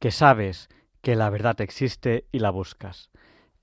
que 0.00 0.10
sabes 0.10 0.68
que 1.02 1.14
la 1.14 1.30
verdad 1.30 1.60
existe 1.60 2.26
y 2.32 2.40
la 2.40 2.50
buscas. 2.50 3.10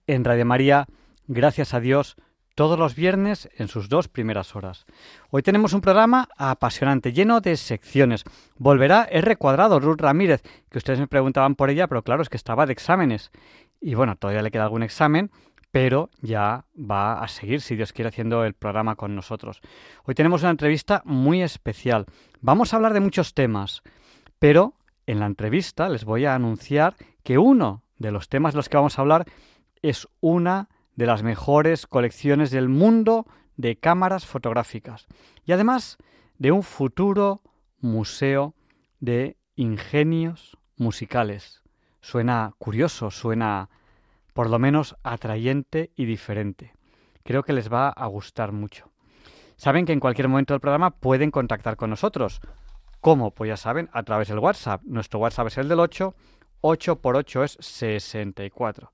En 0.05 0.23
Radio 0.23 0.45
María, 0.45 0.87
gracias 1.27 1.73
a 1.73 1.79
Dios, 1.79 2.15
todos 2.55 2.79
los 2.79 2.95
viernes 2.95 3.49
en 3.57 3.67
sus 3.67 3.89
dos 3.89 4.07
primeras 4.07 4.55
horas. 4.55 4.85
Hoy 5.29 5.41
tenemos 5.41 5.73
un 5.73 5.81
programa 5.81 6.29
apasionante, 6.37 7.11
lleno 7.11 7.41
de 7.41 7.57
secciones. 7.57 8.23
Volverá 8.55 9.07
R 9.11 9.35
cuadrado, 9.35 9.79
Ruth 9.79 9.99
Ramírez, 9.99 10.41
que 10.69 10.77
ustedes 10.77 10.99
me 10.99 11.07
preguntaban 11.07 11.55
por 11.55 11.69
ella, 11.69 11.87
pero 11.87 12.03
claro, 12.03 12.21
es 12.21 12.29
que 12.29 12.37
estaba 12.37 12.65
de 12.65 12.73
exámenes. 12.73 13.31
Y 13.81 13.95
bueno, 13.95 14.15
todavía 14.15 14.41
le 14.41 14.51
queda 14.51 14.63
algún 14.63 14.83
examen, 14.83 15.31
pero 15.71 16.09
ya 16.21 16.65
va 16.75 17.21
a 17.21 17.27
seguir, 17.27 17.61
si 17.61 17.75
Dios 17.75 17.93
quiere, 17.93 18.09
haciendo 18.09 18.45
el 18.45 18.53
programa 18.53 18.95
con 18.95 19.15
nosotros. 19.15 19.59
Hoy 20.05 20.15
tenemos 20.15 20.41
una 20.41 20.51
entrevista 20.51 21.01
muy 21.03 21.41
especial. 21.41 22.05
Vamos 22.41 22.73
a 22.73 22.77
hablar 22.77 22.93
de 22.93 23.01
muchos 23.01 23.33
temas, 23.33 23.83
pero 24.39 24.76
en 25.07 25.19
la 25.19 25.25
entrevista 25.25 25.89
les 25.89 26.05
voy 26.05 26.25
a 26.25 26.35
anunciar 26.35 26.95
que 27.23 27.37
uno 27.39 27.81
de 27.97 28.11
los 28.11 28.29
temas 28.29 28.53
de 28.53 28.57
los 28.57 28.69
que 28.69 28.77
vamos 28.77 28.97
a 28.97 29.01
hablar 29.01 29.25
es 29.81 30.07
una 30.21 30.69
de 30.95 31.07
las 31.07 31.23
mejores 31.23 31.87
colecciones 31.87 32.51
del 32.51 32.69
mundo 32.69 33.25
de 33.55 33.77
cámaras 33.77 34.25
fotográficas 34.25 35.07
y 35.45 35.53
además 35.53 35.97
de 36.37 36.51
un 36.51 36.61
futuro 36.61 37.41
museo 37.79 38.53
de 38.99 39.37
ingenios 39.55 40.57
musicales. 40.75 41.63
Suena 42.01 42.53
curioso, 42.59 43.09
suena 43.09 43.69
por 44.33 44.49
lo 44.49 44.59
menos 44.59 44.95
atrayente 45.03 45.91
y 45.95 46.05
diferente. 46.05 46.73
Creo 47.23 47.43
que 47.43 47.53
les 47.53 47.71
va 47.71 47.89
a 47.89 48.05
gustar 48.05 48.51
mucho. 48.51 48.91
Saben 49.55 49.85
que 49.85 49.93
en 49.93 49.99
cualquier 49.99 50.27
momento 50.27 50.53
del 50.53 50.61
programa 50.61 50.91
pueden 50.91 51.31
contactar 51.31 51.75
con 51.75 51.89
nosotros. 51.89 52.39
¿Cómo? 53.01 53.31
Pues 53.31 53.49
ya 53.49 53.57
saben, 53.57 53.89
a 53.93 54.03
través 54.03 54.27
del 54.27 54.39
WhatsApp. 54.39 54.81
Nuestro 54.83 55.19
WhatsApp 55.19 55.47
es 55.47 55.57
el 55.57 55.69
del 55.69 55.79
8, 55.79 56.15
8 56.61 57.01
por 57.01 57.15
8 57.15 57.43
es 57.43 57.57
64. 57.59 58.91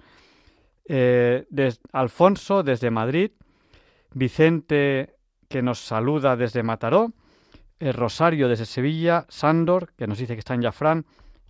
eh, 0.86 1.46
Alfonso 1.92 2.62
desde 2.62 2.90
Madrid, 2.90 3.32
Vicente 4.12 5.16
que 5.48 5.62
nos 5.62 5.80
saluda 5.80 6.36
desde 6.36 6.62
Mataró, 6.62 7.12
eh, 7.80 7.92
Rosario 7.92 8.48
desde 8.48 8.66
Sevilla, 8.66 9.26
Sándor 9.28 9.92
que 9.96 10.06
nos 10.06 10.18
dice 10.18 10.34
que 10.34 10.40
está 10.40 10.54
en 10.54 10.62
Jafrán, 10.62 11.06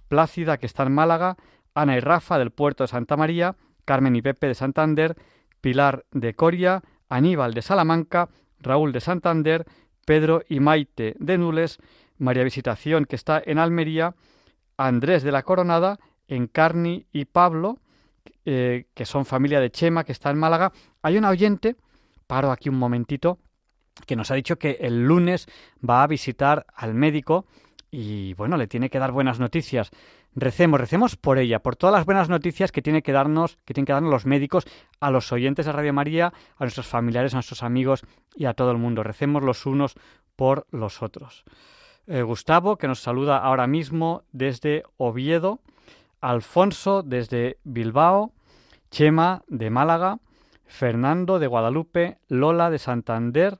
Plácida 0.08 0.58
que 0.58 0.66
está 0.66 0.84
en 0.84 0.94
Málaga, 0.94 1.36
Ana 1.74 1.96
y 1.96 2.00
Rafa 2.00 2.38
del 2.38 2.52
puerto 2.52 2.84
de 2.84 2.88
Santa 2.88 3.16
María, 3.16 3.56
Carmen 3.84 4.14
y 4.16 4.22
Pepe 4.22 4.46
de 4.46 4.54
Santander, 4.54 5.16
Pilar 5.60 6.04
de 6.12 6.34
Coria, 6.34 6.82
Aníbal 7.08 7.54
de 7.54 7.62
Salamanca, 7.62 8.28
Raúl 8.60 8.92
de 8.92 9.00
Santander, 9.00 9.64
Pedro 10.06 10.42
y 10.48 10.60
Maite 10.60 11.16
de 11.18 11.38
Nules, 11.38 11.78
María 12.18 12.44
Visitación, 12.44 13.06
que 13.06 13.16
está 13.16 13.42
en 13.44 13.58
Almería, 13.58 14.14
Andrés 14.76 15.22
de 15.22 15.32
la 15.32 15.42
Coronada, 15.42 15.98
Encarni 16.28 17.06
y 17.12 17.26
Pablo, 17.26 17.78
eh, 18.44 18.86
que 18.94 19.04
son 19.04 19.24
familia 19.24 19.60
de 19.60 19.70
Chema, 19.70 20.04
que 20.04 20.12
está 20.12 20.30
en 20.30 20.38
Málaga. 20.38 20.72
Hay 21.02 21.18
un 21.18 21.24
oyente, 21.24 21.76
paro 22.26 22.50
aquí 22.50 22.68
un 22.68 22.78
momentito, 22.78 23.38
que 24.06 24.16
nos 24.16 24.30
ha 24.30 24.34
dicho 24.34 24.56
que 24.56 24.78
el 24.80 25.04
lunes 25.04 25.46
va 25.88 26.02
a 26.02 26.06
visitar 26.06 26.66
al 26.74 26.94
médico 26.94 27.46
y 27.90 28.34
bueno, 28.34 28.56
le 28.56 28.66
tiene 28.66 28.90
que 28.90 28.98
dar 28.98 29.12
buenas 29.12 29.38
noticias. 29.38 29.90
Recemos, 30.34 30.80
recemos 30.80 31.16
por 31.16 31.38
ella, 31.38 31.60
por 31.60 31.76
todas 31.76 31.94
las 31.94 32.04
buenas 32.04 32.28
noticias 32.28 32.72
que 32.72 32.82
tiene 32.82 33.02
que 33.02 33.12
darnos, 33.12 33.56
que 33.64 33.72
tienen 33.72 33.86
que 33.86 33.92
darnos 33.92 34.10
los 34.10 34.26
médicos, 34.26 34.66
a 34.98 35.12
los 35.12 35.30
oyentes 35.30 35.66
de 35.66 35.72
Radio 35.72 35.92
María, 35.92 36.32
a 36.56 36.64
nuestros 36.64 36.88
familiares, 36.88 37.34
a 37.34 37.36
nuestros 37.36 37.62
amigos 37.62 38.02
y 38.34 38.46
a 38.46 38.54
todo 38.54 38.72
el 38.72 38.78
mundo. 38.78 39.04
Recemos 39.04 39.44
los 39.44 39.64
unos 39.64 39.94
por 40.34 40.66
los 40.72 41.02
otros. 41.02 41.44
Eh, 42.06 42.22
Gustavo, 42.22 42.76
que 42.76 42.86
nos 42.86 43.00
saluda 43.00 43.38
ahora 43.38 43.66
mismo 43.66 44.24
desde 44.32 44.84
Oviedo, 44.98 45.60
Alfonso 46.20 47.02
desde 47.02 47.56
Bilbao, 47.64 48.32
Chema 48.90 49.42
de 49.48 49.70
Málaga, 49.70 50.18
Fernando 50.66 51.38
de 51.38 51.46
Guadalupe, 51.46 52.18
Lola 52.28 52.68
de 52.68 52.78
Santander, 52.78 53.58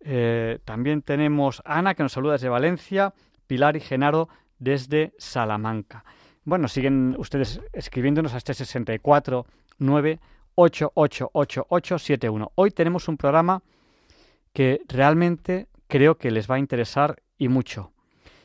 eh, 0.00 0.58
también 0.64 1.02
tenemos 1.02 1.62
Ana, 1.64 1.94
que 1.94 2.02
nos 2.02 2.12
saluda 2.12 2.32
desde 2.32 2.48
Valencia, 2.48 3.14
Pilar 3.46 3.76
y 3.76 3.80
Genaro 3.80 4.28
desde 4.58 5.12
Salamanca. 5.18 6.04
Bueno, 6.44 6.66
siguen 6.66 7.14
ustedes 7.18 7.60
escribiéndonos 7.72 8.34
a 8.34 8.38
este 8.38 8.54
64 8.54 9.46
Hoy 12.54 12.70
tenemos 12.70 13.08
un 13.08 13.16
programa 13.16 13.62
que 14.52 14.80
realmente 14.88 15.68
creo 15.86 16.18
que 16.18 16.30
les 16.30 16.50
va 16.50 16.56
a 16.56 16.58
interesar 16.58 17.22
y 17.42 17.48
mucho. 17.48 17.92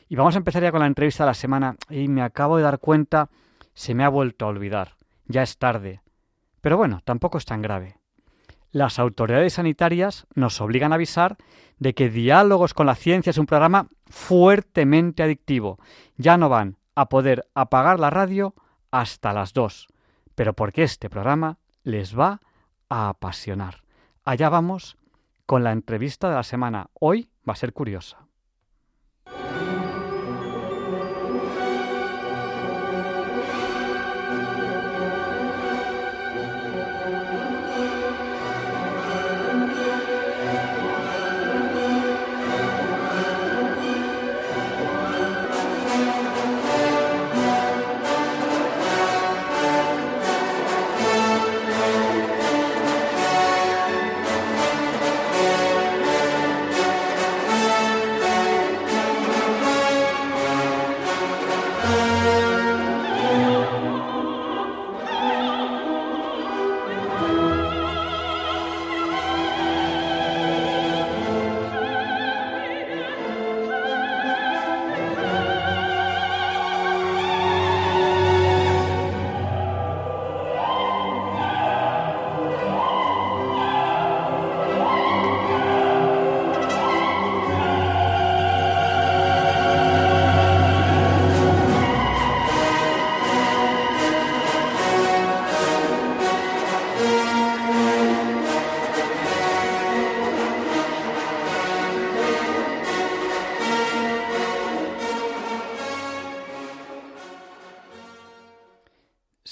Y 0.09 0.15
vamos 0.15 0.33
a 0.35 0.39
empezar 0.39 0.63
ya 0.63 0.71
con 0.71 0.79
la 0.79 0.87
entrevista 0.87 1.23
de 1.23 1.29
la 1.29 1.33
semana 1.35 1.75
y 1.89 2.07
me 2.07 2.23
acabo 2.23 2.57
de 2.57 2.63
dar 2.63 2.79
cuenta, 2.79 3.29
se 3.75 3.93
me 3.93 4.03
ha 4.03 4.09
vuelto 4.09 4.45
a 4.45 4.47
olvidar. 4.47 4.95
Ya 5.27 5.43
es 5.43 5.57
tarde. 5.57 6.01
Pero 6.61 6.77
bueno, 6.77 7.01
tampoco 7.03 7.37
es 7.37 7.45
tan 7.45 7.61
grave. 7.61 7.99
Las 8.71 8.97
autoridades 8.97 9.53
sanitarias 9.53 10.25
nos 10.33 10.59
obligan 10.61 10.91
a 10.91 10.95
avisar 10.95 11.37
de 11.77 11.93
que 11.93 12.09
Diálogos 12.09 12.73
con 12.73 12.87
la 12.87 12.95
Ciencia 12.95 13.29
es 13.29 13.37
un 13.37 13.45
programa 13.45 13.87
fuertemente 14.07 15.21
adictivo. 15.21 15.77
Ya 16.15 16.37
no 16.37 16.49
van 16.49 16.77
a 16.95 17.09
poder 17.09 17.47
apagar 17.53 17.99
la 17.99 18.09
radio 18.09 18.55
hasta 18.89 19.31
las 19.31 19.53
dos, 19.53 19.87
pero 20.33 20.53
porque 20.53 20.81
este 20.81 21.09
programa 21.09 21.59
les 21.83 22.17
va 22.17 22.41
a 22.89 23.09
apasionar. 23.09 23.83
Allá 24.23 24.49
vamos 24.49 24.97
con 25.45 25.63
la 25.63 25.71
entrevista 25.71 26.29
de 26.29 26.35
la 26.35 26.43
semana. 26.43 26.89
Hoy 26.99 27.29
va 27.47 27.53
a 27.53 27.57
ser 27.57 27.73
curiosa. 27.73 28.26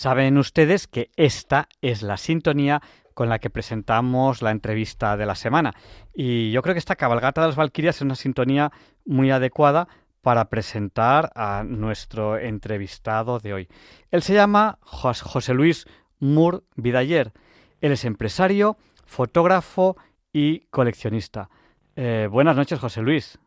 Saben 0.06 0.38
ustedes 0.38 0.86
que 0.86 1.10
esta 1.16 1.68
es 1.82 2.04
la 2.04 2.18
sintonía 2.18 2.80
con 3.16 3.28
la 3.28 3.40
que 3.40 3.50
presentamos 3.50 4.44
la 4.44 4.52
entrevista 4.52 5.18
de 5.18 5.26
la 5.26 5.34
semana. 5.34 5.74
Y 6.14 6.52
yo 6.52 6.62
creo 6.62 6.76
que 6.76 6.80
esta 6.80 6.96
cabalgata 6.96 7.42
de 7.42 7.48
las 7.48 7.56
Valquirias 7.56 7.96
es 7.96 8.02
una 8.04 8.14
sintonía 8.14 8.72
muy 9.04 9.32
adecuada 9.32 9.88
para 10.22 10.46
presentar 10.46 11.32
a 11.34 11.64
nuestro 11.66 12.38
entrevistado 12.38 13.40
de 13.40 13.56
hoy. 13.56 13.68
Él 14.12 14.22
se 14.22 14.36
llama 14.36 14.78
José 14.82 15.56
Luis 15.56 15.88
Mur 16.20 16.64
Vidayer. 16.76 17.34
Él 17.82 17.92
es 17.92 18.06
empresario, 18.06 18.78
fotógrafo 19.08 19.98
y 20.32 20.68
coleccionista. 20.68 21.50
Eh, 21.96 22.28
buenas 22.30 22.56
noches, 22.56 22.78
José 22.78 23.02
Luis. 23.02 23.40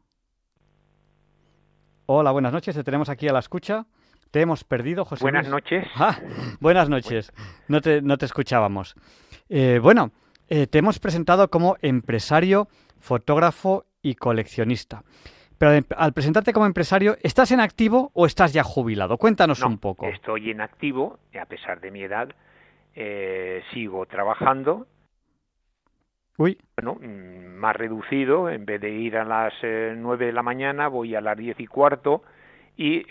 Hola, 2.06 2.32
buenas 2.32 2.52
noches. 2.52 2.74
Te 2.74 2.82
tenemos 2.82 3.08
aquí 3.10 3.28
a 3.28 3.32
la 3.32 3.38
escucha. 3.38 3.86
Te 4.30 4.42
hemos 4.42 4.64
perdido, 4.64 5.04
José 5.04 5.24
Buenas 5.24 5.48
noches. 5.48 5.86
Ah, 5.96 6.18
buenas 6.60 6.88
noches. 6.88 7.32
No 7.66 7.80
te, 7.80 8.02
no 8.02 8.18
te 8.18 8.26
escuchábamos. 8.26 8.94
Eh, 9.48 9.80
bueno, 9.82 10.10
eh, 10.48 10.66
te 10.66 10.78
hemos 10.78 10.98
presentado 10.98 11.48
como 11.48 11.76
empresario, 11.80 12.68
fotógrafo 13.00 13.86
y 14.02 14.14
coleccionista. 14.14 15.02
Pero 15.56 15.72
em, 15.72 15.84
al 15.96 16.12
presentarte 16.12 16.52
como 16.52 16.66
empresario, 16.66 17.16
¿estás 17.22 17.50
en 17.52 17.60
activo 17.60 18.10
o 18.14 18.26
estás 18.26 18.52
ya 18.52 18.62
jubilado? 18.62 19.16
Cuéntanos 19.16 19.62
un 19.62 19.78
poco. 19.78 20.06
Estoy 20.06 20.50
en 20.50 20.60
activo, 20.60 21.18
a 21.40 21.46
pesar 21.46 21.80
de 21.80 21.90
mi 21.90 22.02
edad. 22.02 22.28
Eh, 22.94 23.62
sigo 23.72 24.06
trabajando. 24.06 24.86
Uy. 26.36 26.58
Bueno, 26.76 26.98
mm, 27.00 27.56
más 27.56 27.74
reducido. 27.74 28.50
En 28.50 28.66
vez 28.66 28.80
de 28.80 28.90
ir 28.90 29.16
a 29.16 29.24
las 29.24 29.54
nueve 29.96 30.26
de 30.26 30.32
la 30.32 30.42
mañana, 30.42 30.88
voy 30.88 31.14
a 31.14 31.20
las 31.20 31.36
diez 31.36 31.58
y 31.58 31.66
cuarto 31.66 32.22
y 32.78 33.02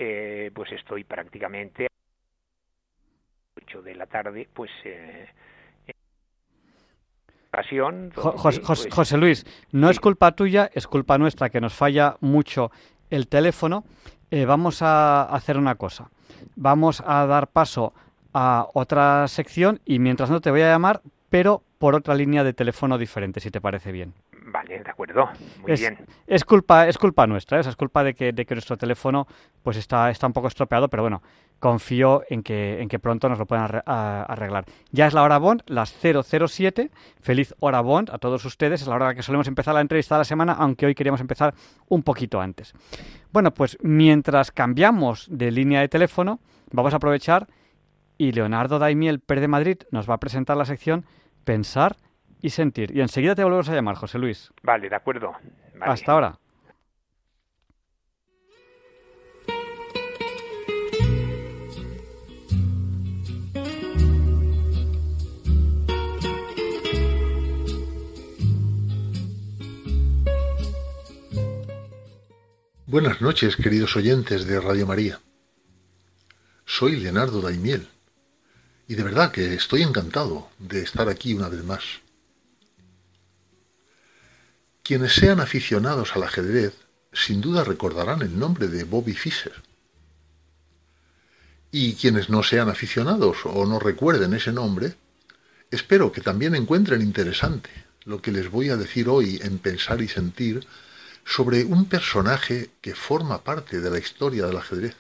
pues 0.52 0.72
estoy 0.72 1.04
prácticamente 1.04 1.86
a 1.86 1.90
8 3.62 3.82
de 3.84 3.96
la 3.96 4.08
tarde, 4.08 4.48
pues 4.54 4.72
eh, 4.86 5.28
José, 8.14 8.62
pues, 8.62 8.88
José, 8.92 9.18
Luis, 9.18 9.46
no 9.72 9.90
es 9.90 10.00
culpa 10.00 10.32
tuya, 10.34 10.70
es 10.74 10.88
culpa 10.88 11.18
nuestra 11.18 11.50
que 11.50 11.62
nos 11.62 11.74
falla 11.74 12.18
mucho 12.20 12.72
el 13.10 13.28
teléfono. 13.28 13.84
Eh, 14.30 14.46
vamos 14.46 14.82
a 14.82 15.24
hacer 15.24 15.58
una 15.58 15.76
cosa. 15.76 16.10
Vamos 16.56 17.02
a 17.06 17.26
dar 17.26 17.48
paso 17.48 17.94
a 18.34 18.68
otra 18.74 19.28
sección 19.28 19.80
y 19.86 20.00
mientras 20.00 20.30
no 20.30 20.42
te 20.42 20.52
voy 20.52 20.62
a 20.62 20.70
llamar, 20.70 21.02
pero 21.30 21.64
por 21.78 21.96
otra 21.96 22.16
línea 22.16 22.44
de 22.44 22.54
teléfono 22.54 22.98
diferente, 22.98 23.40
si 23.40 23.50
te 23.50 23.62
parece 23.62 23.92
bien. 23.92 24.14
Vale, 24.50 24.80
de 24.82 24.90
acuerdo. 24.90 25.30
Muy 25.62 25.74
es, 25.74 25.82
bien. 25.82 25.98
Es 26.26 26.46
culpa, 26.46 26.88
es 26.88 26.98
culpa 26.98 27.28
nuestra, 27.28 27.58
¿eh? 27.58 27.62
es 27.62 27.76
culpa 27.76 28.02
de 28.02 28.14
que, 28.14 28.32
de 28.32 28.46
que 28.46 28.56
nuestro 28.56 28.78
teléfono 28.78 29.28
pues 29.62 29.76
está, 29.76 30.10
está 30.10 30.26
un 30.26 30.32
poco 30.32 30.48
estropeado, 30.48 30.88
pero 30.88 31.04
bueno, 31.04 31.22
confío 31.60 32.24
en 32.30 32.44
que, 32.44 32.82
en 32.82 32.88
que 32.88 32.98
pronto 32.98 33.28
nos 33.28 33.40
lo 33.40 33.46
puedan 33.46 33.82
arreglar. 33.86 34.64
Ya 34.92 35.06
es 35.06 35.14
la 35.14 35.24
hora 35.24 35.38
Bond, 35.38 35.64
las 35.68 35.94
007. 36.02 36.92
Feliz 37.20 37.54
hora 37.60 37.82
Bond 37.82 38.10
a 38.10 38.20
todos 38.20 38.46
ustedes. 38.46 38.82
Es 38.82 38.88
la 38.88 38.96
hora 38.96 39.06
en 39.06 39.10
la 39.10 39.16
que 39.16 39.24
solemos 39.24 39.50
empezar 39.50 39.74
la 39.74 39.82
entrevista 39.82 40.16
de 40.16 40.20
la 40.20 40.26
semana, 40.26 40.54
aunque 40.54 40.86
hoy 40.86 40.96
queríamos 40.96 41.20
empezar 41.20 41.54
un 41.90 42.04
poquito 42.04 42.40
antes. 42.40 42.74
Bueno, 43.34 43.54
pues 43.54 43.78
mientras 43.82 44.52
cambiamos 44.52 45.28
de 45.30 45.52
línea 45.52 45.82
de 45.82 45.90
teléfono, 45.90 46.40
vamos 46.72 46.94
a 46.94 46.98
aprovechar 46.98 47.48
y 48.18 48.32
Leonardo 48.32 48.80
Daimiel, 48.80 49.20
Per 49.20 49.42
de 49.42 49.50
Madrid, 49.50 49.78
nos 49.92 50.10
va 50.10 50.14
a 50.14 50.20
presentar 50.20 50.56
la 50.56 50.64
sección 50.64 51.06
Pensar 51.44 51.98
y 52.42 52.50
sentir. 52.50 52.96
Y 52.96 53.02
enseguida 53.02 53.36
te 53.36 53.44
volvemos 53.44 53.70
a 53.70 53.74
llamar, 53.74 53.96
José 53.96 54.20
Luis. 54.20 54.52
Vale, 54.64 54.90
de 54.90 54.96
acuerdo. 54.96 55.34
Hasta 55.82 56.12
ahora. 56.12 56.40
Buenas 72.90 73.22
noches, 73.22 73.58
queridos 73.58 73.98
oyentes 73.98 74.46
de 74.48 74.62
Radio 74.62 74.88
María. 74.88 75.20
Soy 76.66 76.96
Leonardo 76.96 77.42
Daimiel 77.42 77.90
y 78.88 78.96
de 78.96 79.04
verdad 79.04 79.32
que 79.32 79.54
estoy 79.54 79.84
encantado 79.84 80.48
de 80.58 80.84
estar 80.84 81.10
aquí 81.10 81.34
una 81.34 81.50
vez 81.50 81.64
más. 81.66 81.84
Quienes 84.88 85.16
sean 85.16 85.42
aficionados 85.42 86.16
al 86.16 86.24
ajedrez 86.24 86.74
sin 87.12 87.42
duda 87.42 87.66
recordarán 87.66 88.22
el 88.22 88.40
nombre 88.40 88.70
de 88.70 88.86
Bobby 88.86 89.12
Fischer. 89.12 89.62
Y 91.72 91.96
quienes 91.96 92.30
no 92.30 92.42
sean 92.42 92.70
aficionados 92.70 93.40
o 93.44 93.66
no 93.66 93.80
recuerden 93.80 94.34
ese 94.34 94.54
nombre, 94.54 94.96
espero 95.72 96.14
que 96.14 96.22
también 96.22 96.56
encuentren 96.56 97.02
interesante 97.02 97.70
lo 98.06 98.22
que 98.22 98.32
les 98.32 98.50
voy 98.50 98.70
a 98.70 98.78
decir 98.78 99.10
hoy 99.10 99.42
en 99.44 99.60
Pensar 99.60 100.02
y 100.02 100.08
Sentir 100.08 100.66
sobre 101.26 101.66
un 101.66 101.90
personaje 101.90 102.70
que 102.80 102.96
forma 102.96 103.44
parte 103.44 103.82
de 103.82 103.90
la 103.90 104.00
historia 104.00 104.46
del 104.46 104.56
ajedrez. 104.56 104.96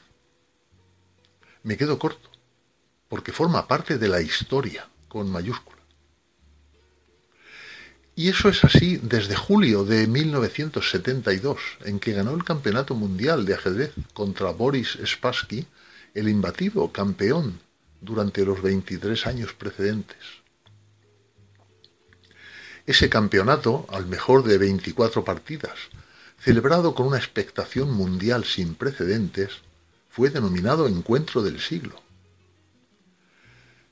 Me 1.63 1.77
quedo 1.77 1.97
corto, 1.97 2.29
porque 3.07 3.31
forma 3.31 3.69
parte 3.69 3.97
de 3.97 4.09
la 4.09 4.19
historia, 4.19 4.89
con 5.07 5.31
mayúscula. 5.31 5.76
Y 8.17 8.29
eso 8.29 8.49
es 8.49 8.63
así 8.63 8.97
desde 8.97 9.35
julio 9.35 9.85
de 9.85 10.07
1972, 10.07 11.59
en 11.85 11.99
que 11.99 12.13
ganó 12.13 12.33
el 12.33 12.43
Campeonato 12.43 12.95
Mundial 12.95 13.45
de 13.45 13.53
Ajedrez 13.53 13.93
contra 14.13 14.49
Boris 14.49 14.97
Spassky, 15.05 15.67
el 16.15 16.27
imbatido 16.27 16.91
campeón 16.91 17.59
durante 18.01 18.43
los 18.43 18.59
23 18.63 19.27
años 19.27 19.53
precedentes. 19.53 20.17
Ese 22.87 23.07
campeonato, 23.07 23.85
al 23.89 24.07
mejor 24.07 24.43
de 24.43 24.57
24 24.57 25.23
partidas, 25.23 25.77
celebrado 26.39 26.95
con 26.95 27.05
una 27.05 27.17
expectación 27.17 27.93
mundial 27.93 28.45
sin 28.45 28.73
precedentes, 28.73 29.59
fue 30.09 30.31
denominado 30.31 30.87
Encuentro 30.87 31.43
del 31.43 31.59
Siglo. 31.59 32.01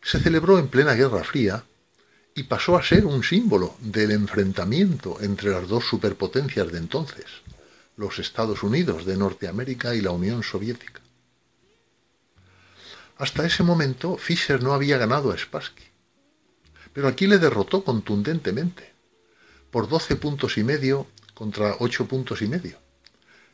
Se 0.02 0.20
celebró 0.20 0.58
en 0.58 0.68
plena 0.68 0.96
Guerra 0.96 1.24
Fría 1.24 1.64
y 2.36 2.44
pasó 2.44 2.76
a 2.76 2.84
ser 2.84 3.06
un 3.06 3.24
símbolo 3.24 3.78
del 3.80 4.12
enfrentamiento 4.12 5.18
entre 5.22 5.52
las 5.52 5.70
dos 5.70 5.86
superpotencias 5.86 6.70
de 6.70 6.78
entonces, 6.78 7.26
los 7.96 8.20
Estados 8.20 8.62
Unidos 8.62 9.06
de 9.06 9.16
Norteamérica 9.16 9.96
y 9.96 10.02
la 10.02 10.12
Unión 10.12 10.44
Soviética. 10.44 11.00
Hasta 13.18 13.46
ese 13.46 13.64
momento 13.64 14.18
Fischer 14.18 14.62
no 14.62 14.74
había 14.74 14.98
ganado 14.98 15.32
a 15.32 15.38
Spassky, 15.38 15.86
pero 16.92 17.08
aquí 17.08 17.26
le 17.26 17.40
derrotó 17.40 17.86
contundentemente, 17.86 18.94
por 19.72 19.88
12 19.88 20.18
puntos 20.18 20.58
y 20.58 20.64
medio 20.66 21.08
contra 21.34 21.78
8 21.80 22.06
puntos 22.06 22.42
y 22.42 22.48
medio, 22.48 22.78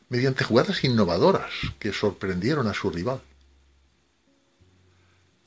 mediante 0.08 0.42
jugadas 0.42 0.82
innovadoras 0.82 1.52
que 1.78 1.92
sorprendieron 1.92 2.66
a 2.66 2.74
su 2.74 2.90
rival. 2.90 3.22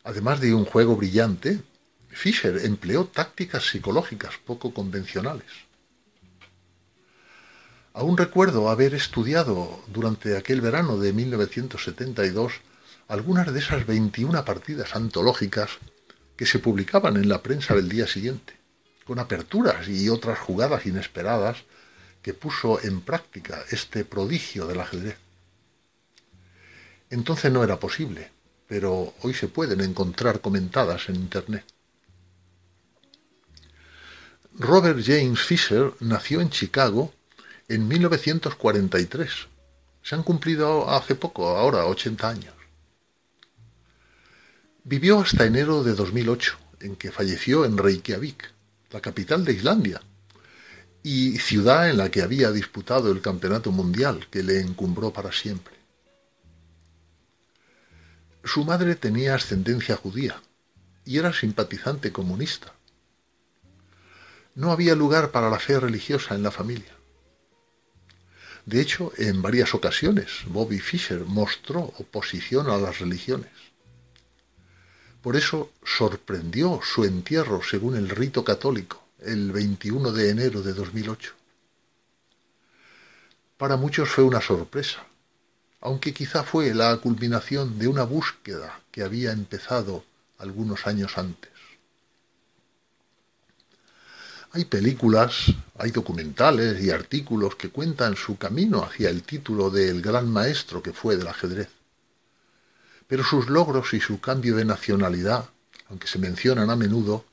Además 0.06 0.40
de 0.40 0.54
un 0.54 0.64
juego 0.64 0.96
brillante, 0.96 1.62
Fischer 2.16 2.66
empleó 2.66 3.08
tácticas 3.08 3.68
psicológicas 3.68 4.36
poco 4.38 4.74
convencionales. 4.74 5.52
Aún 7.94 8.16
recuerdo 8.16 8.70
haber 8.70 8.94
estudiado 8.94 9.84
durante 9.88 10.38
aquel 10.38 10.62
verano 10.62 10.98
de 10.98 11.12
1972 11.12 12.54
algunas 13.10 13.54
de 13.54 13.60
esas 13.60 13.86
21 13.86 14.46
partidas 14.46 14.96
antológicas 14.96 15.72
que 16.38 16.46
se 16.46 16.60
publicaban 16.60 17.18
en 17.18 17.28
la 17.28 17.44
prensa 17.44 17.76
del 17.76 17.90
día 17.90 18.08
siguiente, 18.08 18.54
con 19.04 19.20
aperturas 19.20 19.88
y 19.90 20.08
otras 20.08 20.40
jugadas 20.40 20.86
inesperadas 20.86 21.66
que 22.22 22.34
puso 22.34 22.82
en 22.82 23.02
práctica 23.02 23.62
este 23.72 24.06
prodigio 24.06 24.68
del 24.68 24.80
ajedrez. 24.80 25.18
Entonces 27.10 27.52
no 27.52 27.62
era 27.62 27.78
posible, 27.78 28.32
pero 28.68 29.14
hoy 29.22 29.34
se 29.34 29.50
pueden 29.50 29.82
encontrar 29.82 30.40
comentadas 30.40 31.10
en 31.10 31.16
Internet. 31.16 31.75
Robert 34.58 35.02
James 35.04 35.42
Fisher 35.42 35.92
nació 36.00 36.40
en 36.40 36.50
Chicago 36.50 37.14
en 37.68 37.90
1943. 37.90 39.30
Se 40.02 40.16
han 40.16 40.24
cumplido 40.24 40.90
hace 40.90 41.16
poco, 41.16 41.50
ahora 41.50 41.86
80 41.86 42.30
años. 42.30 42.54
Vivió 44.86 45.20
hasta 45.20 45.46
enero 45.46 45.84
de 45.84 45.94
2008, 45.94 46.58
en 46.80 46.96
que 46.96 47.12
falleció 47.12 47.66
en 47.66 47.78
Reykjavik, 47.78 48.50
la 48.92 49.02
capital 49.02 49.44
de 49.44 49.54
Islandia, 49.54 50.02
y 51.04 51.38
ciudad 51.40 51.90
en 51.90 51.98
la 51.98 52.10
que 52.10 52.22
había 52.22 52.52
disputado 52.52 53.12
el 53.12 53.20
campeonato 53.20 53.74
mundial 53.74 54.28
que 54.32 54.42
le 54.42 54.62
encumbró 54.62 55.12
para 55.12 55.34
siempre. 55.34 55.76
Su 58.46 58.64
madre 58.64 58.96
tenía 58.96 59.36
ascendencia 59.36 59.98
judía 59.98 60.42
y 61.04 61.18
era 61.18 61.34
simpatizante 61.34 62.14
comunista. 62.14 62.75
No 64.56 64.72
había 64.72 64.96
lugar 64.96 65.32
para 65.32 65.50
la 65.50 65.60
fe 65.60 65.80
religiosa 65.80 66.34
en 66.34 66.44
la 66.44 66.52
familia. 66.52 66.96
De 68.66 68.82
hecho, 68.82 69.12
en 69.18 69.42
varias 69.42 69.76
ocasiones 69.76 70.30
Bobby 70.48 70.80
Fischer 70.80 71.26
mostró 71.26 71.82
oposición 72.00 72.70
a 72.70 72.78
las 72.78 73.00
religiones. 73.00 73.52
Por 75.22 75.36
eso 75.36 75.72
sorprendió 75.84 76.80
su 76.84 77.04
entierro 77.04 77.62
según 77.62 77.96
el 77.96 78.10
rito 78.10 78.44
católico 78.44 79.04
el 79.20 79.52
21 79.52 80.12
de 80.12 80.30
enero 80.30 80.62
de 80.62 80.74
2008. 80.74 81.34
Para 83.58 83.78
muchos 83.78 84.10
fue 84.10 84.24
una 84.24 84.42
sorpresa, 84.42 85.06
aunque 85.82 86.14
quizá 86.14 86.44
fue 86.44 86.74
la 86.74 86.96
culminación 86.98 87.80
de 87.80 87.88
una 87.88 88.04
búsqueda 88.04 88.82
que 88.92 89.04
había 89.04 89.32
empezado 89.32 90.04
algunos 90.38 90.88
años 90.88 91.18
antes. 91.18 91.55
Hay 94.56 94.64
películas, 94.64 95.54
hay 95.78 95.92
documentales 95.92 96.82
y 96.82 96.90
artículos 96.90 97.58
que 97.58 97.72
cuentan 97.72 98.16
su 98.16 98.38
camino 98.38 98.86
hacia 98.86 99.10
el 99.10 99.24
título 99.24 99.70
del 99.70 100.02
gran 100.02 100.32
maestro 100.32 100.82
que 100.82 100.94
fue 100.94 101.18
del 101.18 101.28
ajedrez. 101.28 101.68
Pero 103.06 103.26
sus 103.26 103.50
logros 103.50 103.94
y 103.94 104.00
su 104.00 104.22
cambio 104.22 104.56
de 104.56 104.64
nacionalidad, 104.64 105.50
aunque 105.90 106.08
se 106.08 106.20
mencionan 106.20 106.70
a 106.70 106.78
menudo, 106.78 107.26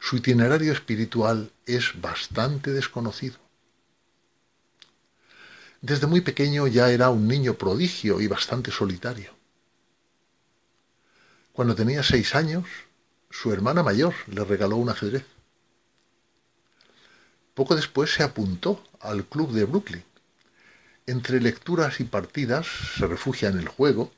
su 0.00 0.16
itinerario 0.16 0.72
espiritual 0.72 1.52
es 1.64 1.92
bastante 2.00 2.72
desconocido. 2.72 3.36
Desde 5.80 6.08
muy 6.08 6.22
pequeño 6.22 6.66
ya 6.66 6.90
era 6.90 7.08
un 7.08 7.28
niño 7.28 7.54
prodigio 7.54 8.20
y 8.20 8.26
bastante 8.26 8.72
solitario. 8.72 9.30
Cuando 11.52 11.76
tenía 11.76 12.02
seis 12.02 12.34
años, 12.34 12.64
su 13.30 13.52
hermana 13.52 13.84
mayor 13.84 14.12
le 14.26 14.42
regaló 14.42 14.74
un 14.74 14.88
ajedrez. 14.88 15.33
Poco 17.54 17.76
después 17.76 18.12
se 18.12 18.22
apuntó 18.22 18.84
al 19.00 19.24
club 19.24 19.52
de 19.52 19.64
Brooklyn. 19.64 20.04
Entre 21.06 21.40
lecturas 21.40 22.00
y 22.00 22.04
partidas 22.04 22.66
se 22.96 23.06
refugia 23.06 23.48
en 23.48 23.58
el 23.58 23.68
juego 23.68 24.12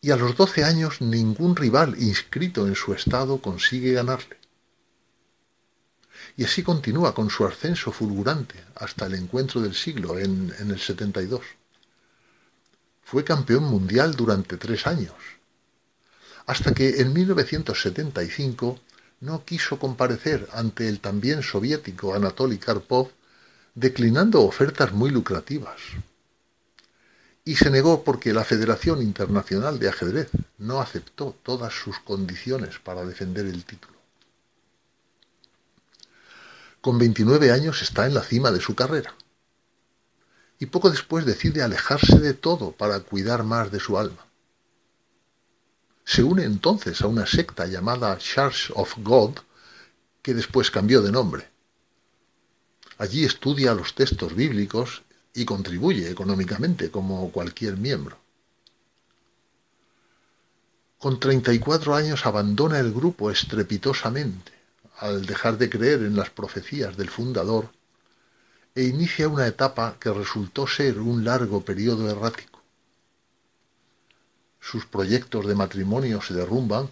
y 0.00 0.10
a 0.10 0.16
los 0.16 0.36
doce 0.36 0.64
años 0.64 1.00
ningún 1.00 1.56
rival 1.56 1.96
inscrito 1.98 2.66
en 2.66 2.74
su 2.74 2.92
estado 2.92 3.40
consigue 3.40 3.92
ganarle 3.92 4.36
y 6.36 6.44
así 6.44 6.62
continúa 6.62 7.14
con 7.14 7.30
su 7.30 7.46
ascenso 7.46 7.92
fulgurante 7.92 8.62
hasta 8.74 9.06
el 9.06 9.14
encuentro 9.14 9.60
del 9.60 9.74
siglo 9.74 10.18
en, 10.18 10.52
en 10.58 10.70
el 10.70 10.78
72. 10.78 11.40
Fue 13.02 13.24
campeón 13.24 13.64
mundial 13.64 14.14
durante 14.16 14.56
tres 14.56 14.86
años, 14.86 15.14
hasta 16.46 16.74
que 16.74 17.00
en 17.00 17.12
1975 17.12 18.80
no 19.20 19.44
quiso 19.44 19.78
comparecer 19.78 20.48
ante 20.52 20.88
el 20.88 21.00
también 21.00 21.42
soviético 21.42 22.14
Anatoly 22.14 22.58
Karpov, 22.58 23.10
declinando 23.74 24.42
ofertas 24.42 24.92
muy 24.92 25.10
lucrativas. 25.10 25.80
Y 27.44 27.56
se 27.56 27.70
negó 27.70 28.02
porque 28.02 28.32
la 28.32 28.44
Federación 28.44 29.00
Internacional 29.02 29.78
de 29.78 29.88
Ajedrez 29.88 30.30
no 30.58 30.80
aceptó 30.80 31.36
todas 31.42 31.72
sus 31.72 31.98
condiciones 32.00 32.78
para 32.78 33.04
defender 33.04 33.46
el 33.46 33.64
título. 33.64 33.96
Con 36.80 36.98
29 36.98 37.52
años 37.52 37.82
está 37.82 38.06
en 38.06 38.14
la 38.14 38.22
cima 38.22 38.50
de 38.50 38.60
su 38.60 38.74
carrera. 38.74 39.14
Y 40.58 40.66
poco 40.66 40.90
después 40.90 41.26
decide 41.26 41.62
alejarse 41.62 42.18
de 42.18 42.34
todo 42.34 42.72
para 42.72 43.00
cuidar 43.00 43.44
más 43.44 43.70
de 43.70 43.80
su 43.80 43.98
alma. 43.98 44.26
Se 46.08 46.22
une 46.22 46.44
entonces 46.44 47.02
a 47.02 47.08
una 47.08 47.26
secta 47.26 47.66
llamada 47.66 48.16
Church 48.16 48.70
of 48.76 48.94
God, 48.98 49.38
que 50.22 50.34
después 50.34 50.70
cambió 50.70 51.02
de 51.02 51.10
nombre. 51.10 51.48
Allí 52.96 53.24
estudia 53.24 53.74
los 53.74 53.92
textos 53.94 54.32
bíblicos 54.34 55.02
y 55.34 55.44
contribuye 55.44 56.08
económicamente 56.08 56.92
como 56.92 57.30
cualquier 57.32 57.76
miembro. 57.76 58.16
Con 60.98 61.18
34 61.18 61.96
años 61.96 62.24
abandona 62.24 62.78
el 62.78 62.92
grupo 62.92 63.32
estrepitosamente 63.32 64.52
al 64.98 65.26
dejar 65.26 65.58
de 65.58 65.68
creer 65.68 66.02
en 66.02 66.14
las 66.14 66.30
profecías 66.30 66.96
del 66.96 67.10
fundador 67.10 67.68
e 68.76 68.84
inicia 68.84 69.28
una 69.28 69.48
etapa 69.48 69.96
que 69.98 70.12
resultó 70.12 70.68
ser 70.68 71.00
un 71.00 71.24
largo 71.24 71.64
periodo 71.64 72.08
errático. 72.08 72.55
Sus 74.68 74.84
proyectos 74.84 75.46
de 75.46 75.54
matrimonio 75.54 76.20
se 76.20 76.34
derrumban 76.34 76.90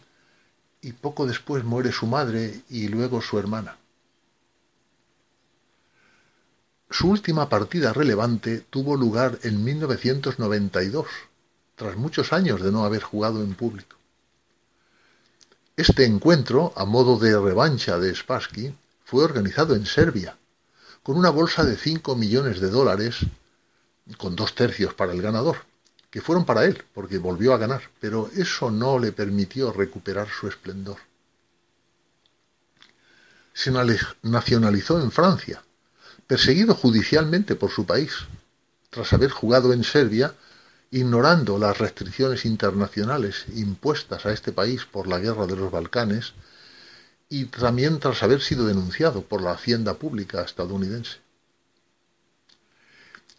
y 0.81 0.93
poco 0.93 1.27
después 1.27 1.65
muere 1.65 1.91
su 1.91 2.07
madre 2.07 2.63
y 2.71 2.87
luego 2.87 3.21
su 3.21 3.37
hermana. 3.37 3.77
Su 6.89 7.09
última 7.11 7.49
partida 7.49 7.93
relevante 7.93 8.61
tuvo 8.71 8.97
lugar 8.97 9.41
en 9.43 9.65
1992, 9.65 11.09
tras 11.75 11.97
muchos 11.97 12.33
años 12.33 12.63
de 12.63 12.71
no 12.71 12.85
haber 12.85 13.03
jugado 13.03 13.43
en 13.43 13.55
público. 13.55 13.97
Este 15.77 16.05
encuentro, 16.05 16.73
a 16.77 16.85
modo 16.85 17.19
de 17.19 17.37
revancha 17.41 17.99
de 17.99 18.15
Spassky, 18.15 18.73
fue 19.05 19.25
organizado 19.25 19.75
en 19.75 19.85
Serbia, 19.85 20.39
con 21.03 21.17
una 21.17 21.31
bolsa 21.31 21.65
de 21.65 21.77
5 21.77 22.15
millones 22.15 22.61
de 22.61 22.71
dólares, 22.71 23.27
con 24.17 24.37
dos 24.37 24.55
tercios 24.55 24.95
para 24.95 25.13
el 25.13 25.21
ganador, 25.21 25.57
que 26.15 26.21
fueron 26.21 26.45
para 26.45 26.65
él, 26.65 26.81
porque 26.95 27.19
volvió 27.19 27.53
a 27.53 27.59
ganar, 27.59 27.91
pero 27.99 28.31
eso 28.37 28.71
no 28.71 29.01
le 29.01 29.11
permitió 29.11 29.73
recuperar 29.73 30.29
su 30.29 30.47
esplendor. 30.47 30.99
Se 33.53 33.73
nacionalizó 34.23 35.03
en 35.03 35.11
Francia, 35.11 35.65
perseguido 36.29 36.77
judicialmente 36.77 37.57
por 37.57 37.73
su 37.73 37.85
país. 37.85 38.13
Tras 38.91 39.13
haber 39.13 39.33
jugado 39.33 39.73
en 39.73 39.83
Serbia, 39.83 40.33
ignorando 40.93 41.59
las 41.59 41.79
restricciones 41.79 42.45
internacionales 42.45 43.47
impuestas 43.53 44.25
a 44.25 44.33
este 44.33 44.53
país 44.53 44.85
por 44.85 45.09
la 45.09 45.19
guerra 45.19 45.47
de 45.47 45.57
los 45.57 45.73
Balcanes 45.73 46.35
y 47.29 47.47
también 47.47 47.99
tras 47.99 48.23
haber 48.23 48.41
sido 48.41 48.69
denunciado 48.69 49.23
por 49.23 49.43
la 49.43 49.51
hacienda 49.51 49.95
pública 49.95 50.43
estadounidense. 50.43 51.24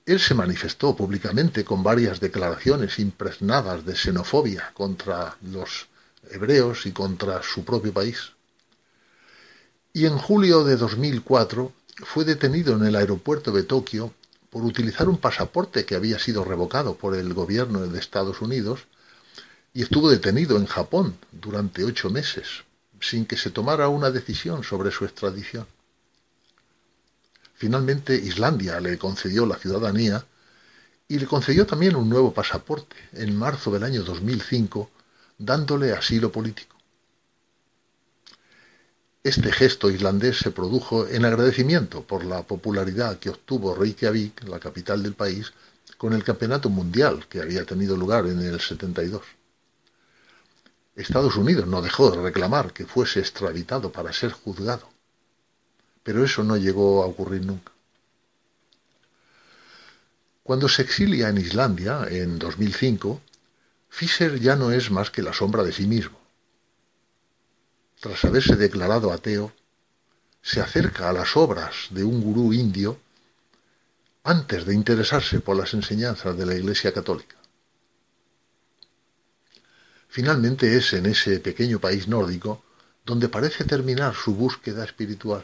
Él 0.05 0.19
se 0.19 0.35
manifestó 0.35 0.95
públicamente 0.95 1.65
con 1.65 1.81
varias 1.81 2.19
declaraciones 2.19 2.99
impregnadas 2.99 3.85
de 3.85 3.95
xenofobia 3.95 4.71
contra 4.73 5.35
los 5.41 5.87
hebreos 6.29 6.85
y 6.85 6.91
contra 6.91 7.41
su 7.41 7.65
propio 7.65 7.91
país. 7.91 8.33
Y 9.93 10.05
en 10.05 10.17
julio 10.17 10.63
de 10.63 10.77
2004 10.77 11.71
fue 12.03 12.23
detenido 12.23 12.75
en 12.75 12.85
el 12.85 12.95
aeropuerto 12.95 13.51
de 13.51 13.63
Tokio 13.63 14.13
por 14.51 14.63
utilizar 14.63 15.09
un 15.09 15.17
pasaporte 15.17 15.85
que 15.85 15.95
había 15.95 16.19
sido 16.19 16.43
revocado 16.43 16.95
por 16.95 17.15
el 17.15 17.33
gobierno 17.33 17.87
de 17.87 17.99
Estados 17.99 18.41
Unidos 18.41 18.85
y 19.73 19.81
estuvo 19.81 20.09
detenido 20.09 20.57
en 20.57 20.67
Japón 20.67 21.17
durante 21.31 21.83
ocho 21.83 22.09
meses 22.09 22.63
sin 23.01 23.25
que 23.25 23.37
se 23.37 23.49
tomara 23.49 23.87
una 23.89 24.11
decisión 24.11 24.63
sobre 24.63 24.91
su 24.91 25.03
extradición. 25.05 25.67
Finalmente 27.55 28.15
Islandia 28.15 28.79
le 28.79 28.97
concedió 28.97 29.45
la 29.45 29.55
ciudadanía 29.55 30.25
y 31.07 31.19
le 31.19 31.25
concedió 31.25 31.65
también 31.65 31.95
un 31.95 32.09
nuevo 32.09 32.33
pasaporte 32.33 32.95
en 33.13 33.35
marzo 33.35 33.71
del 33.71 33.83
año 33.83 34.03
2005, 34.03 34.89
dándole 35.37 35.93
asilo 35.93 36.31
político. 36.31 36.75
Este 39.23 39.51
gesto 39.51 39.89
islandés 39.89 40.37
se 40.37 40.51
produjo 40.51 41.07
en 41.07 41.25
agradecimiento 41.25 42.03
por 42.03 42.25
la 42.25 42.43
popularidad 42.43 43.17
que 43.17 43.29
obtuvo 43.29 43.73
Reykjavik, 43.73 44.47
la 44.47 44.59
capital 44.59 45.01
del 45.01 45.13
país, 45.13 45.51
con 45.97 46.13
el 46.13 46.23
campeonato 46.23 46.69
mundial 46.69 47.25
que 47.27 47.41
había 47.41 47.65
tenido 47.65 47.95
lugar 47.95 48.27
en 48.27 48.41
el 48.41 48.59
72. 48.59 49.23
Estados 50.95 51.35
Unidos 51.37 51.67
no 51.67 51.81
dejó 51.81 52.11
de 52.11 52.21
reclamar 52.21 52.71
que 52.73 52.85
fuese 52.85 53.19
extraditado 53.19 53.91
para 53.91 54.13
ser 54.13 54.31
juzgado, 54.31 54.89
pero 56.05 56.23
eso 56.23 56.41
no 56.45 56.55
llegó 56.55 57.03
a 57.03 57.07
ocurrir 57.07 57.45
nunca. 57.45 57.73
Cuando 60.43 60.69
se 60.69 60.83
exilia 60.83 61.27
en 61.27 61.39
Islandia, 61.39 62.07
en 62.09 62.39
2005, 62.39 63.21
Fischer 63.89 64.39
ya 64.39 64.55
no 64.55 64.71
es 64.71 64.89
más 64.89 65.11
que 65.11 65.21
la 65.21 65.33
sombra 65.33 65.63
de 65.63 65.73
sí 65.73 65.85
mismo 65.85 66.25
tras 68.05 68.23
haberse 68.23 68.55
declarado 68.55 69.11
ateo, 69.11 69.51
se 70.41 70.61
acerca 70.61 71.09
a 71.09 71.13
las 71.13 71.35
obras 71.35 71.87
de 71.89 72.03
un 72.03 72.21
gurú 72.21 72.53
indio 72.53 72.99
antes 74.23 74.65
de 74.65 74.75
interesarse 74.75 75.39
por 75.39 75.57
las 75.57 75.73
enseñanzas 75.73 76.37
de 76.37 76.45
la 76.45 76.53
Iglesia 76.53 76.93
Católica. 76.93 77.35
Finalmente 80.07 80.77
es 80.77 80.93
en 80.93 81.07
ese 81.07 81.39
pequeño 81.39 81.79
país 81.79 82.07
nórdico 82.07 82.63
donde 83.03 83.27
parece 83.27 83.63
terminar 83.63 84.13
su 84.13 84.35
búsqueda 84.35 84.85
espiritual. 84.85 85.43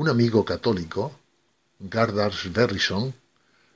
Un 0.00 0.08
amigo 0.08 0.46
católico, 0.46 1.12
Gardars 1.78 2.50
Verrison, 2.50 3.12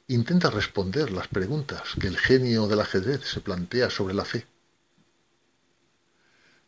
intenta 0.09 0.49
responder 0.49 1.13
las 1.13 1.29
preguntas 1.29 1.83
que 2.01 2.07
el 2.07 2.17
genio 2.17 2.67
del 2.67 2.81
ajedrez 2.81 3.29
se 3.29 3.43
plantea 3.43 3.91
sobre 3.91 4.15
la 4.15 4.25
fe. 4.25 4.47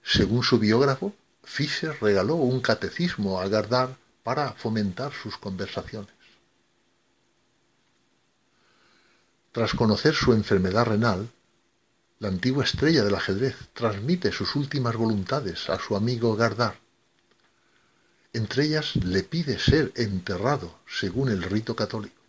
Según 0.03 0.43
su 0.43 0.59
biógrafo, 0.59 1.15
Fischer 1.43 1.97
regaló 2.03 2.35
un 2.35 2.61
catecismo 2.61 3.41
a 3.41 3.49
Gardar 3.49 3.97
para 4.23 4.53
fomentar 4.53 5.15
sus 5.15 5.39
conversaciones. 5.39 6.13
Tras 9.53 9.73
conocer 9.73 10.15
su 10.15 10.35
enfermedad 10.35 10.85
renal, 10.85 11.31
La 12.19 12.29
antigua 12.29 12.65
estrella 12.65 13.05
del 13.05 13.15
ajedrez 13.15 13.57
transmite 13.73 14.33
sus 14.33 14.55
últimas 14.55 14.97
voluntades 14.97 15.71
a 15.71 15.79
su 15.79 15.97
amigo 15.97 16.37
Gardar. 16.37 16.86
Entre 18.37 18.67
ellas 18.67 18.97
le 18.97 19.23
pide 19.23 19.59
ser 19.59 19.93
enterrado 19.95 20.81
según 20.87 21.31
el 21.31 21.43
rito 21.43 21.75
católico. 21.75 22.21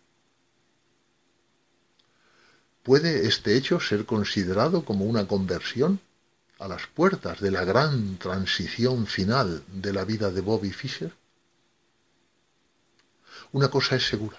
¿Puede 2.82 3.26
este 3.26 3.58
hecho 3.58 3.78
ser 3.78 4.06
considerado 4.06 4.86
como 4.86 5.04
una 5.04 5.28
conversión 5.28 6.00
a 6.60 6.66
las 6.66 6.86
puertas 6.86 7.40
de 7.40 7.50
la 7.50 7.62
gran 7.66 8.16
transición 8.16 9.06
final 9.06 9.62
de 9.66 9.92
la 9.92 10.06
vida 10.06 10.30
de 10.30 10.40
Bobby 10.40 10.72
Fischer? 10.72 11.12
Una 13.52 13.68
cosa 13.68 13.96
es 13.96 14.08
segura. 14.08 14.38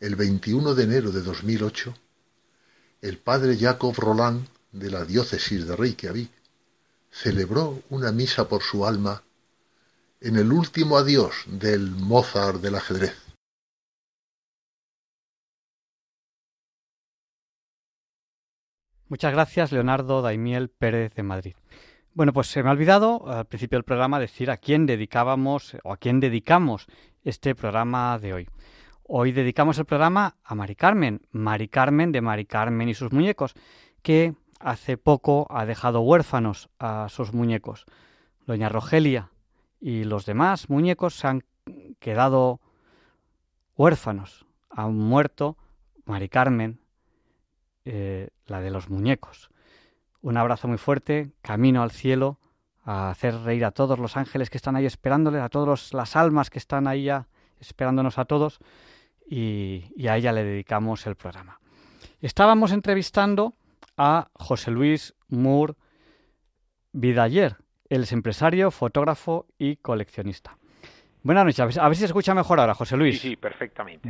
El 0.00 0.16
21 0.16 0.74
de 0.74 0.84
enero 0.84 1.12
de 1.12 1.20
2008, 1.20 1.94
el 3.02 3.18
padre 3.18 3.58
Jacob 3.58 3.94
Roland 3.94 4.48
de 4.72 4.90
la 4.90 5.04
diócesis 5.04 5.66
de 5.66 5.76
Reykjavik 5.76 6.30
celebró 7.10 7.82
una 7.90 8.10
misa 8.10 8.48
por 8.48 8.62
su 8.62 8.86
alma 8.86 9.22
en 10.20 10.36
el 10.36 10.52
último 10.52 10.96
adiós 10.96 11.44
del 11.46 11.90
Mozart 11.90 12.60
del 12.60 12.76
ajedrez. 12.76 13.14
Muchas 19.08 19.32
gracias, 19.32 19.70
Leonardo 19.70 20.20
Daimiel 20.20 20.68
Pérez 20.68 21.14
de 21.14 21.22
Madrid. 21.22 21.54
Bueno, 22.12 22.32
pues 22.32 22.48
se 22.48 22.62
me 22.62 22.70
ha 22.70 22.72
olvidado 22.72 23.28
al 23.28 23.46
principio 23.46 23.76
del 23.76 23.84
programa 23.84 24.18
decir 24.18 24.50
a 24.50 24.56
quién 24.56 24.86
dedicábamos 24.86 25.76
o 25.84 25.92
a 25.92 25.96
quién 25.96 26.18
dedicamos 26.18 26.86
este 27.22 27.54
programa 27.54 28.18
de 28.18 28.32
hoy. 28.32 28.48
Hoy 29.04 29.30
dedicamos 29.30 29.78
el 29.78 29.84
programa 29.84 30.38
a 30.42 30.54
Mari 30.56 30.74
Carmen, 30.74 31.20
Mari 31.30 31.68
Carmen 31.68 32.10
de 32.10 32.20
Mari 32.20 32.46
Carmen 32.46 32.88
y 32.88 32.94
sus 32.94 33.12
muñecos, 33.12 33.54
que 34.02 34.34
hace 34.58 34.96
poco 34.96 35.46
ha 35.50 35.66
dejado 35.66 36.00
huérfanos 36.00 36.68
a 36.80 37.08
sus 37.08 37.32
muñecos. 37.32 37.84
Doña 38.46 38.68
Rogelia 38.68 39.30
y 39.80 40.04
los 40.04 40.26
demás 40.26 40.68
muñecos 40.70 41.14
se 41.14 41.26
han 41.26 41.44
quedado 41.98 42.60
huérfanos. 43.76 44.46
Han 44.70 44.96
muerto 44.96 45.56
Mari 46.04 46.28
Carmen, 46.28 46.80
eh, 47.84 48.30
la 48.46 48.60
de 48.60 48.70
los 48.70 48.88
muñecos. 48.88 49.50
Un 50.20 50.36
abrazo 50.36 50.68
muy 50.68 50.78
fuerte, 50.78 51.32
camino 51.42 51.82
al 51.82 51.90
cielo, 51.90 52.38
a 52.84 53.10
hacer 53.10 53.34
reír 53.42 53.64
a 53.64 53.72
todos 53.72 53.98
los 53.98 54.16
ángeles 54.16 54.50
que 54.50 54.56
están 54.56 54.76
ahí 54.76 54.86
esperándoles, 54.86 55.42
a 55.42 55.48
todas 55.48 55.92
las 55.92 56.16
almas 56.16 56.50
que 56.50 56.58
están 56.58 56.86
ahí 56.86 57.04
ya 57.04 57.26
esperándonos 57.60 58.18
a 58.18 58.24
todos, 58.24 58.60
y, 59.28 59.84
a 60.08 60.16
ella 60.16 60.32
le 60.32 60.44
dedicamos 60.44 61.06
el 61.06 61.16
programa. 61.16 61.60
Estábamos 62.20 62.72
entrevistando 62.72 63.54
a 63.96 64.30
José 64.34 64.70
Luis 64.70 65.14
Moore 65.28 65.74
Vidaller, 66.92 67.56
él 67.90 68.02
es 68.02 68.12
empresario, 68.12 68.70
fotógrafo 68.70 69.46
y 69.58 69.76
coleccionista. 69.76 70.58
Buenas 71.26 71.44
noches. 71.44 71.78
A 71.78 71.88
ver, 71.88 71.96
si 71.96 72.00
se 72.00 72.06
escucha 72.06 72.34
mejor 72.34 72.60
ahora, 72.60 72.74
José 72.74 72.96
Luis. 72.96 73.20
Sí, 73.20 73.30
sí, 73.30 73.36
perfectamente. 73.36 74.08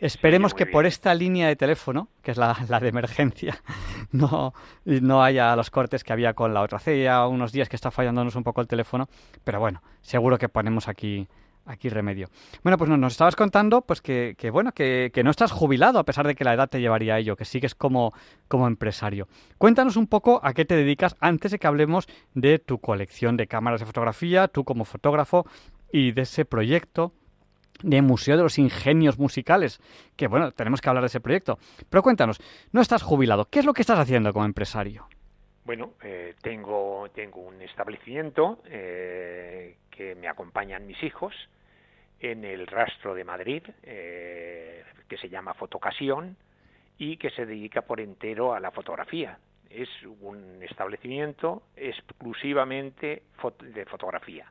esperemos 0.00 0.54
que 0.54 0.64
por 0.64 0.86
esta 0.86 1.12
línea 1.12 1.48
de 1.48 1.56
teléfono, 1.56 2.06
que 2.22 2.30
es 2.30 2.36
la, 2.36 2.54
de 2.54 2.88
emergencia, 2.88 3.60
no, 4.12 4.54
no 4.84 5.24
haya 5.24 5.56
los 5.56 5.70
cortes 5.70 6.04
que 6.04 6.12
había 6.12 6.34
con 6.34 6.54
la 6.54 6.60
otra. 6.60 6.76
Hace 6.76 7.02
ya 7.02 7.26
unos 7.26 7.50
días 7.50 7.68
que 7.68 7.74
está 7.74 7.90
fallándonos 7.90 8.36
un 8.36 8.44
poco 8.44 8.60
el 8.60 8.68
teléfono, 8.68 9.08
pero 9.42 9.58
bueno, 9.58 9.82
seguro 10.02 10.38
que 10.38 10.48
ponemos 10.48 10.86
aquí 10.86 11.26
aquí 11.66 11.88
remedio. 11.88 12.28
Bueno, 12.62 12.76
pues 12.78 12.90
nos 12.90 13.12
estabas 13.12 13.36
contando 13.36 13.82
pues 13.82 14.00
que, 14.00 14.34
bueno, 14.52 14.72
que, 14.72 15.10
que, 15.12 15.22
no 15.22 15.30
estás 15.30 15.52
jubilado 15.52 15.98
a 15.98 16.04
pesar 16.04 16.26
de 16.26 16.34
que 16.34 16.44
la 16.44 16.54
edad 16.54 16.68
te 16.68 16.80
llevaría 16.80 17.14
a 17.14 17.18
ello, 17.18 17.36
que 17.36 17.44
sigues 17.44 17.74
como, 17.74 18.12
como 18.48 18.66
empresario. 18.66 19.28
Cuéntanos 19.58 19.96
un 19.96 20.06
poco 20.06 20.40
a 20.42 20.54
qué 20.54 20.64
te 20.64 20.76
dedicas 20.76 21.16
antes 21.20 21.52
de 21.52 21.58
que 21.58 21.66
hablemos 21.66 22.08
de 22.34 22.58
tu 22.58 22.78
colección 22.78 23.36
de 23.36 23.46
cámaras 23.46 23.80
de 23.80 23.86
fotografía, 23.86 24.48
tú 24.48 24.64
como 24.64 24.84
fotógrafo 24.84 25.46
y 25.92 26.12
de 26.12 26.22
ese 26.22 26.44
proyecto 26.44 27.12
de 27.82 28.02
Museo 28.02 28.36
de 28.36 28.42
los 28.42 28.58
Ingenios 28.58 29.18
Musicales, 29.18 29.80
que 30.16 30.28
bueno, 30.28 30.52
tenemos 30.52 30.80
que 30.80 30.88
hablar 30.88 31.02
de 31.02 31.08
ese 31.08 31.20
proyecto. 31.20 31.58
Pero 31.90 32.02
cuéntanos, 32.02 32.38
no 32.70 32.80
estás 32.80 33.02
jubilado, 33.02 33.46
¿qué 33.46 33.60
es 33.60 33.64
lo 33.64 33.72
que 33.72 33.82
estás 33.82 33.98
haciendo 33.98 34.32
como 34.32 34.44
empresario? 34.44 35.08
Bueno, 35.64 35.94
eh, 36.02 36.34
tengo, 36.42 37.08
tengo 37.14 37.40
un 37.40 37.62
establecimiento 37.62 38.58
eh, 38.66 39.76
que 39.90 40.14
me 40.14 40.28
acompañan 40.28 40.86
mis 40.86 41.02
hijos 41.02 41.34
en 42.20 42.44
el 42.44 42.66
rastro 42.66 43.14
de 43.14 43.24
Madrid, 43.24 43.62
eh, 43.82 44.84
que 45.08 45.16
se 45.16 45.28
llama 45.28 45.54
Fotocasión 45.54 46.36
y 46.98 47.16
que 47.16 47.30
se 47.30 47.46
dedica 47.46 47.82
por 47.82 48.00
entero 48.00 48.54
a 48.54 48.60
la 48.60 48.70
fotografía. 48.70 49.38
Es 49.70 49.88
un 50.20 50.62
establecimiento 50.62 51.62
exclusivamente 51.76 53.22
de 53.60 53.84
fotografía 53.86 54.50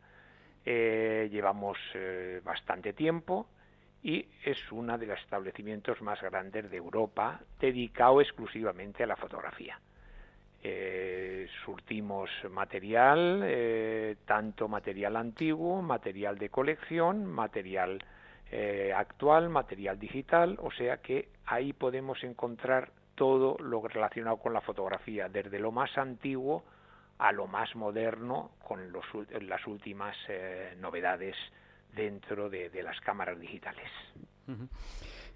eh, 0.65 1.27
llevamos 1.31 1.77
eh, 1.93 2.41
bastante 2.43 2.93
tiempo 2.93 3.47
y 4.03 4.27
es 4.43 4.71
uno 4.71 4.97
de 4.97 5.07
los 5.07 5.19
establecimientos 5.19 6.01
más 6.01 6.21
grandes 6.21 6.69
de 6.69 6.77
Europa 6.77 7.39
dedicado 7.59 8.21
exclusivamente 8.21 9.03
a 9.03 9.07
la 9.07 9.15
fotografía. 9.15 9.79
Eh, 10.63 11.47
surtimos 11.65 12.29
material, 12.51 13.43
tanto 14.25 14.67
material 14.67 15.15
antiguo, 15.15 15.81
material 15.81 16.37
de 16.37 16.49
colección, 16.49 17.25
material 17.25 18.03
actual, 18.95 19.49
material 19.49 19.97
digital, 19.97 20.57
o 20.61 20.71
sea 20.71 20.97
que 20.97 21.29
ahí 21.45 21.73
podemos 21.73 22.21
encontrar 22.23 22.91
todo 23.15 23.57
lo 23.59 23.81
relacionado 23.87 24.37
con 24.37 24.53
la 24.53 24.61
fotografía, 24.61 25.29
desde 25.29 25.59
lo 25.59 25.71
más 25.71 25.97
antiguo 25.97 26.63
a 27.21 27.31
lo 27.31 27.45
más 27.45 27.75
moderno 27.75 28.49
con 28.63 28.91
los, 28.91 29.05
las 29.41 29.67
últimas 29.67 30.17
eh, 30.27 30.75
novedades 30.79 31.35
dentro 31.95 32.49
de, 32.49 32.71
las 32.83 32.99
cámaras 33.01 33.39
digitales. 33.39 33.87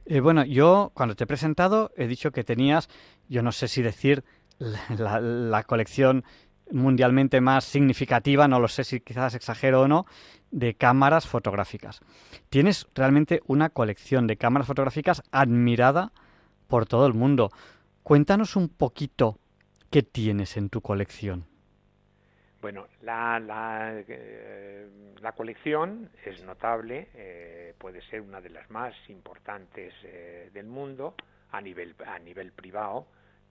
Eh, 0.08 0.20
bueno, 0.20 0.44
yo 0.46 0.92
cuando 0.96 1.16
te 1.16 1.26
he 1.26 1.28
presentado 1.28 1.92
he 1.96 2.08
dicho 2.08 2.32
que 2.32 2.44
tenías, 2.44 2.90
yo 3.30 3.44
no 3.44 3.52
sé 3.52 3.68
si 3.68 3.84
decir 3.84 4.24
la, 4.60 5.63
colección 5.63 6.24
mundialmente 6.72 7.41
más 7.41 7.65
significativa, 7.65 8.48
no 8.48 8.60
lo 8.60 8.68
sé 8.68 8.84
si 8.84 9.00
quizás 9.00 9.36
exagero 9.36 9.82
o 9.82 9.88
no, 9.88 10.06
de 10.52 10.74
cámaras 10.76 11.28
fotográficas. 11.28 12.02
Tienes 12.50 12.88
realmente 12.96 13.41
una 13.48 13.70
colección 13.70 14.28
de 14.28 14.38
cámaras 14.38 14.68
fotográficas 14.68 15.22
admirada 15.32 16.12
por 16.68 16.86
todo 16.86 17.06
el 17.06 17.13
mundo. 17.13 17.52
Cuéntanos 18.04 18.56
un 18.56 18.70
poquito 18.70 19.38
qué 19.91 20.04
tienes 20.04 20.58
en 20.58 20.70
tu 20.70 20.82
colección. 20.82 21.46
Bueno, 22.62 22.88
la, 23.04 23.39
la, 23.39 24.04
eh, 24.08 24.89
la 25.22 25.34
colección 25.34 26.10
es 26.26 26.44
notable, 26.44 27.10
eh, 27.13 27.76
puede 27.78 28.02
ser 28.10 28.22
una 28.22 28.41
de 28.41 28.50
las 28.50 28.70
más 28.72 28.96
importantes 29.08 29.94
eh, 30.04 30.50
del 30.52 30.65
mundo 30.65 31.13
a 31.52 31.62
nivel, 31.62 31.94
a 32.08 32.18
nivel 32.18 32.52
privado, 32.52 33.06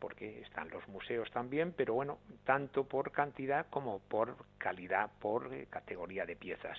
porque 0.04 0.42
están 0.42 0.68
los 0.68 0.86
museos 0.88 1.30
también, 1.30 1.72
pero 1.74 1.94
bueno, 1.94 2.18
tanto 2.44 2.84
por 2.84 3.10
cantidad 3.10 3.64
como 3.70 4.00
por 4.00 4.36
calidad, 4.58 5.08
por 5.18 5.48
categoría 5.68 6.26
de 6.26 6.36
piezas. 6.36 6.76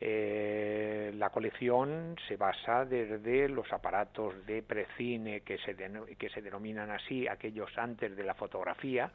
la 0.00 1.30
colección 1.30 2.16
se 2.26 2.36
basa 2.36 2.84
desde 2.84 3.48
los 3.48 3.72
aparatos 3.72 4.44
de 4.46 4.64
precine 4.64 5.42
que 5.42 5.58
se, 5.58 5.76
que 6.18 6.28
se 6.30 6.42
denominan 6.42 6.90
así, 6.90 7.28
aquellos 7.28 7.70
antes 7.78 8.16
de 8.16 8.24
la 8.24 8.34
fotografía, 8.34 9.12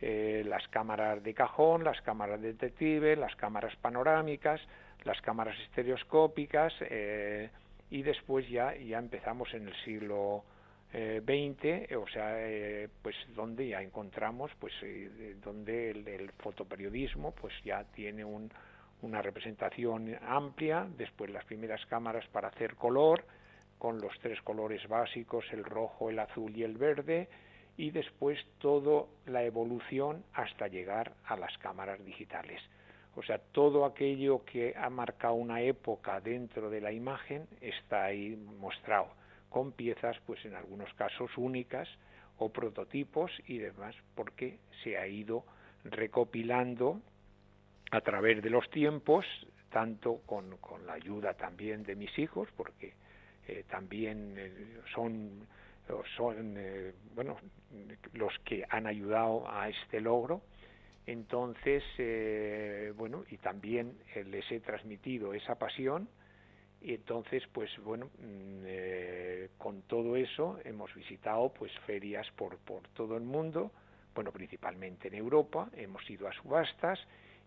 eh, 0.00 0.42
las 0.46 0.66
cámaras 0.68 1.22
de 1.22 1.32
cajón, 1.34 1.84
las 1.84 2.00
cámaras 2.02 2.40
de 2.40 2.52
detective, 2.52 3.16
las 3.16 3.34
cámaras 3.36 3.74
panorámicas, 3.76 4.60
las 5.04 5.20
cámaras 5.22 5.58
estereoscópicas 5.60 6.74
eh, 6.80 7.48
y 7.90 8.02
después 8.02 8.48
ya, 8.48 8.74
ya 8.76 8.98
empezamos 8.98 9.54
en 9.54 9.68
el 9.68 9.74
siglo 9.84 10.44
XX, 10.94 11.64
eh, 11.90 11.96
o 11.96 12.06
sea, 12.06 12.36
eh, 12.38 12.88
pues 13.02 13.16
donde 13.34 13.66
ya 13.66 13.82
encontramos, 13.82 14.52
pues 14.60 14.72
eh, 14.82 15.34
donde 15.42 15.90
el, 15.90 16.30
fotoperiodismo 16.38 17.32
pues 17.32 17.52
ya 17.64 17.82
tiene 17.82 18.24
un, 18.24 18.48
una 19.02 19.20
representación 19.20 20.16
amplia, 20.22 20.86
después 20.96 21.30
las 21.30 21.44
primeras 21.46 21.84
cámaras 21.86 22.26
para 22.28 22.48
hacer 22.48 22.76
color, 22.76 23.24
con 23.76 24.00
los 24.00 24.12
tres 24.20 24.40
colores 24.42 24.86
básicos, 24.86 25.44
el 25.50 25.64
rojo, 25.64 26.10
el 26.10 26.18
azul 26.20 26.56
y 26.56 26.62
el 26.62 26.78
verde, 26.78 27.28
y 27.76 27.90
después 27.90 28.38
toda 28.58 29.06
la 29.26 29.42
evolución 29.42 30.22
hasta 30.32 30.68
llegar 30.68 31.12
a 31.24 31.36
las 31.36 31.58
cámaras 31.58 32.04
digitales. 32.04 32.62
O 33.16 33.22
sea, 33.24 33.38
todo 33.38 33.84
aquello 33.84 34.44
que 34.44 34.74
ha 34.76 34.90
marcado 34.90 35.34
una 35.34 35.60
época 35.60 36.20
dentro 36.20 36.70
de 36.70 36.80
la 36.80 36.92
imagen 36.92 37.48
está 37.60 38.04
ahí 38.04 38.36
mostrado 38.36 39.08
con 39.54 39.70
piezas, 39.70 40.16
pues 40.26 40.44
en 40.44 40.56
algunos 40.56 40.92
casos 40.94 41.30
únicas 41.36 41.88
o 42.38 42.48
prototipos 42.48 43.30
y 43.46 43.58
demás, 43.58 43.94
porque 44.16 44.58
se 44.82 44.98
ha 44.98 45.06
ido 45.06 45.44
recopilando 45.84 47.00
a 47.92 48.00
través 48.00 48.42
de 48.42 48.50
los 48.50 48.68
tiempos, 48.70 49.24
tanto 49.70 50.22
con, 50.26 50.58
la 50.84 50.94
ayuda 50.94 51.34
también 51.34 51.84
de 51.84 51.94
mis 51.94 52.18
hijos, 52.18 52.48
porque 52.56 52.94
eh, 53.46 53.62
también 53.70 54.34
eh, 54.36 54.80
son, 54.92 55.46
son 56.16 56.56
eh, 56.58 56.92
bueno, 57.14 57.36
los 58.14 58.36
que 58.40 58.64
han 58.68 58.88
ayudado 58.88 59.48
a 59.48 59.68
este 59.68 60.00
logro. 60.00 60.42
Entonces, 61.06 61.84
bueno, 62.96 63.24
y 63.30 63.36
también 63.36 63.96
les 64.26 64.50
he 64.50 64.58
transmitido 64.58 65.32
esa 65.32 65.54
pasión 65.54 66.08
y 66.84 66.94
entonces 66.94 67.42
pues 67.52 67.70
bueno 67.82 68.06
mm, 68.06 68.62
eh, 68.66 69.48
con 69.58 69.82
todo 69.82 70.16
eso 70.16 70.58
hemos 70.64 70.94
visitado 70.94 71.48
pues 71.48 71.72
ferias 71.86 72.26
por 72.36 72.58
por 72.58 72.82
todo 72.88 73.16
el 73.16 73.24
mundo 73.24 73.72
bueno 74.14 74.30
principalmente 74.30 75.08
en 75.08 75.14
Europa 75.14 75.70
hemos 75.74 76.08
ido 76.10 76.28
a 76.28 76.32
subastas 76.32 77.00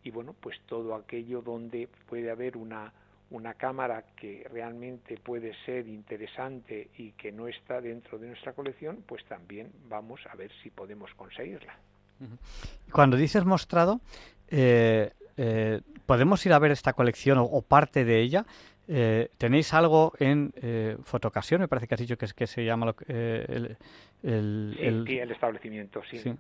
y 0.04 0.10
bueno 0.10 0.36
pues 0.40 0.60
todo 0.66 0.96
aquello 0.96 1.42
donde 1.42 1.88
puede 2.08 2.32
haber 2.32 2.58
una 2.58 2.92
una 3.30 3.54
cámara 3.56 4.06
que 4.16 4.48
realmente 4.52 5.18
puede 5.18 5.54
ser 5.66 5.88
interesante 5.88 6.90
y 6.98 7.12
que 7.12 7.32
no 7.32 7.48
está 7.48 7.82
dentro 7.82 8.18
de 8.18 8.28
nuestra 8.28 8.54
colección, 8.54 9.04
pues 9.06 9.26
también 9.26 9.70
vamos 9.90 10.22
a 10.32 10.36
ver 10.38 10.50
si 10.64 10.70
podemos 10.70 11.14
conseguirla. 11.16 11.78
Cuando 12.92 13.18
dices 13.18 13.44
mostrado, 13.44 14.00
eh, 14.48 15.12
eh, 15.36 15.82
¿podemos 16.08 16.44
ir 16.46 16.54
a 16.54 16.60
ver 16.60 16.72
esta 16.72 16.94
colección 16.94 17.38
o 17.38 17.62
parte 17.62 18.04
de 18.06 18.20
ella? 18.22 18.46
Eh, 18.88 19.30
¿Tenéis 19.38 19.74
algo 19.74 20.14
en 20.18 20.54
eh, 20.56 20.98
Fotocasión? 21.04 21.62
Me 21.62 21.68
parece 21.68 21.88
que 21.88 21.94
has 21.94 22.00
dicho 22.00 22.18
que, 22.18 22.26
es, 22.26 22.34
que 22.34 22.48
se 22.48 22.64
llama 22.64 22.88
lo, 22.88 22.96
eh, 23.08 23.46
el, 23.50 23.78
el, 24.24 25.06
sí, 25.06 25.20
el... 25.20 25.32
establecimiento, 25.32 26.02
sí. 26.10 26.34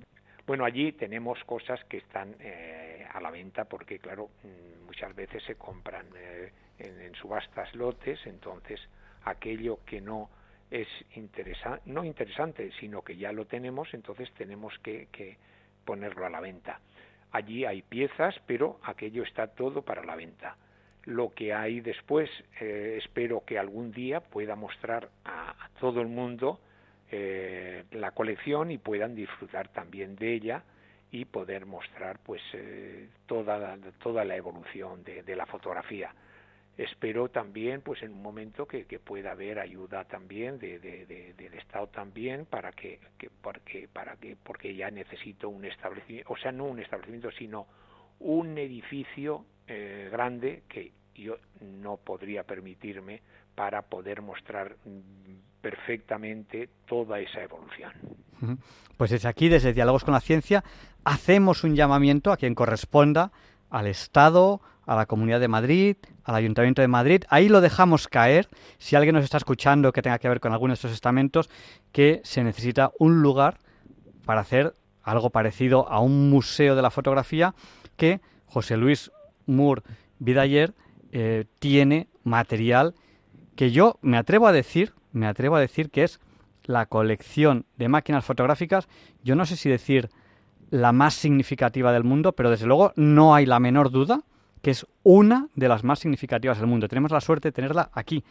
Bueno, 0.47 0.63
allí 0.63 0.93
tenemos 0.93 1.37
cosas 1.43 1.83
que 1.89 1.97
están 1.97 2.35
eh, 2.39 3.05
a 3.13 3.19
la 3.19 3.29
venta 3.29 3.65
porque, 3.65 3.99
claro, 3.99 4.29
mm, 4.43 4.85
muchas 4.85 5.13
veces 5.13 5.43
se 5.43 5.55
compran 5.55 6.05
en, 6.79 7.13
subastas 7.15 7.75
lotes, 7.75 8.19
entonces 8.25 8.79
aquello 9.25 9.79
que 9.85 9.99
no 9.99 10.29
es 10.71 10.87
interesante, 11.15 11.81
no 11.85 12.05
interesante, 12.05 12.71
sino 12.79 13.01
que 13.01 13.17
ya 13.17 13.33
lo 13.33 13.45
tenemos, 13.45 13.93
entonces 13.93 14.31
tenemos 14.37 14.73
que, 14.79 15.07
que 15.11 15.37
ponerlo 15.83 16.25
a 16.25 16.29
la 16.29 16.39
venta. 16.39 16.79
Allí 17.31 17.65
hay 17.65 17.81
piezas, 17.81 18.35
pero 18.45 18.79
aquello 18.83 19.23
está 19.23 19.47
todo 19.47 19.81
para 19.81 20.03
la 20.03 20.15
venta 20.15 20.55
lo 21.07 21.29
que 21.29 21.53
hay 21.53 21.79
después. 21.79 22.29
Eh, 22.59 22.99
espero 23.01 23.43
que 23.45 23.57
algún 23.57 23.91
día 23.91 24.19
pueda 24.19 24.55
mostrar 24.55 25.09
a, 25.25 25.69
todo 25.79 26.01
el 26.01 26.07
mundo 26.07 26.59
eh, 27.11 27.85
la 27.91 28.11
colección 28.11 28.71
y 28.71 28.77
puedan 28.77 29.15
disfrutar 29.15 29.69
también 29.69 30.15
de 30.17 30.33
ella 30.33 30.63
y 31.09 31.23
poder 31.25 31.65
mostrar 31.65 32.19
pues 32.19 32.41
eh, 32.53 33.07
toda, 33.25 33.77
toda 34.03 34.25
la 34.25 34.35
evolución 34.35 35.03
de, 35.03 35.35
la 35.35 35.45
fotografía. 35.45 36.13
Espero 36.77 37.29
también 37.29 37.81
pues 37.81 38.03
en 38.03 38.11
un 38.11 38.21
momento 38.21 38.67
que, 38.67 38.85
pueda 38.99 39.31
haber 39.31 39.57
ayuda 39.57 40.03
también 40.05 40.59
de, 40.59 40.77
del 40.79 41.53
Estado 41.55 41.87
también 41.87 42.45
para 42.45 42.71
que, 42.71 42.99
que, 43.17 43.29
porque, 43.29 43.87
para 43.91 44.15
que 44.17 44.35
porque 44.41 44.75
ya 44.75 44.91
necesito 44.91 45.49
un 45.49 45.65
establecimiento, 45.65 46.31
o 46.31 46.37
sea 46.37 46.51
no 46.51 46.65
un 46.65 46.79
establecimiento 46.79 47.31
sino 47.31 47.65
un 48.19 48.57
edificio 48.57 49.45
eh, 49.67 50.09
grande 50.11 50.63
que 50.69 50.91
yo 51.15 51.37
no 51.61 51.97
podría 51.97 52.43
permitirme 52.43 53.21
para 53.55 53.81
poder 53.81 54.21
mostrar 54.21 54.75
mm, 54.85 55.61
perfectamente 55.61 56.69
toda 56.85 57.19
esa 57.19 57.41
evolución. 57.41 57.91
Pues 58.97 59.09
desde 59.09 59.27
aquí, 59.27 59.49
desde 59.49 59.73
Diálogos 59.73 60.03
con 60.03 60.13
la 60.13 60.19
Ciencia, 60.19 60.63
hacemos 61.03 61.63
un 61.63 61.75
llamamiento 61.75 62.31
a 62.31 62.37
quien 62.37 62.53
corresponda, 62.53 63.31
al 63.69 63.87
Estado, 63.87 64.61
a 64.87 64.95
la 64.95 65.05
Comunidad 65.05 65.39
de 65.39 65.49
Madrid, 65.49 65.97
al 66.23 66.35
Ayuntamiento 66.35 66.81
de 66.81 66.87
Madrid. 66.87 67.23
Ahí 67.29 67.49
lo 67.49 67.61
dejamos 67.61 68.07
caer. 68.07 68.47
Si 68.79 68.95
alguien 68.95 69.13
nos 69.13 69.25
está 69.25 69.37
escuchando 69.37 69.91
que 69.91 70.01
tenga 70.01 70.17
que 70.17 70.29
ver 70.29 70.39
con 70.39 70.53
alguno 70.53 70.71
de 70.71 70.75
estos 70.75 70.93
estamentos, 70.93 71.49
que 71.91 72.21
se 72.23 72.43
necesita 72.43 72.91
un 72.97 73.21
lugar 73.21 73.59
para 74.25 74.41
hacer 74.41 74.73
algo 75.03 75.29
parecido 75.29 75.87
a 75.89 75.99
un 75.99 76.29
museo 76.29 76.75
de 76.75 76.81
la 76.81 76.89
fotografía 76.89 77.53
que 77.97 78.21
José 78.45 78.77
Luis 78.77 79.11
Moore 79.45 79.83
Vidayer 80.19 80.73
eh, 81.11 81.45
tiene 81.59 82.07
material 82.23 82.95
que 83.55 83.71
yo 83.71 83.99
me 84.01 84.17
atrevo 84.17 84.47
a 84.47 84.51
decir, 84.51 84.93
me 85.11 85.27
atrevo 85.27 85.55
a 85.55 85.61
decir 85.61 85.89
que 85.89 86.03
es 86.03 86.19
la 86.63 86.85
colección 86.85 87.65
de 87.77 87.87
máquinas 87.87 88.23
fotográficas, 88.25 88.87
yo 89.23 89.35
no 89.35 89.45
sé 89.45 89.55
si 89.55 89.69
decir 89.69 90.09
la 90.69 90.91
más 90.91 91.13
significativa 91.13 91.91
del 91.93 92.03
mundo, 92.03 92.33
pero 92.33 92.49
desde 92.49 92.67
luego 92.67 92.93
no 92.95 93.33
hay 93.33 93.45
la 93.45 93.59
menor 93.59 93.89
duda 93.89 94.23
que 94.61 94.71
es 94.71 94.85
una 95.03 95.47
de 95.55 95.67
las 95.67 95.83
más 95.83 95.99
significativas 95.99 96.57
del 96.57 96.67
mundo. 96.67 96.87
Tenemos 96.87 97.11
la 97.11 97.21
suerte 97.21 97.49
de 97.49 97.51
tenerla 97.51 97.89
aquí, 97.93 98.23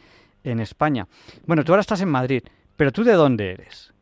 en 0.43 0.59
España. 0.59 1.07
Bueno, 1.45 1.63
tú 1.63 1.71
ahora 1.71 1.81
estás 1.81 2.01
en 2.01 2.09
Madrid, 2.09 2.43
pero 2.75 2.91
tú 2.91 3.03
de 3.03 3.13
dónde 3.13 3.51
eres? 3.51 3.93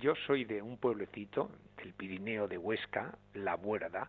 Yo 0.00 0.14
soy 0.26 0.44
de 0.44 0.62
un 0.62 0.76
pueblecito 0.76 1.50
del 1.76 1.92
Pirineo 1.92 2.46
de 2.46 2.58
Huesca, 2.58 3.16
La 3.34 3.56
Buerda, 3.56 4.08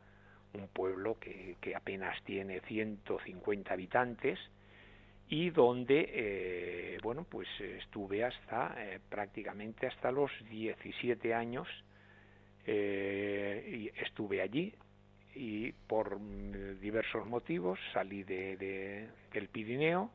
un 0.54 0.68
pueblo 0.68 1.18
que, 1.20 1.56
apenas 1.76 2.22
tiene 2.24 2.62
150 2.62 3.74
habitantes 3.74 4.40
y 5.30 5.52
donde 5.52 6.10
eh, 6.12 6.98
bueno 7.04 7.24
pues 7.24 7.48
estuve 7.60 8.24
hasta 8.24 8.74
eh, 8.78 9.00
prácticamente 9.10 9.86
hasta 9.86 10.12
los 10.12 10.32
17 10.50 11.36
años 11.36 11.68
eh, 12.66 13.92
y 13.96 14.04
estuve 14.04 14.42
allí 14.42 14.74
y 15.36 15.72
por 15.72 16.20
diversos 16.80 17.26
motivos 17.28 17.80
salí 17.94 18.24
de, 18.24 19.08
del 19.32 19.48
Pirineo 19.48 20.10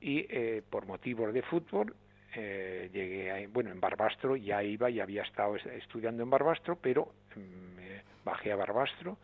y 0.00 0.26
por 0.70 0.86
motivos 0.86 1.32
de 1.32 1.42
fútbol 1.42 1.94
llegué 2.34 3.30
a, 3.30 3.48
bueno 3.48 3.70
en 3.70 3.80
Barbastro 3.80 4.36
ya 4.36 4.62
iba 4.62 4.90
y 4.90 5.00
había 5.00 5.22
estado 5.22 5.56
estudiando 5.56 6.22
en 6.22 6.30
Barbastro 6.30 6.76
pero 6.76 7.12
mm, 7.34 8.24
bajé 8.24 8.52
a 8.52 8.56
Barbastro 8.56 9.16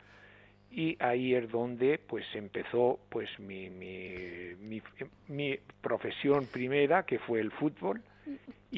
y 0.73 0.97
ahí 1.01 1.35
es 1.35 1.51
donde 1.51 1.99
pues 1.99 2.25
empezó 2.35 2.99
pues 3.11 3.29
mi, 3.39 3.69
mi, 3.69 4.81
mi, 5.29 5.59
profesión 5.83 6.47
primera 6.47 7.05
que 7.05 7.19
fue 7.19 7.41
el 7.41 7.51
fútbol 7.51 8.01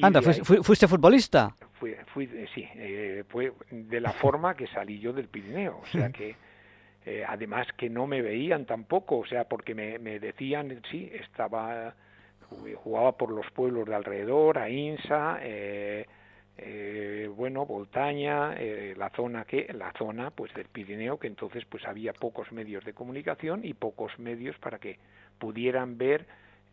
anda 0.01 0.21
fuiste, 0.21 0.87
futbolista. 0.87 1.55
Fui, 1.73 1.95
fui 2.07 2.27
sí 2.53 2.67
eh, 2.75 3.23
fue 3.27 3.53
de 3.69 3.99
la 3.99 4.11
forma 4.11 4.55
que 4.55 4.67
salí 4.67 4.99
yo 4.99 5.13
del 5.13 5.27
Pirineo 5.27 5.81
o 5.83 5.85
sea 5.87 6.09
que 6.09 6.35
eh, 7.05 7.23
además 7.27 7.67
que 7.77 7.89
no 7.89 8.07
me 8.07 8.21
veían 8.21 8.65
tampoco 8.65 9.19
o 9.19 9.25
sea 9.25 9.43
porque 9.45 9.75
me, 9.75 9.99
me 9.99 10.19
decían 10.19 10.81
sí 10.89 11.11
estaba 11.13 11.93
jugaba 12.83 13.13
por 13.13 13.31
los 13.31 13.49
pueblos 13.51 13.87
de 13.87 13.95
alrededor 13.95 14.57
a 14.57 14.69
Insa 14.69 15.39
eh, 15.41 16.05
eh, 16.57 17.29
bueno, 17.35 17.65
Voltaña, 17.65 18.53
eh, 18.57 18.93
la 18.97 19.09
zona 19.09 19.43
que, 19.43 19.71
la 19.73 19.91
zona 19.97 20.31
pues 20.31 20.53
del 20.53 20.67
Pirineo, 20.67 21.19
que 21.19 21.27
entonces 21.27 21.65
pues 21.65 21.85
había 21.85 22.13
pocos 22.13 22.51
medios 22.53 22.85
de 22.85 22.93
comunicación 22.93 23.65
y 23.65 23.73
pocos 23.73 24.17
medios 24.19 24.57
para 24.59 24.79
que 24.79 24.97
pudieran 25.37 25.97
ver 25.97 26.25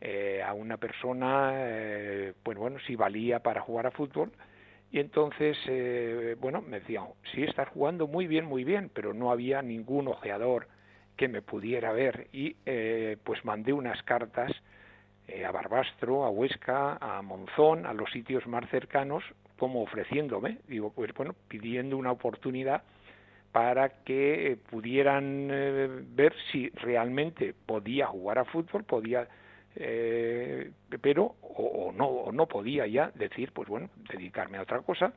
eh, 0.05 0.43
a 0.43 0.53
una 0.53 0.77
persona, 0.77 1.53
eh, 1.55 2.35
pues 2.43 2.59
bueno, 2.59 2.79
si 2.87 2.97
valía 2.97 3.39
para 3.39 3.61
jugar 3.61 3.87
a 3.87 3.93
fútbol. 3.93 4.33
Y 4.91 4.99
entonces, 4.99 5.57
eh, 5.69 6.37
bueno, 6.41 6.61
me 6.61 6.81
decían, 6.81 7.05
sí, 7.33 7.45
estás 7.45 7.69
jugando 7.69 8.07
muy 8.07 8.27
bien, 8.27 8.45
muy 8.45 8.65
bien, 8.65 8.91
pero 8.93 9.15
no 9.15 9.31
había 9.31 9.63
ningún 9.63 10.09
ojeador 10.09 10.67
que 11.17 11.29
me 11.29 11.41
pudiera 11.41 11.93
ver. 11.93 12.27
Y 12.33 12.57
eh, 12.67 13.17
pues 13.25 13.45
mandé 13.45 13.73
unas 13.73 14.03
cartas 14.03 14.51
a 15.47 15.51
Barbastro, 15.53 16.25
a 16.25 16.31
Huesca, 16.31 16.99
a 17.01 17.23
Monzón, 17.23 17.87
a 17.87 17.95
los 17.95 18.11
sitios 18.11 18.47
más 18.47 18.69
cercanos, 18.71 19.25
como 19.57 19.83
ofreciéndome, 19.83 20.59
digo, 20.67 20.93
pues 20.93 21.15
bueno, 21.15 21.37
pidiendo 21.47 21.97
una 21.97 22.11
oportunidad 22.11 22.83
para 23.53 23.91
que 24.03 24.53
eh, 24.53 24.57
pudieran 24.57 25.49
eh, 25.53 25.89
ver 26.09 26.35
si 26.51 26.71
realmente 26.71 27.55
podía 27.67 28.07
jugar 28.07 28.41
a 28.41 28.45
fútbol, 28.47 28.83
podía 28.83 29.29
eh, 29.77 30.71
pero 31.01 31.37
o, 31.43 31.93
no, 31.97 32.07
o 32.07 32.33
no 32.33 32.47
podía 32.47 32.87
ya 32.87 33.11
decir, 33.15 33.53
pues 33.53 33.69
bueno, 33.69 33.89
dedicarme 34.13 34.59
a 34.59 34.63
otra 34.63 34.81
cosa. 34.81 35.13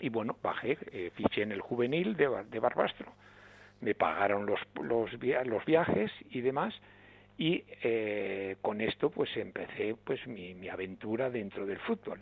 Y 0.00 0.08
bueno, 0.08 0.36
bajé, 0.42 0.78
eh, 0.92 1.10
fiché 1.14 1.42
en 1.42 1.52
el 1.52 1.60
juvenil 1.60 2.16
de, 2.16 2.28
de 2.50 2.58
Barbastro. 2.58 3.12
Me 3.80 3.94
pagaron 3.94 4.46
los, 4.46 4.60
los, 4.82 5.10
los 5.12 5.64
viajes 5.64 6.10
y 6.30 6.40
demás 6.40 6.74
y 7.36 7.64
eh, 7.82 8.56
con 8.62 8.80
esto 8.80 9.10
pues 9.10 9.28
empecé 9.36 9.96
pues 10.04 10.24
mi, 10.26 10.54
mi, 10.54 10.68
aventura 10.68 11.30
dentro 11.30 11.66
del 11.66 11.78
fútbol. 11.78 12.20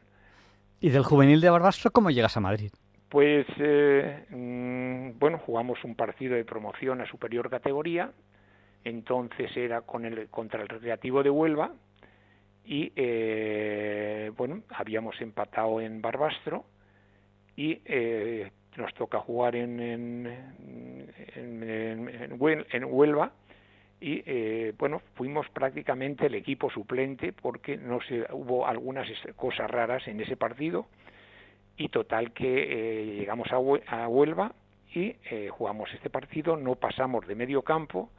¿Y 0.81 0.91
del 0.91 1.03
juvenil 1.03 1.41
de 1.41 1.51
Barbastro 1.51 1.91
cómo 1.91 2.11
llegas 2.11 2.37
a 2.37 2.41
Madrid? 2.41 2.73
Pues 3.09 3.47
eh, 3.59 4.25
mm, 4.31 5.19
bueno, 5.19 5.39
jugamos 5.39 5.85
un 5.85 5.95
partido 5.95 6.35
de 6.35 6.45
promoción 6.45 7.01
a 7.03 7.07
superior 7.07 7.51
categoría, 7.51 8.11
entonces 8.85 9.57
era 9.57 9.83
con 9.83 10.05
el, 10.05 10.29
contra 10.29 10.63
el 10.63 10.69
Recreativo 10.69 11.23
de 11.23 11.31
Huelva 11.31 11.73
y 12.65 12.93
eh, 12.97 14.31
bueno, 14.37 14.63
habíamos 14.71 15.21
empatado 15.21 15.81
en 15.81 16.01
Barbastro 16.01 16.65
y 17.57 17.81
eh, 17.85 18.51
nos 18.77 18.95
toca 18.95 19.19
jugar 19.21 19.57
en, 19.57 19.81
en, 19.81 21.13
en, 21.37 22.09
en 22.71 22.85
Huelva 22.85 23.33
y 24.03 24.21
eh, 24.27 24.75
bueno 24.77 25.01
fuimos 25.15 25.49
prácticamente 25.51 26.27
el 26.27 26.35
equipo 26.35 26.69
suplente 26.71 27.33
porque 27.33 27.77
no 27.77 28.01
se 28.01 28.27
hubo 28.33 28.67
algunas 28.67 29.07
cosas 29.37 29.71
raras 29.71 30.07
en 30.09 30.21
ese 30.21 30.37
partido 30.37 30.87
y 31.77 31.89
total 31.89 32.33
que 32.33 32.65
eh, 33.03 33.07
llegamos 33.15 33.49
a, 33.53 34.09
Huelva 34.09 34.55
y 34.93 35.15
eh, 35.31 35.49
jugamos 35.51 35.89
este 35.95 36.11
partido 36.11 36.57
no 36.57 36.75
pasamos 36.75 37.29
de 37.29 37.37
medio 37.37 37.63
campo 37.63 38.11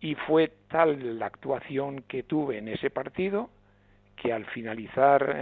y 0.00 0.14
fue 0.14 0.52
tal 0.68 1.18
la 1.18 1.26
actuación 1.26 2.02
que 2.02 2.22
tuve 2.22 2.58
en 2.58 2.68
ese 2.68 2.90
partido 2.90 3.50
que 4.16 4.32
al 4.32 4.46
finalizar 4.46 5.36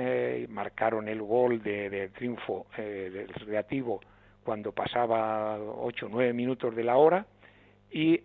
marcaron 0.48 1.08
el 1.08 1.22
gol 1.22 1.62
de, 1.62 1.90
de 1.90 2.08
triunfo 2.08 2.66
del 2.76 3.28
recreativo 3.28 4.00
cuando 4.42 4.72
pasaba 4.72 5.58
ocho 5.58 6.06
o 6.06 6.08
nueve 6.08 6.32
minutos 6.32 6.74
de 6.74 6.84
la 6.84 6.96
hora 6.96 7.26
y 7.90 8.20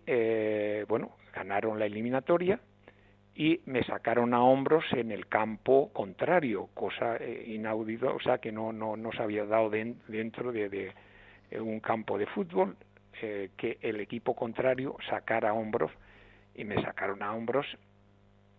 bueno 0.88 1.12
ganaron 1.32 1.78
la 1.78 1.86
eliminatoria 1.86 2.58
y 3.34 3.60
me 3.66 3.82
sacaron 3.84 4.34
a 4.34 4.42
hombros 4.42 4.84
en 4.92 5.10
el 5.12 5.26
campo 5.26 5.90
contrario, 5.92 6.68
cosa 6.74 7.16
eh, 7.16 7.44
inaudita, 7.46 8.10
o 8.10 8.20
sea 8.20 8.36
que 8.38 8.52
no, 8.52 8.72
no, 8.72 8.96
no 8.96 9.12
se 9.12 9.22
había 9.22 9.46
dado 9.46 9.70
dentro 9.70 10.52
de, 10.52 10.92
un 11.58 11.80
campo 11.80 12.18
de 12.18 12.26
fútbol 12.26 12.76
eh, 13.22 13.50
que 13.56 13.78
el 13.80 14.00
equipo 14.00 14.34
contrario 14.34 14.96
sacara 15.08 15.50
a 15.50 15.54
hombros 15.54 15.90
y 16.60 16.64
me 16.64 16.80
sacaron 16.82 17.22
a 17.22 17.32
hombros 17.32 17.66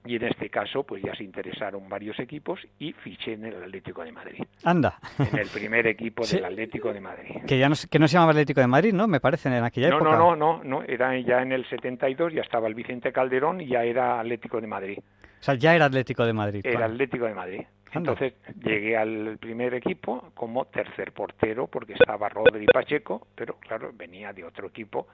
y 0.04 0.16
en 0.16 0.24
este 0.24 0.50
caso 0.50 0.84
pues 0.84 1.04
ya 1.04 1.14
se 1.16 1.24
interesaron 1.24 1.88
varios 1.88 2.20
equipos 2.20 2.60
y 2.80 2.94
fiché 2.94 3.34
en 3.34 3.46
el 3.46 3.64
Atlético 3.64 4.04
de 4.04 4.12
Madrid. 4.12 4.44
Anda. 4.64 4.98
En 5.20 5.38
el 5.38 5.48
primer 5.48 5.86
equipo 5.86 6.26
del 6.32 6.46
Atlético 6.46 6.92
de 6.92 7.00
Madrid. 7.00 7.36
Que 7.46 7.60
ya 7.60 7.70
no, 7.70 7.76
que 7.90 8.00
no 8.00 8.08
se 8.08 8.14
llamaba 8.14 8.32
Atlético 8.32 8.62
de 8.62 8.68
Madrid, 8.68 8.94
¿no? 8.94 9.08
Me 9.08 9.20
parece, 9.20 9.50
en 9.50 9.64
aquella 9.64 9.90
no, 9.90 9.98
época. 9.98 10.12
No, 10.18 10.36
no, 10.36 10.58
no, 10.58 10.64
no, 10.64 10.84
era 10.84 11.18
ya 11.20 11.42
en 11.42 11.52
el 11.52 11.70
72, 11.70 12.34
ya 12.34 12.42
estaba 12.42 12.68
el 12.68 12.74
Vicente 12.74 13.12
Calderón 13.12 13.62
y 13.62 13.68
ya 13.68 13.84
era 13.84 14.20
Atlético 14.20 14.60
de 14.60 14.68
Madrid. 14.68 14.98
O 14.98 15.44
sea, 15.44 15.54
ya 15.54 15.76
era 15.76 15.86
Atlético 15.86 16.26
de 16.26 16.34
Madrid. 16.34 16.62
Era 16.64 16.86
Atlético 16.86 17.26
de 17.26 17.34
Madrid. 17.36 17.62
Entonces 17.94 18.34
llegué 18.64 18.96
al 18.96 19.38
primer 19.38 19.74
equipo 19.74 20.32
como 20.34 20.66
tercer 20.66 21.12
portero 21.12 21.68
porque 21.68 21.94
estaba 21.94 22.30
Rodri 22.30 22.66
Pacheco, 22.66 23.28
pero 23.36 23.56
claro, 23.60 23.92
venía 23.94 24.32
de 24.34 24.46
otro 24.46 24.68
equipo. 24.68 25.08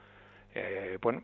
Eh, 0.54 0.98
bueno, 1.00 1.22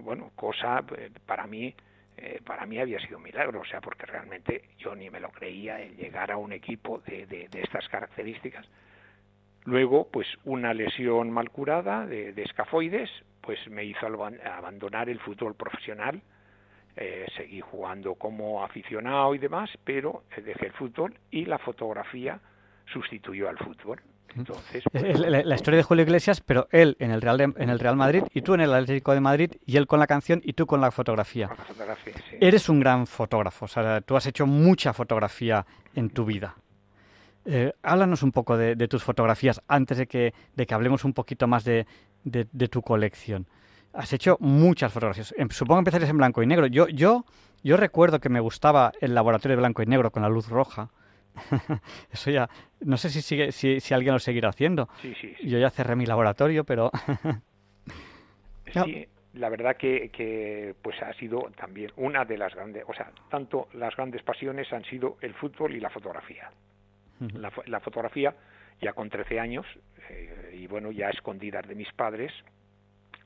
bueno, 0.00 0.32
cosa 0.34 0.84
eh, 0.96 1.10
para 1.24 1.46
mí 1.46 1.74
eh, 2.18 2.40
para 2.44 2.64
mí 2.64 2.78
había 2.78 2.98
sido 3.00 3.18
un 3.18 3.24
milagro, 3.24 3.60
o 3.60 3.64
sea, 3.64 3.80
porque 3.82 4.06
realmente 4.06 4.70
yo 4.78 4.94
ni 4.94 5.10
me 5.10 5.20
lo 5.20 5.30
creía 5.30 5.82
el 5.82 5.96
llegar 5.96 6.30
a 6.30 6.38
un 6.38 6.52
equipo 6.52 7.00
de, 7.00 7.26
de, 7.26 7.48
estas 7.60 7.86
características. 7.88 8.66
Luego, 9.64 10.08
pues 10.10 10.26
una 10.44 10.72
lesión 10.72 11.30
mal 11.30 11.50
curada 11.50 12.06
de, 12.06 12.30
escafoides, 12.42 13.10
pues 13.42 13.58
me 13.68 13.84
hizo 13.84 14.06
abandonar 14.06 15.10
el 15.10 15.20
fútbol 15.20 15.54
profesional. 15.54 16.22
Eh, 16.96 17.26
seguí 17.36 17.60
jugando 17.60 18.14
como 18.14 18.64
aficionado 18.64 19.34
y 19.34 19.38
demás, 19.38 19.68
pero 19.84 20.22
dejé 20.42 20.66
el 20.66 20.72
fútbol 20.72 21.18
y 21.30 21.44
la 21.44 21.58
fotografía 21.58 22.40
sustituyó 22.86 23.50
al 23.50 23.58
fútbol. 23.58 24.00
Entonces, 24.36 24.84
pues, 24.92 25.18
la, 25.18 25.54
historia 25.54 25.78
de 25.78 25.82
Julio 25.82 26.04
Iglesias, 26.04 26.42
pero 26.42 26.68
él 26.70 26.96
en 27.00 27.10
el 27.10 27.22
Real 27.22 27.40
en 27.40 27.70
el 27.70 27.78
Real 27.78 27.96
Madrid 27.96 28.22
y 28.34 28.42
tú 28.42 28.54
en 28.54 28.60
el 28.60 28.72
Atlético 28.72 29.12
de 29.12 29.20
Madrid 29.20 29.52
y 29.64 29.76
él 29.76 29.86
con 29.86 29.98
la 29.98 30.06
canción 30.06 30.42
y 30.44 30.52
tú 30.52 30.66
con 30.66 30.80
la 30.80 30.90
fotografía. 30.90 31.50
Eres 32.40 32.68
un 32.68 32.80
gran 32.80 33.06
fotógrafo, 33.06 33.64
o 33.64 33.68
sea, 33.68 34.00
tú 34.02 34.16
has 34.16 34.26
hecho 34.26 34.46
mucha 34.46 34.92
fotografía 34.92 35.64
en 35.94 36.10
tu 36.10 36.24
vida. 36.24 36.54
Eh, 37.46 37.72
háblanos 37.82 38.22
un 38.22 38.32
poco 38.32 38.56
de, 38.56 38.76
tus 38.88 39.04
fotografías 39.04 39.62
antes 39.68 39.98
de 39.98 40.06
que, 40.06 40.34
de 40.54 40.66
que 40.66 40.74
hablemos 40.74 41.04
un 41.04 41.12
poquito 41.12 41.46
más 41.46 41.64
de, 41.64 41.86
de, 42.24 42.68
tu 42.68 42.82
colección. 42.82 43.46
Has 43.92 44.12
hecho 44.12 44.36
muchas 44.40 44.92
fotografías. 44.92 45.32
Em, 45.38 45.48
supongo 45.50 45.78
que 45.78 45.80
empezarías 45.80 46.10
en 46.10 46.18
blanco 46.18 46.42
y 46.42 46.46
negro. 46.46 46.66
Yo, 46.66 46.88
yo, 46.88 47.24
yo 47.62 47.76
recuerdo 47.76 48.18
que 48.18 48.28
me 48.28 48.40
gustaba 48.40 48.92
el 49.00 49.14
laboratorio 49.14 49.56
de 49.56 49.60
blanco 49.60 49.82
y 49.82 49.86
negro 49.86 50.10
con 50.10 50.22
la 50.22 50.28
luz 50.28 50.48
roja. 50.48 50.90
Eso 52.12 52.30
ya, 52.30 52.48
no 52.80 52.96
sé 52.96 53.10
si, 53.10 53.22
sigue, 53.22 53.52
si, 53.52 53.80
si 53.80 53.94
alguien 53.94 54.14
lo 54.14 54.18
seguirá 54.18 54.48
haciendo. 54.48 54.88
Yo 55.42 55.58
ya 55.58 55.70
cerré 55.70 55.96
mi 55.96 56.06
laboratorio, 56.06 56.64
pero... 56.64 56.90
sí, 58.72 59.08
la 59.34 59.48
verdad 59.48 59.76
que, 59.76 60.10
que, 60.10 60.74
pues 60.82 61.00
ha 61.02 61.12
sido 61.14 61.50
también 61.56 61.92
una 61.96 62.24
de 62.24 62.38
las 62.38 62.54
grandes, 62.54 62.84
o 62.86 62.94
sea, 62.94 63.10
tanto 63.30 63.68
las 63.74 63.94
grandes 63.96 64.22
pasiones 64.22 64.72
han 64.72 64.84
sido 64.84 65.18
el 65.20 65.34
fútbol 65.34 65.74
y 65.74 65.80
la 65.80 65.90
fotografía. 65.90 66.50
la, 67.66 67.80
fotografía 67.80 68.34
ya 68.80 68.92
con 68.92 69.08
13 69.08 69.40
años 69.40 69.66
eh, 70.10 70.54
y 70.54 70.66
bueno, 70.66 70.90
ya 70.90 71.08
escondidas 71.10 71.66
de 71.66 71.74
mis 71.74 71.92
padres, 71.92 72.32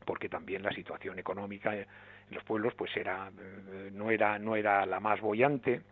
porque 0.04 0.28
también 0.28 0.62
la 0.62 0.72
situación 0.72 1.18
económica 1.18 1.74
en 1.76 1.86
los 2.30 2.44
pueblos 2.44 2.74
pues 2.74 2.96
era 2.96 3.30
eh, 3.38 3.90
no 3.92 4.10
era 4.10 4.38
no 4.38 4.56
era 4.56 4.86
la 4.86 5.00
más 5.00 5.20
bollante 5.20 5.82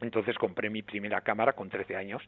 entonces 0.00 0.36
compré 0.36 0.70
mi 0.70 0.82
primera 0.82 1.20
cámara 1.20 1.54
con 1.54 1.68
13 1.68 1.96
años 1.96 2.22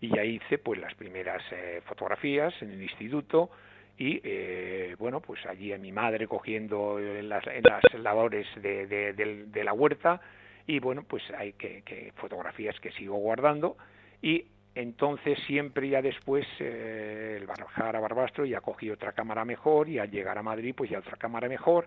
y 0.00 0.08
ya 0.08 0.24
hice 0.24 0.58
pues 0.58 0.80
las 0.80 0.94
primeras 0.94 1.42
eh, 1.52 1.82
fotografías 1.84 2.54
en 2.62 2.70
el 2.70 2.82
instituto 2.82 3.50
y 3.98 4.20
eh, 4.24 4.96
bueno 4.98 5.20
pues 5.20 5.44
allí 5.46 5.72
a 5.72 5.78
mi 5.78 5.92
madre 5.92 6.26
cogiendo 6.26 6.98
en 6.98 7.28
las, 7.28 7.44
labores 7.94 8.46
de, 8.56 9.62
la 9.62 9.72
huerta 9.72 10.20
y 10.66 10.78
bueno 10.78 11.04
pues 11.06 11.22
hay 11.36 11.52
que, 11.52 12.12
fotografías 12.16 12.78
que 12.80 12.92
sigo 12.92 13.16
guardando 13.16 13.76
y 14.22 14.46
entonces 14.74 15.38
siempre 15.46 15.88
ya 15.88 16.00
después 16.00 16.46
eh, 16.60 17.36
el 17.38 17.46
bajar 17.46 17.96
a 17.96 18.00
Barbastro 18.00 18.46
ya 18.46 18.60
cogí 18.60 18.88
otra 18.90 19.12
cámara 19.12 19.44
mejor 19.44 19.88
y 19.88 19.98
al 19.98 20.10
llegar 20.10 20.38
a 20.38 20.42
Madrid 20.42 20.74
pues 20.74 20.88
ya 20.88 21.00
otra 21.00 21.16
cámara 21.18 21.48
mejor 21.48 21.86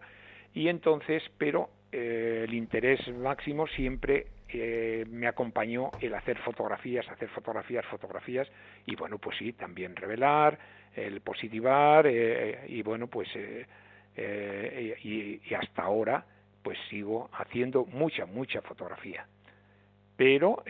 y 0.54 0.68
entonces 0.68 1.24
pero 1.40 1.70
el 1.92 2.52
interés 2.56 3.08
máximo 3.16 3.68
siempre 3.68 4.26
eh, 4.54 5.06
me 5.10 5.28
acompañó 5.28 5.92
el 6.00 6.14
hacer 6.14 6.38
fotografías, 6.40 7.08
hacer 7.10 7.30
fotografías, 7.30 7.86
fotografías 7.86 8.48
y 8.86 8.96
bueno, 8.96 9.18
pues 9.18 9.38
sí, 9.38 9.54
también 9.54 9.96
revelar, 9.96 10.58
el 10.96 11.22
positivar 11.22 12.06
eh, 12.08 12.66
y 12.68 12.82
bueno, 12.82 13.08
pues 13.08 13.28
eh, 13.36 14.96
y, 15.04 15.54
hasta 15.56 15.84
ahora 15.84 16.26
pues 16.62 16.78
sigo 16.90 17.30
haciendo 17.34 17.86
mucha, 17.86 18.26
mucha 18.26 18.62
fotografía. 18.62 19.26
Pero 20.16 20.64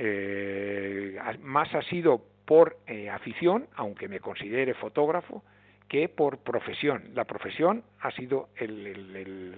más 1.41 1.75
ha 1.75 1.81
sido 1.83 2.23
por 2.45 2.77
afición, 3.11 3.67
aunque 3.75 4.07
me 4.07 4.19
considere 4.19 4.73
fotógrafo, 4.73 5.43
que 5.87 6.09
por 6.09 6.39
profesión. 6.39 7.11
La 7.13 7.25
profesión 7.25 7.83
ha 7.99 8.09
sido 8.11 8.49
el 8.55 8.87
el 8.87 9.55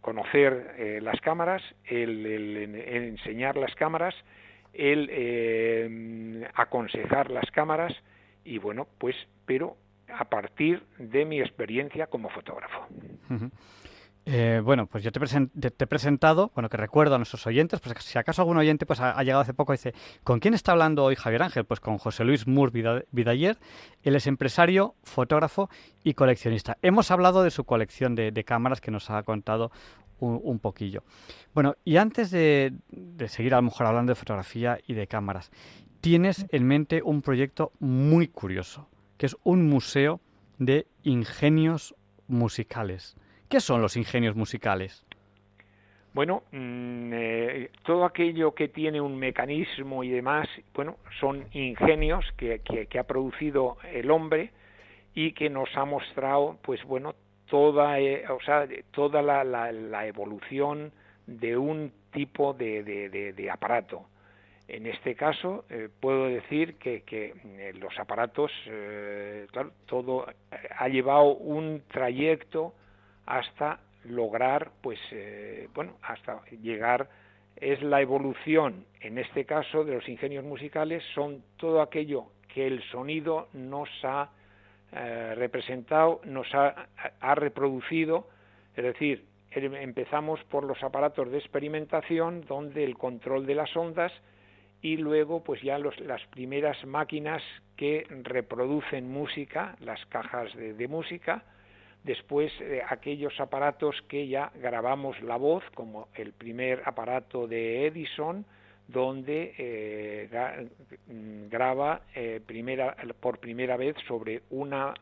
conocer 0.00 0.74
eh, 0.78 1.00
las 1.02 1.20
cámaras, 1.20 1.62
el, 1.84 2.26
enseñar 2.86 3.56
las 3.56 3.74
cámaras, 3.74 4.14
el 4.72 5.08
eh, 5.10 6.48
aconsejar 6.54 7.30
las 7.30 7.50
cámaras 7.50 7.92
y 8.44 8.58
bueno, 8.58 8.86
pues, 8.98 9.16
pero 9.46 9.76
a 10.08 10.24
partir 10.26 10.82
de 10.98 11.24
mi 11.24 11.40
experiencia 11.40 12.06
como 12.06 12.28
fotógrafo. 12.30 12.86
Eh, 14.26 14.62
bueno, 14.64 14.86
pues 14.86 15.04
yo 15.04 15.12
te, 15.12 15.20
he 15.20 15.86
presentado, 15.86 16.50
bueno, 16.54 16.70
que 16.70 16.78
recuerdo 16.78 17.14
a 17.14 17.18
nuestros 17.18 17.46
oyentes, 17.46 17.80
pues 17.80 17.94
si 18.02 18.18
acaso 18.18 18.40
algún 18.40 18.56
oyente 18.56 18.86
pues 18.86 19.00
ha, 19.00 19.22
llegado 19.22 19.42
hace 19.42 19.52
poco 19.52 19.74
y 19.74 19.76
dice, 19.76 19.94
¿con 20.22 20.40
quién 20.40 20.54
está 20.54 20.72
hablando 20.72 21.04
hoy 21.04 21.14
Javier 21.14 21.42
Ángel? 21.42 21.64
Pues 21.66 21.80
con 21.80 21.98
José 21.98 22.24
Luis 22.24 22.46
Mur 22.46 22.72
Vidaller, 22.72 23.58
él 24.02 24.16
es 24.16 24.26
empresario, 24.26 24.94
fotógrafo 25.02 25.68
y 26.02 26.14
coleccionista. 26.14 26.78
Hemos 26.80 27.10
hablado 27.10 27.42
de 27.42 27.50
su 27.50 27.64
colección 27.64 28.14
de, 28.14 28.44
cámaras 28.44 28.80
que 28.80 28.90
nos 28.90 29.10
ha 29.10 29.22
contado 29.24 29.70
un, 30.20 30.58
poquillo. 30.58 31.02
Bueno, 31.52 31.76
y 31.84 31.98
antes 31.98 32.30
de, 32.30 32.72
de 32.88 33.28
seguir 33.28 33.52
a 33.52 33.58
lo 33.58 33.64
mejor 33.64 33.86
hablando 33.86 34.10
de 34.10 34.16
fotografía 34.16 34.78
y 34.86 34.94
de 34.94 35.06
cámaras, 35.06 35.50
tienes 36.00 36.46
en 36.48 36.66
mente 36.66 37.02
un 37.02 37.20
proyecto 37.20 37.72
muy 37.78 38.28
curioso, 38.28 38.88
que 39.18 39.26
es 39.26 39.36
un 39.44 39.68
museo 39.68 40.20
de 40.58 40.86
ingenios 41.02 41.94
musicales. 42.26 43.16
¿Qué 43.54 43.60
son 43.60 43.80
los 43.80 43.96
ingenios 43.96 44.34
musicales? 44.34 45.06
Bueno, 46.12 46.42
mm, 46.50 47.12
eh, 47.14 47.70
todo 47.84 48.04
aquello 48.04 48.52
que 48.52 48.66
tiene 48.66 49.00
un 49.00 49.16
mecanismo 49.16 50.02
y 50.02 50.08
demás, 50.08 50.48
bueno, 50.74 50.96
son 51.20 51.46
ingenios 51.52 52.24
que, 52.36 52.60
ha 52.98 53.04
producido 53.04 53.76
el 53.92 54.10
hombre 54.10 54.50
y 55.14 55.30
que 55.34 55.50
nos 55.50 55.68
ha 55.76 55.84
mostrado, 55.84 56.58
pues 56.62 56.82
bueno, 56.82 57.14
toda, 57.48 58.00
eh, 58.00 58.24
o 58.28 58.40
sea, 58.40 58.66
toda 58.90 59.22
la, 59.22 59.44
la, 59.44 60.06
evolución 60.08 60.90
de 61.28 61.56
un 61.56 61.92
tipo 62.12 62.54
de, 62.54 62.82
de, 62.82 63.50
aparato. 63.52 64.08
En 64.66 64.88
este 64.88 65.14
caso, 65.14 65.64
eh, 65.70 65.88
puedo 66.00 66.26
decir 66.26 66.74
que, 66.74 67.02
que 67.02 67.72
los 67.78 67.96
aparatos, 68.00 68.50
claro, 69.52 69.70
todo 69.86 70.26
ha 70.76 70.88
llevado 70.88 71.36
un 71.36 71.84
trayecto 71.86 72.74
hasta 73.26 73.80
lograr, 74.04 74.70
pues, 74.82 74.98
eh, 75.12 75.68
bueno, 75.74 75.96
hasta 76.02 76.44
llegar, 76.62 77.08
es 77.56 77.82
la 77.82 78.00
evolución, 78.00 78.84
en 79.00 79.18
este 79.18 79.44
caso, 79.44 79.84
de 79.84 79.94
los 79.94 80.08
ingenios 80.08 80.44
musicales, 80.44 81.02
son 81.14 81.42
todo 81.56 81.80
aquello 81.80 82.26
que 82.52 82.66
el 82.66 82.82
sonido 82.90 83.48
nos 83.52 83.88
ha 84.02 84.30
eh, 84.92 85.34
representado, 85.36 86.20
nos 86.24 86.52
ha, 86.54 86.88
ha, 87.20 87.34
reproducido, 87.34 88.28
es 88.76 88.84
decir, 88.84 89.24
em, 89.50 89.74
empezamos 89.74 90.42
por 90.44 90.64
los 90.64 90.82
aparatos 90.82 91.30
de 91.30 91.38
experimentación, 91.38 92.44
donde 92.46 92.84
el 92.84 92.96
control 92.96 93.46
de 93.46 93.54
las 93.54 93.76
ondas, 93.76 94.12
y 94.82 94.96
luego 94.98 95.42
pues 95.42 95.62
ya 95.62 95.78
los, 95.78 95.98
las 96.00 96.24
primeras 96.26 96.84
máquinas 96.84 97.42
que 97.76 98.06
reproducen 98.22 99.10
música, 99.10 99.76
las 99.80 100.04
cajas 100.06 100.54
de 100.54 100.88
música, 100.88 101.42
después 102.04 102.52
eh, 102.60 102.82
aquellos 102.86 103.38
aparatos 103.40 103.96
que 104.08 104.28
ya 104.28 104.52
grabamos 104.60 105.20
la 105.22 105.36
voz, 105.36 105.64
como 105.74 106.08
el 106.14 106.32
primer 106.32 106.82
aparato 106.84 107.48
de 107.48 107.86
Edison, 107.86 108.44
donde 108.86 109.54
eh, 109.56 110.68
mm, 111.08 111.48
graba 111.48 112.02
eh, 112.14 112.40
primera, 112.46 112.94
por 113.18 113.38
primera 113.38 113.76
vez 113.76 113.96
sobre 114.06 114.42
una 114.50 114.94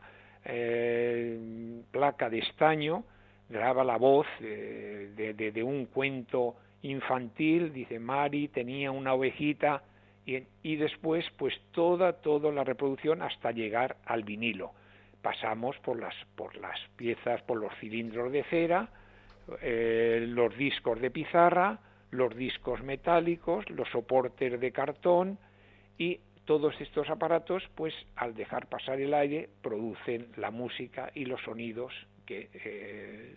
placa 1.91 2.29
de 2.29 2.39
estaño, 2.39 3.05
graba 3.47 3.85
la 3.85 3.95
voz 3.95 4.27
de, 4.41 5.33
de, 5.33 5.63
un 5.63 5.85
cuento 5.85 6.57
infantil, 6.81 7.71
dice 7.71 7.97
Mari 7.97 8.49
tenía 8.49 8.91
una 8.91 9.13
ovejita, 9.13 9.83
y, 10.25 10.43
y 10.61 10.75
después 10.75 11.23
pues 11.37 11.53
toda, 11.71 12.11
toda 12.11 12.51
la 12.51 12.65
reproducción 12.65 13.21
hasta 13.21 13.51
llegar 13.51 13.95
al 14.05 14.23
vinilo 14.23 14.73
pasamos 15.23 15.75
por 15.79 15.99
las, 15.99 16.13
por 16.35 16.55
las 16.57 16.79
piezas, 16.95 17.41
por 17.41 17.57
los 17.57 17.73
cilindros 17.79 18.31
de 18.31 18.43
cera, 18.43 18.89
eh, 19.61 20.25
los 20.27 20.55
discos 20.55 21.01
de 21.01 21.09
pizarra, 21.09 21.79
los 22.11 22.35
discos 22.35 22.83
metálicos, 22.83 23.67
los 23.71 23.89
soportes 23.89 24.59
de 24.59 24.71
cartón 24.71 25.39
y 25.97 26.19
todos 26.45 26.79
estos 26.81 27.09
aparatos, 27.09 27.63
pues 27.73 27.93
al 28.17 28.35
dejar 28.35 28.67
pasar 28.67 28.99
el 28.99 29.13
aire, 29.13 29.49
producen 29.61 30.27
la 30.35 30.51
música 30.51 31.09
y 31.15 31.25
los 31.25 31.41
sonidos 31.41 31.93
que, 32.25 32.49
eh, 32.53 33.35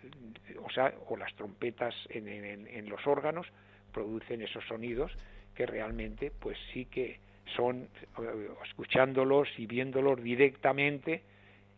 o 0.63 0.69
sea, 0.69 0.93
o 1.07 1.17
las 1.17 1.33
trompetas 1.35 1.95
en, 2.09 2.27
en, 2.27 2.89
los 2.89 3.05
órganos 3.07 3.47
producen 3.93 4.41
esos 4.41 4.65
sonidos 4.65 5.11
que 5.55 5.65
realmente, 5.65 6.31
pues 6.31 6.57
sí 6.73 6.85
que 6.85 7.19
son, 7.55 7.87
eh, 8.19 8.49
escuchándolos 8.65 9.47
y 9.57 9.65
viéndolos 9.65 10.21
directamente, 10.21 11.23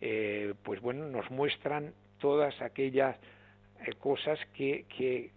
eh, 0.01 0.53
pues 0.63 0.81
bueno, 0.81 1.07
nos 1.07 1.29
muestran 1.31 1.93
todas 2.19 2.61
aquellas 2.61 3.17
eh, 3.85 3.93
cosas 3.99 4.39
que, 4.53 4.85
que, 4.89 5.31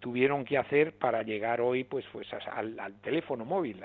tuvieron 0.00 0.44
que 0.44 0.58
hacer 0.58 0.92
para 0.92 1.22
llegar 1.22 1.60
hoy 1.60 1.84
pues 1.84 2.04
pues 2.12 2.28
al, 2.32 3.00
teléfono 3.00 3.44
móvil, 3.44 3.82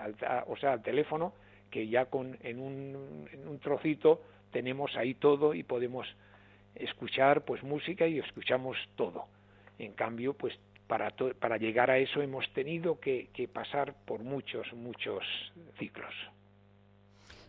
o 0.48 0.58
sea, 0.58 0.74
al 0.74 0.82
teléfono 0.82 1.34
que 1.72 1.88
ya 1.88 2.06
con 2.06 2.38
en 2.42 2.60
un, 2.60 3.28
en 3.32 3.48
un 3.48 3.60
trocito 3.60 4.22
tenemos 4.52 4.96
ahí 4.98 5.14
todo 5.14 5.54
y 5.54 5.64
podemos 5.64 6.08
escuchar 6.76 7.46
pues 7.46 7.64
música 7.64 8.06
y 8.08 8.20
escuchamos 8.20 8.78
todo. 8.96 9.28
En 9.80 9.94
cambio, 9.94 10.34
pues 10.34 10.54
para, 10.88 11.12
para 11.40 11.58
llegar 11.58 11.90
a 11.90 11.98
eso 11.98 12.22
hemos 12.22 12.52
tenido 12.54 13.00
que, 13.00 13.30
que 13.34 13.48
pasar 13.48 13.96
por 14.06 14.24
muchos, 14.24 14.72
muchos 14.74 15.24
ciclos 15.80 16.14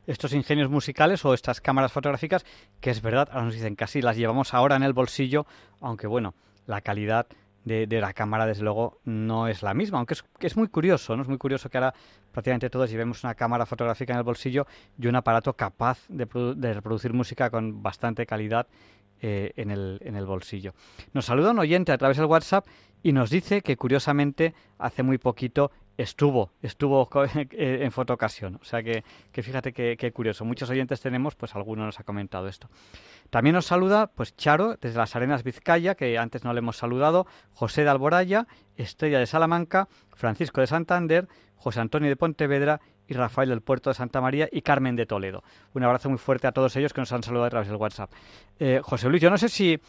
estos 0.06 0.32
ingenios 0.32 0.70
musicales 0.70 1.24
o 1.24 1.34
estas 1.34 1.60
cámaras 1.60 1.92
fotográficas, 1.92 2.44
que 2.80 2.90
es 2.90 3.02
verdad, 3.02 3.28
ahora 3.30 3.46
nos 3.46 3.54
dicen 3.54 3.74
casi 3.76 4.02
las 4.02 4.16
llevamos 4.16 4.54
ahora 4.54 4.76
en 4.76 4.82
el 4.82 4.92
bolsillo, 4.92 5.46
aunque 5.80 6.06
bueno, 6.06 6.34
la 6.66 6.80
calidad 6.80 7.26
de, 7.64 7.86
la 8.00 8.12
cámara 8.12 8.46
desde 8.46 8.62
luego 8.62 9.00
no 9.04 9.48
es 9.48 9.62
la 9.62 9.72
misma, 9.72 9.98
aunque 9.98 10.14
es, 10.40 10.56
muy 10.56 10.68
curioso, 10.68 11.16
¿no? 11.16 11.22
Es 11.22 11.28
muy 11.28 11.38
curioso 11.38 11.70
que 11.70 11.78
ahora 11.78 11.94
prácticamente 12.30 12.68
todos 12.68 12.90
llevemos 12.90 13.24
una 13.24 13.34
cámara 13.34 13.64
fotográfica 13.64 14.12
en 14.12 14.18
el 14.18 14.24
bolsillo 14.24 14.66
y 14.98 15.06
un 15.06 15.16
aparato 15.16 15.54
capaz 15.54 16.00
de, 16.08 16.74
reproducir 16.74 17.12
música 17.12 17.48
con 17.50 17.82
bastante 17.82 18.26
calidad 18.26 18.66
eh, 19.20 19.52
en, 19.56 19.70
el, 19.70 19.98
en 20.02 20.16
el 20.16 20.26
bolsillo. 20.26 20.74
Nos 21.12 21.26
saluda 21.26 21.52
un 21.52 21.58
oyente 21.58 21.92
a 21.92 21.98
través 21.98 22.16
del 22.16 22.26
WhatsApp 22.26 22.66
y 23.02 23.12
nos 23.12 23.30
dice 23.30 23.62
que 23.62 23.76
curiosamente 23.76 24.54
hace 24.78 25.02
muy 25.02 25.18
poquito 25.18 25.70
estuvo, 25.96 26.50
estuvo 26.62 27.08
en 27.50 27.92
fotocasión. 27.92 28.56
O 28.60 28.64
sea 28.64 28.82
que, 28.82 29.04
que 29.30 29.42
fíjate 29.42 29.72
qué 29.72 30.12
curioso. 30.12 30.44
Muchos 30.44 30.70
oyentes 30.70 31.00
tenemos, 31.00 31.34
pues 31.34 31.54
alguno 31.54 31.84
nos 31.84 32.00
ha 32.00 32.04
comentado 32.04 32.48
esto. 32.48 32.68
También 33.30 33.54
nos 33.54 33.66
saluda, 33.66 34.08
pues 34.08 34.36
Charo, 34.36 34.76
desde 34.80 34.98
las 34.98 35.16
Arenas 35.16 35.42
Vizcaya, 35.42 35.94
que 35.94 36.18
antes 36.18 36.44
no 36.44 36.52
le 36.52 36.58
hemos 36.58 36.76
saludado, 36.76 37.26
José 37.52 37.82
de 37.84 37.90
Alboraya, 37.90 38.46
Estrella 38.76 39.18
de 39.18 39.26
Salamanca, 39.26 39.88
Francisco 40.14 40.60
de 40.60 40.66
Santander, 40.66 41.28
José 41.56 41.80
Antonio 41.80 42.08
de 42.08 42.16
Pontevedra 42.16 42.80
y 43.08 43.14
Rafael 43.14 43.48
del 43.48 43.60
Puerto 43.60 43.90
de 43.90 43.94
Santa 43.94 44.20
María 44.20 44.48
y 44.50 44.62
Carmen 44.62 44.96
de 44.96 45.06
Toledo. 45.06 45.42
Un 45.74 45.84
abrazo 45.84 46.08
muy 46.08 46.18
fuerte 46.18 46.46
a 46.46 46.52
todos 46.52 46.74
ellos 46.76 46.92
que 46.92 47.00
nos 47.00 47.12
han 47.12 47.22
saludado 47.22 47.46
a 47.46 47.50
través 47.50 47.68
del 47.68 47.76
WhatsApp. 47.76 48.10
Eh, 48.58 48.80
José 48.82 49.08
Luis, 49.08 49.22
yo 49.22 49.30
no 49.30 49.38
sé 49.38 49.48
si, 49.48 49.80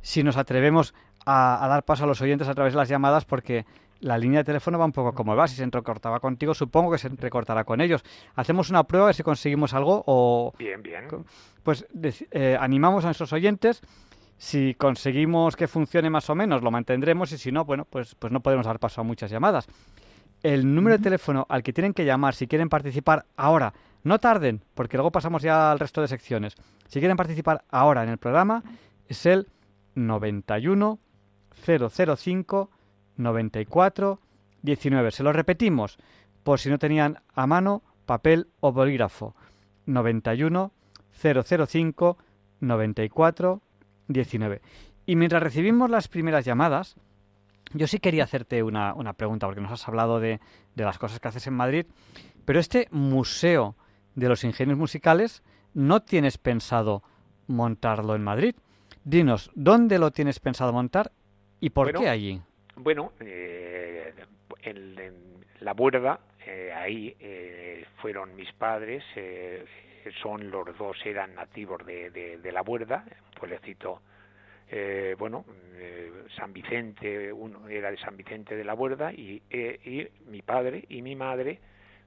si 0.00 0.22
nos 0.22 0.36
atrevemos 0.36 0.94
a, 1.26 1.64
a, 1.64 1.68
dar 1.68 1.84
paso 1.84 2.04
a 2.04 2.06
los 2.06 2.20
oyentes 2.20 2.48
a 2.48 2.54
través 2.54 2.72
de 2.72 2.78
las 2.78 2.88
llamadas 2.88 3.24
porque 3.24 3.64
la 4.00 4.16
línea 4.18 4.40
de 4.40 4.44
teléfono 4.44 4.78
va 4.78 4.84
un 4.84 4.92
poco 4.92 5.12
como 5.12 5.36
va. 5.36 5.46
Si 5.46 5.56
se 5.56 5.62
entrecortaba 5.62 6.20
contigo, 6.20 6.54
supongo 6.54 6.90
que 6.90 6.98
se 6.98 7.08
entrecortará 7.08 7.64
con 7.64 7.80
ellos. 7.80 8.02
Hacemos 8.34 8.70
una 8.70 8.84
prueba 8.84 9.06
a 9.06 9.08
ver 9.08 9.14
si 9.14 9.22
conseguimos 9.22 9.74
algo 9.74 10.02
o... 10.06 10.52
Bien, 10.58 10.82
bien. 10.82 11.06
Pues 11.62 11.86
eh, 12.30 12.56
animamos 12.58 13.04
a 13.04 13.08
nuestros 13.08 13.32
oyentes. 13.32 13.82
Si 14.38 14.74
conseguimos 14.74 15.54
que 15.54 15.68
funcione 15.68 16.08
más 16.08 16.30
o 16.30 16.34
menos, 16.34 16.62
lo 16.62 16.70
mantendremos 16.70 17.30
y 17.32 17.38
si 17.38 17.52
no, 17.52 17.66
bueno, 17.66 17.84
pues, 17.84 18.14
pues 18.14 18.32
no 18.32 18.40
podemos 18.40 18.64
dar 18.64 18.78
paso 18.78 19.02
a 19.02 19.04
muchas 19.04 19.30
llamadas. 19.30 19.68
El 20.42 20.74
número 20.74 20.96
de 20.96 21.02
teléfono 21.02 21.46
al 21.48 21.62
que 21.62 21.72
tienen 21.72 21.92
que 21.92 22.04
llamar 22.04 22.34
si 22.34 22.46
quieren 22.46 22.68
participar 22.68 23.26
ahora, 23.36 23.74
no 24.02 24.18
tarden, 24.18 24.62
porque 24.74 24.96
luego 24.96 25.12
pasamos 25.12 25.42
ya 25.42 25.70
al 25.70 25.78
resto 25.78 26.00
de 26.00 26.08
secciones. 26.08 26.54
Si 26.88 26.98
quieren 26.98 27.16
participar 27.16 27.64
ahora 27.68 28.02
en 28.02 28.08
el 28.08 28.18
programa, 28.18 28.62
es 29.06 29.26
el 29.26 29.48
91 29.94 30.98
005 31.52 32.70
94 33.16 34.20
19. 34.62 35.10
Se 35.10 35.22
lo 35.22 35.32
repetimos 35.32 35.98
por 36.42 36.58
si 36.58 36.70
no 36.70 36.78
tenían 36.78 37.18
a 37.34 37.46
mano 37.46 37.82
papel 38.06 38.48
o 38.60 38.72
bolígrafo. 38.72 39.34
91 39.86 40.72
005 41.12 42.18
94 42.60 43.62
19. 44.08 44.62
Y 45.06 45.16
mientras 45.16 45.42
recibimos 45.42 45.90
las 45.90 46.08
primeras 46.08 46.44
llamadas, 46.44 46.96
yo 47.72 47.86
sí 47.86 47.98
quería 47.98 48.24
hacerte 48.24 48.62
una, 48.62 48.94
una 48.94 49.12
pregunta, 49.12 49.46
porque 49.46 49.60
nos 49.60 49.72
has 49.72 49.86
hablado 49.88 50.20
de, 50.20 50.40
de, 50.74 50.84
las 50.84 50.98
cosas 50.98 51.20
que 51.20 51.28
haces 51.28 51.46
en 51.46 51.54
Madrid, 51.54 51.86
pero 52.44 52.58
este 52.58 52.88
museo 52.90 53.76
de 54.14 54.28
los 54.28 54.44
ingenios 54.44 54.78
musicales, 54.78 55.42
¿no 55.74 56.00
tienes 56.00 56.38
pensado 56.38 57.02
montarlo 57.46 58.14
en 58.14 58.22
Madrid? 58.22 58.54
Dinos, 59.04 59.50
¿dónde 59.54 59.98
lo 59.98 60.10
tienes 60.10 60.40
pensado 60.40 60.72
montar 60.72 61.12
y 61.60 61.70
por 61.70 61.92
qué 61.92 62.08
allí? 62.08 62.40
Bueno, 62.76 63.12
eh, 63.20 64.14
en, 64.62 64.96
la 65.60 65.72
Buerda, 65.74 66.20
eh, 66.46 66.72
ahí 66.74 67.14
eh, 67.20 67.84
fueron 68.00 68.34
mis 68.34 68.50
padres, 68.52 69.04
eh, 69.16 69.64
son 70.22 70.50
los 70.50 70.76
dos 70.78 70.96
eran 71.04 71.34
nativos 71.34 71.84
de, 71.84 72.10
de, 72.10 72.52
la 72.52 72.62
Buerda, 72.62 73.04
un 73.06 73.38
pueblecito, 73.38 74.00
bueno, 75.18 75.44
San 76.36 76.52
Vicente, 76.52 77.32
uno 77.32 77.68
era 77.68 77.90
de 77.90 77.96
San 77.98 78.16
Vicente 78.16 78.56
de 78.56 78.64
la 78.64 78.74
Buerda 78.74 79.12
y, 79.12 79.42
y 79.50 80.06
mi 80.26 80.42
padre 80.42 80.84
y 80.88 81.02
mi 81.02 81.16
madre, 81.16 81.58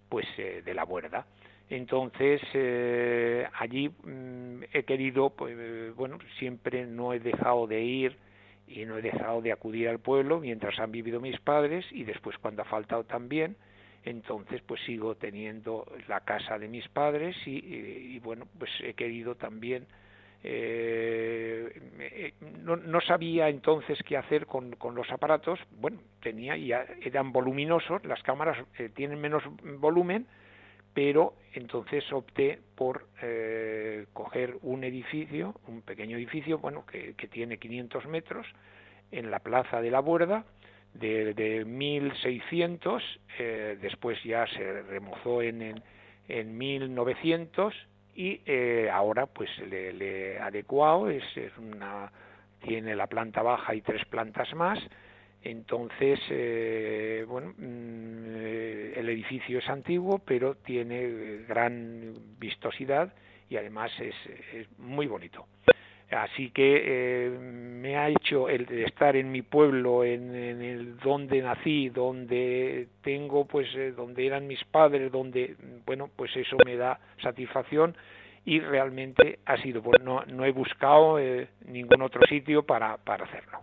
pues 0.09 0.25
de 0.37 0.73
la 0.73 0.85
Buerda. 0.85 1.25
Entonces, 1.69 2.41
allí 3.59 3.89
mm, 3.89 4.63
he 4.71 4.83
querido, 4.83 5.31
pues, 5.31 5.95
bueno, 5.95 6.19
siempre 6.39 6.85
no 6.85 7.13
he 7.13 7.19
dejado 7.19 7.67
de 7.67 7.81
ir, 7.81 8.17
y 8.67 8.85
no 8.85 8.97
he 8.97 9.01
dejado 9.01 9.41
de 9.41 9.51
acudir 9.51 9.89
al 9.89 9.99
pueblo 9.99 10.39
mientras 10.39 10.79
han 10.79 10.91
vivido 10.91 11.19
mis 11.19 11.39
padres 11.39 11.85
y 11.91 12.03
después 12.03 12.37
cuando 12.37 12.61
ha 12.61 12.65
faltado 12.65 13.03
también 13.03 13.55
entonces 14.03 14.61
pues 14.65 14.81
sigo 14.85 15.15
teniendo 15.15 15.85
la 16.07 16.21
casa 16.21 16.57
de 16.57 16.67
mis 16.67 16.87
padres 16.89 17.35
y, 17.45 18.19
bueno 18.19 18.47
pues 18.57 18.71
he 18.81 18.93
querido 18.93 19.35
también 19.35 19.85
eh, 20.43 22.33
no, 22.63 23.01
sabía 23.01 23.47
entonces 23.49 23.97
qué 24.03 24.17
hacer 24.17 24.45
con, 24.45 24.75
con, 24.75 24.93
los 24.95 25.09
aparatos. 25.11 25.59
Bueno, 25.71 25.99
tenía 26.21 26.57
ya 26.57 26.85
eran 27.01 27.31
voluminosos, 27.31 28.03
las 28.05 28.21
cámaras 28.23 28.57
eh, 28.77 28.89
tienen 28.93 29.21
menos 29.21 29.43
volumen, 29.79 30.27
pero 30.93 31.33
entonces 31.53 32.03
opté 32.11 32.59
por 32.75 33.07
eh, 33.21 34.05
coger 34.13 34.57
un 34.61 34.83
edificio, 34.83 35.55
un 35.67 35.81
pequeño 35.81 36.17
edificio, 36.17 36.59
bueno, 36.59 36.85
que, 36.85 37.13
que, 37.15 37.27
tiene 37.27 37.57
500 37.57 38.05
metros, 38.07 38.45
en 39.11 39.31
la 39.31 39.39
plaza 39.39 39.81
de 39.81 39.91
la 39.91 39.99
Buerda, 39.99 40.45
de, 40.93 41.33
de 41.33 41.65
1600, 41.65 43.03
eh, 43.39 43.77
después 43.81 44.21
ya 44.23 44.45
se 44.47 44.81
remozó 44.83 45.41
en, 45.41 45.61
en, 45.61 45.83
en 46.27 46.57
1900 46.57 47.73
y 48.15 48.41
eh, 48.45 48.89
ahora 48.91 49.25
pues 49.25 49.49
le, 49.59 49.93
le 49.93 50.39
adecuado 50.39 51.09
es, 51.09 51.23
una 51.57 52.11
tiene 52.61 52.95
la 52.95 53.07
planta 53.07 53.41
baja 53.41 53.75
y 53.75 53.81
tres 53.81 54.05
plantas 54.05 54.53
más. 54.55 54.79
Entonces 55.41 56.19
eh, 56.29 57.25
bueno 57.27 57.53
mm, 57.57 58.95
el 58.95 59.09
edificio 59.09 59.59
es 59.59 59.67
antiguo 59.69 60.19
pero 60.19 60.55
tiene 60.55 61.43
gran 61.47 62.13
vistosidad 62.39 63.13
y 63.49 63.57
además 63.57 63.91
es, 63.99 64.15
es 64.53 64.79
muy 64.79 65.07
bonito 65.07 65.45
Así 66.11 66.51
que 66.51 66.83
eh, 66.85 67.29
me 67.29 67.97
ha 67.97 68.09
hecho 68.09 68.49
el 68.49 68.67
estar 68.85 69.15
en 69.15 69.31
mi 69.31 69.41
pueblo, 69.41 70.03
en, 70.03 70.33
el 70.35 70.97
donde 70.97 71.41
nací, 71.41 71.89
donde 71.89 72.87
tengo, 73.01 73.45
pues, 73.45 73.67
eh, 73.75 73.93
donde 73.95 74.25
eran 74.25 74.45
mis 74.47 74.63
padres, 74.65 75.11
donde, 75.11 75.55
bueno, 75.85 76.09
pues 76.15 76.35
eso 76.35 76.57
me 76.65 76.75
da 76.75 76.99
satisfacción 77.21 77.95
y 78.45 78.59
realmente 78.59 79.39
ha 79.45 79.57
sido, 79.61 79.81
pues 79.81 80.01
no, 80.03 80.23
no 80.25 80.45
he 80.45 80.51
buscado 80.51 81.17
eh, 81.19 81.47
ningún 81.65 82.01
otro 82.01 82.21
sitio 82.27 82.63
para, 82.63 82.97
para 82.97 83.25
hacerlo. 83.25 83.59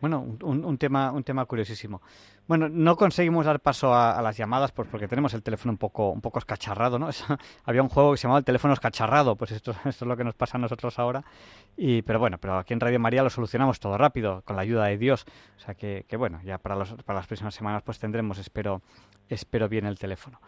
Bueno, 0.00 0.20
un, 0.42 0.78
tema, 0.78 1.12
un 1.12 1.22
tema 1.22 1.44
curiosísimo. 1.44 2.00
Bueno, 2.46 2.68
no 2.68 2.96
conseguimos 2.96 3.44
dar 3.44 3.60
paso 3.60 3.94
a, 3.94 4.20
las 4.22 4.36
llamadas 4.36 4.72
pues 4.72 4.88
porque 4.88 5.06
tenemos 5.06 5.34
el 5.34 5.42
teléfono 5.42 5.72
un 5.72 5.78
poco, 5.78 6.10
un 6.10 6.20
poco 6.20 6.38
escacharrado, 6.38 6.98
¿no? 6.98 7.10
había 7.64 7.82
un 7.82 7.88
juego 7.88 8.12
que 8.12 8.16
se 8.16 8.22
llamaba 8.22 8.38
el 8.38 8.44
teléfono 8.44 8.72
escacharrado, 8.72 9.36
pues 9.36 9.52
esto, 9.52 9.72
esto 9.84 10.04
es 10.04 10.08
lo 10.08 10.16
que 10.16 10.24
nos 10.24 10.34
pasa 10.34 10.56
a 10.56 10.60
nosotros 10.60 10.98
ahora. 10.98 11.22
Y, 11.76 12.02
pero 12.02 12.18
bueno, 12.18 12.38
pero 12.38 12.58
aquí 12.58 12.72
en 12.72 12.80
Radio 12.80 12.98
María 12.98 13.22
lo 13.22 13.30
solucionamos 13.30 13.78
todo 13.78 13.98
rápido, 13.98 14.42
con 14.46 14.56
la 14.56 14.62
ayuda 14.62 14.86
de 14.86 14.96
Dios. 14.96 15.26
O 15.56 15.60
sea 15.60 15.74
que, 15.74 16.06
que 16.08 16.16
bueno, 16.16 16.40
ya 16.44 16.58
para, 16.58 16.76
los, 16.76 16.94
para 17.04 17.18
las 17.18 17.26
próximas 17.26 17.54
semanas 17.54 17.82
pues 17.82 17.98
tendremos, 17.98 18.38
espero, 18.38 18.80
espero 19.28 19.68
bien 19.68 19.84
el 19.84 19.98
teléfono. 19.98 20.40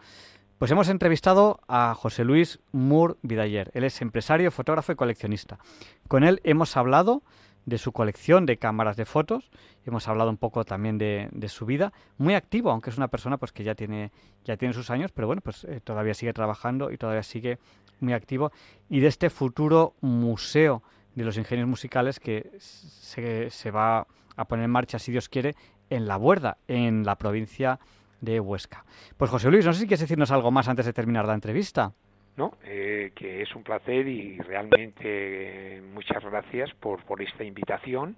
Pues 0.57 0.71
hemos 0.71 0.87
entrevistado 0.87 1.59
a 1.67 1.93
José 1.93 2.23
Luis 2.23 2.59
Moore 2.71 3.15
Vidayer. 3.21 3.69
Él 3.73 3.83
es 3.83 4.01
empresario, 4.01 4.49
fotógrafo 4.49 4.93
y 4.93 4.95
coleccionista. 4.95 5.59
Con 6.07 6.23
él 6.23 6.39
hemos 6.43 6.77
hablado 6.77 7.21
de 7.65 7.77
su 7.77 7.91
colección 7.91 8.45
de 8.45 8.57
cámaras 8.57 8.97
de 8.97 9.05
fotos. 9.05 9.49
Hemos 9.85 10.07
hablado 10.07 10.29
un 10.29 10.37
poco 10.37 10.65
también 10.65 10.97
de, 10.97 11.29
su 11.47 11.65
vida, 11.65 11.93
muy 12.17 12.35
activo, 12.35 12.71
aunque 12.71 12.89
es 12.89 12.97
una 12.97 13.07
persona 13.07 13.37
pues 13.37 13.51
que 13.51 13.63
ya 13.63 13.75
tiene 13.75 14.11
ya 14.45 14.57
tiene 14.57 14.73
sus 14.73 14.89
años, 14.89 15.11
pero 15.11 15.27
bueno, 15.27 15.41
pues 15.41 15.63
eh, 15.63 15.79
todavía 15.81 16.13
sigue 16.13 16.33
trabajando 16.33 16.91
y 16.91 16.97
todavía 16.97 17.23
sigue 17.23 17.59
muy 18.01 18.13
activo 18.13 18.51
y 18.89 18.99
de 18.99 19.07
este 19.07 19.29
futuro 19.29 19.93
museo 20.01 20.83
de 21.15 21.23
los 21.23 21.37
ingenios 21.37 21.67
musicales 21.67 22.19
que 22.19 22.51
se, 22.59 23.49
se 23.49 23.71
va 23.71 24.07
a 24.35 24.45
poner 24.45 24.65
en 24.65 24.71
marcha, 24.71 24.99
si 24.99 25.11
Dios 25.11 25.29
quiere, 25.29 25.55
en 25.89 26.07
La 26.07 26.17
Buerda, 26.17 26.57
en 26.67 27.03
la 27.05 27.17
provincia 27.17 27.79
de 28.19 28.39
Huesca. 28.39 28.85
Pues 29.17 29.29
José 29.29 29.51
Luis, 29.51 29.65
no 29.65 29.73
sé 29.73 29.81
si 29.81 29.85
quieres 29.85 30.01
decirnos 30.01 30.31
algo 30.31 30.51
más 30.51 30.67
antes 30.67 30.85
de 30.85 30.93
terminar 30.93 31.25
la 31.27 31.33
entrevista. 31.33 31.93
¿No? 32.35 32.57
Eh, 32.63 33.11
que 33.15 33.41
es 33.41 33.55
un 33.55 33.63
placer 33.63 34.07
y 34.07 34.37
realmente 34.39 35.81
muchas 35.93 36.23
gracias 36.23 36.71
por, 36.79 37.03
por 37.03 37.21
esta 37.21 37.43
invitación. 37.43 38.15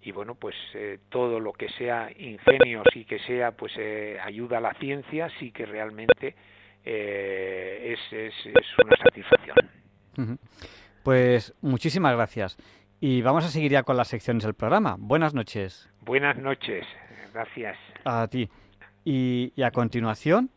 Y 0.00 0.12
bueno 0.12 0.36
pues 0.36 0.54
eh, 0.74 0.98
todo 1.08 1.40
lo 1.40 1.52
que 1.52 1.68
sea 1.70 2.10
ingenios 2.16 2.86
y 2.94 3.04
que 3.04 3.18
sea 3.20 3.52
pues 3.52 3.72
eh, 3.76 4.16
ayuda 4.22 4.58
a 4.58 4.60
la 4.60 4.74
ciencia 4.74 5.28
sí 5.38 5.50
que 5.50 5.66
realmente 5.66 6.34
es, 6.84 7.98
es, 8.12 8.34
es, 8.46 8.78
una 8.82 8.96
satisfacción. 8.96 10.38
Pues 11.02 11.54
muchísimas 11.60 12.14
gracias. 12.14 12.56
Y 13.00 13.20
vamos 13.20 13.44
a 13.44 13.48
seguir 13.48 13.72
ya 13.72 13.82
con 13.82 13.96
las 13.96 14.08
secciones 14.08 14.44
del 14.44 14.54
programa. 14.54 14.96
Buenas 14.98 15.34
noches. 15.34 15.90
Buenas 16.00 16.38
noches. 16.38 16.86
Gracias. 17.34 17.76
A 18.04 18.26
ti. 18.28 18.48
Y, 19.04 19.52
y 19.54 19.62
a 19.62 19.70
continuación 19.70 20.50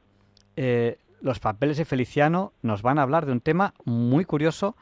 los 1.22 1.40
papeles 1.40 1.78
de 1.78 1.86
Feliciano 1.86 2.54
nos 2.62 2.82
van 2.82 3.00
a 3.00 3.04
hablar 3.04 3.26
de 3.26 3.32
un 3.32 3.42
tema 3.42 3.74
muy 3.86 4.26
curioso 4.26 4.76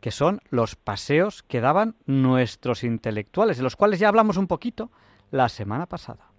que 0.00 0.10
son 0.10 0.40
los 0.50 0.76
paseos 0.76 1.42
que 1.42 1.60
daban 1.60 1.96
nuestros 2.04 2.84
intelectuales, 2.84 3.56
de 3.56 3.62
los 3.62 3.76
cuales 3.76 3.98
ya 3.98 4.08
hablamos 4.08 4.36
un 4.36 4.46
poquito 4.46 4.90
la 5.30 5.48
semana 5.48 5.86
pasada. 5.86 6.30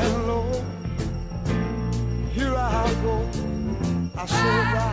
and 0.00 0.24
here 2.32 2.54
I 2.54 2.94
go. 3.02 3.28
I 4.16 4.26
survive. 4.26 4.91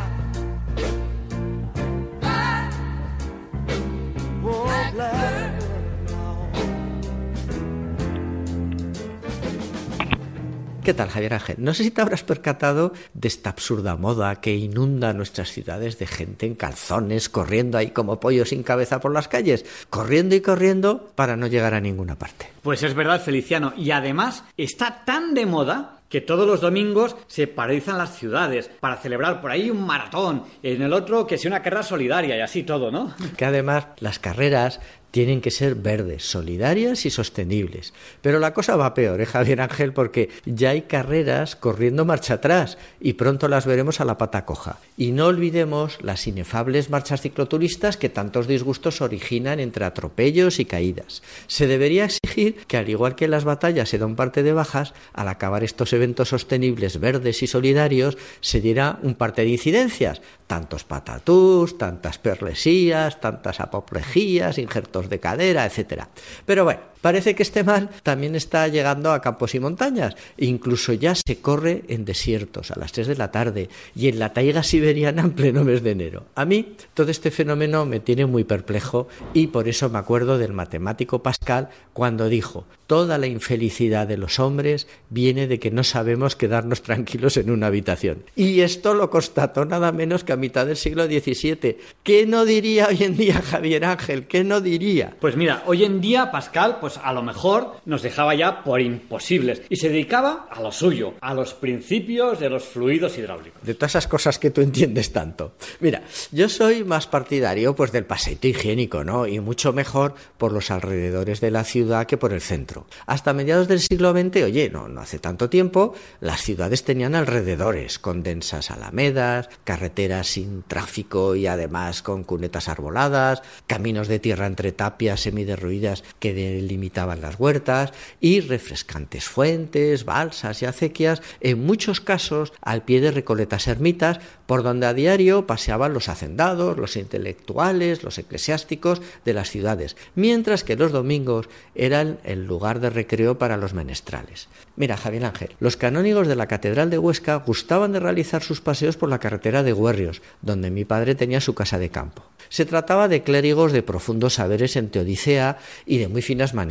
¿Qué 10.89 10.95
tal, 10.95 11.09
Javier 11.09 11.35
Ángel? 11.35 11.57
No 11.59 11.75
sé 11.75 11.83
si 11.83 11.91
te 11.91 12.01
habrás 12.01 12.23
percatado 12.23 12.93
de 13.13 13.27
esta 13.27 13.51
absurda 13.51 13.95
moda 13.95 14.41
que 14.41 14.55
inunda 14.55 15.13
nuestras 15.13 15.51
ciudades 15.51 15.99
de 15.99 16.07
gente 16.07 16.47
en 16.47 16.55
calzones, 16.55 17.29
corriendo 17.29 17.77
ahí 17.77 17.91
como 17.91 18.19
pollos 18.19 18.49
sin 18.49 18.63
cabeza 18.63 18.99
por 18.99 19.13
las 19.13 19.27
calles, 19.27 19.67
corriendo 19.91 20.33
y 20.33 20.41
corriendo 20.41 21.11
para 21.13 21.37
no 21.37 21.45
llegar 21.45 21.75
a 21.75 21.79
ninguna 21.79 22.15
parte. 22.15 22.49
Pues 22.63 22.81
es 22.81 22.95
verdad, 22.95 23.21
Feliciano, 23.21 23.71
y 23.77 23.91
además 23.91 24.43
está 24.57 25.05
tan 25.05 25.35
de 25.35 25.45
moda 25.45 25.99
que 26.09 26.21
todos 26.21 26.47
los 26.47 26.59
domingos 26.59 27.15
se 27.27 27.45
paralizan 27.45 27.99
las 27.99 28.17
ciudades 28.17 28.71
para 28.79 28.97
celebrar 28.97 29.41
por 29.41 29.51
ahí 29.51 29.69
un 29.69 29.85
maratón, 29.85 30.43
en 30.63 30.81
el 30.81 30.91
otro 30.91 31.27
que 31.27 31.37
sea 31.37 31.49
una 31.49 31.61
carrera 31.61 31.83
solidaria 31.83 32.35
y 32.35 32.41
así 32.41 32.63
todo, 32.63 32.89
¿no? 32.89 33.13
Que 33.37 33.45
además 33.45 33.85
las 33.99 34.17
carreras 34.17 34.79
tienen 35.11 35.41
que 35.41 35.51
ser 35.51 35.75
verdes, 35.75 36.23
solidarias 36.23 37.05
y 37.05 37.09
sostenibles. 37.09 37.93
Pero 38.21 38.39
la 38.39 38.53
cosa 38.53 38.75
va 38.75 38.93
peor, 38.93 39.21
¿eh, 39.21 39.25
Javier 39.25 39.61
Ángel? 39.61 39.93
Porque 39.93 40.29
ya 40.45 40.71
hay 40.71 40.83
carreras 40.83 41.55
corriendo 41.55 42.05
marcha 42.05 42.35
atrás 42.35 42.77
y 42.99 43.13
pronto 43.13 43.47
las 43.47 43.65
veremos 43.65 43.99
a 43.99 44.05
la 44.05 44.17
pata 44.17 44.45
coja. 44.45 44.79
Y 44.97 45.11
no 45.11 45.27
olvidemos 45.27 45.97
las 46.01 46.27
inefables 46.27 46.89
marchas 46.89 47.21
cicloturistas 47.21 47.97
que 47.97 48.09
tantos 48.09 48.47
disgustos 48.47 49.01
originan 49.01 49.59
entre 49.59 49.85
atropellos 49.85 50.59
y 50.59 50.65
caídas. 50.65 51.23
Se 51.47 51.67
debería 51.67 52.05
exigir 52.05 52.55
que, 52.67 52.77
al 52.77 52.89
igual 52.89 53.15
que 53.15 53.25
en 53.25 53.31
las 53.31 53.43
batallas 53.45 53.89
se 53.89 53.97
da 53.97 54.05
un 54.05 54.15
parte 54.15 54.43
de 54.43 54.53
bajas, 54.53 54.93
al 55.13 55.27
acabar 55.27 55.63
estos 55.63 55.93
eventos 55.93 56.29
sostenibles, 56.29 56.99
verdes 56.99 57.41
y 57.43 57.47
solidarios, 57.47 58.17
se 58.41 58.61
diera 58.61 58.99
un 59.01 59.15
parte 59.15 59.43
de 59.43 59.49
incidencias. 59.49 60.21
Tantos 60.47 60.83
patatús, 60.83 61.77
tantas 61.77 62.17
perlesías, 62.17 63.21
tantas 63.21 63.59
apoplejías, 63.59 64.57
injertos 64.57 64.98
de 65.07 65.19
cadera, 65.19 65.65
etcétera. 65.65 66.09
Pero 66.45 66.63
bueno, 66.65 66.81
Parece 67.01 67.33
que 67.33 67.43
este 67.43 67.63
mal 67.63 67.89
también 68.03 68.35
está 68.35 68.67
llegando 68.67 69.11
a 69.11 69.21
campos 69.21 69.55
y 69.55 69.59
montañas. 69.59 70.15
incluso 70.37 70.93
ya 70.93 71.15
se 71.15 71.39
corre 71.39 71.83
en 71.87 72.05
desiertos 72.05 72.71
a 72.71 72.79
las 72.79 72.91
3 72.91 73.07
de 73.07 73.15
la 73.15 73.31
tarde 73.31 73.69
y 73.95 74.07
en 74.07 74.19
la 74.19 74.33
taiga 74.33 74.63
siberiana 74.63 75.21
en 75.21 75.31
pleno 75.31 75.63
mes 75.63 75.83
de 75.83 75.91
enero. 75.91 76.25
A 76.35 76.45
mí 76.45 76.75
todo 76.93 77.11
este 77.11 77.31
fenómeno 77.31 77.85
me 77.85 77.99
tiene 77.99 78.25
muy 78.25 78.43
perplejo 78.43 79.07
y 79.33 79.47
por 79.47 79.67
eso 79.67 79.89
me 79.89 79.99
acuerdo 79.99 80.37
del 80.37 80.53
matemático 80.53 81.23
Pascal 81.23 81.69
cuando 81.93 82.29
dijo, 82.29 82.65
toda 82.87 83.17
la 83.17 83.27
infelicidad 83.27 84.07
de 84.07 84.17
los 84.17 84.39
hombres 84.39 84.87
viene 85.09 85.47
de 85.47 85.59
que 85.59 85.69
no 85.69 85.83
sabemos 85.83 86.35
quedarnos 86.35 86.81
tranquilos 86.81 87.37
en 87.37 87.51
una 87.51 87.67
habitación. 87.67 88.23
Y 88.35 88.61
esto 88.61 88.93
lo 88.93 89.09
constató 89.09 89.65
nada 89.65 89.91
menos 89.91 90.23
que 90.23 90.33
a 90.33 90.37
mitad 90.37 90.65
del 90.65 90.75
siglo 90.75 91.05
XVII. 91.05 91.77
¿Qué 92.03 92.25
no 92.25 92.45
diría 92.45 92.87
hoy 92.87 93.03
en 93.03 93.15
día 93.15 93.41
Javier 93.41 93.85
Ángel? 93.85 94.27
¿Qué 94.27 94.43
no 94.43 94.59
diría? 94.59 95.15
Pues 95.19 95.35
mira, 95.35 95.63
hoy 95.67 95.83
en 95.83 96.01
día 96.01 96.31
Pascal, 96.31 96.77
pues 96.81 96.88
pues 96.89 97.05
a 97.05 97.13
lo 97.13 97.21
mejor 97.21 97.75
nos 97.85 98.01
dejaba 98.01 98.33
ya 98.33 98.63
por 98.63 98.81
imposibles 98.81 99.61
y 99.69 99.75
se 99.75 99.89
dedicaba 99.89 100.47
a 100.49 100.59
lo 100.59 100.71
suyo, 100.71 101.13
a 101.21 101.35
los 101.35 101.53
principios 101.53 102.39
de 102.39 102.49
los 102.49 102.63
fluidos 102.63 103.15
hidráulicos. 103.15 103.61
De 103.61 103.75
todas 103.75 103.91
esas 103.91 104.07
cosas 104.07 104.39
que 104.39 104.49
tú 104.49 104.61
entiendes 104.61 105.13
tanto. 105.13 105.53
Mira, 105.81 106.01
yo 106.31 106.49
soy 106.49 106.83
más 106.83 107.05
partidario 107.05 107.75
pues 107.75 107.91
del 107.91 108.05
paseito 108.05 108.47
higiénico, 108.47 109.03
¿no? 109.03 109.27
Y 109.27 109.39
mucho 109.39 109.71
mejor 109.71 110.15
por 110.39 110.51
los 110.51 110.71
alrededores 110.71 111.41
de 111.41 111.51
la 111.51 111.63
ciudad 111.63 112.07
que 112.07 112.17
por 112.17 112.33
el 112.33 112.41
centro. 112.41 112.87
Hasta 113.05 113.33
mediados 113.33 113.67
del 113.67 113.81
siglo 113.81 114.11
XX, 114.11 114.45
oye, 114.45 114.71
no, 114.71 114.87
no 114.87 115.01
hace 115.01 115.19
tanto 115.19 115.47
tiempo, 115.47 115.93
las 116.21 116.41
ciudades 116.41 116.83
tenían 116.83 117.13
alrededores 117.13 117.99
con 117.99 118.23
densas 118.23 118.71
alamedas, 118.71 119.47
carreteras 119.63 120.25
sin 120.25 120.63
tráfico 120.63 121.35
y 121.35 121.45
además 121.45 122.01
con 122.01 122.23
cunetas 122.23 122.67
arboladas, 122.67 123.43
caminos 123.67 124.07
de 124.07 124.17
tierra 124.17 124.47
entre 124.47 124.71
tapias 124.71 125.19
semiderruidas 125.19 126.03
que 126.17 126.33
delimitaban 126.79 127.19
las 127.21 127.37
huertas 127.37 127.91
y 128.21 128.39
refrescantes 128.39 129.25
fuentes, 129.25 130.05
balsas 130.05 130.61
y 130.61 130.65
acequias, 130.65 131.21
en 131.41 131.65
muchos 131.65 131.99
casos 131.99 132.53
al 132.61 132.83
pie 132.83 133.01
de 133.01 133.11
recoletas 133.11 133.67
ermitas, 133.67 134.19
por 134.45 134.63
donde 134.63 134.87
a 134.87 134.93
diario 134.93 135.45
paseaban 135.45 135.93
los 135.93 136.09
hacendados, 136.09 136.77
los 136.77 136.95
intelectuales, 136.95 138.03
los 138.03 138.17
eclesiásticos 138.17 139.01
de 139.25 139.33
las 139.33 139.49
ciudades, 139.49 139.97
mientras 140.15 140.63
que 140.63 140.77
los 140.77 140.91
domingos 140.91 141.49
eran 141.75 142.17
el 142.23 142.45
lugar 142.45 142.79
de 142.79 142.89
recreo 142.89 143.37
para 143.37 143.57
los 143.57 143.73
menestrales. 143.73 144.47
Mira, 144.75 144.95
Javier 144.95 145.25
Ángel, 145.25 145.55
los 145.59 145.75
canónigos 145.75 146.27
de 146.27 146.37
la 146.37 146.47
Catedral 146.47 146.89
de 146.89 146.97
Huesca 146.97 147.35
gustaban 147.35 147.91
de 147.91 147.99
realizar 147.99 148.41
sus 148.41 148.61
paseos 148.61 148.95
por 148.95 149.09
la 149.09 149.19
carretera 149.19 149.61
de 149.63 149.73
Guerrios, 149.73 150.21
donde 150.41 150.71
mi 150.71 150.85
padre 150.85 151.15
tenía 151.15 151.41
su 151.41 151.53
casa 151.53 151.77
de 151.77 151.89
campo. 151.89 152.23
Se 152.47 152.65
trataba 152.65 153.07
de 153.07 153.21
clérigos 153.21 153.73
de 153.73 153.83
profundos 153.83 154.35
saberes 154.35 154.75
en 154.75 154.89
teodicea 154.89 155.57
y 155.85 155.97
de 155.97 156.07
muy 156.07 156.21
finas 156.21 156.53
maneras. 156.53 156.68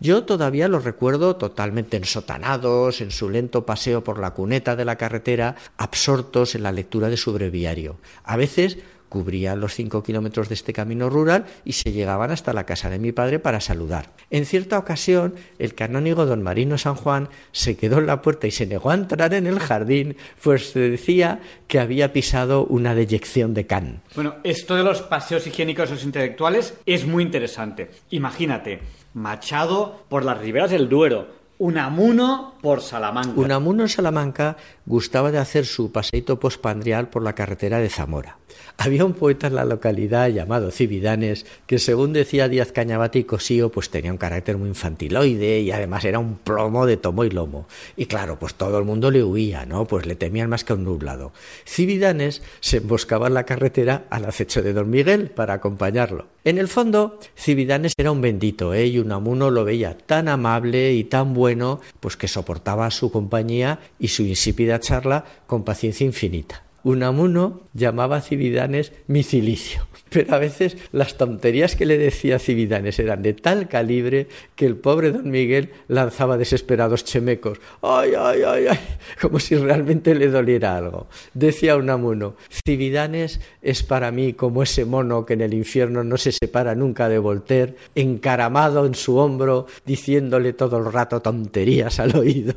Yo 0.00 0.24
todavía 0.24 0.68
los 0.68 0.84
recuerdo 0.84 1.36
totalmente 1.36 1.96
ensotanados, 1.96 3.00
en 3.00 3.10
su 3.10 3.30
lento 3.30 3.64
paseo 3.64 4.04
por 4.04 4.18
la 4.18 4.32
cuneta 4.32 4.76
de 4.76 4.84
la 4.84 4.96
carretera, 4.96 5.56
absortos 5.76 6.54
en 6.54 6.62
la 6.62 6.72
lectura 6.72 7.08
de 7.08 7.16
su 7.16 7.32
breviario. 7.32 7.96
A 8.24 8.36
veces 8.36 8.78
cubrían 9.08 9.60
los 9.60 9.74
cinco 9.74 10.02
kilómetros 10.02 10.48
de 10.48 10.54
este 10.54 10.72
camino 10.72 11.08
rural 11.10 11.46
y 11.64 11.72
se 11.72 11.92
llegaban 11.92 12.30
hasta 12.30 12.52
la 12.52 12.66
casa 12.66 12.90
de 12.90 12.98
mi 12.98 13.12
padre 13.12 13.38
para 13.38 13.60
saludar. 13.60 14.12
En 14.30 14.46
cierta 14.46 14.78
ocasión, 14.78 15.34
el 15.58 15.74
canónigo 15.74 16.26
don 16.26 16.42
Marino 16.42 16.78
San 16.78 16.94
Juan 16.94 17.28
se 17.52 17.76
quedó 17.76 17.98
en 17.98 18.06
la 18.06 18.22
puerta 18.22 18.46
y 18.46 18.50
se 18.50 18.66
negó 18.66 18.90
a 18.90 18.94
entrar 18.94 19.34
en 19.34 19.46
el 19.46 19.58
jardín, 19.58 20.16
pues 20.42 20.70
se 20.70 20.80
decía 20.80 21.40
que 21.66 21.78
había 21.78 22.12
pisado 22.12 22.64
una 22.66 22.94
deyección 22.94 23.54
de 23.54 23.66
can. 23.66 24.02
Bueno, 24.14 24.36
esto 24.44 24.76
de 24.76 24.84
los 24.84 25.02
paseos 25.02 25.46
higiénicos 25.46 25.90
los 25.90 26.04
intelectuales 26.04 26.74
es 26.86 27.06
muy 27.06 27.22
interesante. 27.22 27.90
Imagínate, 28.10 28.80
Machado 29.18 30.04
por 30.08 30.24
las 30.24 30.38
riberas 30.38 30.70
del 30.70 30.88
Duero, 30.88 31.26
Unamuno 31.58 32.54
por 32.62 32.80
Salamanca. 32.80 33.32
Unamuno 33.34 33.82
en 33.82 33.88
Salamanca 33.88 34.56
gustaba 34.88 35.30
de 35.30 35.38
hacer 35.38 35.66
su 35.66 35.92
paseito 35.92 36.40
pospandrial 36.40 37.10
por 37.10 37.22
la 37.22 37.34
carretera 37.34 37.78
de 37.78 37.90
Zamora. 37.90 38.38
Había 38.78 39.04
un 39.04 39.12
poeta 39.12 39.48
en 39.48 39.54
la 39.54 39.64
localidad 39.64 40.28
llamado 40.28 40.70
Cividanes 40.70 41.44
que, 41.66 41.78
según 41.78 42.12
decía 42.12 42.48
Díaz 42.48 42.72
Cañabate 42.72 43.18
y 43.18 43.24
Cosío, 43.24 43.70
pues 43.70 43.90
tenía 43.90 44.12
un 44.12 44.18
carácter 44.18 44.56
muy 44.56 44.68
infantiloide 44.68 45.60
y 45.60 45.70
además 45.70 46.04
era 46.04 46.18
un 46.18 46.36
plomo 46.36 46.86
de 46.86 46.96
tomo 46.96 47.24
y 47.24 47.30
lomo. 47.30 47.66
Y 47.96 48.06
claro, 48.06 48.38
pues 48.38 48.54
todo 48.54 48.78
el 48.78 48.84
mundo 48.84 49.10
le 49.10 49.22
huía, 49.22 49.66
¿no? 49.66 49.84
Pues 49.84 50.06
le 50.06 50.16
temían 50.16 50.48
más 50.48 50.64
que 50.64 50.72
a 50.72 50.76
un 50.76 50.84
nublado. 50.84 51.32
Cividanes 51.66 52.42
se 52.60 52.78
emboscaba 52.78 53.26
en 53.26 53.34
la 53.34 53.44
carretera 53.44 54.04
al 54.10 54.24
acecho 54.24 54.62
de 54.62 54.72
Don 54.72 54.88
Miguel 54.88 55.30
para 55.30 55.54
acompañarlo. 55.54 56.26
En 56.44 56.56
el 56.56 56.68
fondo, 56.68 57.18
Cividanes 57.36 57.92
era 57.98 58.10
un 58.10 58.22
bendito, 58.22 58.72
¿eh? 58.72 58.86
Y 58.86 58.98
Unamuno 58.98 59.50
lo 59.50 59.64
veía 59.64 59.98
tan 59.98 60.28
amable 60.28 60.94
y 60.94 61.04
tan 61.04 61.34
bueno, 61.34 61.80
pues 62.00 62.16
que 62.16 62.26
soportaba 62.26 62.90
su 62.90 63.12
compañía 63.12 63.80
y 63.98 64.08
su 64.08 64.22
insípida 64.22 64.77
charla 64.78 65.24
con 65.46 65.64
paciencia 65.64 66.04
infinita. 66.04 66.62
Unamuno 66.82 67.68
llamaba 67.74 68.16
a 68.16 68.20
Cividanes 68.20 68.92
mi 69.06 69.22
cilicio. 69.22 69.86
Pero 70.10 70.34
a 70.34 70.38
veces 70.38 70.76
las 70.92 71.16
tonterías 71.16 71.76
que 71.76 71.86
le 71.86 71.98
decía 71.98 72.38
Cividanes 72.38 72.98
eran 72.98 73.22
de 73.22 73.34
tal 73.34 73.68
calibre 73.68 74.28
que 74.54 74.66
el 74.66 74.76
pobre 74.76 75.12
don 75.12 75.30
Miguel 75.30 75.72
lanzaba 75.88 76.36
desesperados 76.36 77.04
chemecos. 77.04 77.58
¡Ay, 77.82 78.12
ay, 78.18 78.42
ay, 78.46 78.66
ay! 78.68 78.78
Como 79.20 79.38
si 79.38 79.56
realmente 79.56 80.14
le 80.14 80.28
doliera 80.28 80.76
algo. 80.76 81.08
Decía 81.34 81.76
Unamuno, 81.76 82.36
Cividanes 82.48 83.40
es 83.62 83.82
para 83.82 84.10
mí 84.10 84.32
como 84.32 84.62
ese 84.62 84.84
mono 84.84 85.26
que 85.26 85.34
en 85.34 85.42
el 85.42 85.54
infierno 85.54 86.04
no 86.04 86.16
se 86.16 86.32
separa 86.32 86.74
nunca 86.74 87.08
de 87.08 87.18
Voltaire, 87.18 87.76
encaramado 87.94 88.86
en 88.86 88.94
su 88.94 89.16
hombro, 89.16 89.66
diciéndole 89.84 90.52
todo 90.52 90.78
el 90.78 90.92
rato 90.92 91.20
tonterías 91.20 92.00
al 92.00 92.16
oído. 92.16 92.54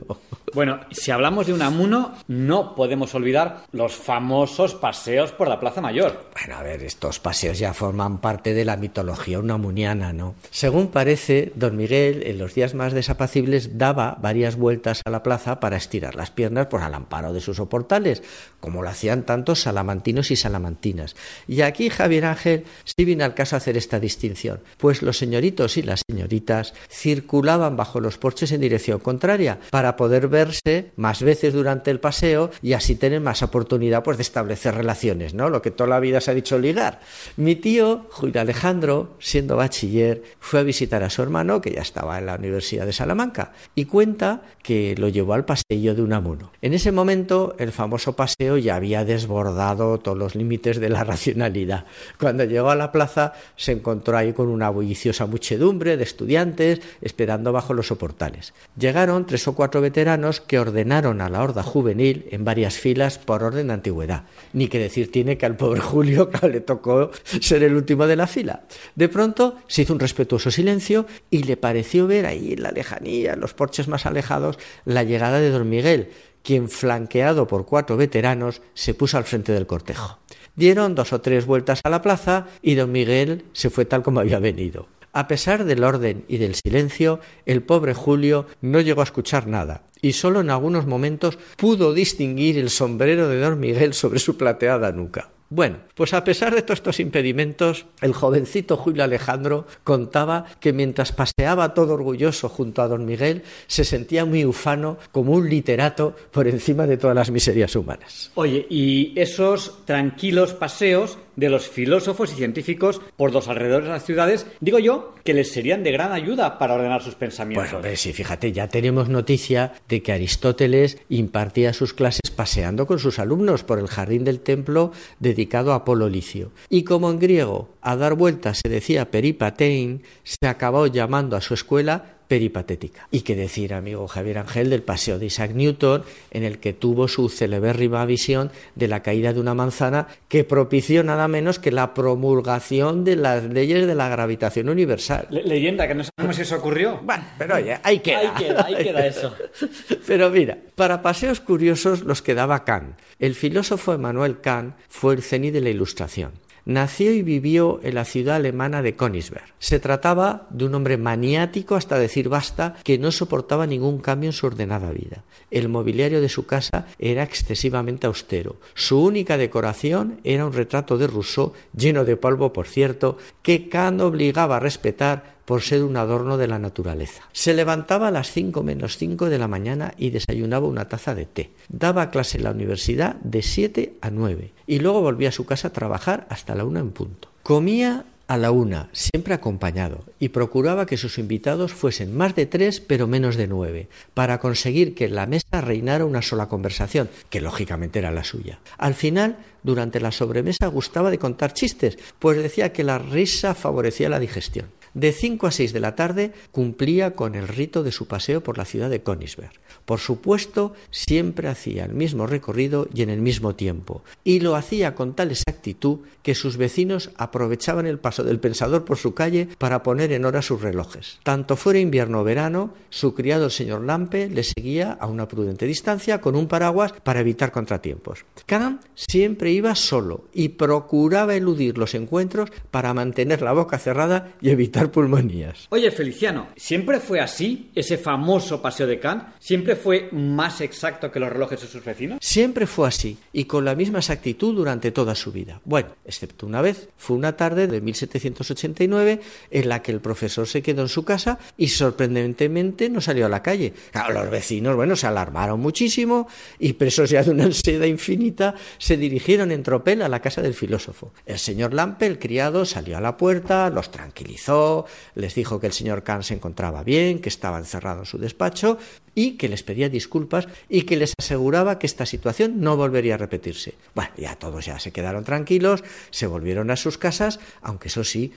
Bueno, 0.53 0.81
si 0.91 1.11
hablamos 1.11 1.47
de 1.47 1.53
Unamuno, 1.53 2.13
no 2.27 2.75
podemos 2.75 3.15
olvidar 3.15 3.63
los 3.71 3.93
famosos 3.93 4.75
paseos 4.75 5.31
por 5.31 5.47
la 5.47 5.59
Plaza 5.59 5.79
Mayor. 5.79 6.25
Bueno, 6.33 6.59
a 6.59 6.63
ver, 6.63 6.83
estos 6.83 7.19
paseos 7.19 7.40
ya 7.41 7.73
forman 7.73 8.19
parte 8.19 8.53
de 8.53 8.65
la 8.65 8.77
mitología 8.77 9.39
unamuniana, 9.39 10.13
¿no? 10.13 10.35
Según 10.51 10.89
parece, 10.89 11.51
don 11.55 11.75
Miguel 11.75 12.23
en 12.25 12.37
los 12.37 12.53
días 12.53 12.73
más 12.73 12.93
desapacibles 12.93 13.77
daba 13.77 14.17
varias 14.21 14.55
vueltas 14.55 15.01
a 15.05 15.09
la 15.09 15.23
plaza 15.23 15.59
para 15.59 15.77
estirar 15.77 16.15
las 16.15 16.31
piernas 16.31 16.67
por 16.67 16.81
al 16.81 16.93
amparo 16.93 17.33
de 17.33 17.41
sus 17.41 17.57
soportales, 17.57 18.23
como 18.59 18.81
lo 18.81 18.89
hacían 18.89 19.23
tantos 19.23 19.61
salamantinos 19.61 20.31
y 20.31 20.35
salamantinas. 20.35 21.15
Y 21.47 21.61
aquí, 21.61 21.89
Javier 21.89 22.25
Ángel, 22.25 22.65
sí 22.85 23.05
viene 23.05 23.23
al 23.23 23.33
caso 23.33 23.55
hacer 23.55 23.77
esta 23.77 23.99
distinción, 23.99 24.61
pues 24.77 25.01
los 25.01 25.17
señoritos 25.17 25.77
y 25.77 25.81
las 25.81 26.03
señoritas 26.07 26.73
circulaban 26.89 27.75
bajo 27.75 27.99
los 27.99 28.17
porches 28.17 28.51
en 28.51 28.61
dirección 28.61 28.99
contraria 28.99 29.59
para 29.69 29.95
poder 29.95 30.27
verse 30.27 30.91
más 30.95 31.21
veces 31.23 31.53
durante 31.53 31.91
el 31.91 31.99
paseo 31.99 32.51
y 32.61 32.73
así 32.73 32.95
tener 32.95 33.21
más 33.21 33.41
oportunidad 33.41 34.03
pues, 34.03 34.17
de 34.17 34.23
establecer 34.23 34.75
relaciones, 34.75 35.33
¿no? 35.33 35.49
Lo 35.49 35.61
que 35.61 35.71
toda 35.71 35.89
la 35.89 35.99
vida 35.99 36.21
se 36.21 36.31
ha 36.31 36.33
dicho 36.33 36.59
ligar. 36.59 36.99
Mi 37.37 37.55
tío, 37.55 38.07
Julio 38.09 38.41
Alejandro, 38.41 39.15
siendo 39.19 39.55
bachiller, 39.55 40.21
fue 40.39 40.59
a 40.59 40.63
visitar 40.63 41.01
a 41.03 41.09
su 41.09 41.21
hermano, 41.21 41.61
que 41.61 41.71
ya 41.71 41.81
estaba 41.81 42.19
en 42.19 42.25
la 42.25 42.35
Universidad 42.35 42.85
de 42.85 42.91
Salamanca, 42.91 43.53
y 43.73 43.85
cuenta 43.85 44.41
que 44.61 44.95
lo 44.97 45.07
llevó 45.07 45.33
al 45.33 45.45
paseo 45.45 45.95
de 45.95 46.01
Unamuno. 46.01 46.51
En 46.61 46.73
ese 46.73 46.91
momento, 46.91 47.55
el 47.57 47.71
famoso 47.71 48.15
paseo 48.17 48.57
ya 48.57 48.75
había 48.75 49.05
desbordado 49.05 49.97
todos 49.99 50.17
los 50.17 50.35
límites 50.35 50.79
de 50.79 50.89
la 50.89 51.03
racionalidad. 51.03 51.85
Cuando 52.19 52.43
llegó 52.43 52.69
a 52.69 52.75
la 52.75 52.91
plaza, 52.91 53.33
se 53.55 53.71
encontró 53.71 54.17
ahí 54.17 54.33
con 54.33 54.49
una 54.49 54.69
bulliciosa 54.69 55.25
muchedumbre 55.25 55.95
de 55.95 56.03
estudiantes 56.03 56.81
esperando 57.01 57.53
bajo 57.53 57.73
los 57.73 57.87
soportales. 57.87 58.53
Llegaron 58.77 59.25
tres 59.25 59.47
o 59.47 59.55
cuatro 59.55 59.79
veteranos 59.79 60.41
que 60.41 60.59
ordenaron 60.59 61.21
a 61.21 61.29
la 61.29 61.41
horda 61.41 61.63
juvenil 61.63 62.27
en 62.31 62.43
varias 62.43 62.77
filas 62.77 63.17
por 63.17 63.43
orden 63.43 63.67
de 63.67 63.73
antigüedad. 63.73 64.25
Ni 64.53 64.67
que 64.67 64.79
decir 64.79 65.11
tiene 65.11 65.37
que 65.37 65.45
al 65.45 65.55
pobre 65.55 65.79
Julio 65.91 66.29
le 66.41 66.59
tocó 66.59 67.11
ser 67.41 67.63
el 67.63 67.75
último 67.75 68.07
de 68.07 68.15
la 68.15 68.27
fila. 68.27 68.63
De 68.95 69.09
pronto 69.09 69.57
se 69.67 69.83
hizo 69.83 69.93
un 69.93 69.99
respetuoso 69.99 70.51
silencio 70.51 71.05
y 71.29 71.43
le 71.43 71.57
pareció 71.57 72.07
ver 72.07 72.25
ahí 72.25 72.53
en 72.53 72.63
la 72.63 72.71
lejanía, 72.71 73.33
en 73.33 73.39
los 73.39 73.53
porches 73.53 73.87
más 73.87 74.05
alejados, 74.05 74.57
la 74.85 75.03
llegada 75.03 75.39
de 75.39 75.49
don 75.49 75.69
Miguel, 75.69 76.09
quien, 76.43 76.69
flanqueado 76.69 77.47
por 77.47 77.65
cuatro 77.65 77.97
veteranos, 77.97 78.61
se 78.73 78.93
puso 78.93 79.17
al 79.17 79.25
frente 79.25 79.51
del 79.51 79.67
cortejo. 79.67 80.19
Dieron 80.55 80.95
dos 80.95 81.13
o 81.13 81.21
tres 81.21 81.45
vueltas 81.45 81.81
a 81.83 81.89
la 81.89 82.01
plaza 82.01 82.47
y 82.61 82.75
don 82.75 82.91
Miguel 82.91 83.45
se 83.53 83.69
fue 83.69 83.85
tal 83.85 84.03
como 84.03 84.19
había 84.19 84.39
venido. 84.39 84.87
A 85.13 85.27
pesar 85.27 85.65
del 85.65 85.83
orden 85.83 86.23
y 86.29 86.37
del 86.37 86.55
silencio, 86.55 87.19
el 87.45 87.63
pobre 87.63 87.93
Julio 87.93 88.47
no 88.61 88.79
llegó 88.79 89.01
a 89.01 89.05
escuchar 89.05 89.45
nada, 89.45 89.83
y 90.01 90.13
solo 90.13 90.39
en 90.39 90.49
algunos 90.49 90.87
momentos 90.87 91.37
pudo 91.57 91.93
distinguir 91.93 92.57
el 92.57 92.69
sombrero 92.69 93.27
de 93.27 93.39
don 93.39 93.59
Miguel 93.59 93.93
sobre 93.93 94.19
su 94.19 94.37
plateada 94.37 94.93
nuca. 94.93 95.31
Bueno, 95.53 95.79
pues 95.95 96.13
a 96.13 96.23
pesar 96.23 96.55
de 96.55 96.61
todos 96.61 96.79
estos 96.79 97.01
impedimentos, 97.01 97.85
el 97.99 98.13
jovencito 98.13 98.77
Julio 98.77 99.03
Alejandro 99.03 99.67
contaba 99.83 100.45
que 100.61 100.71
mientras 100.71 101.11
paseaba 101.11 101.73
todo 101.73 101.95
orgulloso 101.95 102.47
junto 102.47 102.81
a 102.81 102.87
don 102.87 103.03
Miguel, 103.03 103.43
se 103.67 103.83
sentía 103.83 104.23
muy 104.23 104.45
ufano 104.45 104.97
como 105.11 105.33
un 105.33 105.49
literato 105.49 106.15
por 106.31 106.47
encima 106.47 106.87
de 106.87 106.95
todas 106.95 107.17
las 107.17 107.31
miserias 107.31 107.75
humanas. 107.75 108.31
Oye, 108.35 108.65
y 108.69 109.11
esos 109.19 109.83
tranquilos 109.83 110.53
paseos 110.53 111.17
de 111.35 111.49
los 111.49 111.67
filósofos 111.67 112.31
y 112.31 112.35
científicos 112.35 113.01
por 113.17 113.33
los 113.33 113.47
alrededores 113.47 113.85
de 113.85 113.93
las 113.93 114.05
ciudades, 114.05 114.47
digo 114.59 114.79
yo, 114.79 115.15
que 115.23 115.33
les 115.33 115.51
serían 115.51 115.83
de 115.83 115.91
gran 115.91 116.11
ayuda 116.11 116.57
para 116.57 116.75
ordenar 116.75 117.01
sus 117.01 117.15
pensamientos. 117.15 117.81
Bueno, 117.81 117.95
sí, 117.95 118.13
fíjate, 118.13 118.51
ya 118.51 118.67
tenemos 118.67 119.09
noticia 119.09 119.73
de 119.87 120.01
que 120.01 120.11
Aristóteles 120.11 120.97
impartía 121.09 121.73
sus 121.73 121.93
clases 121.93 122.31
paseando 122.35 122.87
con 122.87 122.99
sus 122.99 123.19
alumnos 123.19 123.63
por 123.63 123.79
el 123.79 123.87
jardín 123.87 124.23
del 124.23 124.39
templo 124.39 124.91
dedicado 125.19 125.73
a 125.73 125.75
Apolo 125.75 126.09
Licio. 126.09 126.51
Y 126.69 126.83
como 126.83 127.09
en 127.09 127.19
griego 127.19 127.69
a 127.81 127.95
dar 127.95 128.15
vueltas 128.15 128.59
se 128.63 128.69
decía 128.69 129.11
peripatein, 129.11 130.03
se 130.23 130.47
acabó 130.47 130.87
llamando 130.87 131.35
a 131.35 131.41
su 131.41 131.53
escuela 131.53 132.20
peripatética. 132.31 133.09
Y 133.11 133.23
qué 133.23 133.35
decir, 133.35 133.73
amigo 133.73 134.07
Javier 134.07 134.37
Ángel, 134.37 134.69
del 134.69 134.83
paseo 134.83 135.19
de 135.19 135.25
Isaac 135.25 135.51
Newton, 135.53 136.05
en 136.31 136.45
el 136.45 136.59
que 136.59 136.71
tuvo 136.71 137.09
su 137.09 137.27
celebérrima 137.27 138.05
visión 138.05 138.51
de 138.75 138.87
la 138.87 139.03
caída 139.03 139.33
de 139.33 139.41
una 139.41 139.53
manzana 139.53 140.07
que 140.29 140.45
propició 140.45 141.03
nada 141.03 141.27
menos 141.27 141.59
que 141.59 141.73
la 141.73 141.93
promulgación 141.93 143.03
de 143.03 143.17
las 143.17 143.43
leyes 143.43 143.85
de 143.85 143.95
la 143.95 144.07
gravitación 144.07 144.69
universal. 144.69 145.27
leyenda, 145.29 145.89
que 145.89 145.93
no 145.93 146.05
sabemos 146.05 146.37
si 146.37 146.43
eso 146.43 146.55
ocurrió. 146.55 147.01
Bueno, 147.03 147.25
pero 147.37 147.55
oye, 147.55 147.77
ahí 147.83 147.99
queda. 147.99 148.19
Ahí 148.19 148.45
queda, 148.45 148.65
ahí 148.65 148.75
queda 148.81 149.05
eso. 149.05 149.35
Pero 150.07 150.29
mira, 150.29 150.57
para 150.75 151.01
paseos 151.01 151.41
curiosos 151.41 152.03
los 152.03 152.21
quedaba 152.21 152.63
Kant. 152.63 152.97
El 153.19 153.35
filósofo 153.35 153.93
Emmanuel 153.93 154.39
Kant 154.39 154.75
fue 154.87 155.15
el 155.15 155.21
cenit 155.21 155.51
de 155.51 155.59
la 155.59 155.69
Ilustración. 155.69 156.31
Nació 156.65 157.11
y 157.11 157.23
vivió 157.23 157.79
en 157.83 157.95
la 157.95 158.05
ciudad 158.05 158.35
alemana 158.35 158.81
de 158.81 158.95
Königsberg. 158.95 159.53
Se 159.59 159.79
trataba 159.79 160.47
de 160.49 160.65
un 160.65 160.75
hombre 160.75 160.97
maniático 160.97 161.75
hasta 161.75 161.97
decir 161.97 162.29
basta, 162.29 162.75
que 162.83 162.97
no 162.97 163.11
soportaba 163.11 163.65
ningún 163.65 163.99
cambio 163.99 164.29
en 164.29 164.33
su 164.33 164.45
ordenada 164.45 164.91
vida. 164.91 165.23
El 165.49 165.69
mobiliario 165.69 166.21
de 166.21 166.29
su 166.29 166.45
casa 166.45 166.87
era 166.99 167.23
excesivamente 167.23 168.07
austero. 168.07 168.57
Su 168.73 169.03
única 169.03 169.37
decoración 169.37 170.19
era 170.23 170.45
un 170.45 170.53
retrato 170.53 170.97
de 170.97 171.07
Rousseau, 171.07 171.53
lleno 171.75 172.05
de 172.05 172.17
polvo, 172.17 172.53
por 172.53 172.67
cierto, 172.67 173.17
que 173.41 173.67
Kant 173.67 174.01
obligaba 174.01 174.57
a 174.57 174.59
respetar 174.59 175.40
por 175.51 175.63
ser 175.63 175.83
un 175.83 175.97
adorno 175.97 176.37
de 176.37 176.47
la 176.47 176.59
naturaleza. 176.59 177.23
Se 177.33 177.53
levantaba 177.53 178.07
a 178.07 178.11
las 178.11 178.31
cinco 178.31 178.63
menos 178.63 178.95
cinco 178.95 179.29
de 179.29 179.37
la 179.37 179.49
mañana 179.49 179.93
y 179.97 180.11
desayunaba 180.11 180.65
una 180.65 180.87
taza 180.87 181.13
de 181.13 181.25
té. 181.25 181.49
Daba 181.67 182.09
clase 182.09 182.37
en 182.37 182.45
la 182.45 182.51
universidad 182.51 183.15
de 183.15 183.41
siete 183.41 183.95
a 183.99 184.11
nueve 184.11 184.53
y 184.65 184.79
luego 184.79 185.01
volvía 185.01 185.27
a 185.27 185.33
su 185.33 185.45
casa 185.45 185.67
a 185.67 185.73
trabajar 185.73 186.25
hasta 186.29 186.55
la 186.55 186.63
una 186.63 186.79
en 186.79 186.91
punto. 186.91 187.27
Comía 187.43 188.05
a 188.27 188.37
la 188.37 188.51
una, 188.51 188.87
siempre 188.93 189.33
acompañado, 189.33 190.05
y 190.19 190.29
procuraba 190.29 190.85
que 190.85 190.95
sus 190.95 191.17
invitados 191.17 191.73
fuesen 191.73 192.15
más 192.15 192.33
de 192.33 192.45
tres 192.45 192.79
pero 192.79 193.05
menos 193.05 193.35
de 193.35 193.47
nueve, 193.47 193.89
para 194.13 194.39
conseguir 194.39 194.95
que 194.95 195.03
en 195.03 195.15
la 195.15 195.25
mesa 195.25 195.59
reinara 195.59 196.05
una 196.05 196.21
sola 196.21 196.47
conversación, 196.47 197.09
que 197.29 197.41
lógicamente 197.41 197.99
era 197.99 198.11
la 198.11 198.23
suya. 198.23 198.59
Al 198.77 198.93
final, 198.93 199.35
durante 199.63 199.99
la 199.99 200.13
sobremesa 200.13 200.67
gustaba 200.67 201.11
de 201.11 201.19
contar 201.19 201.51
chistes, 201.51 201.97
pues 202.19 202.41
decía 202.41 202.71
que 202.71 202.85
la 202.85 202.99
risa 202.99 203.53
favorecía 203.53 204.07
la 204.07 204.21
digestión. 204.21 204.67
De 204.93 205.11
cinco 205.13 205.47
a 205.47 205.51
seis 205.51 205.73
de 205.73 205.79
la 205.79 205.95
tarde 205.95 206.33
cumplía 206.51 207.11
con 207.11 207.35
el 207.35 207.47
rito 207.47 207.83
de 207.83 207.91
su 207.91 208.07
paseo 208.07 208.41
por 208.41 208.57
la 208.57 208.65
ciudad 208.65 208.89
de 208.89 209.01
Königsberg. 209.01 209.51
Por 209.85 209.99
supuesto, 209.99 210.73
siempre 210.89 211.47
hacía 211.47 211.85
el 211.85 211.93
mismo 211.93 212.27
recorrido 212.27 212.87
y 212.93 213.01
en 213.01 213.09
el 213.09 213.21
mismo 213.21 213.55
tiempo, 213.55 214.03
y 214.23 214.39
lo 214.41 214.55
hacía 214.55 214.95
con 214.95 215.15
tal 215.15 215.31
exactitud 215.31 215.99
que 216.23 216.35
sus 216.35 216.57
vecinos 216.57 217.11
aprovechaban 217.17 217.87
el 217.87 217.99
paso 217.99 218.23
del 218.23 218.39
pensador 218.39 218.85
por 218.85 218.97
su 218.97 219.13
calle 219.13 219.47
para 219.57 219.83
poner 219.83 220.11
en 220.11 220.25
hora 220.25 220.41
sus 220.41 220.61
relojes. 220.61 221.19
Tanto 221.23 221.55
fuera 221.55 221.79
invierno 221.79 222.21
o 222.21 222.23
verano, 222.23 222.73
su 222.89 223.13
criado 223.13 223.45
el 223.45 223.51
señor 223.51 223.83
Lampe 223.83 224.29
le 224.29 224.43
seguía 224.43 224.91
a 224.93 225.07
una 225.07 225.27
prudente 225.27 225.65
distancia 225.65 226.21
con 226.21 226.35
un 226.35 226.47
paraguas 226.47 226.93
para 227.03 227.21
evitar 227.21 227.51
contratiempos. 227.51 228.25
Kant 228.45 228.81
siempre 228.95 229.51
iba 229.51 229.73
solo 229.75 230.25
y 230.33 230.49
procuraba 230.49 231.35
eludir 231.35 231.77
los 231.77 231.95
encuentros 231.95 232.49
para 232.69 232.93
mantener 232.93 233.41
la 233.41 233.53
boca 233.53 233.77
cerrada 233.77 234.33
y 234.41 234.49
evitar 234.49 234.80
pulmonías. 234.89 235.67
Oye, 235.69 235.91
Feliciano, 235.91 236.47
¿siempre 236.55 236.99
fue 236.99 237.19
así 237.19 237.71
ese 237.75 237.97
famoso 237.97 238.61
paseo 238.61 238.87
de 238.87 238.99
Kant? 238.99 239.23
¿Siempre 239.39 239.75
fue 239.75 240.09
más 240.11 240.61
exacto 240.61 241.11
que 241.11 241.19
los 241.19 241.31
relojes 241.31 241.61
de 241.61 241.67
sus 241.67 241.83
vecinos? 241.83 242.19
Siempre 242.21 242.67
fue 242.67 242.87
así 242.87 243.17
y 243.33 243.45
con 243.45 243.65
la 243.65 243.75
misma 243.75 243.99
exactitud 243.99 244.55
durante 244.55 244.91
toda 244.91 245.15
su 245.15 245.31
vida. 245.31 245.61
Bueno, 245.65 245.89
excepto 246.05 246.45
una 246.45 246.61
vez, 246.61 246.89
fue 246.97 247.17
una 247.17 247.35
tarde 247.35 247.67
de 247.67 247.81
1789 247.81 249.21
en 249.51 249.69
la 249.69 249.81
que 249.81 249.91
el 249.91 250.01
profesor 250.01 250.47
se 250.47 250.61
quedó 250.61 250.83
en 250.83 250.89
su 250.89 251.03
casa 251.03 251.39
y 251.57 251.67
sorprendentemente 251.67 252.89
no 252.89 253.01
salió 253.01 253.25
a 253.25 253.29
la 253.29 253.43
calle. 253.43 253.73
los 254.13 254.29
vecinos, 254.29 254.75
bueno, 254.75 254.95
se 254.95 255.07
alarmaron 255.07 255.59
muchísimo 255.59 256.27
y 256.59 256.73
presos 256.73 257.09
ya 257.09 257.23
de 257.23 257.31
una 257.31 257.45
ansiedad 257.45 257.85
infinita 257.85 258.55
se 258.77 258.97
dirigieron 258.97 259.51
en 259.51 259.63
tropel 259.63 260.01
a 260.01 260.09
la 260.09 260.21
casa 260.21 260.41
del 260.41 260.53
filósofo. 260.53 261.13
El 261.25 261.39
señor 261.39 261.73
Lampe, 261.73 262.05
el 262.05 262.19
criado, 262.19 262.65
salió 262.65 262.97
a 262.97 263.01
la 263.01 263.17
puerta, 263.17 263.69
los 263.69 263.91
tranquilizó, 263.91 264.70
les 265.15 265.35
dijo 265.35 265.59
que 265.59 265.67
el 265.67 265.73
señor 265.73 266.03
Kant 266.03 266.23
se 266.23 266.33
encontraba 266.33 266.83
bien, 266.83 267.19
que 267.19 267.29
estaba 267.29 267.57
encerrado 267.57 268.01
en 268.01 268.05
su 268.05 268.17
despacho 268.17 268.77
y 269.15 269.37
que 269.37 269.49
les 269.49 269.63
pedía 269.63 269.89
disculpas 269.89 270.47
y 270.69 270.83
que 270.83 270.97
les 270.97 271.13
aseguraba 271.19 271.79
que 271.79 271.87
esta 271.87 272.05
situación 272.05 272.61
no 272.61 272.77
volvería 272.77 273.15
a 273.15 273.17
repetirse. 273.17 273.75
Bueno, 273.95 274.11
ya 274.17 274.35
todos 274.35 274.65
ya 274.65 274.79
se 274.79 274.91
quedaron 274.91 275.23
tranquilos, 275.23 275.83
se 276.09 276.27
volvieron 276.27 276.71
a 276.71 276.75
sus 276.75 276.97
casas, 276.97 277.39
aunque 277.61 277.89
eso 277.89 278.03
sí, 278.03 278.33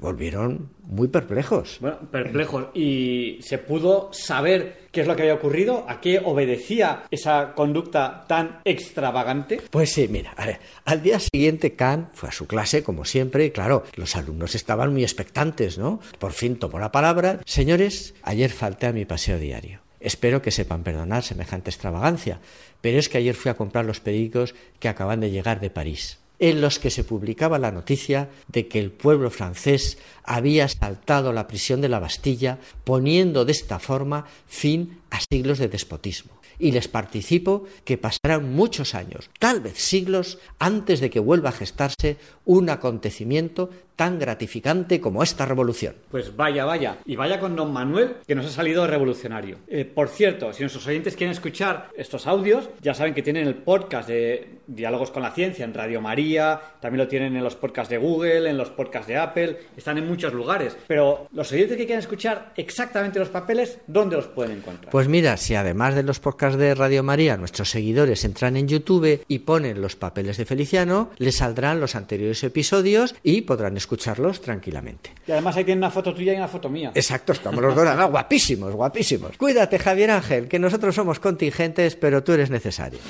volvieron 0.00 0.70
muy 0.82 1.08
perplejos. 1.08 1.78
Bueno, 1.80 1.98
perplejos. 2.10 2.66
¿Y 2.74 3.38
se 3.42 3.58
pudo 3.58 4.10
saber 4.12 4.88
qué 4.92 5.02
es 5.02 5.06
lo 5.06 5.16
que 5.16 5.22
había 5.22 5.34
ocurrido? 5.34 5.84
¿A 5.88 6.00
qué 6.00 6.20
obedecía 6.22 7.04
esa 7.10 7.54
conducta 7.54 8.24
tan 8.26 8.60
extravagante? 8.64 9.60
Pues 9.70 9.92
sí, 9.92 10.08
mira, 10.08 10.32
a 10.36 10.46
ver, 10.46 10.60
al 10.84 11.02
día 11.02 11.18
siguiente 11.18 11.74
Kant 11.74 12.12
fue 12.12 12.28
a 12.28 12.32
su 12.32 12.46
clase, 12.46 12.82
como 12.82 13.04
siempre, 13.04 13.44
y 13.46 13.50
claro, 13.50 13.84
los 13.96 14.16
alumnos 14.16 14.54
estaban 14.54 14.92
muy 14.92 15.02
expectantes, 15.02 15.78
¿no? 15.78 16.00
Por 16.18 16.32
fin 16.32 16.56
tomó 16.56 16.78
la 16.78 16.92
palabra. 16.92 17.40
Señores, 17.44 18.14
ayer 18.22 18.50
falté 18.50 18.86
a 18.86 18.92
mi 18.92 19.04
paseo 19.04 19.38
diario. 19.38 19.80
Espero 20.00 20.42
que 20.42 20.52
sepan 20.52 20.84
perdonar 20.84 21.24
semejante 21.24 21.70
extravagancia, 21.70 22.40
pero 22.80 22.98
es 22.98 23.08
que 23.08 23.18
ayer 23.18 23.34
fui 23.34 23.50
a 23.50 23.56
comprar 23.56 23.84
los 23.84 24.00
periódicos 24.00 24.54
que 24.78 24.88
acaban 24.88 25.20
de 25.20 25.30
llegar 25.30 25.60
de 25.60 25.70
París, 25.70 26.20
en 26.38 26.60
los 26.60 26.78
que 26.78 26.90
se 26.90 27.04
publicaba 27.04 27.58
la 27.58 27.72
noticia 27.72 28.30
de 28.48 28.68
que 28.68 28.78
el 28.78 28.90
pueblo 28.90 29.30
francés 29.30 29.98
había 30.22 30.68
saltado 30.68 31.32
la 31.32 31.46
prisión 31.48 31.80
de 31.80 31.88
la 31.88 31.98
Bastilla, 31.98 32.58
poniendo 32.84 33.44
de 33.44 33.52
esta 33.52 33.78
forma 33.78 34.26
fin 34.46 35.00
a 35.10 35.20
siglos 35.20 35.58
de 35.58 35.68
despotismo. 35.68 36.38
Y 36.58 36.72
les 36.72 36.88
participo 36.88 37.64
que 37.84 37.98
pasarán 37.98 38.52
muchos 38.52 38.94
años, 38.94 39.30
tal 39.38 39.60
vez 39.60 39.78
siglos, 39.78 40.38
antes 40.58 41.00
de 41.00 41.10
que 41.10 41.20
vuelva 41.20 41.50
a 41.50 41.52
gestarse 41.52 42.16
un 42.44 42.70
acontecimiento 42.70 43.70
tan 43.98 44.20
gratificante 44.20 45.00
como 45.00 45.24
esta 45.24 45.44
revolución. 45.44 45.96
Pues 46.08 46.36
vaya, 46.36 46.64
vaya. 46.64 46.98
Y 47.04 47.16
vaya 47.16 47.40
con 47.40 47.56
don 47.56 47.72
Manuel, 47.72 48.14
que 48.24 48.36
nos 48.36 48.46
ha 48.46 48.50
salido 48.50 48.86
revolucionario. 48.86 49.58
Eh, 49.66 49.84
por 49.84 50.08
cierto, 50.08 50.52
si 50.52 50.62
nuestros 50.62 50.86
oyentes 50.86 51.16
quieren 51.16 51.32
escuchar 51.32 51.88
estos 51.96 52.28
audios, 52.28 52.68
ya 52.80 52.94
saben 52.94 53.12
que 53.12 53.24
tienen 53.24 53.48
el 53.48 53.56
podcast 53.56 54.08
de 54.08 54.60
Diálogos 54.68 55.10
con 55.10 55.24
la 55.24 55.32
Ciencia 55.32 55.64
en 55.64 55.74
Radio 55.74 56.00
María, 56.00 56.60
también 56.80 57.04
lo 57.04 57.08
tienen 57.08 57.34
en 57.34 57.42
los 57.42 57.56
podcasts 57.56 57.90
de 57.90 57.98
Google, 57.98 58.48
en 58.48 58.56
los 58.56 58.70
podcasts 58.70 59.08
de 59.08 59.16
Apple, 59.16 59.58
están 59.76 59.98
en 59.98 60.06
muchos 60.06 60.32
lugares. 60.32 60.76
Pero 60.86 61.26
los 61.32 61.50
oyentes 61.50 61.76
que 61.76 61.84
quieran 61.84 62.00
escuchar 62.00 62.52
exactamente 62.56 63.18
los 63.18 63.30
papeles, 63.30 63.80
¿dónde 63.88 64.14
los 64.14 64.28
pueden 64.28 64.58
encontrar? 64.58 64.92
Mira, 65.06 65.36
si 65.36 65.54
además 65.54 65.94
de 65.94 66.02
los 66.02 66.18
podcasts 66.18 66.58
de 66.58 66.74
Radio 66.74 67.02
María, 67.02 67.36
nuestros 67.36 67.70
seguidores 67.70 68.24
entran 68.24 68.56
en 68.56 68.66
YouTube 68.66 69.22
y 69.28 69.38
ponen 69.40 69.80
los 69.80 69.94
papeles 69.94 70.38
de 70.38 70.46
Feliciano, 70.46 71.10
les 71.18 71.36
saldrán 71.36 71.78
los 71.78 71.94
anteriores 71.94 72.42
episodios 72.42 73.14
y 73.22 73.42
podrán 73.42 73.76
escuchar 73.76 73.98
escucharlos 73.98 74.40
tranquilamente. 74.40 75.10
Y 75.26 75.32
además 75.32 75.56
ahí 75.56 75.64
tiene 75.64 75.80
una 75.80 75.90
foto 75.90 76.14
tuya 76.14 76.32
y 76.32 76.36
una 76.36 76.48
foto 76.48 76.68
mía. 76.68 76.92
Exacto, 76.94 77.32
estamos 77.32 77.60
los 77.60 77.74
dos, 77.74 78.10
guapísimos, 78.10 78.74
guapísimos. 78.74 79.36
Cuídate, 79.36 79.78
Javier 79.78 80.12
Ángel, 80.12 80.46
que 80.48 80.58
nosotros 80.58 80.94
somos 80.94 81.18
contingentes, 81.18 81.96
pero 81.96 82.22
tú 82.22 82.32
eres 82.32 82.50
necesario. 82.50 83.00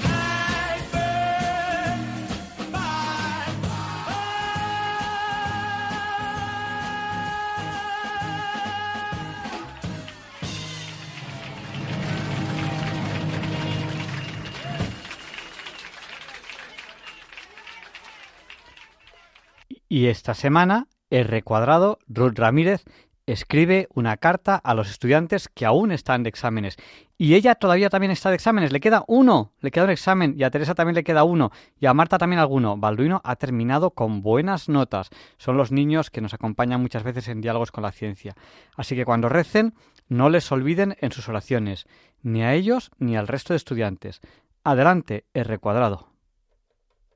Y 19.88 20.06
esta 20.06 20.34
semana, 20.34 20.86
el 21.10 21.24
recuadrado 21.24 21.98
Ruth 22.08 22.38
Ramírez 22.38 22.84
escribe 23.26 23.88
una 23.94 24.16
carta 24.16 24.56
a 24.56 24.74
los 24.74 24.90
estudiantes 24.90 25.48
que 25.48 25.66
aún 25.66 25.92
están 25.92 26.22
de 26.22 26.30
exámenes. 26.30 26.76
Y 27.18 27.34
ella 27.34 27.54
todavía 27.54 27.90
también 27.90 28.10
está 28.10 28.30
de 28.30 28.36
exámenes. 28.36 28.72
Le 28.72 28.80
queda 28.80 29.04
uno, 29.06 29.52
le 29.60 29.70
queda 29.70 29.84
un 29.84 29.90
examen. 29.90 30.34
Y 30.36 30.44
a 30.44 30.50
Teresa 30.50 30.74
también 30.74 30.94
le 30.94 31.04
queda 31.04 31.24
uno. 31.24 31.50
Y 31.78 31.86
a 31.86 31.94
Marta 31.94 32.16
también 32.16 32.40
alguno. 32.40 32.76
Balduino 32.76 33.20
ha 33.24 33.36
terminado 33.36 33.90
con 33.90 34.22
buenas 34.22 34.68
notas. 34.68 35.10
Son 35.36 35.56
los 35.56 35.72
niños 35.72 36.10
que 36.10 36.20
nos 36.20 36.32
acompañan 36.32 36.80
muchas 36.80 37.02
veces 37.02 37.28
en 37.28 37.40
diálogos 37.40 37.70
con 37.70 37.82
la 37.82 37.92
ciencia. 37.92 38.34
Así 38.76 38.94
que 38.94 39.04
cuando 39.04 39.28
recen, 39.28 39.74
no 40.08 40.30
les 40.30 40.50
olviden 40.50 40.96
en 41.00 41.12
sus 41.12 41.28
oraciones, 41.28 41.86
ni 42.22 42.42
a 42.42 42.54
ellos 42.54 42.90
ni 42.98 43.16
al 43.16 43.28
resto 43.28 43.52
de 43.52 43.58
estudiantes. 43.58 44.20
Adelante, 44.64 45.26
el 45.34 45.44
recuadrado. 45.44 46.08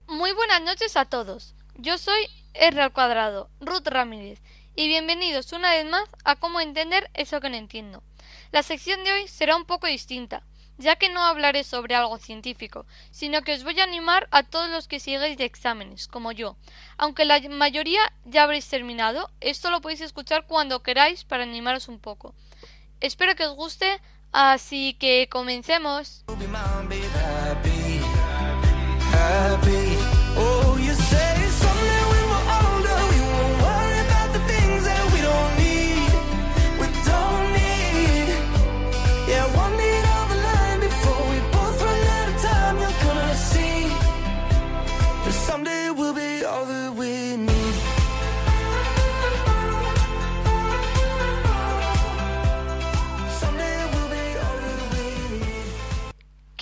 Muy 0.08 0.32
buenas 0.32 0.62
noches 0.62 0.96
a 0.96 1.06
todos. 1.06 1.54
Yo 1.82 1.98
soy 1.98 2.28
R 2.54 2.80
al 2.80 2.92
cuadrado, 2.92 3.50
Ruth 3.58 3.88
Ramírez, 3.88 4.40
y 4.76 4.86
bienvenidos 4.86 5.52
una 5.52 5.72
vez 5.72 5.84
más 5.84 6.08
a 6.22 6.36
cómo 6.36 6.60
entender 6.60 7.10
eso 7.12 7.40
que 7.40 7.50
no 7.50 7.56
entiendo. 7.56 8.04
La 8.52 8.62
sección 8.62 9.02
de 9.02 9.10
hoy 9.10 9.26
será 9.26 9.56
un 9.56 9.64
poco 9.64 9.88
distinta, 9.88 10.44
ya 10.78 10.94
que 10.94 11.08
no 11.08 11.24
hablaré 11.24 11.64
sobre 11.64 11.96
algo 11.96 12.18
científico, 12.18 12.86
sino 13.10 13.42
que 13.42 13.54
os 13.54 13.64
voy 13.64 13.80
a 13.80 13.82
animar 13.82 14.28
a 14.30 14.44
todos 14.44 14.70
los 14.70 14.86
que 14.86 15.00
sigáis 15.00 15.36
de 15.36 15.44
exámenes, 15.44 16.06
como 16.06 16.30
yo. 16.30 16.56
Aunque 16.98 17.24
la 17.24 17.40
mayoría 17.48 18.12
ya 18.24 18.44
habréis 18.44 18.68
terminado, 18.68 19.32
esto 19.40 19.72
lo 19.72 19.80
podéis 19.80 20.02
escuchar 20.02 20.46
cuando 20.46 20.84
queráis 20.84 21.24
para 21.24 21.42
animaros 21.42 21.88
un 21.88 21.98
poco. 21.98 22.32
Espero 23.00 23.34
que 23.34 23.44
os 23.44 23.56
guste, 23.56 24.00
así 24.30 24.94
que 25.00 25.28
comencemos. 25.28 26.24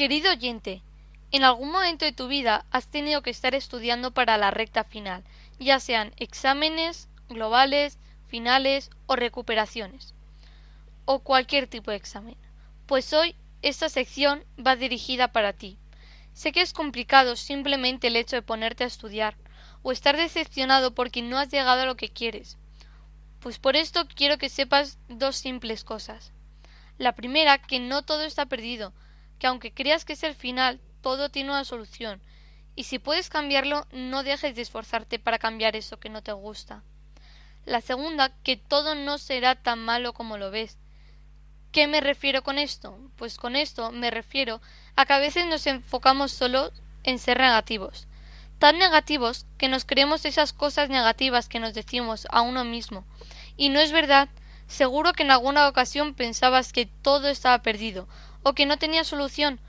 Querido 0.01 0.31
oyente, 0.31 0.83
en 1.31 1.45
algún 1.45 1.71
momento 1.73 2.07
de 2.07 2.13
tu 2.13 2.27
vida 2.27 2.65
has 2.71 2.87
tenido 2.87 3.21
que 3.21 3.29
estar 3.29 3.55
estudiando 3.55 4.13
para 4.13 4.39
la 4.39 4.51
recta 4.51 4.83
final, 4.83 5.23
ya 5.59 5.79
sean 5.79 6.15
exámenes 6.17 7.11
globales, 7.29 7.99
finales 8.27 8.89
o 9.05 9.15
recuperaciones, 9.15 10.15
o 11.05 11.19
cualquier 11.19 11.67
tipo 11.67 11.91
de 11.91 11.99
examen. 11.99 12.35
Pues 12.87 13.13
hoy 13.13 13.37
esta 13.61 13.91
sección 13.91 14.43
va 14.57 14.75
dirigida 14.75 15.33
para 15.33 15.53
ti. 15.53 15.77
Sé 16.33 16.53
que 16.53 16.63
es 16.63 16.73
complicado 16.73 17.37
simplemente 17.37 18.07
el 18.07 18.17
hecho 18.17 18.37
de 18.37 18.43
ponerte 18.43 18.85
a 18.85 18.87
estudiar, 18.87 19.37
o 19.83 19.93
estar 19.93 20.17
decepcionado 20.17 20.95
porque 20.95 21.21
no 21.21 21.39
has 21.39 21.51
llegado 21.51 21.83
a 21.83 21.85
lo 21.85 21.97
que 21.97 22.09
quieres. 22.09 22.57
Pues 23.41 23.59
por 23.59 23.77
esto 23.77 24.09
quiero 24.09 24.39
que 24.39 24.49
sepas 24.49 24.99
dos 25.11 25.37
simples 25.37 25.85
cosas. 25.85 26.33
La 26.97 27.15
primera, 27.15 27.59
que 27.59 27.81
no 27.81 28.01
todo 28.01 28.23
está 28.23 28.47
perdido, 28.47 28.95
que 29.41 29.49
aunque 29.49 29.73
creas 29.73 30.05
que 30.05 30.13
es 30.13 30.23
el 30.23 30.37
final, 30.37 30.81
todo 31.01 31.31
tiene 31.31 31.51
una 31.51 31.65
solución, 31.65 32.23
y 32.77 32.85
si 32.85 32.99
puedes 32.99 33.29
cambiarlo, 33.29 33.87
no 33.91 34.23
dejes 34.23 34.55
de 34.55 34.63
esforzarte 34.63 35.19
para 35.19 35.39
cambiar 35.39 35.75
eso 35.75 35.99
que 35.99 36.09
no 36.09 36.23
te 36.23 36.33
gusta. 36.33 36.85
La 37.67 37.81
segunda, 37.81 38.33
que 38.43 38.57
todo 38.57 38.95
no 38.95 39.19
será 39.19 39.55
tan 39.55 39.85
malo 39.85 40.13
como 40.13 40.39
lo 40.39 40.51
ves. 40.51 40.79
¿Qué 41.73 41.87
me 41.87 42.01
refiero 42.01 42.43
con 42.43 42.59
esto? 42.59 42.99
Pues 43.17 43.37
con 43.37 43.57
esto 43.57 43.93
me 43.93 44.11
refiero 44.11 44.61
a 44.97 45.07
que 45.07 45.13
a 45.13 45.19
veces 45.19 45.47
nos 45.47 45.67
enfocamos 45.67 46.33
solo 46.33 46.71
en 47.03 47.19
ser 47.19 47.39
negativos, 47.39 48.09
tan 48.59 48.79
negativos 48.79 49.47
que 49.57 49.69
nos 49.69 49.85
creemos 49.85 50.25
esas 50.25 50.53
cosas 50.53 50.89
negativas 50.89 51.49
que 51.49 51.61
nos 51.61 51.75
decimos 51.75 52.27
a 52.31 52.43
uno 52.43 52.65
mismo. 52.65 53.05
Y 53.57 53.69
no 53.69 53.81
es 53.81 53.93
verdad, 53.93 54.29
seguro 54.67 55.13
que 55.13 55.23
en 55.23 55.31
alguna 55.31 55.69
ocasión 55.69 56.15
pensabas 56.15 56.73
que 56.73 56.87
todo 56.87 57.29
estaba 57.29 57.63
perdido, 57.63 58.09
o 58.43 58.55
que 58.55 58.67
no 58.67 58.79
tenía 58.79 59.05
solución, 59.05 59.61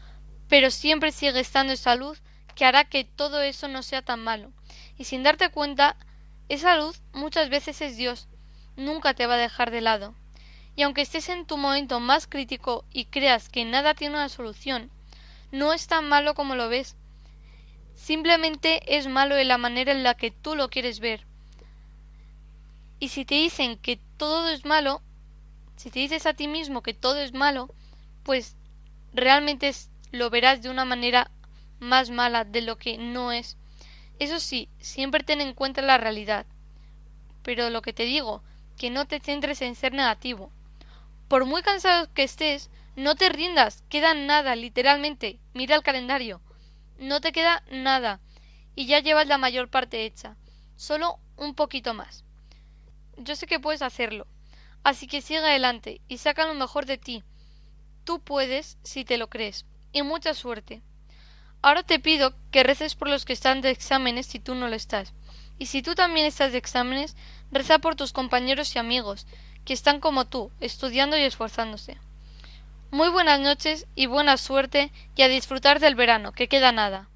pero 0.48 0.72
siempre 0.72 1.12
sigue 1.12 1.40
estando 1.40 1.74
esa 1.74 1.96
luz 1.96 2.22
que 2.56 2.66
hará 2.66 2.84
que 2.86 3.04
todo 3.04 3.42
eso 3.42 3.68
no 3.68 3.84
sea 3.84 4.02
tan 4.02 4.24
malo. 4.24 4.52
Y 4.98 5.06
sin 5.06 5.24
darte 5.24 5.50
cuenta, 5.50 5.96
esa 6.50 6.76
luz 6.76 7.02
muchas 7.14 7.50
veces 7.50 7.82
es 7.82 7.98
Dios, 7.98 8.28
nunca 8.76 9.14
te 9.14 9.28
va 9.28 9.36
a 9.36 9.38
dejar 9.38 9.72
de 9.72 9.82
lado. 9.82 10.16
Y 10.76 10.84
aunque 10.84 11.02
estés 11.02 11.30
en 11.30 11.46
tu 11.46 11.58
momento 11.58 12.00
más 12.00 12.28
crítico 12.28 12.86
y 12.92 13.06
creas 13.06 13.50
que 13.50 13.66
nada 13.66 13.94
tiene 13.94 14.16
una 14.16 14.30
solución, 14.30 14.90
no 15.52 15.74
es 15.74 15.88
tan 15.88 16.08
malo 16.08 16.34
como 16.34 16.56
lo 16.56 16.70
ves. 16.70 16.96
Simplemente 17.96 18.98
es 18.98 19.08
malo 19.08 19.38
en 19.38 19.48
la 19.48 19.58
manera 19.58 19.92
en 19.92 20.04
la 20.04 20.16
que 20.16 20.32
tú 20.32 20.56
lo 20.56 20.70
quieres 20.70 21.00
ver. 21.00 21.26
Y 23.00 23.10
si 23.10 23.26
te 23.26 23.36
dicen 23.36 23.78
que 23.78 24.00
todo 24.18 24.50
es 24.50 24.66
malo, 24.66 25.02
si 25.76 25.90
te 25.90 26.00
dices 26.00 26.26
a 26.26 26.34
ti 26.34 26.48
mismo 26.48 26.84
que 26.84 26.94
todo 26.94 27.20
es 27.20 27.34
malo, 27.34 27.74
pues 28.24 28.56
realmente 29.14 29.72
lo 30.12 30.30
verás 30.30 30.62
de 30.62 30.70
una 30.70 30.86
manera 30.86 31.32
más 31.80 32.10
mala 32.10 32.44
de 32.44 32.62
lo 32.62 32.78
que 32.78 32.98
no 32.98 33.32
es. 33.32 33.58
Eso 34.20 34.40
sí, 34.40 34.70
siempre 34.80 35.24
ten 35.24 35.42
en 35.42 35.54
cuenta 35.54 35.82
la 35.82 35.98
realidad. 35.98 36.46
Pero 37.44 37.70
lo 37.70 37.82
que 37.82 37.94
te 37.94 38.04
digo, 38.04 38.44
que 38.78 38.90
no 38.90 39.06
te 39.06 39.20
centres 39.20 39.62
en 39.62 39.76
ser 39.76 39.94
negativo. 39.94 40.52
Por 41.28 41.46
muy 41.46 41.62
cansado 41.62 42.12
que 42.14 42.24
estés, 42.24 42.70
no 42.96 43.16
te 43.16 43.30
rindas, 43.30 43.84
queda 43.90 44.14
nada, 44.14 44.56
literalmente. 44.56 45.40
Mira 45.54 45.76
el 45.76 45.82
calendario. 45.82 46.42
No 46.98 47.22
te 47.22 47.32
queda 47.32 47.64
nada. 47.72 48.20
Y 48.76 48.86
ya 48.86 49.00
llevas 49.00 49.28
la 49.28 49.38
mayor 49.38 49.70
parte 49.70 50.06
hecha. 50.06 50.36
Solo 50.76 51.20
un 51.38 51.56
poquito 51.56 51.94
más. 51.94 52.24
Yo 53.18 53.36
sé 53.36 53.48
que 53.48 53.60
puedes 53.60 53.82
hacerlo. 53.82 54.28
Así 54.84 55.08
que 55.08 55.22
sigue 55.22 55.40
adelante 55.40 56.02
y 56.08 56.18
saca 56.18 56.46
lo 56.46 56.54
mejor 56.54 56.86
de 56.86 56.98
ti, 56.98 57.24
Tú 58.04 58.20
puedes 58.20 58.78
si 58.84 59.06
te 59.06 59.18
lo 59.18 59.30
crees. 59.30 59.66
Y 59.94 60.02
mucha 60.04 60.34
suerte. 60.34 60.82
Ahora 61.62 61.84
te 61.84 62.00
pido 62.00 62.34
que 62.50 62.64
reces 62.64 62.96
por 62.96 63.10
los 63.10 63.26
que 63.26 63.34
están 63.34 63.62
de 63.62 63.70
exámenes 63.70 64.26
si 64.26 64.40
tú 64.40 64.56
no 64.56 64.68
lo 64.68 64.76
estás. 64.76 65.14
Y 65.60 65.68
si 65.68 65.84
tú 65.84 65.94
también 65.94 66.26
estás 66.26 66.52
de 66.52 66.58
exámenes, 66.58 67.16
reza 67.52 67.80
por 67.80 67.96
tus 67.96 68.14
compañeros 68.14 68.76
y 68.76 68.80
amigos, 68.80 69.28
que 69.64 69.74
están 69.74 70.00
como 70.00 70.26
tú, 70.26 70.52
estudiando 70.60 71.18
y 71.18 71.22
esforzándose. 71.22 71.98
Muy 72.90 73.10
buenas 73.10 73.40
noches 73.40 73.86
y 73.96 74.08
buena 74.08 74.38
suerte 74.38 74.92
y 75.16 75.22
a 75.22 75.28
disfrutar 75.28 75.80
del 75.80 75.96
verano, 75.96 76.32
que 76.32 76.48
queda 76.48 76.72
nada. 76.72 77.08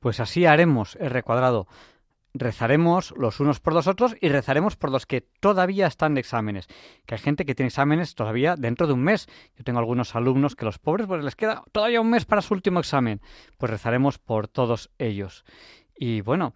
Pues 0.00 0.20
así 0.20 0.46
haremos, 0.46 0.96
R 0.96 1.22
cuadrado. 1.22 1.66
Rezaremos 2.32 3.12
los 3.16 3.40
unos 3.40 3.58
por 3.58 3.74
los 3.74 3.86
otros 3.86 4.14
y 4.20 4.28
rezaremos 4.28 4.76
por 4.76 4.90
los 4.90 5.06
que 5.06 5.22
todavía 5.22 5.86
están 5.86 6.14
de 6.14 6.20
exámenes. 6.20 6.68
Que 7.06 7.14
hay 7.14 7.20
gente 7.20 7.44
que 7.44 7.54
tiene 7.54 7.68
exámenes 7.68 8.14
todavía 8.14 8.54
dentro 8.56 8.86
de 8.86 8.92
un 8.92 9.02
mes. 9.02 9.28
Yo 9.56 9.64
tengo 9.64 9.78
algunos 9.78 10.14
alumnos 10.14 10.56
que 10.56 10.64
los 10.64 10.78
pobres 10.78 11.06
pues 11.06 11.24
les 11.24 11.36
queda 11.36 11.64
todavía 11.72 12.00
un 12.00 12.10
mes 12.10 12.24
para 12.24 12.42
su 12.42 12.54
último 12.54 12.80
examen. 12.80 13.20
Pues 13.58 13.70
rezaremos 13.70 14.18
por 14.18 14.46
todos 14.46 14.90
ellos. 14.98 15.44
Y 15.96 16.20
bueno, 16.20 16.54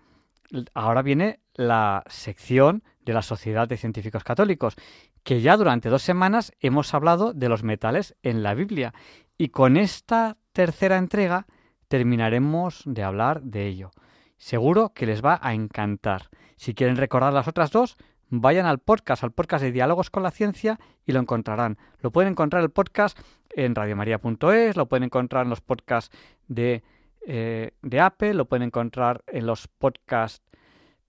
ahora 0.75 1.03
viene 1.03 1.41
la 1.55 2.05
sección 2.07 2.83
de 3.05 3.13
la 3.13 3.23
Sociedad 3.23 3.69
de 3.69 3.77
Científicos 3.77 4.25
Católicos, 4.25 4.77
que 5.23 5.41
ya 5.41 5.57
durante 5.57 5.89
dos 5.89 6.03
semanas 6.03 6.53
hemos 6.61 6.95
hablado 6.95 7.33
de 7.33 7.49
los 7.49 7.63
metales 7.63 8.17
en 8.23 8.43
la 8.43 8.55
Biblia 8.55 8.95
y 9.37 9.49
con 9.49 9.77
esta 9.77 10.37
tercera 10.53 10.97
entrega 10.97 11.47
terminaremos 11.89 12.83
de 12.87 13.03
hablar 13.03 13.43
de 13.43 13.67
ello. 13.67 13.91
Seguro 14.37 14.93
que 14.95 15.07
les 15.07 15.25
va 15.25 15.39
a 15.43 15.55
encantar. 15.55 16.29
Si 16.57 16.75
quieren 16.75 16.97
recordar 16.97 17.33
las 17.33 17.49
otras 17.49 17.71
dos, 17.71 17.97
vayan 18.31 18.67
al 18.67 18.79
podcast, 18.79 19.23
al 19.23 19.33
podcast 19.33 19.63
de 19.63 19.73
Diálogos 19.73 20.11
con 20.11 20.23
la 20.23 20.31
Ciencia 20.31 20.79
y 21.07 21.13
lo 21.13 21.21
encontrarán. 21.21 21.79
Lo 22.01 22.11
pueden 22.11 22.33
encontrar 22.33 22.63
el 22.63 22.71
podcast 22.71 23.19
en 23.51 23.75
radiomaria.es, 23.75 24.77
lo 24.77 24.87
pueden 24.87 25.05
encontrar 25.05 25.45
en 25.45 25.51
los 25.51 25.61
podcasts 25.61 26.17
de, 26.49 26.83
eh, 27.27 27.73
de 27.83 28.01
Apple, 28.01 28.35
lo 28.35 28.47
pueden 28.47 28.65
encontrar 28.65 29.23
en 29.27 29.47
los 29.47 29.69
podcasts 29.69 30.43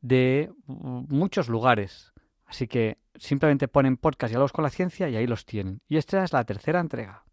de 0.06 0.52
muchos 0.68 1.50
lugares. 1.50 2.14
Así 2.46 2.68
que 2.68 3.00
simplemente 3.16 3.68
ponen 3.68 3.98
podcast 3.98 4.30
y 4.30 4.34
diálogos 4.34 4.52
con 4.52 4.64
la 4.64 4.70
ciencia 4.70 5.10
y 5.10 5.16
ahí 5.16 5.26
los 5.26 5.46
tienen. 5.46 5.82
Y 5.88 5.98
esta 5.98 6.24
es 6.24 6.32
la 6.32 6.44
tercera 6.44 6.80
entrega. 6.80 7.24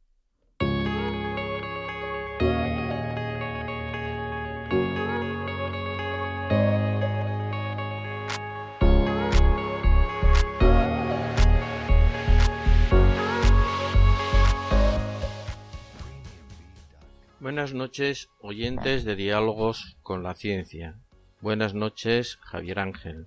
Buenas 17.39 17.75
noches, 17.75 18.31
oyentes 18.39 19.05
de 19.05 19.14
Diálogos 19.14 19.99
con 20.03 20.23
la 20.23 20.33
Ciencia. 20.33 21.02
Buenas 21.43 21.74
noches, 21.74 22.38
Javier 22.40 22.78
Ángel. 22.78 23.26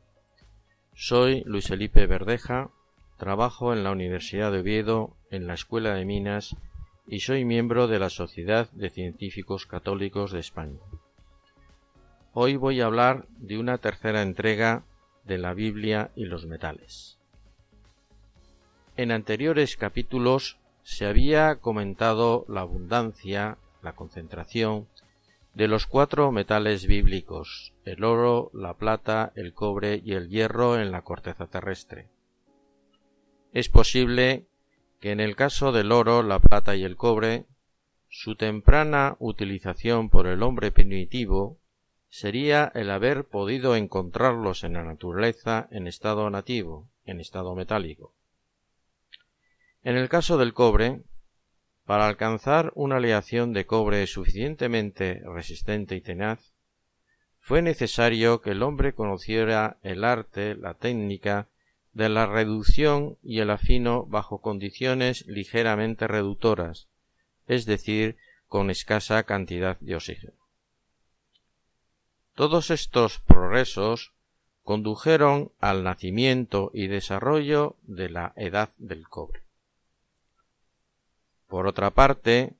Soy 0.93 1.43
Luis 1.45 1.67
Felipe 1.67 2.07
Verdeja, 2.07 2.69
trabajo 3.17 3.73
en 3.73 3.83
la 3.83 3.91
Universidad 3.91 4.53
de 4.53 4.59
Oviedo, 4.59 5.17
en 5.31 5.47
la 5.47 5.53
Escuela 5.53 5.93
de 5.95 6.05
Minas, 6.05 6.55
y 7.07 7.19
soy 7.19 7.43
miembro 7.43 7.89
de 7.89 7.99
la 7.99 8.09
Sociedad 8.09 8.71
de 8.71 8.89
Científicos 8.89 9.65
Católicos 9.65 10.31
de 10.31 10.39
España. 10.39 10.79
Hoy 12.31 12.55
voy 12.55 12.79
a 12.79 12.85
hablar 12.85 13.27
de 13.31 13.57
una 13.57 13.79
tercera 13.79 14.21
entrega 14.21 14.85
de 15.25 15.37
la 15.37 15.53
Biblia 15.53 16.11
y 16.15 16.23
los 16.23 16.45
metales. 16.45 17.19
En 18.95 19.11
anteriores 19.11 19.75
capítulos 19.75 20.57
se 20.83 21.05
había 21.05 21.57
comentado 21.57 22.45
la 22.47 22.61
abundancia, 22.61 23.57
la 23.81 23.91
concentración 23.91 24.87
de 25.53 25.67
los 25.67 25.85
cuatro 25.85 26.31
metales 26.31 26.87
bíblicos, 26.87 27.74
el 27.85 28.03
oro, 28.03 28.49
la 28.53 28.73
plata, 28.73 29.31
el 29.35 29.53
cobre 29.53 30.01
y 30.03 30.13
el 30.13 30.29
hierro 30.29 30.79
en 30.79 30.91
la 30.91 31.03
corteza 31.03 31.47
terrestre. 31.47 32.09
Es 33.53 33.69
posible 33.69 34.47
que 34.99 35.11
en 35.11 35.19
el 35.19 35.35
caso 35.35 35.71
del 35.71 35.91
oro, 35.91 36.23
la 36.23 36.39
plata 36.39 36.75
y 36.75 36.83
el 36.83 36.97
cobre, 36.97 37.45
su 38.09 38.35
temprana 38.35 39.15
utilización 39.19 40.09
por 40.09 40.27
el 40.27 40.41
hombre 40.41 40.71
primitivo 40.71 41.59
sería 42.09 42.71
el 42.73 42.89
haber 42.89 43.25
podido 43.25 43.75
encontrarlos 43.75 44.63
en 44.63 44.73
la 44.73 44.83
naturaleza 44.83 45.67
en 45.69 45.85
estado 45.85 46.29
nativo, 46.29 46.89
en 47.05 47.19
estado 47.19 47.55
metálico. 47.55 48.13
En 49.83 49.95
el 49.95 50.09
caso 50.09 50.37
del 50.37 50.53
cobre, 50.53 51.03
para 51.85 52.07
alcanzar 52.07 52.71
una 52.73 52.95
aleación 52.95 53.53
de 53.53 53.67
cobre 53.67 54.07
suficientemente 54.07 55.21
resistente 55.25 55.95
y 55.95 56.01
tenaz, 56.01 56.54
fue 57.45 57.61
necesario 57.61 58.41
que 58.41 58.49
el 58.49 58.63
hombre 58.63 58.95
conociera 58.95 59.77
el 59.83 60.03
arte, 60.03 60.55
la 60.55 60.73
técnica 60.73 61.47
de 61.93 62.09
la 62.09 62.25
reducción 62.25 63.19
y 63.21 63.37
el 63.37 63.51
afino 63.51 64.07
bajo 64.07 64.41
condiciones 64.41 65.27
ligeramente 65.27 66.07
reductoras, 66.07 66.87
es 67.45 67.67
decir, 67.67 68.17
con 68.47 68.71
escasa 68.71 69.21
cantidad 69.25 69.79
de 69.79 69.95
oxígeno. 69.95 70.33
Todos 72.33 72.71
estos 72.71 73.19
progresos 73.19 74.13
condujeron 74.63 75.51
al 75.59 75.83
nacimiento 75.83 76.71
y 76.73 76.87
desarrollo 76.87 77.75
de 77.83 78.09
la 78.09 78.33
edad 78.37 78.71
del 78.79 79.07
cobre. 79.07 79.43
Por 81.47 81.67
otra 81.67 81.91
parte, 81.91 82.55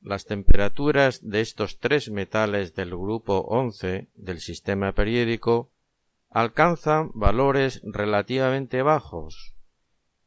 las 0.00 0.26
temperaturas 0.26 1.28
de 1.28 1.40
estos 1.40 1.78
tres 1.78 2.10
metales 2.10 2.74
del 2.74 2.90
grupo 2.90 3.38
11 3.48 4.08
del 4.14 4.40
sistema 4.40 4.92
periódico 4.92 5.70
alcanzan 6.30 7.10
valores 7.14 7.80
relativamente 7.84 8.82
bajos, 8.82 9.54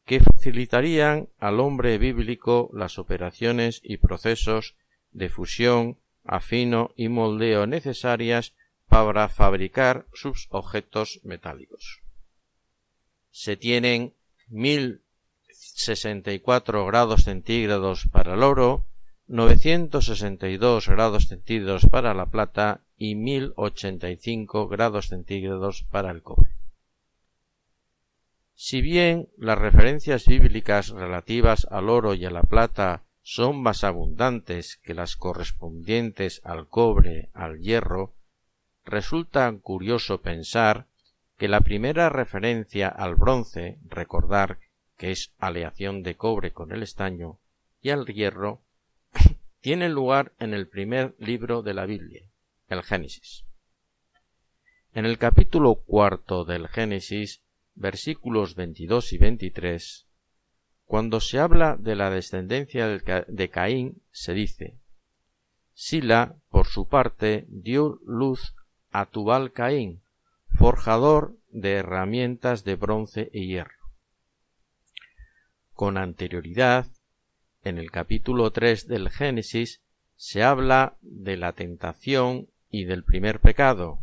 que 0.04 0.20
facilitarían 0.20 1.28
al 1.38 1.60
hombre 1.60 1.98
bíblico 1.98 2.70
las 2.72 2.98
operaciones 2.98 3.80
y 3.82 3.98
procesos 3.98 4.76
de 5.12 5.28
fusión, 5.28 5.98
afino 6.24 6.90
y 6.96 7.08
moldeo 7.08 7.66
necesarias 7.66 8.54
para 8.88 9.28
fabricar 9.28 10.06
sus 10.12 10.48
objetos 10.50 11.20
metálicos. 11.24 12.02
Se 13.30 13.56
tienen 13.56 14.14
mil 14.48 15.02
64 15.50 16.84
grados 16.86 17.24
centígrados 17.24 18.06
para 18.10 18.34
el 18.34 18.42
oro, 18.42 18.86
962 19.28 20.88
grados 20.88 21.28
centígrados 21.28 21.86
para 21.86 22.14
la 22.14 22.26
plata 22.26 22.80
y 22.96 23.14
1085 23.14 24.68
grados 24.68 25.08
centígrados 25.08 25.84
para 25.90 26.10
el 26.10 26.22
cobre. 26.22 26.50
Si 28.54 28.80
bien 28.80 29.28
las 29.36 29.58
referencias 29.58 30.26
bíblicas 30.26 30.90
relativas 30.90 31.66
al 31.70 31.88
oro 31.88 32.14
y 32.14 32.24
a 32.24 32.30
la 32.30 32.42
plata 32.42 33.02
son 33.22 33.62
más 33.62 33.84
abundantes 33.84 34.76
que 34.82 34.94
las 34.94 35.16
correspondientes 35.16 36.40
al 36.44 36.68
cobre, 36.68 37.30
al 37.32 37.60
hierro, 37.60 38.14
resulta 38.84 39.52
curioso 39.62 40.20
pensar 40.20 40.86
que 41.38 41.48
la 41.48 41.60
primera 41.60 42.08
referencia 42.08 42.88
al 42.88 43.14
bronce, 43.14 43.78
recordar 43.88 44.58
que 44.96 45.10
es 45.10 45.32
aleación 45.38 46.02
de 46.02 46.16
cobre 46.16 46.52
con 46.52 46.72
el 46.72 46.82
estaño, 46.82 47.38
y 47.80 47.90
al 47.90 48.06
hierro, 48.06 48.62
tiene 49.62 49.88
lugar 49.88 50.32
en 50.38 50.52
el 50.52 50.68
primer 50.68 51.14
libro 51.18 51.62
de 51.62 51.72
la 51.72 51.86
Biblia, 51.86 52.28
el 52.68 52.82
Génesis. 52.82 53.46
En 54.92 55.06
el 55.06 55.16
capítulo 55.16 55.76
cuarto 55.76 56.44
del 56.44 56.68
Génesis, 56.68 57.40
versículos 57.74 58.54
22 58.54 59.14
y 59.14 59.18
23, 59.18 60.06
cuando 60.84 61.20
se 61.20 61.38
habla 61.38 61.76
de 61.78 61.96
la 61.96 62.10
descendencia 62.10 62.86
de 62.86 63.48
Caín, 63.48 64.02
se 64.10 64.34
dice, 64.34 64.76
Sila, 65.72 66.36
por 66.50 66.66
su 66.66 66.86
parte, 66.86 67.46
dio 67.48 67.98
luz 68.04 68.54
a 68.90 69.06
Tubal 69.06 69.52
Caín, 69.52 70.02
forjador 70.48 71.34
de 71.48 71.76
herramientas 71.76 72.64
de 72.64 72.76
bronce 72.76 73.30
y 73.32 73.46
hierro 73.46 73.82
con 75.82 75.96
anterioridad, 75.96 76.86
en 77.64 77.78
el 77.78 77.90
capítulo 77.90 78.50
3 78.50 78.88
del 78.88 79.10
Génesis, 79.10 79.80
se 80.16 80.42
habla 80.42 80.96
de 81.00 81.36
la 81.36 81.52
tentación 81.52 82.48
y 82.70 82.84
del 82.84 83.04
primer 83.04 83.40
pecado. 83.40 84.00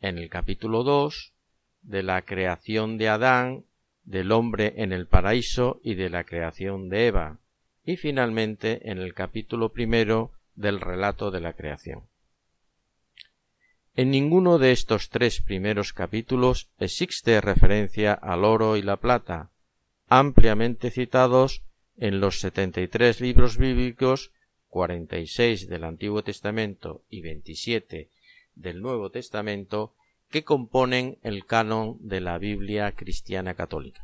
En 0.00 0.18
el 0.18 0.28
capítulo 0.28 0.82
2, 0.82 1.32
de 1.82 2.02
la 2.02 2.22
creación 2.22 2.98
de 2.98 3.08
Adán, 3.08 3.64
del 4.04 4.32
hombre 4.32 4.74
en 4.76 4.92
el 4.92 5.06
paraíso 5.06 5.80
y 5.82 5.94
de 5.94 6.10
la 6.10 6.24
creación 6.24 6.88
de 6.88 7.08
Eva. 7.08 7.38
Y 7.84 7.96
finalmente 7.96 8.90
en 8.90 8.98
el 8.98 9.14
capítulo 9.14 9.70
primero 9.70 10.32
del 10.54 10.80
relato 10.80 11.30
de 11.30 11.40
la 11.40 11.52
creación. 11.52 12.02
En 13.94 14.10
ninguno 14.10 14.58
de 14.58 14.72
estos 14.72 15.10
tres 15.10 15.40
primeros 15.40 15.92
capítulos 15.92 16.68
existe 16.78 17.40
referencia 17.40 18.12
al 18.12 18.44
oro 18.44 18.76
y 18.76 18.82
la 18.82 18.96
plata, 18.96 19.50
ampliamente 20.08 20.90
citados 20.90 21.62
en 21.98 22.20
los 22.20 22.40
setenta 22.40 22.80
y 22.80 22.88
tres 22.88 23.20
libros 23.20 23.58
bíblicos, 23.58 24.32
cuarenta 24.68 25.18
y 25.18 25.26
seis 25.26 25.68
del 25.68 25.84
Antiguo 25.84 26.22
Testamento 26.22 27.04
y 27.08 27.20
veintisiete 27.20 28.10
del 28.54 28.80
Nuevo 28.80 29.10
Testamento, 29.10 29.94
que 30.30 30.44
componen 30.44 31.18
el 31.22 31.44
canon 31.46 31.96
de 32.00 32.20
la 32.20 32.38
Biblia 32.38 32.92
cristiana 32.92 33.54
católica. 33.54 34.02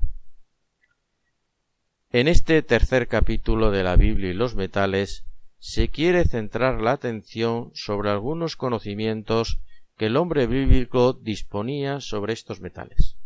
En 2.11 2.29
este 2.29 2.63
tercer 2.63 3.09
capítulo 3.09 3.71
de 3.71 3.83
la 3.83 3.97
Biblia 3.97 4.31
y 4.31 4.35
los 4.35 4.55
metales 4.55 5.25
se 5.59 5.89
quiere 5.89 6.25
centrar 6.25 6.81
la 6.81 6.93
atención 6.93 7.71
sobre 7.75 8.11
algunos 8.11 8.57
conocimientos 8.57 9.61
que 9.97 10.07
el 10.07 10.17
hombre 10.17 10.47
bíblico 10.47 11.13
disponía 11.13 12.01
sobre 12.01 12.33
estos 12.33 12.61
metales 12.61 13.17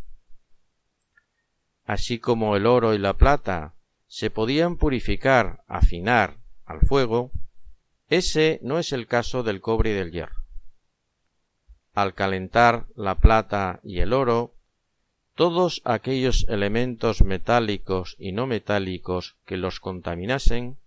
así 1.89 2.19
como 2.19 2.55
el 2.55 2.67
oro 2.67 2.95
y 2.95 2.99
la 2.99 3.17
plata 3.17 3.75
se 4.09 4.31
podían 4.31 4.77
purificar, 4.77 5.63
afinar 5.69 6.39
al 6.65 6.81
fuego, 6.81 7.31
ese 8.09 8.59
no 8.63 8.79
es 8.79 8.93
el 8.93 9.07
caso 9.07 9.43
del 9.43 9.61
cobre 9.61 9.91
y 9.91 9.95
del 9.95 10.11
hierro. 10.11 10.45
Al 11.93 12.15
calentar 12.15 12.87
la 12.97 13.17
plata 13.17 13.81
y 13.83 14.01
el 14.01 14.13
oro, 14.13 14.55
todos 15.35 15.83
aquellos 15.85 16.47
elementos 16.49 17.23
metálicos 17.23 18.17
y 18.19 18.33
no 18.33 18.47
metálicos 18.47 19.37
que 19.45 19.57
los 19.57 19.79
contaminasen 19.79 20.79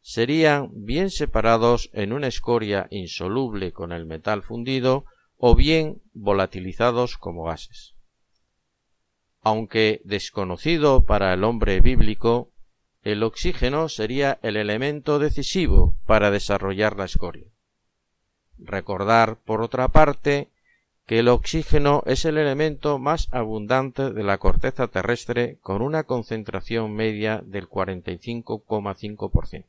serían 0.00 0.70
bien 0.72 1.10
separados 1.10 1.90
en 1.92 2.12
una 2.12 2.28
escoria 2.28 2.86
insoluble 2.90 3.72
con 3.72 3.92
el 3.92 4.06
metal 4.06 4.42
fundido 4.42 5.04
o 5.36 5.56
bien 5.56 6.00
volatilizados 6.12 7.18
como 7.18 7.44
gases 7.44 7.94
aunque 9.42 10.00
desconocido 10.04 11.04
para 11.04 11.32
el 11.32 11.44
hombre 11.44 11.80
bíblico, 11.80 12.50
el 13.12 13.22
oxígeno 13.22 13.88
sería 13.88 14.38
el 14.42 14.58
elemento 14.58 15.18
decisivo 15.18 15.96
para 16.04 16.30
desarrollar 16.30 16.96
la 16.96 17.06
escoria. 17.06 17.46
Recordar, 18.58 19.38
por 19.46 19.62
otra 19.62 19.88
parte, 19.88 20.48
que 21.06 21.20
el 21.20 21.28
oxígeno 21.28 22.02
es 22.04 22.26
el 22.26 22.36
elemento 22.36 22.98
más 22.98 23.28
abundante 23.32 24.12
de 24.12 24.22
la 24.24 24.36
corteza 24.36 24.88
terrestre 24.88 25.56
con 25.62 25.80
una 25.80 26.02
concentración 26.04 26.94
media 26.94 27.40
del 27.46 27.66
45,5%. 27.66 29.64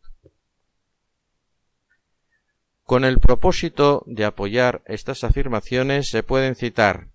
Con 2.84 3.06
el 3.06 3.20
propósito 3.20 4.04
de 4.06 4.26
apoyar 4.26 4.82
estas 4.86 5.24
afirmaciones 5.24 6.10
se 6.10 6.24
pueden 6.24 6.56
citar 6.56 7.08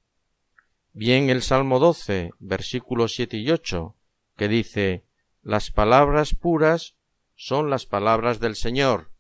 bien 0.95 1.29
el 1.29 1.43
Salmo 1.43 1.79
12, 1.81 2.31
versículos 2.39 3.14
7 3.14 3.37
y 3.37 3.51
8, 3.51 3.95
que 4.39 4.49
dice, 4.49 5.03
las 5.45 5.70
palabras 5.70 6.34
puras 6.34 6.95
son 7.36 7.68
las 7.68 7.84
palabras 7.84 8.40
del 8.40 8.57
Señor, 8.57 9.11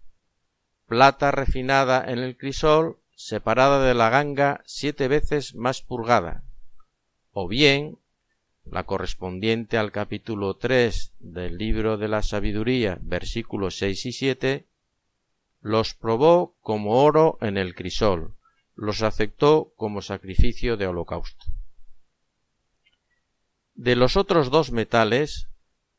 plata 0.86 1.30
refinada 1.30 2.02
en 2.10 2.18
el 2.18 2.38
crisol, 2.38 2.98
separada 3.14 3.84
de 3.84 3.92
la 3.92 4.08
ganga 4.08 4.62
siete 4.64 5.06
veces 5.06 5.54
más 5.54 5.82
purgada, 5.82 6.42
o 7.32 7.46
bien 7.46 7.98
la 8.64 8.84
correspondiente 8.84 9.76
al 9.76 9.92
capítulo 9.92 10.56
3 10.56 11.12
del 11.18 11.58
libro 11.58 11.98
de 11.98 12.08
la 12.08 12.22
sabiduría, 12.22 12.98
versículos 13.02 13.76
6 13.76 14.06
y 14.06 14.12
7, 14.12 14.66
los 15.60 15.92
probó 15.92 16.56
como 16.62 17.02
oro 17.04 17.36
en 17.42 17.58
el 17.58 17.74
crisol, 17.74 18.34
los 18.74 19.02
aceptó 19.02 19.74
como 19.76 20.00
sacrificio 20.00 20.78
de 20.78 20.86
holocausto. 20.86 21.44
De 23.74 23.94
los 23.94 24.16
otros 24.16 24.50
dos 24.50 24.72
metales, 24.72 25.48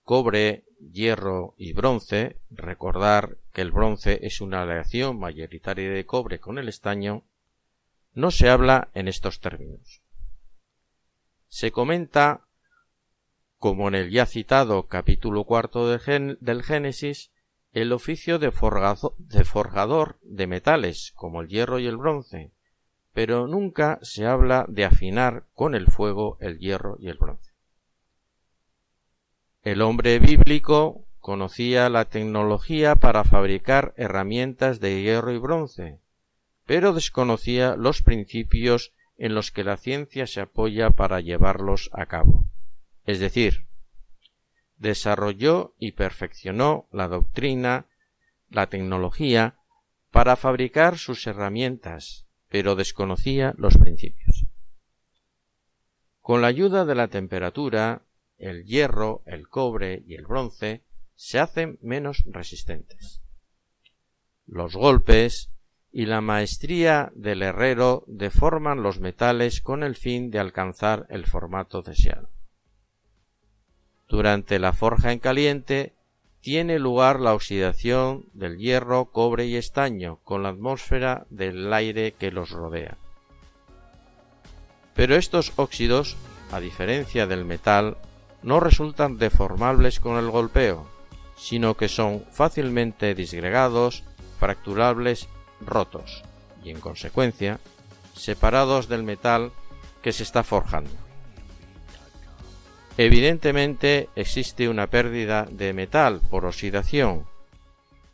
cobre, 0.06 0.64
hierro 0.92 1.56
y 1.58 1.74
bronce, 1.74 2.38
recordar 2.52 3.38
que 3.52 3.62
el 3.62 3.72
bronce 3.72 4.20
es 4.22 4.40
una 4.40 4.62
aleación 4.62 5.20
mayoritaria 5.20 5.90
de 5.90 6.06
cobre 6.06 6.40
con 6.40 6.60
el 6.60 6.70
estaño, 6.70 7.24
no 8.14 8.30
se 8.32 8.50
habla 8.50 8.90
en 8.94 9.08
estos 9.08 9.42
términos. 9.42 10.04
Se 11.48 11.72
comenta, 11.72 12.46
como 13.58 13.88
en 13.88 13.96
el 13.96 14.12
ya 14.12 14.28
citado 14.28 14.88
capítulo 14.88 15.44
cuarto 15.44 15.90
del 15.90 16.64
Génesis, 16.64 17.32
el 17.74 17.92
oficio 17.92 18.38
de, 18.38 18.54
de 19.18 19.44
forjador 19.44 20.20
de 20.22 20.48
metales 20.48 21.14
como 21.16 21.42
el 21.42 21.48
hierro 21.48 21.80
y 21.80 21.88
el 21.88 21.98
bronce, 21.98 22.52
pero 23.12 23.48
nunca 23.48 23.98
se 24.04 24.28
habla 24.28 24.66
de 24.70 24.86
afinar 24.86 25.46
con 25.56 25.74
el 25.74 25.88
fuego 25.88 26.38
el 26.42 26.60
hierro 26.60 26.98
y 27.00 27.10
el 27.10 27.18
bronce. 27.18 27.45
El 29.66 29.82
hombre 29.82 30.20
bíblico 30.20 31.08
conocía 31.20 31.90
la 31.90 32.06
tecnología 32.06 32.96
para 32.98 33.24
fabricar 33.24 33.96
herramientas 33.98 34.80
de 34.80 35.02
hierro 35.02 35.32
y 35.32 35.40
bronce, 35.40 36.00
pero 36.68 36.94
desconocía 36.94 37.76
los 37.76 38.04
principios 38.04 38.94
en 39.18 39.34
los 39.34 39.50
que 39.50 39.64
la 39.64 39.78
ciencia 39.78 40.28
se 40.28 40.40
apoya 40.40 40.92
para 40.92 41.20
llevarlos 41.20 41.90
a 41.94 42.06
cabo. 42.06 42.46
Es 43.08 43.20
decir, 43.20 43.66
desarrolló 44.78 45.74
y 45.80 45.94
perfeccionó 45.94 46.88
la 46.92 47.08
doctrina, 47.08 47.88
la 48.52 48.68
tecnología, 48.68 49.56
para 50.12 50.36
fabricar 50.36 51.00
sus 51.00 51.26
herramientas, 51.26 52.28
pero 52.50 52.76
desconocía 52.76 53.56
los 53.58 53.80
principios. 53.80 54.46
Con 56.22 56.44
la 56.44 56.48
ayuda 56.50 56.86
de 56.86 56.94
la 56.94 57.08
temperatura, 57.08 58.05
el 58.38 58.66
hierro, 58.66 59.22
el 59.26 59.48
cobre 59.48 60.04
y 60.06 60.16
el 60.16 60.26
bronce 60.26 60.84
se 61.16 61.40
hacen 61.40 61.80
menos 61.82 62.24
resistentes. 62.26 63.22
Los 64.46 64.76
golpes, 64.76 65.50
y 65.96 66.08
la 66.08 66.20
maestría 66.20 67.10
del 67.16 67.42
herrero 67.42 68.04
deforman 68.08 68.84
los 68.84 69.00
metales 69.00 69.62
con 69.62 69.82
el 69.82 69.96
fin 69.96 70.30
de 70.30 70.40
alcanzar 70.40 71.08
el 71.10 71.26
formato 71.26 71.84
deseado. 71.84 72.28
Durante 74.10 74.60
la 74.60 74.74
forja 74.74 75.14
en 75.14 75.20
caliente 75.20 75.94
tiene 76.42 76.80
lugar 76.80 77.22
la 77.22 77.34
oxidación 77.34 78.26
del 78.34 78.58
hierro, 78.58 79.06
cobre 79.06 79.46
y 79.46 79.56
estaño 79.56 80.20
con 80.26 80.44
la 80.44 80.50
atmósfera 80.50 81.28
del 81.30 81.72
aire 81.72 82.12
que 82.12 82.30
los 82.30 82.50
rodea. 82.50 82.98
Pero 84.96 85.16
estos 85.16 85.54
óxidos, 85.56 86.18
a 86.52 86.60
diferencia 86.60 87.26
del 87.26 87.46
metal, 87.46 87.96
no 88.46 88.60
resultan 88.60 89.18
deformables 89.18 90.00
con 90.00 90.18
el 90.18 90.30
golpeo, 90.30 90.86
sino 91.36 91.76
que 91.76 91.90
son 91.90 92.24
fácilmente 92.32 93.16
disgregados, 93.16 94.04
fracturables 94.40 95.28
rotos 95.60 96.24
y 96.64 96.70
en 96.70 96.80
consecuencia 96.80 97.60
separados 98.14 98.88
del 98.88 99.04
metal 99.04 99.52
que 100.02 100.14
se 100.14 100.24
está 100.24 100.44
forjando. 100.44 100.92
Evidentemente 102.98 104.10
existe 104.16 104.70
una 104.70 104.88
pérdida 104.88 105.48
de 105.52 105.74
metal 105.74 106.22
por 106.30 106.46
oxidación 106.46 107.26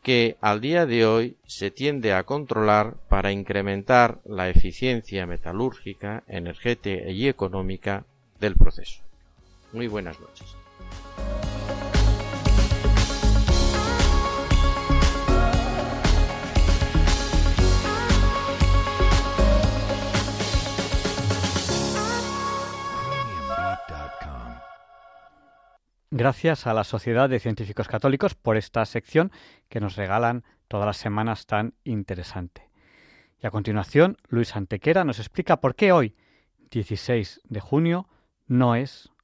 que 0.02 0.38
al 0.42 0.62
día 0.62 0.86
de 0.86 1.06
hoy 1.06 1.36
se 1.46 1.70
tiende 1.70 2.14
a 2.14 2.24
controlar 2.24 2.96
para 3.10 3.32
incrementar 3.32 4.20
la 4.26 4.50
eficiencia 4.50 5.28
metalúrgica, 5.28 6.24
energética 6.28 7.10
y 7.10 7.28
económica 7.28 8.06
del 8.40 8.56
proceso. 8.56 9.11
Muy 9.74 9.88
buenas 9.88 10.20
noches. 10.20 10.56
Gracias 26.14 26.68
a 26.68 26.74
la 26.74 26.84
Sociedad 26.84 27.30
de 27.30 27.40
Científicos 27.40 27.88
Católicos 27.88 28.36
por 28.36 28.58
esta 28.58 28.86
sección 28.86 29.32
que 29.70 29.80
nos 29.80 29.96
regalan 29.96 30.44
todas 30.68 30.86
las 30.86 30.98
semanas 30.98 31.46
tan 31.46 31.74
interesante. 31.86 32.70
Y 33.42 33.48
a 33.48 33.52
continuación, 33.52 34.18
Luis 34.28 34.56
Antequera 34.58 35.06
nos 35.06 35.20
explica 35.20 35.62
por 35.62 35.74
qué 35.74 35.94
hoy, 35.94 36.14
16 36.70 37.42
de 37.46 37.60
junio, 37.62 38.10
no 38.46 38.76
es 38.76 39.10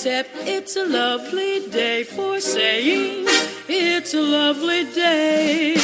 Except 0.00 0.30
it's 0.46 0.76
a 0.76 0.86
lovely 0.86 1.68
day 1.72 2.04
for 2.04 2.40
saying 2.40 3.26
it's 3.66 4.14
a 4.14 4.20
lovely 4.20 4.84
day. 4.94 5.74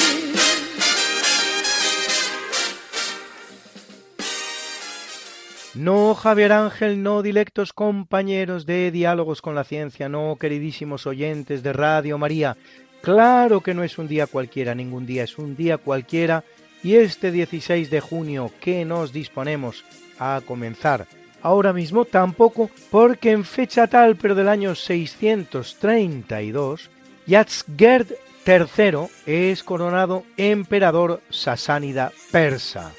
No, 5.75 6.15
Javier 6.15 6.53
Ángel, 6.53 7.03
no, 7.03 7.23
dilectos 7.23 7.73
compañeros 7.73 8.67
de 8.67 8.93
Diálogos 8.93 9.43
con 9.43 9.57
la 9.57 9.65
Ciencia, 9.65 10.09
no, 10.09 10.37
queridísimos 10.39 11.09
oyentes 11.09 11.65
de 11.65 11.73
Radio 11.73 12.17
María. 12.17 12.57
Claro 13.03 13.63
que 13.63 13.75
no 13.75 13.83
es 13.83 13.99
un 13.99 14.07
día 14.07 14.29
cualquiera, 14.29 14.77
ningún 14.77 15.07
día 15.07 15.25
es 15.25 15.39
un 15.39 15.57
día 15.57 15.77
cualquiera, 15.77 16.45
y 16.85 16.95
este 16.95 17.33
16 17.33 17.91
de 17.91 17.99
junio 17.99 18.53
que 18.61 18.85
nos 18.85 19.13
disponemos 19.13 19.85
a 20.21 20.41
comenzar 20.47 21.09
ahora 21.45 21.73
mismo 21.73 22.07
tampoco, 22.07 22.71
porque 22.91 23.31
en 23.31 23.45
fecha 23.45 23.87
tal, 23.87 24.17
pero 24.17 24.35
del 24.35 24.49
año 24.49 24.75
632, 24.75 26.91
Yatzgerd 27.27 28.09
III 28.47 29.07
es 29.27 29.63
coronado 29.63 30.25
emperador 30.37 31.23
sasánida 31.31 32.11
persa. 32.33 32.93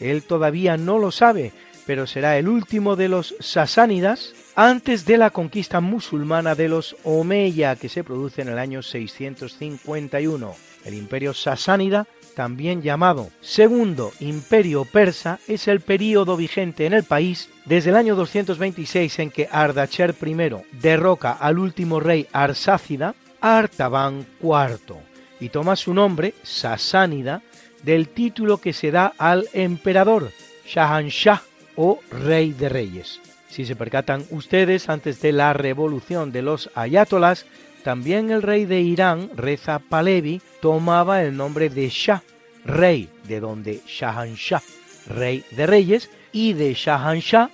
Él 0.00 0.24
todavía 0.24 0.76
no 0.76 0.98
lo 0.98 1.12
sabe, 1.12 1.52
pero 1.86 2.06
será 2.06 2.36
el 2.36 2.48
último 2.48 2.96
de 2.96 3.08
los 3.08 3.34
sasánidas 3.38 4.34
antes 4.56 5.06
de 5.06 5.16
la 5.16 5.30
conquista 5.30 5.80
musulmana 5.80 6.56
de 6.56 6.68
los 6.68 6.96
Omeya 7.04 7.76
que 7.76 7.88
se 7.88 8.04
produce 8.04 8.42
en 8.42 8.48
el 8.48 8.58
año 8.58 8.82
651. 8.82 10.54
El 10.84 10.94
imperio 10.94 11.34
sasánida, 11.34 12.08
también 12.34 12.82
llamado 12.82 13.30
Segundo 13.40 14.12
Imperio 14.20 14.84
Persa, 14.84 15.38
es 15.48 15.68
el 15.68 15.80
período 15.80 16.36
vigente 16.36 16.86
en 16.86 16.92
el 16.92 17.04
país 17.04 17.48
desde 17.64 17.90
el 17.90 17.96
año 17.96 18.16
226 18.16 19.18
en 19.18 19.30
que 19.30 19.48
Ardacher 19.50 20.14
I 20.20 20.36
derroca 20.72 21.32
al 21.32 21.58
último 21.58 22.00
rey 22.00 22.26
arsácida, 22.32 23.14
Artaban 23.40 24.26
IV, 24.42 24.96
y 25.40 25.48
toma 25.48 25.76
su 25.76 25.94
nombre, 25.94 26.34
sasánida, 26.42 27.42
del 27.82 28.08
título 28.08 28.58
que 28.58 28.72
se 28.72 28.90
da 28.90 29.12
al 29.18 29.48
emperador, 29.52 30.30
Shahanshah 30.66 31.42
o 31.76 32.00
Rey 32.10 32.52
de 32.52 32.68
Reyes. 32.68 33.20
Si 33.48 33.66
se 33.66 33.76
percatan 33.76 34.24
ustedes, 34.30 34.88
antes 34.88 35.20
de 35.20 35.32
la 35.32 35.52
revolución 35.52 36.32
de 36.32 36.40
los 36.40 36.70
ayatolas, 36.74 37.44
también 37.82 38.30
el 38.30 38.42
rey 38.42 38.64
de 38.64 38.80
Irán, 38.80 39.30
Reza 39.36 39.78
Palevi, 39.78 40.40
tomaba 40.60 41.22
el 41.22 41.36
nombre 41.36 41.68
de 41.68 41.88
Shah, 41.88 42.22
rey, 42.64 43.08
de 43.24 43.40
donde 43.40 43.80
Shahanshah, 43.86 44.62
rey 45.08 45.44
de 45.50 45.66
reyes, 45.66 46.10
y 46.32 46.54
de 46.54 46.74
Shahanshah, 46.74 47.50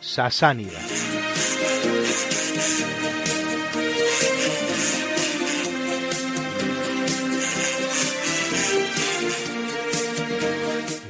sasánida. 0.00 0.78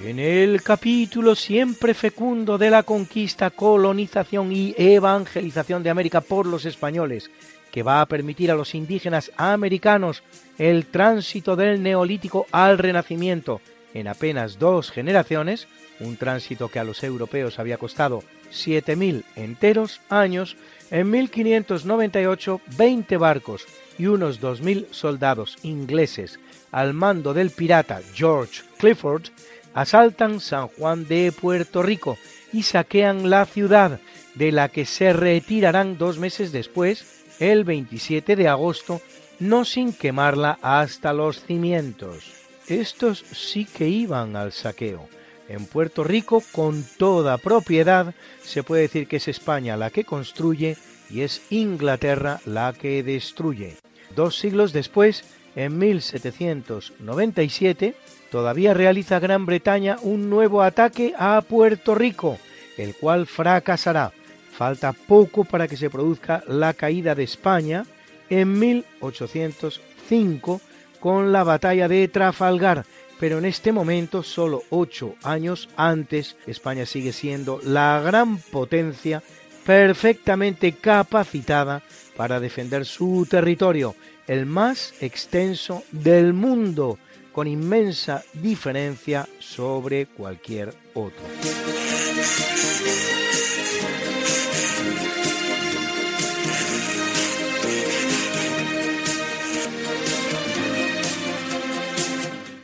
En 0.05 0.19
el 0.19 0.63
capítulo 0.63 1.35
siempre 1.35 1.95
fecundo 1.95 2.59
de 2.59 2.69
la 2.69 2.83
conquista, 2.83 3.51
colonización 3.51 4.53
y 4.53 4.75
evangelización 4.77 5.83
de 5.83 5.89
América 5.91 6.21
por 6.21 6.47
los 6.47 6.67
españoles, 6.67 7.31
que 7.73 7.83
va 7.83 8.01
a 8.01 8.07
permitir 8.07 8.53
a 8.53 8.55
los 8.55 8.77
indígenas 8.77 9.33
americanos 9.37 10.23
el 10.59 10.87
tránsito 10.87 11.57
del 11.57 11.83
neolítico 11.83 12.47
al 12.53 12.79
renacimiento. 12.79 13.61
En 13.95 14.07
apenas 14.07 14.59
dos 14.59 14.93
generaciones, 14.93 15.66
un 15.99 16.16
tránsito 16.16 16.68
que 16.68 16.79
a 16.79 16.85
los 16.85 17.03
europeos 17.03 17.59
había 17.59 17.79
costado 17.79 18.23
7.000 18.53 19.25
enteros 19.35 20.01
años, 20.09 20.57
en 20.91 21.11
1598 21.11 22.61
20 22.77 23.16
barcos 23.16 23.66
y 23.99 24.07
unos 24.07 24.41
2.000 24.41 24.93
soldados 24.93 25.57
ingleses 25.62 26.39
al 26.70 26.95
mando 26.95 27.35
del 27.35 27.51
pirata 27.51 28.01
George 28.14 28.62
Clifford 28.79 29.25
asaltan 29.75 30.41
San 30.41 30.68
Juan 30.68 31.07
de 31.07 31.33
Puerto 31.33 31.83
Rico 31.83 32.18
y 32.53 32.64
saquean 32.64 33.31
la 33.31 33.47
ciudad, 33.47 34.01
de 34.35 34.53
la 34.53 34.68
que 34.68 34.85
se 34.85 35.12
retirarán 35.12 35.99
dos 35.99 36.18
meses 36.18 36.53
después, 36.53 37.22
el 37.43 37.64
27 37.64 38.36
de 38.36 38.47
agosto, 38.47 39.01
no 39.40 39.64
sin 39.64 39.93
quemarla 39.93 40.61
hasta 40.62 41.12
los 41.12 41.45
cimientos. 41.45 42.32
Estos 42.68 43.24
sí 43.32 43.64
que 43.64 43.88
iban 43.88 44.36
al 44.36 44.53
saqueo. 44.53 45.09
En 45.49 45.66
Puerto 45.66 46.05
Rico, 46.05 46.40
con 46.53 46.84
toda 46.99 47.38
propiedad, 47.38 48.14
se 48.43 48.62
puede 48.62 48.82
decir 48.82 49.09
que 49.09 49.16
es 49.16 49.26
España 49.26 49.76
la 49.76 49.90
que 49.90 50.05
construye 50.05 50.76
y 51.11 51.22
es 51.22 51.43
Inglaterra 51.51 52.38
la 52.47 52.72
que 52.72 53.03
destruye. 53.03 53.74
Dos 54.14 54.38
siglos 54.38 54.72
después, 54.72 55.24
en 55.57 55.78
1797, 55.78 57.97
todavía 58.30 58.72
realiza 58.72 59.18
Gran 59.18 59.47
Bretaña 59.47 59.97
un 60.03 60.30
nuevo 60.30 60.62
ataque 60.62 61.12
a 61.18 61.40
Puerto 61.40 61.97
Rico, 61.97 62.38
el 62.78 62.95
cual 62.95 63.26
fracasará. 63.26 64.12
Falta 64.53 64.93
poco 64.93 65.45
para 65.45 65.67
que 65.67 65.77
se 65.77 65.91
produzca 65.91 66.45
la 66.47 66.75
caída 66.75 67.15
de 67.15 67.25
España 67.25 67.85
en 68.29 68.59
1805 68.59 70.61
con 71.01 71.33
la 71.33 71.43
batalla 71.43 71.89
de 71.89 72.07
Trafalgar, 72.09 72.85
pero 73.19 73.39
en 73.39 73.45
este 73.45 73.73
momento, 73.73 74.23
solo 74.23 74.63
ocho 74.71 75.15
años 75.23 75.69
antes, 75.77 76.37
España 76.47 76.87
sigue 76.87 77.13
siendo 77.13 77.61
la 77.65 78.01
gran 78.05 78.39
potencia 78.39 79.23
perfectamente 79.65 80.73
capacitada 80.73 81.83
para 82.17 82.41
defender 82.41 82.85
su 82.85 83.27
territorio, 83.29 83.95
el 84.27 84.47
más 84.47 84.95
extenso 85.01 85.83
del 85.93 86.33
mundo, 86.33 86.99
con 87.33 87.47
inmensa 87.47 88.23
diferencia 88.35 89.29
sobre 89.39 90.07
cualquier 90.07 90.75
otro. 90.95 91.23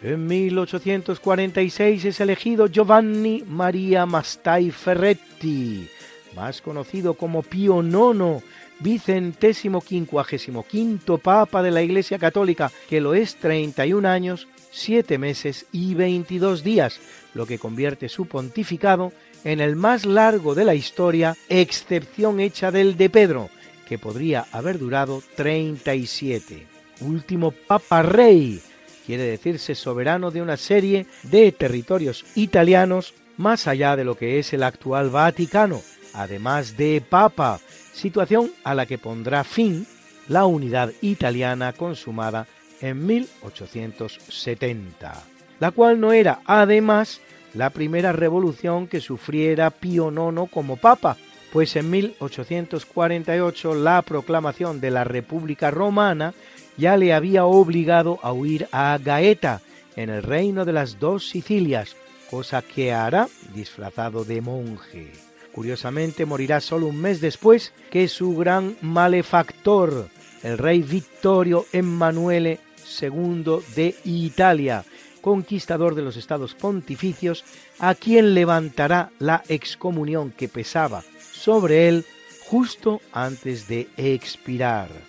En 0.03 0.29
1846 0.29 2.05
es 2.05 2.21
elegido 2.21 2.69
Giovanni 2.69 3.43
Maria 3.45 4.07
Mastai 4.07 4.71
Ferretti, 4.71 5.89
más 6.37 6.63
conocido 6.63 7.15
como 7.15 7.43
Pío 7.43 7.83
IX, 7.83 8.45
vicentésimo 8.79 9.81
quincuagésimo 9.81 10.65
quinto 10.65 11.19
Papa 11.19 11.65
de 11.65 11.73
la 11.73 11.83
Iglesia 11.83 12.17
Católica, 12.17 12.71
que 12.89 13.01
lo 13.01 13.15
es 13.15 13.35
31 13.37 14.09
años, 14.09 14.47
7 14.71 15.19
meses 15.19 15.67
y 15.73 15.95
22 15.95 16.63
días, 16.63 17.01
lo 17.35 17.47
que 17.47 17.59
convierte 17.59 18.09
su 18.09 18.27
pontificado 18.27 19.13
en 19.43 19.59
el 19.59 19.75
más 19.75 20.07
largo 20.07 20.55
de 20.55 20.65
la 20.65 20.77
historia, 20.77 21.37
excepción 21.49 22.39
hecha 22.39 22.71
del 22.71 22.97
de 22.97 23.11
Pedro, 23.11 23.51
que 23.89 23.99
podría 23.99 24.47
haber 24.53 24.79
durado 24.79 25.25
37. 25.35 26.67
Último 27.01 27.51
Papa 27.51 28.03
Rey, 28.03 28.61
quiere 29.09 29.25
decirse 29.25 29.75
soberano 29.75 30.31
de 30.31 30.43
una 30.43 30.59
serie 30.59 31.07
de 31.23 31.51
territorios 31.51 32.27
italianos 32.35 33.15
más 33.39 33.67
allá 33.67 33.97
de 33.97 34.05
lo 34.05 34.19
que 34.19 34.39
es 34.39 34.53
el 34.53 34.63
actual 34.63 35.09
Vaticano, 35.09 35.81
además 36.13 36.77
de 36.77 37.03
Papa, 37.09 37.59
situación 37.95 38.53
a 38.65 38.75
la 38.75 38.85
que 38.85 38.99
pondrá 38.99 39.45
fin 39.45 39.87
la 40.29 40.45
unidad 40.45 40.93
italiana 41.01 41.73
consumada 41.73 42.47
en 42.83 43.07
1870, 43.07 45.25
la 45.59 45.71
cual 45.71 46.01
no 46.01 46.13
era 46.13 46.43
además 46.45 47.23
la 47.55 47.71
primera 47.71 48.13
revolución 48.13 48.89
que 48.89 49.01
sufriera 49.01 49.71
Pío 49.71 50.11
IX 50.11 50.51
como 50.53 50.77
papa, 50.77 51.17
pues 51.51 51.77
en 51.77 51.89
1848 51.89 53.75
la 53.75 54.03
proclamación 54.03 54.83
de 54.83 54.91
la 54.91 55.05
República 55.05 55.71
Romana 55.71 56.35
ya 56.79 56.97
le 56.97 57.13
había 57.13 57.45
obligado 57.45 58.19
a 58.23 58.33
huir 58.33 58.69
a 58.73 58.99
Gaeta, 58.99 59.61
en 59.97 60.11
el 60.11 60.23
reino 60.23 60.65
de 60.65 60.73
las 60.73 61.01
dos 61.01 61.29
Sicilias, 61.29 61.97
cosa 62.31 62.63
que 62.63 62.93
hará 62.93 63.29
disfrazado 63.53 64.25
de 64.25 64.41
monje. 64.41 65.13
Curiosamente 65.53 66.25
morirá 66.25 66.61
solo 66.61 66.87
un 66.87 67.01
mes 67.01 67.21
después 67.21 67.73
que 67.91 68.07
su 68.07 68.37
gran 68.37 68.77
malefactor, 68.81 70.09
el 70.45 70.57
rey 70.57 70.83
Vittorio 70.83 71.67
Emanuele 71.73 72.61
II 73.03 73.57
de 73.75 73.97
Italia, 74.05 74.85
conquistador 75.21 75.97
de 75.97 76.03
los 76.03 76.17
estados 76.17 76.55
pontificios, 76.55 77.45
a 77.81 77.97
quien 77.97 78.35
levantará 78.35 79.11
la 79.19 79.43
excomunión 79.49 80.31
que 80.31 80.49
pesaba 80.49 81.03
sobre 81.33 81.89
él 81.89 82.05
justo 82.47 83.01
antes 83.13 83.67
de 83.67 83.89
expirar. 83.97 85.08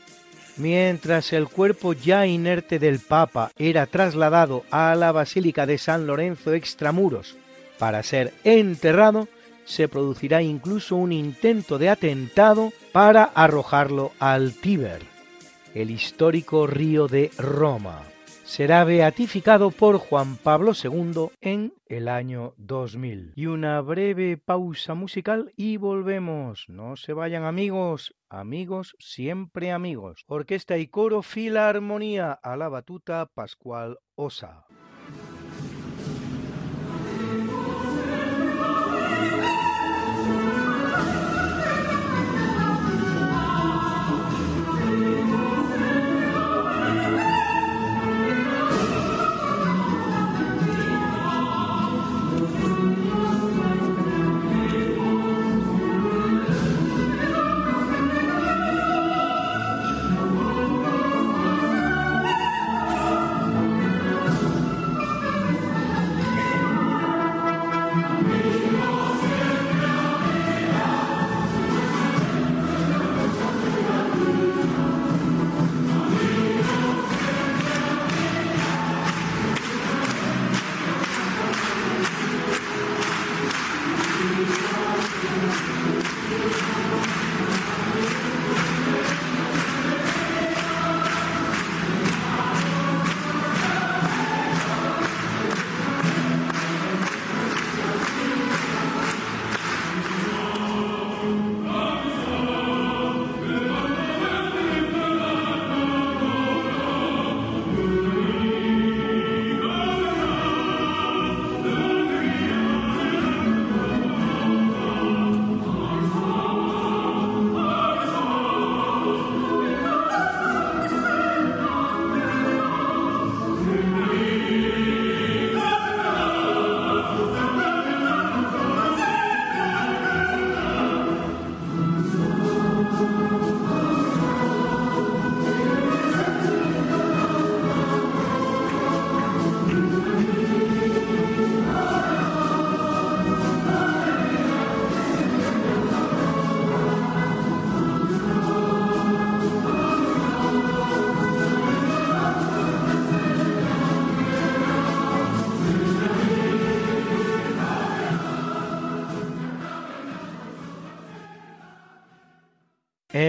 Mientras 0.60 1.32
el 1.32 1.48
cuerpo 1.48 1.94
ya 1.94 2.28
inerte 2.28 2.80
del 2.80 3.00
Papa 3.00 3.50
era 3.58 3.86
trasladado 3.86 4.66
a 4.70 4.94
la 4.94 5.14
Basílica 5.14 5.66
de 5.66 5.78
San 5.78 6.06
Lorenzo 6.06 6.54
extramuros 6.54 7.38
para 7.78 8.04
ser 8.04 8.34
enterrado, 8.44 9.30
se 9.64 9.88
producirá 9.88 10.42
incluso 10.42 10.98
un 10.98 11.14
intento 11.14 11.78
de 11.78 11.88
atentado 11.88 12.74
para 12.92 13.24
arrojarlo 13.24 14.12
al 14.20 14.52
Tíber, 14.52 15.02
el 15.74 15.92
histórico 15.92 16.68
río 16.68 17.08
de 17.08 17.32
Roma. 17.38 18.09
Será 18.50 18.84
beatificado 18.84 19.70
por 19.70 20.00
Juan 20.00 20.36
Pablo 20.36 20.72
II 20.74 21.30
en 21.40 21.72
el 21.86 22.08
año 22.08 22.56
2000. 22.58 23.34
Y 23.36 23.46
una 23.46 23.80
breve 23.80 24.38
pausa 24.38 24.96
musical 24.96 25.54
y 25.56 25.78
volvemos. 25.78 26.66
No 26.68 26.96
se 26.96 27.14
vayan 27.14 27.44
amigos, 27.44 28.16
amigos, 28.28 28.96
siempre 28.98 29.72
amigos. 29.72 30.24
Orquesta 30.26 30.80
y 30.80 30.88
coro 30.88 31.22
Filarmonía 31.22 32.32
a 32.32 32.58
la 32.58 32.70
batuta 32.70 33.28
Pascual 33.28 34.00
Osa. 34.16 34.66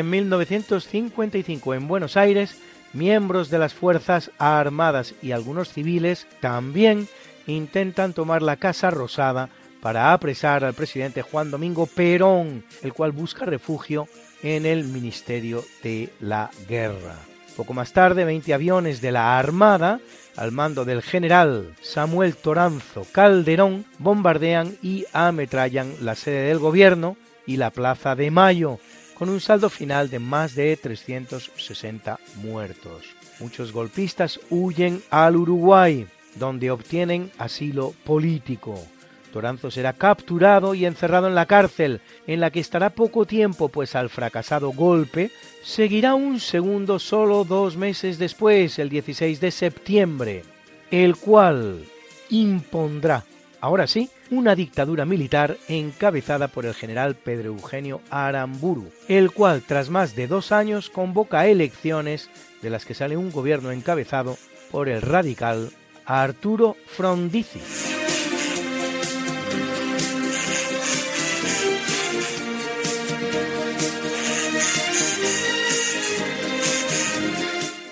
En 0.01 0.09
1955 0.09 1.75
en 1.75 1.87
Buenos 1.87 2.17
Aires, 2.17 2.57
miembros 2.95 3.51
de 3.51 3.59
las 3.59 3.75
Fuerzas 3.75 4.31
Armadas 4.39 5.15
y 5.21 5.33
algunos 5.33 5.75
civiles 5.75 6.27
también 6.41 7.07
intentan 7.47 8.15
tomar 8.15 8.41
la 8.41 8.57
Casa 8.57 8.89
Rosada 8.89 9.51
para 9.83 10.15
apresar 10.15 10.65
al 10.65 10.73
presidente 10.73 11.21
Juan 11.21 11.51
Domingo 11.51 11.85
Perón, 11.85 12.65
el 12.81 12.95
cual 12.95 13.13
busca 13.13 13.45
refugio 13.45 14.09
en 14.43 14.65
el 14.65 14.85
Ministerio 14.85 15.63
de 15.83 16.09
la 16.19 16.51
Guerra. 16.67 17.17
Poco 17.55 17.75
más 17.75 17.93
tarde, 17.93 18.25
20 18.25 18.55
aviones 18.55 19.03
de 19.03 19.13
la 19.13 19.39
Armada, 19.39 20.01
al 20.35 20.51
mando 20.51 20.87
del 20.87 21.03
general 21.03 21.75
Samuel 21.83 22.37
Toranzo 22.37 23.07
Calderón, 23.13 23.85
bombardean 23.99 24.79
y 24.81 25.05
ametrallan 25.13 25.93
la 26.01 26.15
sede 26.15 26.49
del 26.49 26.59
gobierno 26.59 27.19
y 27.45 27.59
la 27.59 27.69
Plaza 27.71 28.15
de 28.15 28.31
Mayo, 28.31 28.79
con 29.21 29.29
un 29.29 29.39
saldo 29.39 29.69
final 29.69 30.09
de 30.09 30.19
más 30.19 30.55
de 30.55 30.75
360 30.79 32.19
muertos. 32.37 33.05
Muchos 33.39 33.71
golpistas 33.71 34.41
huyen 34.49 35.03
al 35.11 35.37
Uruguay, 35.37 36.07
donde 36.37 36.71
obtienen 36.71 37.31
asilo 37.37 37.93
político. 38.03 38.83
Toranzo 39.31 39.71
será 39.71 39.93
capturado 39.93 40.75
y 40.75 40.87
encerrado 40.87 41.29
en 41.29 41.35
la 41.35 41.45
cárcel, 41.45 42.01
en 42.27 42.41
la 42.41 42.51
que 42.51 42.61
estará 42.61 42.89
poco 42.89 43.27
tiempo, 43.27 43.69
pues 43.69 43.95
al 43.95 44.09
fracasado 44.09 44.71
golpe 44.71 45.31
seguirá 45.63 46.15
un 46.15 46.41
segundo 46.41 46.99
solo 46.99 47.45
dos 47.45 47.77
meses 47.77 48.19
después, 48.19 48.79
el 48.79 48.89
16 48.89 49.39
de 49.39 49.51
septiembre, 49.51 50.45
el 50.91 51.17
cual 51.17 51.85
impondrá, 52.31 53.25
ahora 53.61 53.87
sí, 53.87 54.11
una 54.31 54.55
dictadura 54.55 55.05
militar 55.05 55.57
encabezada 55.69 56.49
por 56.49 56.67
el 56.67 56.75
general 56.75 57.15
Pedro 57.15 57.49
Eugenio 57.49 58.01
Aramburu, 58.11 58.91
el 59.09 59.31
cual 59.31 59.63
tras 59.67 59.91
más 59.91 60.15
de 60.15 60.27
dos 60.27 60.53
años 60.53 60.91
convoca 60.91 61.47
elecciones 61.47 62.31
de 62.63 62.71
las 62.71 62.85
que 62.85 62.95
sale 62.95 63.17
un 63.17 63.31
gobierno 63.31 63.73
encabezado 63.73 64.37
por 64.71 64.89
el 64.89 65.03
radical 65.03 65.71
Arturo 66.05 66.77
Frondizi. 66.87 67.61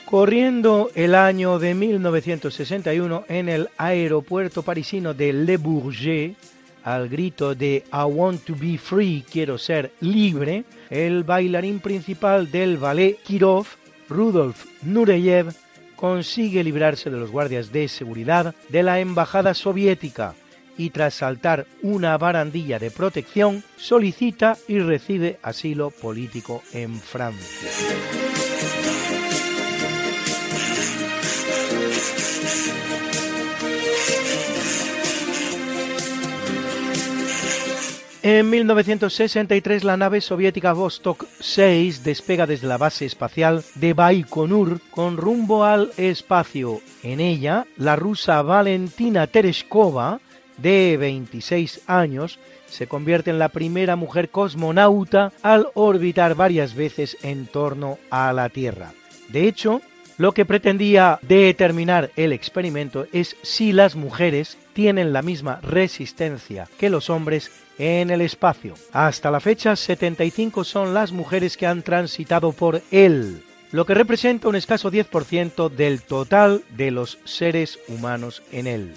Corriendo 0.08 0.90
el 0.94 1.14
año 1.14 1.58
de 1.58 1.74
1961 1.74 3.24
en 3.28 3.50
el 3.50 3.68
aeropuerto 3.76 4.62
parisino 4.62 5.12
de 5.12 5.34
Le 5.34 5.58
Bourget, 5.58 6.34
al 6.82 7.10
grito 7.10 7.54
de 7.54 7.84
I 7.92 8.04
want 8.06 8.42
to 8.44 8.54
be 8.58 8.78
free, 8.78 9.22
quiero 9.30 9.58
ser 9.58 9.92
libre, 10.00 10.64
el 10.88 11.24
bailarín 11.24 11.80
principal 11.80 12.50
del 12.50 12.78
ballet 12.78 13.18
Kirov, 13.22 13.66
Rudolf 14.08 14.64
Nureyev, 14.80 15.52
consigue 15.94 16.64
librarse 16.64 17.10
de 17.10 17.18
los 17.18 17.30
guardias 17.30 17.70
de 17.70 17.86
seguridad 17.86 18.54
de 18.70 18.82
la 18.82 19.00
embajada 19.00 19.52
soviética 19.52 20.34
y 20.78 20.88
tras 20.88 21.12
saltar 21.12 21.66
una 21.82 22.16
barandilla 22.16 22.78
de 22.78 22.90
protección 22.90 23.62
solicita 23.76 24.56
y 24.68 24.78
recibe 24.78 25.38
asilo 25.42 25.90
político 25.90 26.62
en 26.72 26.94
Francia. 26.94 27.68
En 38.30 38.50
1963 38.50 39.84
la 39.84 39.96
nave 39.96 40.20
soviética 40.20 40.74
Vostok 40.74 41.24
6 41.40 42.04
despega 42.04 42.46
desde 42.46 42.66
la 42.66 42.76
base 42.76 43.06
espacial 43.06 43.64
de 43.74 43.94
Baikonur 43.94 44.80
con 44.90 45.16
rumbo 45.16 45.64
al 45.64 45.92
espacio. 45.96 46.82
En 47.02 47.20
ella, 47.20 47.66
la 47.78 47.96
rusa 47.96 48.42
Valentina 48.42 49.28
Tereshkova, 49.28 50.20
de 50.58 50.98
26 50.98 51.82
años, 51.86 52.38
se 52.66 52.86
convierte 52.86 53.30
en 53.30 53.38
la 53.38 53.48
primera 53.48 53.96
mujer 53.96 54.28
cosmonauta 54.28 55.32
al 55.42 55.68
orbitar 55.72 56.34
varias 56.34 56.74
veces 56.74 57.16
en 57.22 57.46
torno 57.46 57.98
a 58.10 58.32
la 58.34 58.50
Tierra. 58.50 58.92
De 59.28 59.48
hecho, 59.48 59.80
lo 60.18 60.32
que 60.32 60.44
pretendía 60.44 61.20
determinar 61.22 62.10
el 62.16 62.32
experimento 62.32 63.06
es 63.12 63.36
si 63.42 63.72
las 63.72 63.94
mujeres 63.94 64.58
tienen 64.72 65.12
la 65.12 65.22
misma 65.22 65.60
resistencia 65.62 66.68
que 66.78 66.90
los 66.90 67.08
hombres 67.08 67.50
en 67.78 68.10
el 68.10 68.20
espacio. 68.20 68.74
Hasta 68.92 69.30
la 69.30 69.40
fecha, 69.40 69.76
75 69.76 70.64
son 70.64 70.92
las 70.92 71.12
mujeres 71.12 71.56
que 71.56 71.66
han 71.66 71.82
transitado 71.82 72.52
por 72.52 72.82
él, 72.90 73.44
lo 73.70 73.86
que 73.86 73.94
representa 73.94 74.48
un 74.48 74.56
escaso 74.56 74.90
10% 74.90 75.70
del 75.70 76.02
total 76.02 76.62
de 76.70 76.90
los 76.90 77.18
seres 77.24 77.78
humanos 77.86 78.42
en 78.50 78.66
él. 78.66 78.94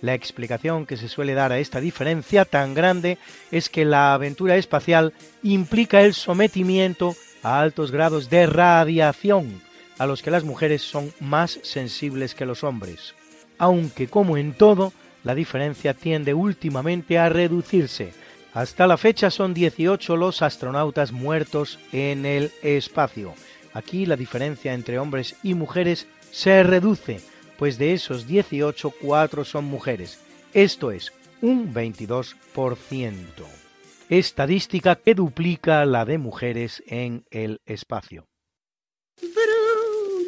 La 0.00 0.14
explicación 0.14 0.86
que 0.86 0.96
se 0.96 1.08
suele 1.08 1.34
dar 1.34 1.52
a 1.52 1.58
esta 1.58 1.80
diferencia 1.80 2.44
tan 2.44 2.74
grande 2.74 3.18
es 3.50 3.68
que 3.68 3.84
la 3.84 4.14
aventura 4.14 4.56
espacial 4.56 5.12
implica 5.42 6.02
el 6.02 6.14
sometimiento 6.14 7.14
a 7.42 7.60
altos 7.60 7.90
grados 7.90 8.30
de 8.30 8.46
radiación, 8.46 9.60
a 10.02 10.06
los 10.06 10.20
que 10.20 10.32
las 10.32 10.42
mujeres 10.42 10.82
son 10.82 11.14
más 11.20 11.60
sensibles 11.62 12.34
que 12.34 12.44
los 12.44 12.64
hombres. 12.64 13.14
Aunque 13.56 14.08
como 14.08 14.36
en 14.36 14.52
todo, 14.52 14.92
la 15.22 15.36
diferencia 15.36 15.94
tiende 15.94 16.34
últimamente 16.34 17.20
a 17.20 17.28
reducirse, 17.28 18.12
hasta 18.52 18.88
la 18.88 18.96
fecha 18.96 19.30
son 19.30 19.54
18 19.54 20.16
los 20.16 20.42
astronautas 20.42 21.12
muertos 21.12 21.78
en 21.92 22.26
el 22.26 22.50
espacio. 22.62 23.32
Aquí 23.74 24.04
la 24.04 24.16
diferencia 24.16 24.74
entre 24.74 24.98
hombres 24.98 25.36
y 25.44 25.54
mujeres 25.54 26.08
se 26.32 26.64
reduce, 26.64 27.20
pues 27.56 27.78
de 27.78 27.92
esos 27.92 28.26
18, 28.26 28.92
4 29.00 29.44
son 29.44 29.66
mujeres. 29.66 30.18
Esto 30.52 30.90
es 30.90 31.12
un 31.42 31.72
22%. 31.72 33.14
Estadística 34.08 34.96
que 34.96 35.14
duplica 35.14 35.86
la 35.86 36.04
de 36.04 36.18
mujeres 36.18 36.82
en 36.88 37.24
el 37.30 37.60
espacio. 37.66 38.26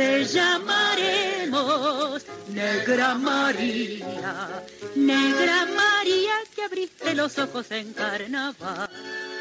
te 0.00 0.24
llamaremos 0.24 2.24
Negra 2.54 3.14
María, 3.16 4.64
Negra 4.96 5.66
María 5.66 6.32
que 6.54 6.62
abriste 6.62 7.14
los 7.14 7.38
ojos 7.38 7.70
en 7.70 7.92
carnaval. 7.92 8.88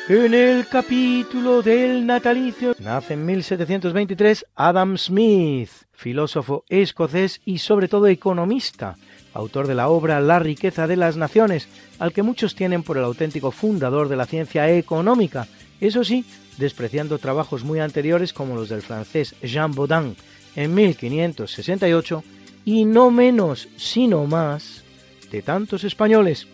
En 0.09 0.33
el 0.33 0.67
capítulo 0.67 1.61
del 1.61 2.05
natalicio 2.05 2.75
nace 2.79 3.13
en 3.13 3.25
1723 3.25 4.45
Adam 4.53 4.97
Smith, 4.97 5.69
filósofo 5.93 6.65
escocés 6.67 7.39
y 7.45 7.59
sobre 7.59 7.87
todo 7.87 8.07
economista, 8.07 8.97
autor 9.33 9.65
de 9.65 9.75
la 9.75 9.87
obra 9.87 10.19
La 10.19 10.39
riqueza 10.39 10.87
de 10.87 10.97
las 10.97 11.15
naciones, 11.15 11.69
al 11.99 12.11
que 12.11 12.23
muchos 12.23 12.53
tienen 12.53 12.83
por 12.83 12.97
el 12.97 13.05
auténtico 13.05 13.51
fundador 13.51 14.09
de 14.09 14.17
la 14.17 14.25
ciencia 14.25 14.69
económica, 14.69 15.47
eso 15.79 16.03
sí, 16.03 16.25
despreciando 16.57 17.17
trabajos 17.17 17.63
muy 17.63 17.79
anteriores 17.79 18.33
como 18.33 18.55
los 18.55 18.67
del 18.67 18.81
francés 18.81 19.35
Jean 19.41 19.71
Baudin, 19.71 20.17
en 20.55 20.73
1568 20.73 22.23
y 22.65 22.85
no 22.85 23.11
menos, 23.11 23.67
sino 23.77 24.25
más, 24.25 24.83
de 25.31 25.41
tantos 25.41 25.83
españoles. 25.83 26.47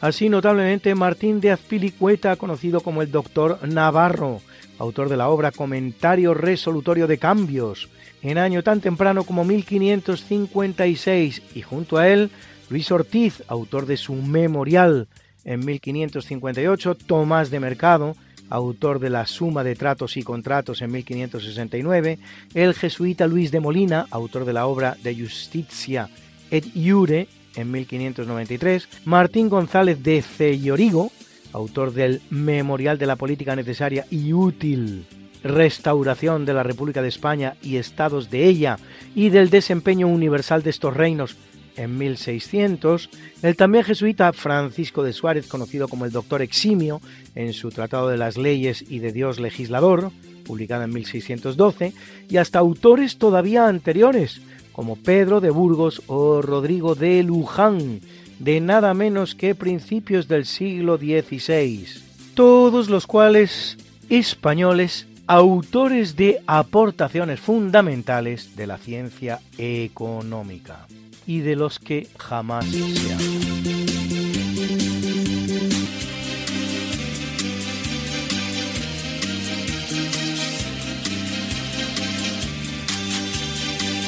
Así 0.00 0.28
notablemente 0.28 0.94
Martín 0.94 1.40
de 1.40 1.50
Azpilicueta, 1.50 2.36
conocido 2.36 2.80
como 2.80 3.02
el 3.02 3.10
doctor 3.10 3.58
Navarro, 3.66 4.40
autor 4.78 5.08
de 5.08 5.16
la 5.16 5.28
obra 5.28 5.50
Comentario 5.50 6.34
Resolutorio 6.34 7.08
de 7.08 7.18
Cambios, 7.18 7.88
en 8.22 8.38
año 8.38 8.62
tan 8.62 8.80
temprano 8.80 9.24
como 9.24 9.44
1556, 9.44 11.42
y 11.54 11.62
junto 11.62 11.96
a 11.98 12.08
él 12.08 12.30
Luis 12.70 12.90
Ortiz, 12.92 13.42
autor 13.48 13.86
de 13.86 13.96
su 13.96 14.14
Memorial, 14.14 15.08
en 15.44 15.64
1558, 15.64 16.94
Tomás 16.94 17.50
de 17.50 17.60
Mercado, 17.60 18.14
autor 18.50 18.98
de 18.98 19.10
la 19.10 19.26
Suma 19.26 19.64
de 19.64 19.74
Tratos 19.74 20.16
y 20.16 20.22
Contratos 20.22 20.82
en 20.82 20.92
1569, 20.92 22.18
el 22.54 22.74
jesuita 22.74 23.26
Luis 23.26 23.50
de 23.50 23.60
Molina, 23.60 24.06
autor 24.10 24.44
de 24.44 24.52
la 24.52 24.66
obra 24.66 24.96
De 25.02 25.14
Justitia 25.14 26.08
et 26.50 26.64
Iure 26.74 27.28
en 27.56 27.70
1593, 27.70 28.88
Martín 29.04 29.48
González 29.48 30.02
de 30.02 30.22
Cellorigo, 30.22 31.10
autor 31.52 31.92
del 31.92 32.22
Memorial 32.30 32.98
de 32.98 33.06
la 33.06 33.16
Política 33.16 33.56
Necesaria 33.56 34.06
y 34.10 34.32
Útil 34.32 35.06
restauración 35.42 36.44
de 36.44 36.54
la 36.54 36.62
República 36.62 37.02
de 37.02 37.08
España 37.08 37.56
y 37.62 37.76
estados 37.76 38.30
de 38.30 38.44
ella 38.46 38.78
y 39.14 39.30
del 39.30 39.50
desempeño 39.50 40.08
universal 40.08 40.62
de 40.62 40.70
estos 40.70 40.96
reinos 40.96 41.36
en 41.78 41.96
1600, 41.96 43.08
el 43.42 43.56
también 43.56 43.84
jesuita 43.84 44.32
Francisco 44.32 45.02
de 45.02 45.12
Suárez, 45.12 45.46
conocido 45.46 45.88
como 45.88 46.04
el 46.04 46.12
Doctor 46.12 46.42
Eximio, 46.42 47.00
en 47.34 47.52
su 47.52 47.70
Tratado 47.70 48.08
de 48.08 48.18
las 48.18 48.36
Leyes 48.36 48.84
y 48.88 48.98
de 48.98 49.12
Dios 49.12 49.38
Legislador, 49.38 50.10
publicada 50.44 50.84
en 50.84 50.92
1612, 50.92 51.94
y 52.28 52.36
hasta 52.36 52.58
autores 52.58 53.18
todavía 53.18 53.68
anteriores, 53.68 54.40
como 54.72 54.96
Pedro 54.96 55.40
de 55.40 55.50
Burgos 55.50 56.02
o 56.08 56.42
Rodrigo 56.42 56.94
de 56.94 57.22
Luján, 57.22 58.00
de 58.38 58.60
nada 58.60 58.92
menos 58.92 59.34
que 59.34 59.54
principios 59.54 60.28
del 60.28 60.46
siglo 60.46 60.98
XVI, 60.98 61.86
todos 62.34 62.88
los 62.90 63.06
cuales 63.06 63.78
españoles 64.08 65.06
autores 65.26 66.16
de 66.16 66.40
aportaciones 66.46 67.38
fundamentales 67.38 68.56
de 68.56 68.66
la 68.66 68.78
ciencia 68.78 69.40
económica 69.58 70.86
y 71.28 71.40
de 71.40 71.56
los 71.56 71.78
que 71.78 72.08
jamás 72.16 72.64
se 72.64 72.78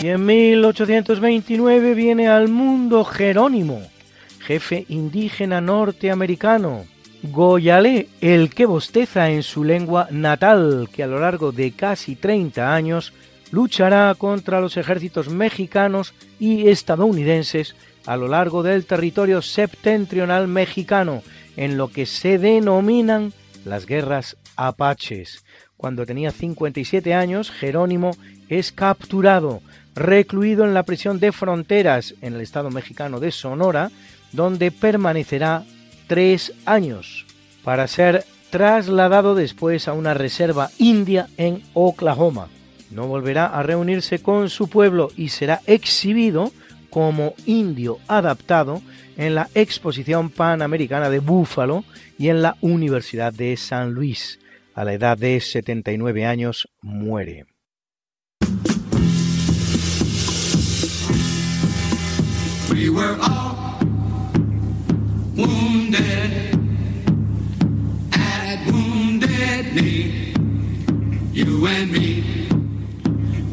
Y 0.03 0.09
en 0.09 0.25
1829 0.25 1.93
viene 1.93 2.27
al 2.27 2.49
mundo 2.49 3.05
Jerónimo, 3.05 3.83
jefe 4.39 4.87
indígena 4.89 5.61
norteamericano, 5.61 6.87
Goyalé, 7.23 8.09
el 8.23 8.49
que 8.49 8.65
bosteza 8.65 9.29
en 9.29 9.43
su 9.43 9.63
lengua 9.63 10.09
natal, 10.11 10.89
que 10.91 11.03
a 11.03 11.07
lo 11.07 11.21
largo 11.21 11.53
de 11.53 11.73
casi 11.73 12.17
30 12.17 12.75
años 12.75 13.13
luchará 13.51 14.15
contra 14.17 14.61
los 14.61 14.77
ejércitos 14.77 15.29
mexicanos 15.29 16.15
y 16.39 16.69
estadounidenses 16.69 17.75
a 18.07 18.17
lo 18.17 18.29
largo 18.29 18.63
del 18.63 18.87
territorio 18.87 19.43
septentrional 19.43 20.49
mexicano, 20.49 21.23
en 21.57 21.77
lo 21.77 21.89
que 21.89 22.07
se 22.07 22.39
denominan 22.39 23.33
las 23.65 23.87
guerras 23.87 24.37
apaches. 24.57 25.45
Cuando 25.77 26.07
tenía 26.07 26.31
57 26.31 27.15
años, 27.15 27.51
Jerónimo 27.51 28.13
es 28.49 28.73
capturado, 28.73 29.63
recluido 29.95 30.65
en 30.65 30.75
la 30.75 30.83
prisión 30.83 31.21
de 31.21 31.33
fronteras 31.33 32.15
en 32.21 32.35
el 32.35 32.41
estado 32.41 32.71
mexicano 32.71 33.21
de 33.21 33.33
Sonora, 33.33 33.91
donde 34.33 34.71
permanecerá 34.71 35.65
tres 36.07 36.53
años, 36.65 37.27
para 37.65 37.87
ser 37.87 38.25
trasladado 38.51 39.35
después 39.35 39.89
a 39.89 39.93
una 39.93 40.15
reserva 40.15 40.71
india 40.79 41.29
en 41.37 41.63
Oklahoma. 41.73 42.49
No 42.91 43.07
volverá 43.07 43.47
a 43.47 43.63
reunirse 43.63 44.21
con 44.21 44.51
su 44.51 44.69
pueblo 44.69 45.11
y 45.17 45.29
será 45.29 45.61
exhibido 45.67 46.53
como 46.91 47.35
indio 47.47 47.99
adaptado 48.09 48.83
en 49.17 49.35
la 49.35 49.49
Exposición 49.55 50.31
Panamericana 50.31 51.09
de 51.09 51.21
Búfalo 51.21 51.85
y 52.19 52.29
en 52.29 52.43
la 52.43 52.57
Universidad 52.61 53.33
de 53.33 53.57
San 53.57 53.93
Luis. 53.93 54.41
A 54.75 54.85
la 54.85 54.95
edad 54.95 55.17
de 55.17 55.41
79 55.41 56.27
años 56.27 56.69
muere. 56.83 57.47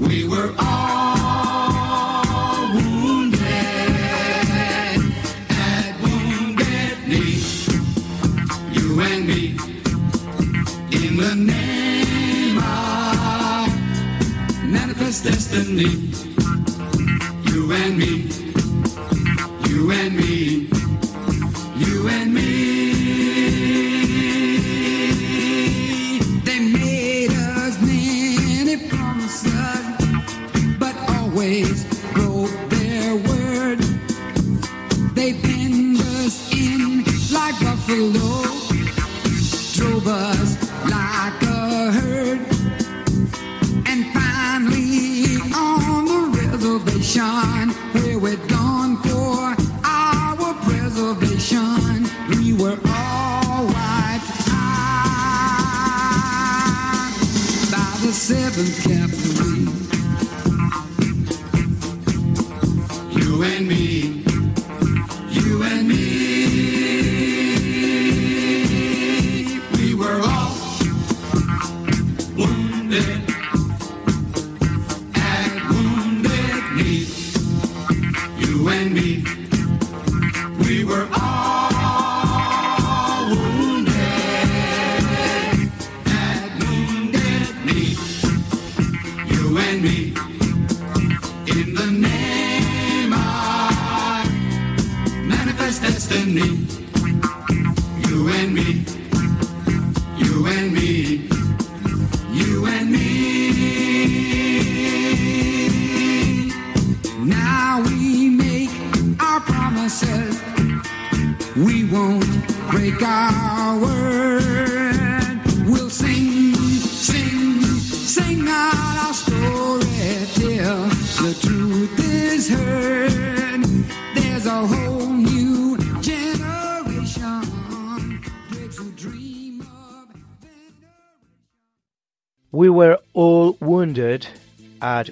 We 0.08 0.28
were 0.28 0.54
all 0.58 2.24
wounded 2.74 3.42
at 5.50 5.96
wounded. 6.02 6.98
You 8.72 9.02
and 9.02 9.28
me, 9.28 9.58
in 10.92 11.18
the 11.18 11.36
name 11.36 12.58
of 12.58 13.68
manifest 14.64 15.26
destiny. 15.26 15.92
You 17.52 17.72
and 17.74 17.98
me, 17.98 18.30
you 19.68 19.92
and 19.92 20.16
me 20.16 20.77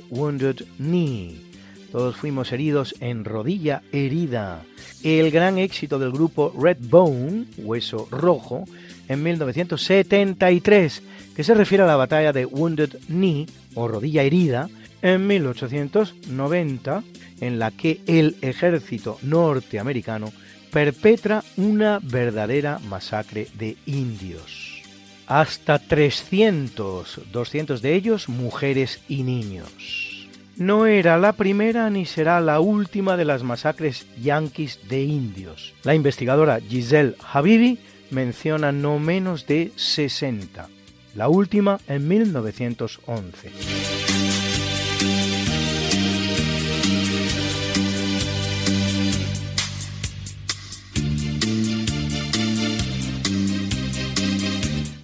wounded 0.09 0.65
knee. 0.77 1.41
Todos 1.91 2.17
fuimos 2.17 2.51
heridos 2.51 2.95
en 2.99 3.23
rodilla 3.23 3.81
herida. 3.91 4.63
El 5.03 5.31
gran 5.31 5.57
éxito 5.57 5.97
del 5.97 6.11
grupo 6.11 6.53
Redbone, 6.59 7.45
Hueso 7.57 8.07
Rojo, 8.11 8.65
en 9.07 9.23
1973, 9.23 11.03
que 11.35 11.43
se 11.43 11.53
refiere 11.53 11.83
a 11.83 11.87
la 11.87 11.95
batalla 11.95 12.33
de 12.33 12.45
Wounded 12.45 12.97
Knee 13.07 13.45
o 13.75 13.87
rodilla 13.87 14.23
herida 14.23 14.69
en 15.01 15.27
1890, 15.27 17.03
en 17.41 17.59
la 17.59 17.71
que 17.71 18.01
el 18.07 18.37
ejército 18.41 19.17
norteamericano 19.21 20.31
perpetra 20.71 21.43
una 21.57 21.99
verdadera 22.01 22.79
masacre 22.79 23.47
de 23.57 23.77
indios. 23.85 24.64
Hasta 25.27 25.79
300, 25.79 27.21
200 27.31 27.81
de 27.81 27.95
ellos 27.95 28.29
mujeres 28.29 29.01
y 29.07 29.23
niños. 29.23 29.69
No 30.57 30.85
era 30.85 31.17
la 31.17 31.33
primera 31.33 31.89
ni 31.89 32.05
será 32.05 32.39
la 32.39 32.61
última 32.61 33.17
de 33.17 33.25
las 33.25 33.43
masacres 33.43 34.05
yanquis 34.21 34.87
de 34.87 35.03
indios. 35.03 35.73
La 35.83 35.95
investigadora 35.95 36.61
Giselle 36.61 37.15
Habibi 37.33 37.79
menciona 38.09 38.71
no 38.71 38.99
menos 38.99 39.47
de 39.47 39.71
60. 39.75 40.69
la 41.15 41.29
última 41.29 41.79
en 41.87 42.07
1911. 42.07 44.14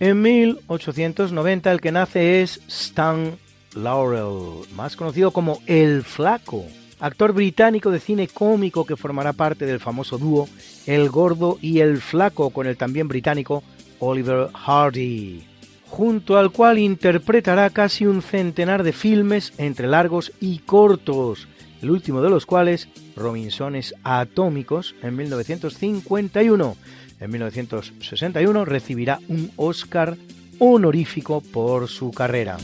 En 0.01 0.19
1890 0.19 1.71
el 1.71 1.79
que 1.79 1.91
nace 1.91 2.41
es 2.41 2.59
Stan 2.67 3.37
Laurel, 3.75 4.67
más 4.75 4.95
conocido 4.95 5.29
como 5.29 5.61
El 5.67 6.01
Flaco, 6.01 6.65
actor 6.99 7.33
británico 7.33 7.91
de 7.91 7.99
cine 7.99 8.27
cómico 8.27 8.83
que 8.83 8.95
formará 8.95 9.31
parte 9.33 9.67
del 9.67 9.79
famoso 9.79 10.17
dúo 10.17 10.49
El 10.87 11.11
Gordo 11.11 11.59
y 11.61 11.81
El 11.81 12.01
Flaco 12.01 12.49
con 12.49 12.65
el 12.65 12.77
también 12.77 13.07
británico 13.07 13.61
Oliver 13.99 14.49
Hardy, 14.55 15.43
junto 15.85 16.39
al 16.39 16.51
cual 16.51 16.79
interpretará 16.79 17.69
casi 17.69 18.07
un 18.07 18.23
centenar 18.23 18.81
de 18.81 18.93
filmes 18.93 19.53
entre 19.59 19.85
largos 19.85 20.31
y 20.39 20.57
cortos, 20.65 21.47
el 21.83 21.91
último 21.91 22.23
de 22.23 22.31
los 22.31 22.47
cuales, 22.47 22.89
Robinsones 23.15 23.93
Atómicos, 24.03 24.95
en 25.03 25.15
1951, 25.15 26.75
en 27.21 27.31
1961 27.31 28.65
recibirá 28.65 29.19
un 29.29 29.51
Oscar 29.55 30.17
honorífico 30.59 31.41
por 31.41 31.87
su 31.87 32.11
carrera. 32.11 32.57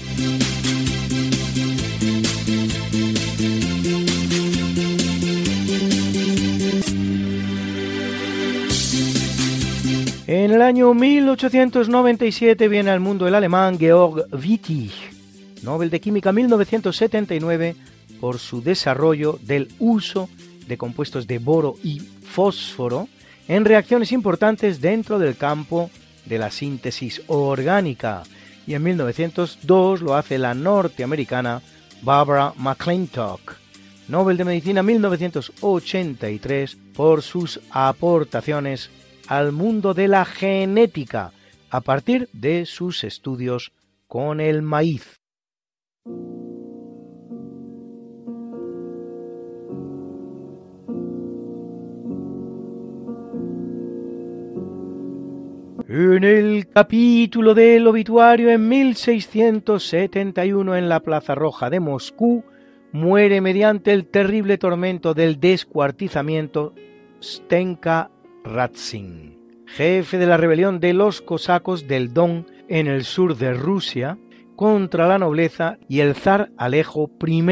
En 10.26 10.52
el 10.52 10.62
año 10.62 10.94
1897 10.94 12.68
viene 12.68 12.90
al 12.90 13.00
mundo 13.00 13.28
el 13.28 13.36
alemán 13.36 13.80
Georg 13.80 14.28
Wittig, 14.34 14.92
Nobel 15.64 15.90
de 15.90 16.02
Química 16.02 16.34
1979, 16.34 17.76
por 18.20 18.40
su 18.40 18.62
desarrollo 18.62 19.40
del 19.42 19.70
uso 19.80 20.28
de 20.68 20.78
compuestos 20.78 21.28
de 21.28 21.40
boro 21.40 21.76
y 21.82 22.00
fósforo 22.00 23.08
en 23.48 23.66
reacciones 23.66 24.12
importantes 24.12 24.82
dentro 24.82 25.20
del 25.20 25.38
campo 25.38 25.90
de 26.26 26.38
la 26.38 26.52
síntesis 26.52 27.22
orgánica 27.28 28.24
y 28.66 28.74
en 28.74 28.84
1902 28.84 30.02
lo 30.02 30.16
hace 30.16 30.38
la 30.38 30.54
norteamericana 30.54 31.62
Barbara 32.02 32.54
McClintock, 32.58 33.56
Nobel 34.08 34.38
de 34.38 34.46
Medicina 34.46 34.84
1983 34.84 36.78
por 36.94 37.22
sus 37.22 37.60
aportaciones 37.72 38.90
al 39.28 39.52
mundo 39.52 39.94
de 39.94 40.08
la 40.08 40.26
genética 40.26 41.32
a 41.70 41.82
partir 41.82 42.30
de 42.34 42.66
sus 42.66 43.04
estudios 43.04 43.72
con 44.08 44.40
el 44.40 44.62
maíz. 44.62 45.20
En 55.90 56.26
el 56.26 56.68
capítulo 56.68 57.54
del 57.54 57.88
obituario 57.88 58.50
en 58.50 58.68
1671 58.68 60.76
en 60.76 60.90
la 60.90 61.00
Plaza 61.00 61.34
Roja 61.34 61.70
de 61.70 61.80
Moscú, 61.80 62.44
muere 62.92 63.40
mediante 63.40 63.94
el 63.94 64.06
terrible 64.06 64.58
tormento 64.58 65.14
del 65.14 65.40
descuartizamiento 65.40 66.74
Stenka 67.22 68.12
Ratsin, 68.44 69.40
jefe 69.66 70.18
de 70.18 70.28
la 70.28 70.36
rebelión 70.36 70.82
de 70.82 70.94
los 70.94 71.22
cosacos 71.22 71.88
del 71.88 72.14
Don 72.14 72.48
en 72.68 72.88
el 72.88 73.06
sur 73.06 73.38
de 73.38 73.54
Rusia, 73.54 74.18
contra 74.58 75.08
la 75.08 75.20
nobleza 75.20 75.78
y 75.88 76.02
el 76.02 76.16
zar 76.16 76.52
Alejo 76.58 77.10
I, 77.26 77.46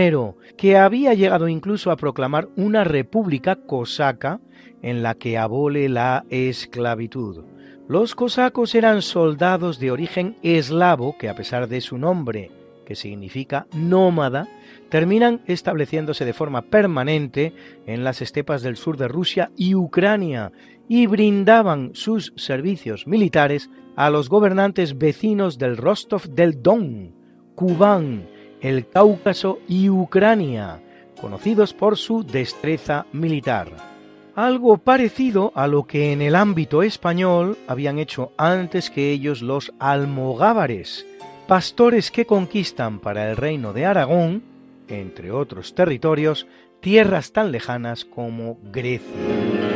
que 0.58 0.76
había 0.76 1.14
llegado 1.14 1.48
incluso 1.48 1.90
a 1.90 1.96
proclamar 1.96 2.50
una 2.58 2.84
república 2.84 3.56
cosaca 3.56 4.42
en 4.82 5.04
la 5.04 5.16
que 5.16 5.38
abole 5.38 5.88
la 5.88 6.26
esclavitud. 6.30 7.55
Los 7.88 8.16
cosacos 8.16 8.74
eran 8.74 9.04
soldados 9.04 9.78
de 9.78 9.92
origen 9.92 10.38
eslavo 10.42 11.16
que 11.20 11.30
a 11.30 11.36
pesar 11.36 11.68
de 11.68 11.82
su 11.82 12.00
nombre, 12.00 12.50
que 12.84 12.96
significa 12.96 13.68
nómada, 13.76 14.48
terminan 14.90 15.42
estableciéndose 15.46 16.26
de 16.26 16.34
forma 16.34 16.64
permanente 16.64 17.54
en 17.86 18.04
las 18.04 18.24
estepas 18.24 18.64
del 18.64 18.76
sur 18.76 18.98
de 18.98 19.08
Rusia 19.08 19.52
y 19.56 19.76
Ucrania 19.76 20.52
y 20.90 21.06
brindaban 21.06 21.92
sus 21.94 22.34
servicios 22.38 23.06
militares 23.06 23.70
a 23.96 24.10
los 24.10 24.30
gobernantes 24.30 24.98
vecinos 24.98 25.60
del 25.60 25.78
Rostov 25.78 26.24
del 26.28 26.64
Don, 26.64 27.14
Kubán, 27.54 28.28
el 28.62 28.90
Cáucaso 28.90 29.60
y 29.68 29.90
Ucrania, 29.90 30.82
conocidos 31.22 31.76
por 31.76 31.98
su 31.98 32.24
destreza 32.24 33.06
militar 33.14 33.95
algo 34.36 34.78
parecido 34.78 35.52
a 35.56 35.68
lo 35.68 35.88
que 35.88 36.12
en 36.12 36.22
el 36.22 36.36
ámbito 36.36 36.84
español 36.84 37.58
habían 37.68 38.00
hecho 38.00 38.32
antes 38.38 38.90
que 38.90 39.12
ellos 39.12 39.42
los 39.42 39.74
almogávares, 39.80 41.06
pastores 41.48 42.12
que 42.12 42.26
conquistan 42.26 43.00
para 43.00 43.30
el 43.30 43.38
reino 43.38 43.72
de 43.74 43.86
Aragón, 43.86 44.44
entre 44.88 45.32
otros 45.32 45.74
territorios, 45.74 46.48
tierras 46.82 47.32
tan 47.32 47.52
lejanas 47.52 48.06
como 48.06 48.58
Grecia. 48.72 49.75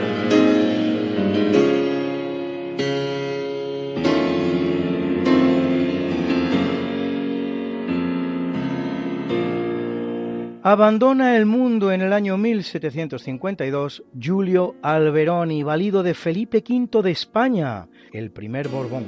Abandona 10.62 11.38
el 11.38 11.46
mundo 11.46 11.94
en 11.94 12.02
el 12.02 12.12
año 12.12 12.38
1752 12.38 14.04
Giulio 14.20 14.76
Alberoni, 14.82 15.64
valido 15.64 16.04
de 16.04 16.14
Felipe 16.14 16.62
V 16.68 17.02
de 17.02 17.12
España, 17.12 17.88
el 18.12 18.30
primer 18.30 18.68
Borbón, 18.68 19.06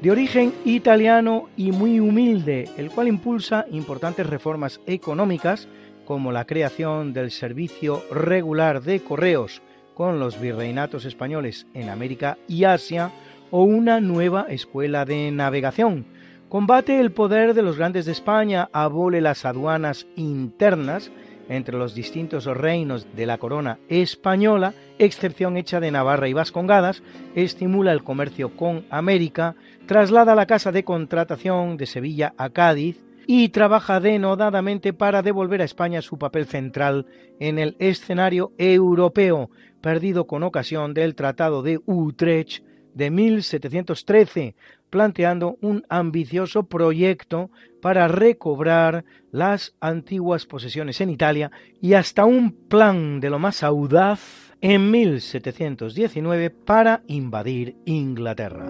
de 0.00 0.10
origen 0.10 0.54
italiano 0.64 1.50
y 1.58 1.72
muy 1.72 2.00
humilde, 2.00 2.70
el 2.78 2.88
cual 2.88 3.08
impulsa 3.08 3.66
importantes 3.70 4.26
reformas 4.26 4.80
económicas 4.86 5.68
como 6.06 6.32
la 6.32 6.46
creación 6.46 7.12
del 7.12 7.30
servicio 7.30 8.02
regular 8.10 8.80
de 8.80 9.00
correos 9.00 9.60
con 9.92 10.18
los 10.18 10.40
virreinatos 10.40 11.04
españoles 11.04 11.66
en 11.74 11.90
América 11.90 12.38
y 12.48 12.64
Asia 12.64 13.10
o 13.50 13.62
una 13.62 14.00
nueva 14.00 14.46
escuela 14.48 15.04
de 15.04 15.30
navegación, 15.30 16.06
Combate 16.48 17.00
el 17.00 17.10
poder 17.10 17.54
de 17.54 17.62
los 17.62 17.76
grandes 17.76 18.06
de 18.06 18.12
España, 18.12 18.68
abole 18.72 19.20
las 19.20 19.44
aduanas 19.44 20.06
internas 20.14 21.10
entre 21.48 21.76
los 21.76 21.94
distintos 21.94 22.46
reinos 22.46 23.06
de 23.16 23.26
la 23.26 23.38
corona 23.38 23.78
española, 23.88 24.72
excepción 24.98 25.56
hecha 25.56 25.80
de 25.80 25.90
Navarra 25.90 26.28
y 26.28 26.32
Vascongadas, 26.32 27.02
estimula 27.34 27.92
el 27.92 28.04
comercio 28.04 28.56
con 28.56 28.84
América, 28.90 29.56
traslada 29.86 30.34
la 30.34 30.46
casa 30.46 30.72
de 30.72 30.84
contratación 30.84 31.76
de 31.76 31.86
Sevilla 31.86 32.34
a 32.38 32.50
Cádiz 32.50 33.04
y 33.26 33.48
trabaja 33.50 34.00
denodadamente 34.00 34.92
para 34.92 35.22
devolver 35.22 35.62
a 35.62 35.64
España 35.64 36.02
su 36.02 36.18
papel 36.18 36.46
central 36.46 37.06
en 37.40 37.58
el 37.58 37.76
escenario 37.78 38.52
europeo, 38.58 39.50
perdido 39.80 40.26
con 40.26 40.42
ocasión 40.42 40.94
del 40.94 41.14
Tratado 41.14 41.62
de 41.62 41.80
Utrecht 41.86 42.64
de 42.94 43.10
1713, 43.10 44.54
planteando 44.94 45.58
un 45.60 45.82
ambicioso 45.88 46.68
proyecto 46.68 47.50
para 47.82 48.06
recobrar 48.06 49.04
las 49.32 49.74
antiguas 49.80 50.46
posesiones 50.46 51.00
en 51.00 51.10
Italia 51.10 51.50
y 51.80 51.94
hasta 51.94 52.24
un 52.24 52.52
plan 52.68 53.18
de 53.18 53.28
lo 53.28 53.40
más 53.40 53.64
audaz 53.64 54.54
en 54.60 54.92
1719 54.92 56.50
para 56.50 57.02
invadir 57.08 57.74
Inglaterra. 57.86 58.66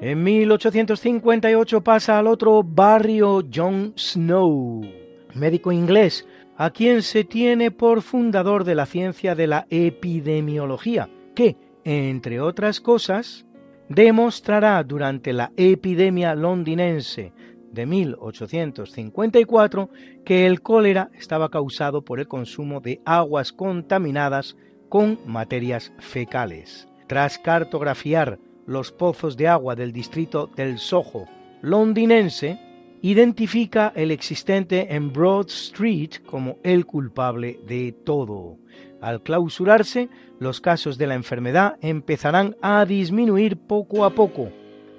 En 0.00 0.24
1858 0.24 1.84
pasa 1.84 2.18
al 2.18 2.26
otro 2.26 2.64
barrio 2.64 3.44
John 3.54 3.92
Snow 3.96 5.03
médico 5.34 5.72
inglés, 5.72 6.26
a 6.56 6.70
quien 6.70 7.02
se 7.02 7.24
tiene 7.24 7.70
por 7.70 8.02
fundador 8.02 8.64
de 8.64 8.74
la 8.74 8.86
ciencia 8.86 9.34
de 9.34 9.46
la 9.46 9.66
epidemiología, 9.70 11.08
que, 11.34 11.56
entre 11.84 12.40
otras 12.40 12.80
cosas, 12.80 13.46
demostrará 13.88 14.82
durante 14.82 15.32
la 15.32 15.52
epidemia 15.56 16.34
londinense 16.34 17.32
de 17.72 17.86
1854 17.86 19.90
que 20.24 20.46
el 20.46 20.62
cólera 20.62 21.10
estaba 21.14 21.50
causado 21.50 22.02
por 22.02 22.20
el 22.20 22.28
consumo 22.28 22.80
de 22.80 23.00
aguas 23.04 23.52
contaminadas 23.52 24.56
con 24.88 25.18
materias 25.26 25.92
fecales. 25.98 26.88
Tras 27.08 27.38
cartografiar 27.38 28.38
los 28.66 28.92
pozos 28.92 29.36
de 29.36 29.48
agua 29.48 29.74
del 29.74 29.92
distrito 29.92 30.48
del 30.56 30.78
Soho 30.78 31.26
londinense, 31.60 32.58
identifica 33.04 33.92
el 33.94 34.10
existente 34.10 34.94
en 34.94 35.12
Broad 35.12 35.48
Street 35.48 36.22
como 36.24 36.56
el 36.62 36.86
culpable 36.86 37.60
de 37.66 37.92
todo. 37.92 38.56
Al 39.02 39.22
clausurarse, 39.22 40.08
los 40.38 40.62
casos 40.62 40.96
de 40.96 41.06
la 41.06 41.14
enfermedad 41.14 41.76
empezarán 41.82 42.56
a 42.62 42.82
disminuir 42.86 43.58
poco 43.58 44.06
a 44.06 44.10
poco. 44.14 44.48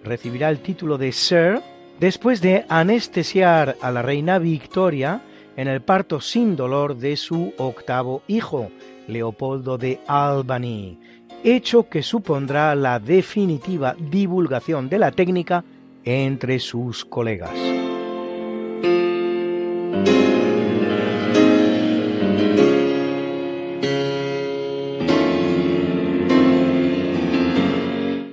Recibirá 0.04 0.52
el 0.52 0.60
título 0.60 1.00
de 1.00 1.12
Sir 1.12 1.62
después 2.00 2.42
de 2.42 2.66
anestesiar 2.70 3.76
a 3.82 3.90
la 3.90 4.04
reina 4.04 4.38
Victoria 4.38 5.24
en 5.58 5.68
el 5.68 5.82
parto 5.82 6.22
sin 6.22 6.56
dolor 6.56 6.98
de 6.98 7.18
su 7.18 7.56
octavo 7.58 8.22
hijo, 8.28 8.70
Leopoldo 9.08 9.80
de 9.80 10.00
Albany, 10.06 11.00
hecho 11.44 11.90
que 11.90 12.04
supondrá 12.04 12.76
la 12.76 13.00
definitiva 13.00 13.96
divulgación 13.98 14.90
de 14.90 15.00
la 15.00 15.12
técnica 15.12 15.66
entre 16.04 16.60
sus 16.60 17.04
colegas. 17.04 17.75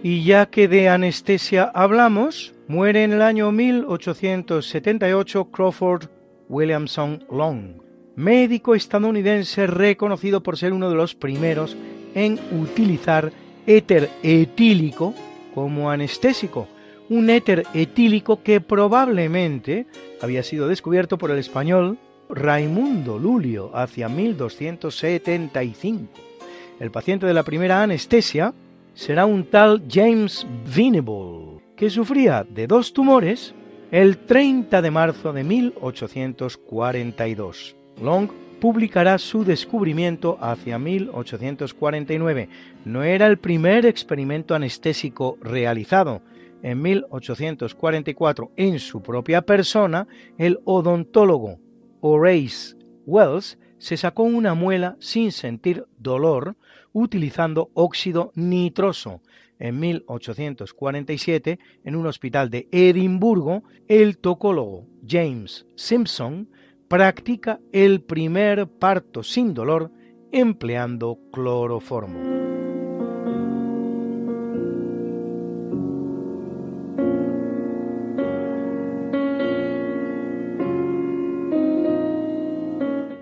Y 0.05 0.25
ya 0.25 0.47
que 0.47 0.69
de 0.69 0.89
anestesia 0.89 1.71
hablamos, 1.75 2.55
muere 2.69 3.05
en 3.05 3.13
el 3.13 3.23
año 3.23 3.53
1878 3.53 5.45
Crawford 5.51 6.09
Williamson 6.49 7.25
Long, 7.31 7.81
médico 8.17 8.75
estadounidense 8.75 9.67
reconocido 9.67 10.43
por 10.43 10.59
ser 10.59 10.73
uno 10.73 10.91
de 10.91 10.97
los 10.97 11.15
primeros 11.15 11.77
en 12.15 12.39
utilizar 12.61 13.33
éter 13.67 14.11
etílico 14.23 15.15
como 15.55 15.91
anestésico, 15.91 16.69
un 17.13 17.29
éter 17.29 17.67
etílico 17.75 18.43
que 18.43 18.63
probablemente 18.63 19.85
había 20.23 20.43
sido 20.43 20.67
descubierto 20.67 21.19
por 21.19 21.31
el 21.31 21.39
español 21.39 21.99
Raimundo 22.31 23.19
Lulio 23.19 23.71
hacia 23.77 24.09
1275. 24.09 26.09
El 26.81 26.91
paciente 26.91 27.27
de 27.27 27.35
la 27.35 27.43
primera 27.43 27.83
anestesia 27.83 28.55
será 28.95 29.27
un 29.27 29.45
tal 29.45 29.83
James 29.91 30.47
Venable, 30.75 31.61
que 31.77 31.91
sufría 31.91 32.47
de 32.49 32.67
dos 32.67 32.95
tumores 32.95 33.55
el 33.91 34.17
30 34.17 34.81
de 34.81 34.91
marzo 34.91 35.35
de 35.35 35.45
1842. 35.45 37.77
Long 38.01 38.31
publicará 38.59 39.19
su 39.19 39.45
descubrimiento 39.45 40.39
hacia 40.41 40.79
1849. 40.79 42.49
No 42.87 43.03
era 43.03 43.27
el 43.27 43.37
primer 43.37 43.85
experimento 43.85 44.55
anestésico 44.55 45.37
realizado. 45.43 46.23
En 46.63 46.81
1844, 46.81 48.53
en 48.57 48.79
su 48.79 49.03
propia 49.03 49.43
persona, 49.43 50.07
el 50.39 50.61
odontólogo 50.65 51.59
Horace 52.01 52.77
Wells 53.05 53.59
se 53.79 53.97
sacó 53.97 54.23
una 54.23 54.55
muela 54.55 54.97
sin 55.01 55.33
sentir 55.33 55.85
dolor 55.99 56.57
utilizando 56.93 57.71
óxido 57.75 58.31
nitroso. 58.37 59.23
En 59.59 59.81
1847, 59.81 61.59
en 61.85 61.97
un 61.97 62.07
hospital 62.07 62.51
de 62.51 62.69
Edimburgo, 62.71 63.65
el 63.89 64.19
tocólogo 64.19 64.87
James 65.07 65.67
Simpson 65.75 66.49
practica 66.89 67.61
el 67.73 68.03
primer 68.03 68.69
parto 68.69 69.23
sin 69.23 69.55
dolor 69.55 69.91
empleando 70.31 71.19
cloroformo. 71.33 72.42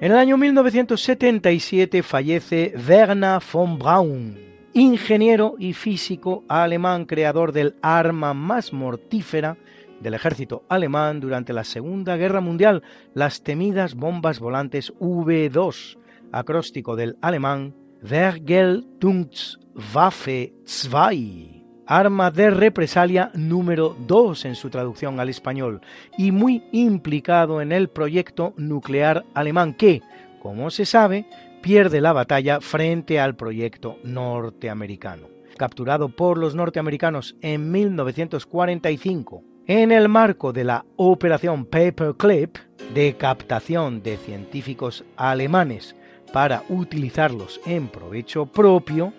En 0.01 0.10
el 0.12 0.18
año 0.18 0.39
1977 0.39 2.02
fallece 2.02 2.72
Werner 2.89 3.43
von 3.52 3.78
Braun, 3.78 4.39
ingeniero 4.72 5.56
y 5.59 5.74
físico 5.74 6.43
alemán 6.48 7.05
creador 7.05 7.52
del 7.52 7.77
arma 7.82 8.32
más 8.32 8.72
mortífera 8.72 9.59
del 10.01 10.14
ejército 10.14 10.64
alemán 10.70 11.20
durante 11.20 11.52
la 11.52 11.64
Segunda 11.64 12.16
Guerra 12.16 12.40
Mundial, 12.40 12.82
las 13.12 13.43
temidas 13.43 13.94
bombas 13.94 14.40
volantes 14.40 14.94
V2, 14.94 15.98
acróstico 16.32 16.97
del 16.97 17.18
alemán 17.20 17.74
Vergeltungswaffe 18.01 20.55
2, 20.64 21.60
arma 21.90 22.30
de 22.30 22.50
represalia 22.50 23.32
número 23.34 23.96
2 24.06 24.44
en 24.44 24.54
su 24.54 24.70
traducción 24.70 25.18
al 25.18 25.28
español, 25.28 25.80
y 26.16 26.30
muy 26.30 26.62
implicado 26.70 27.60
en 27.60 27.72
el 27.72 27.88
proyecto 27.88 28.54
nuclear 28.56 29.24
alemán 29.34 29.74
que, 29.74 30.00
como 30.40 30.70
se 30.70 30.86
sabe, 30.86 31.26
pierde 31.60 32.00
la 32.00 32.12
batalla 32.12 32.60
frente 32.60 33.18
al 33.18 33.34
proyecto 33.34 33.98
norteamericano. 34.04 35.26
Capturado 35.58 36.08
por 36.08 36.38
los 36.38 36.54
norteamericanos 36.54 37.34
en 37.42 37.72
1945 37.72 39.42
en 39.66 39.90
el 39.90 40.08
marco 40.08 40.52
de 40.52 40.62
la 40.62 40.84
Operación 40.94 41.64
Paperclip 41.64 42.56
de 42.94 43.16
captación 43.16 44.00
de 44.00 44.16
científicos 44.16 45.04
alemanes 45.16 45.96
para 46.32 46.62
utilizarlos 46.68 47.60
en 47.66 47.88
provecho 47.88 48.46
propio, 48.46 49.12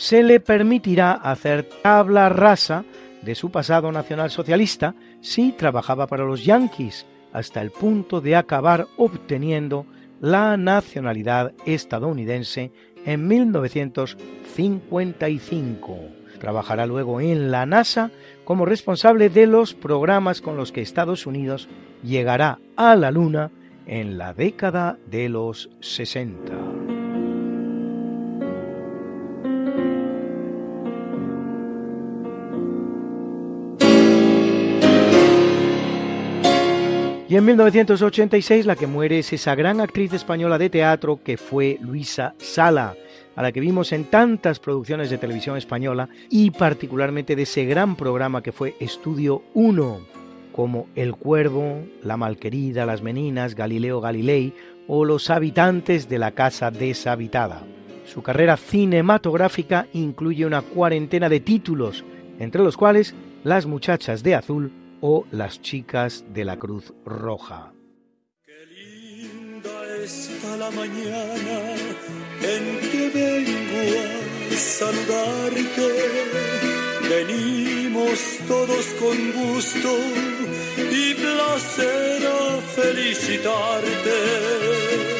se 0.00 0.22
le 0.22 0.40
permitirá 0.40 1.12
hacer 1.12 1.68
tabla 1.82 2.30
rasa 2.30 2.86
de 3.20 3.34
su 3.34 3.50
pasado 3.50 3.92
nacionalsocialista 3.92 4.94
si 5.20 5.52
trabajaba 5.52 6.06
para 6.06 6.24
los 6.24 6.42
Yankees, 6.42 7.04
hasta 7.34 7.60
el 7.60 7.70
punto 7.70 8.22
de 8.22 8.34
acabar 8.34 8.86
obteniendo 8.96 9.84
la 10.18 10.56
nacionalidad 10.56 11.52
estadounidense 11.66 12.72
en 13.04 13.28
1955. 13.28 15.98
Trabajará 16.40 16.86
luego 16.86 17.20
en 17.20 17.50
la 17.50 17.66
NASA 17.66 18.10
como 18.44 18.64
responsable 18.64 19.28
de 19.28 19.46
los 19.46 19.74
programas 19.74 20.40
con 20.40 20.56
los 20.56 20.72
que 20.72 20.80
Estados 20.80 21.26
Unidos 21.26 21.68
llegará 22.02 22.58
a 22.74 22.96
la 22.96 23.10
Luna 23.10 23.50
en 23.86 24.16
la 24.16 24.32
década 24.32 24.96
de 25.10 25.28
los 25.28 25.68
60. 25.80 26.99
Y 37.30 37.36
en 37.36 37.44
1986 37.44 38.66
la 38.66 38.74
que 38.74 38.88
muere 38.88 39.20
es 39.20 39.32
esa 39.32 39.54
gran 39.54 39.80
actriz 39.80 40.12
española 40.12 40.58
de 40.58 40.68
teatro 40.68 41.20
que 41.22 41.36
fue 41.36 41.78
Luisa 41.80 42.34
Sala, 42.38 42.96
a 43.36 43.42
la 43.42 43.52
que 43.52 43.60
vimos 43.60 43.92
en 43.92 44.06
tantas 44.06 44.58
producciones 44.58 45.10
de 45.10 45.18
televisión 45.18 45.56
española 45.56 46.08
y 46.28 46.50
particularmente 46.50 47.36
de 47.36 47.42
ese 47.42 47.66
gran 47.66 47.94
programa 47.94 48.42
que 48.42 48.50
fue 48.50 48.74
Estudio 48.80 49.44
1, 49.54 50.00
como 50.50 50.88
El 50.96 51.14
Cuervo, 51.14 51.84
La 52.02 52.16
Malquerida, 52.16 52.84
Las 52.84 53.00
Meninas, 53.00 53.54
Galileo 53.54 54.00
Galilei 54.00 54.52
o 54.88 55.04
Los 55.04 55.30
Habitantes 55.30 56.08
de 56.08 56.18
la 56.18 56.32
Casa 56.32 56.72
Deshabitada. 56.72 57.62
Su 58.06 58.22
carrera 58.22 58.56
cinematográfica 58.56 59.86
incluye 59.92 60.46
una 60.46 60.62
cuarentena 60.62 61.28
de 61.28 61.38
títulos, 61.38 62.04
entre 62.40 62.64
los 62.64 62.76
cuales 62.76 63.14
Las 63.44 63.66
Muchachas 63.66 64.24
de 64.24 64.34
Azul 64.34 64.72
o 65.00 65.24
Las 65.30 65.60
Chicas 65.60 66.24
de 66.32 66.44
la 66.44 66.58
Cruz 66.58 66.92
Roja. 67.04 67.72
Qué 68.44 68.66
linda 68.66 69.70
está 70.02 70.56
la 70.56 70.68
mañana 70.70 71.76
en 72.42 72.80
que 72.90 73.08
vengo 73.14 74.00
a 74.50 74.54
saludarte. 74.56 75.88
Venimos 77.08 78.18
todos 78.46 78.84
con 79.00 79.32
gusto 79.32 79.96
y 80.92 81.14
placer 81.14 82.26
a 82.26 82.60
felicitarte. 82.76 85.19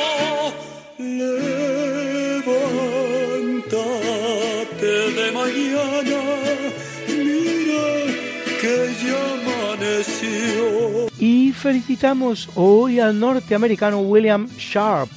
Felicitamos 11.61 12.49
hoy 12.55 12.99
al 12.99 13.19
norteamericano 13.19 13.99
William 13.99 14.47
Sharp, 14.57 15.11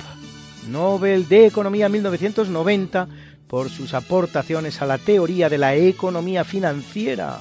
Nobel 0.69 1.27
de 1.27 1.47
Economía 1.47 1.89
1990, 1.89 3.09
por 3.49 3.71
sus 3.71 3.95
aportaciones 3.95 4.83
a 4.83 4.87
la 4.87 4.99
teoría 4.99 5.49
de 5.49 5.57
la 5.57 5.75
economía 5.75 6.45
financiera, 6.45 7.39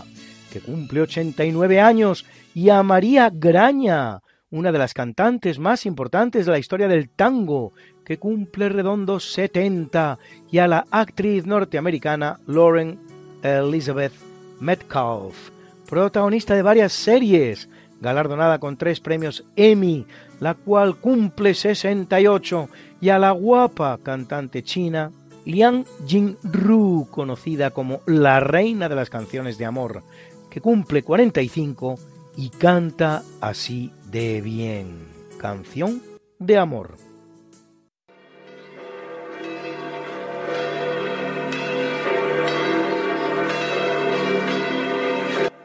que 0.50 0.62
cumple 0.62 1.02
89 1.02 1.82
años, 1.82 2.26
y 2.54 2.70
a 2.70 2.82
María 2.82 3.30
Graña, 3.30 4.22
una 4.50 4.72
de 4.72 4.80
las 4.80 4.94
cantantes 4.94 5.60
más 5.60 5.86
importantes 5.86 6.46
de 6.46 6.54
la 6.54 6.60
historia 6.60 6.88
del 6.88 7.10
tango, 7.10 7.74
que 8.06 8.18
cumple 8.18 8.70
redondos 8.70 9.34
70, 9.34 10.18
y 10.50 10.60
a 10.60 10.68
la 10.70 10.86
actriz 10.90 11.46
norteamericana 11.46 12.40
Lauren 12.48 12.98
Elizabeth 13.44 14.14
Metcalf, 14.62 15.50
protagonista 15.90 16.56
de 16.56 16.62
varias 16.62 16.94
series, 16.94 17.68
galardonada 18.04 18.60
con 18.60 18.78
tres 18.78 19.00
premios 19.00 19.46
Emmy, 19.56 20.06
la 20.40 20.54
cual 20.54 20.98
cumple 20.98 21.56
68, 21.56 22.70
y 23.02 23.10
a 23.10 23.18
la 23.18 23.32
guapa 23.32 23.98
cantante 24.04 24.62
china 24.62 25.12
Liang 25.46 25.86
Jingru, 26.06 27.08
conocida 27.10 27.72
como 27.72 28.02
la 28.06 28.40
reina 28.40 28.88
de 28.88 28.96
las 28.96 29.10
canciones 29.10 29.58
de 29.58 29.66
amor, 29.66 30.04
que 30.50 30.62
cumple 30.62 31.02
45 31.02 31.96
y 32.38 32.50
canta 32.50 33.24
así 33.42 33.92
de 34.12 34.42
bien. 34.42 35.08
Canción 35.38 36.02
de 36.40 36.58
amor. 36.58 36.96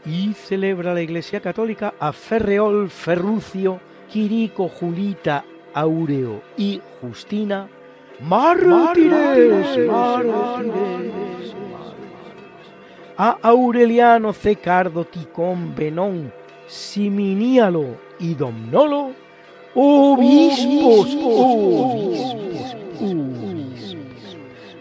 Y 0.09 0.33
celebra 0.33 0.95
la 0.95 1.03
Iglesia 1.03 1.41
Católica 1.41 1.93
a 2.01 2.15
Ferreol, 2.15 2.89
Ferrucio, 2.89 3.79
Quirico, 4.11 4.67
Julita, 4.69 5.45
Aureo 5.75 6.41
y 6.57 6.81
Justina, 7.03 7.69
mártires, 8.21 9.87
mártires. 9.87 11.55
A 13.19 13.37
Aureliano, 13.43 14.33
Cecardo, 14.33 15.05
Ticón, 15.05 15.75
Benón, 15.75 16.33
Siminíalo 16.67 17.99
y 18.19 18.35
Domnolo, 18.35 19.11
obispos, 19.75 21.15
obispos, 21.23 22.77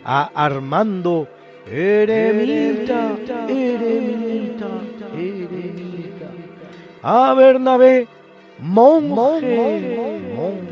A 0.06 0.32
Armando, 0.34 1.28
eremita, 1.70 3.18
eremita. 3.49 4.97
A 7.03 7.34
Bernabé, 7.34 8.07
monje, 8.60 9.07
monje. 9.10 10.68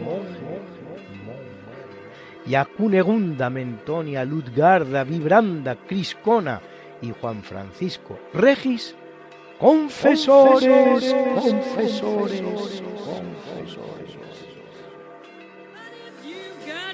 Y 2.48 2.56
a 2.56 2.66
Cunegunda, 2.66 3.50
Mentonia, 3.50 4.24
Ludgarda, 4.24 5.04
Vibranda, 5.04 5.76
Criscona 5.76 6.62
y 7.02 7.12
Juan 7.20 7.42
Francisco 7.44 8.20
Regis, 8.34 8.96
confesores, 9.60 10.64
confesores, 11.42 12.42
confesores. 12.42 12.82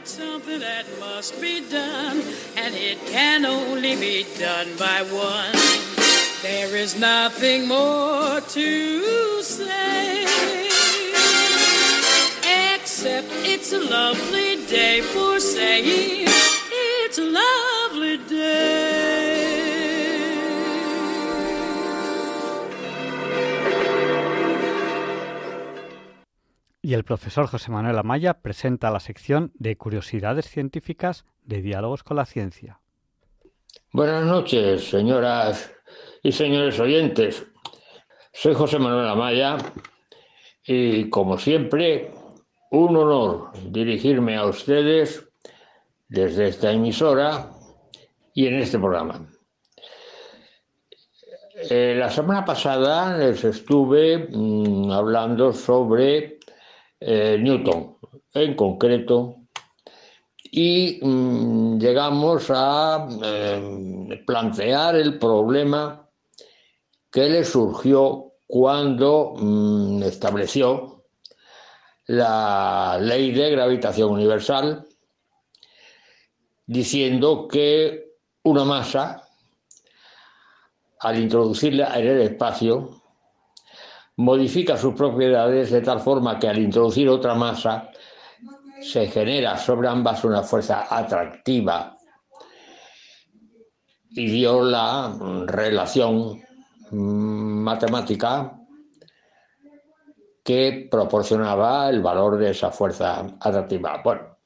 got 0.02 0.08
something 0.08 0.60
that 0.60 0.86
must 1.00 1.40
be 1.40 1.62
done, 1.70 2.22
and 2.58 2.74
it 2.76 2.98
can 3.08 3.46
only 3.46 3.96
be 3.96 4.26
done 4.40 4.68
by 4.78 5.02
one. 5.12 6.01
There 6.42 6.76
is 6.76 6.98
nothing 6.98 7.68
more 7.68 8.42
to 8.42 9.44
say, 9.44 10.26
except 12.74 13.28
it's 13.46 13.72
a 13.74 13.80
lovely 13.80 14.58
day 14.68 15.04
for 15.04 15.40
saying 15.40 16.26
it's 17.06 17.20
a 17.20 17.28
lovely 17.30 18.18
day. 18.28 19.52
Y 26.82 26.96
el 26.96 27.04
profesor 27.04 27.46
José 27.46 27.70
Manuel 27.70 28.00
Amaya 28.00 28.42
presenta 28.42 28.90
la 28.90 29.00
sección 29.00 29.52
de 29.60 29.78
curiosidades 29.78 30.50
científicas 30.50 31.26
de 31.44 31.62
diálogos 31.62 32.04
con 32.04 32.18
la 32.18 32.26
ciencia. 32.26 32.80
Buenas 33.94 34.26
noches, 34.26 34.90
señoras 34.90 35.72
y 36.24 36.32
señores 36.32 36.80
oyentes. 36.80 37.46
Soy 38.34 38.54
José 38.54 38.80
Manuel 38.80 39.08
Amaya 39.08 39.58
y, 40.66 41.10
como 41.10 41.38
siempre, 41.38 42.12
un 42.72 42.96
honor 42.96 43.52
dirigirme 43.70 44.38
a 44.38 44.46
ustedes 44.46 45.28
desde 46.08 46.48
esta 46.50 46.72
emisora 46.72 47.50
y 48.34 48.48
en 48.48 48.56
este 48.56 48.78
programa. 48.78 49.28
Eh, 51.70 51.96
la 51.98 52.10
semana 52.10 52.44
pasada 52.46 53.18
les 53.18 53.44
estuve 53.44 54.30
mm, 54.30 54.92
hablando 54.92 55.54
sobre 55.54 56.40
eh, 57.00 57.38
Newton 57.40 57.98
en 58.34 58.56
concreto 58.56 59.36
y 60.44 61.00
mm, 61.02 61.78
llegamos 61.78 62.50
a 62.50 63.08
eh, 63.24 64.24
plantear 64.26 64.96
el 64.96 65.20
problema 65.20 66.01
que 67.12 67.28
le 67.28 67.44
surgió 67.44 68.34
cuando 68.48 69.34
mm, 69.38 70.04
estableció 70.04 71.04
la 72.08 72.98
ley 73.00 73.32
de 73.32 73.52
gravitación 73.52 74.12
universal 74.12 74.88
diciendo 76.66 77.48
que 77.48 78.12
una 78.44 78.64
masa 78.64 79.28
al 81.00 81.20
introducirla 81.20 82.00
en 82.00 82.08
el 82.08 82.22
espacio 82.22 83.02
modifica 84.18 84.78
sus 84.78 84.94
propiedades 84.94 85.72
de 85.72 85.82
tal 85.82 86.00
forma 86.00 86.40
que 86.40 86.48
al 86.48 86.60
introducir 86.60 87.10
otra 87.10 87.36
masa 87.36 87.90
se 88.82 89.08
genera 89.08 89.58
sobre 89.58 89.88
ambas 89.88 90.24
una 90.24 90.44
fuerza 90.44 90.88
atractiva 90.90 91.96
y 94.10 94.26
dio 94.28 94.64
la 94.64 95.16
relación 95.46 96.42
matemática 96.92 98.58
que 100.44 100.88
proporcionaba 100.90 101.90
el 101.90 102.02
valor 102.02 102.38
de 102.38 102.52
esa 102.52 102.72
fuerza 102.72 103.26
atractiva. 103.40 104.02
Bueno, 104.04 104.38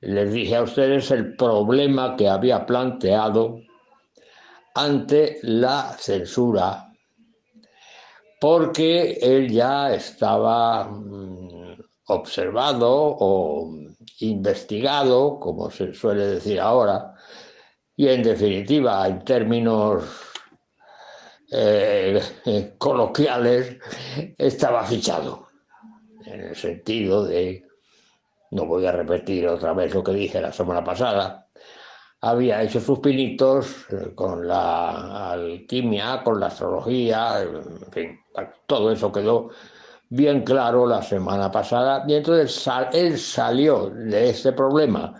les 0.00 0.32
dije 0.32 0.56
a 0.56 0.62
ustedes 0.62 1.10
el 1.10 1.36
problema 1.36 2.16
que 2.16 2.28
había 2.28 2.64
planteado 2.64 3.60
ante 4.74 5.38
la 5.42 5.94
censura 5.98 6.86
porque 8.40 9.18
él 9.22 9.50
ya 9.50 9.94
estaba 9.94 10.84
mm, 10.84 11.78
observado 12.08 13.16
o 13.18 13.70
investigado, 14.20 15.40
como 15.40 15.70
se 15.70 15.94
suele 15.94 16.26
decir 16.26 16.60
ahora, 16.60 17.14
y 17.96 18.08
en 18.08 18.22
definitiva, 18.22 19.08
en 19.08 19.24
términos 19.24 20.04
eh, 21.50 22.20
coloquiales, 22.78 23.78
estaba 24.36 24.84
fichado, 24.84 25.48
en 26.24 26.40
el 26.40 26.56
sentido 26.56 27.24
de, 27.24 27.64
no 28.50 28.66
voy 28.66 28.86
a 28.86 28.92
repetir 28.92 29.46
otra 29.48 29.72
vez 29.72 29.94
lo 29.94 30.02
que 30.02 30.12
dije 30.12 30.40
la 30.40 30.52
semana 30.52 30.82
pasada, 30.82 31.46
había 32.20 32.62
hecho 32.62 32.80
sus 32.80 32.98
pinitos 32.98 33.86
con 34.14 34.48
la 34.48 35.32
alquimia, 35.32 36.22
con 36.24 36.40
la 36.40 36.46
astrología, 36.46 37.42
en 37.42 37.92
fin, 37.92 38.20
todo 38.66 38.90
eso 38.90 39.12
quedó 39.12 39.50
bien 40.08 40.42
claro 40.42 40.86
la 40.86 41.02
semana 41.02 41.50
pasada. 41.50 42.04
Y 42.06 42.14
entonces 42.14 42.68
él 42.92 43.18
salió 43.18 43.90
de 43.90 44.30
este 44.30 44.52
problema 44.52 45.14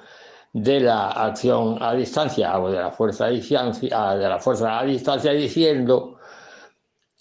de 0.52 0.80
la 0.80 1.08
acción 1.10 1.76
a 1.82 1.92
distancia 1.92 2.58
o 2.58 2.70
de 2.70 2.78
la 2.78 2.90
fuerza 2.90 3.26
a 3.26 3.28
distancia, 3.28 4.14
de 4.14 4.28
la 4.28 4.38
fuerza 4.38 4.78
a 4.78 4.84
distancia 4.84 5.32
diciendo 5.32 6.15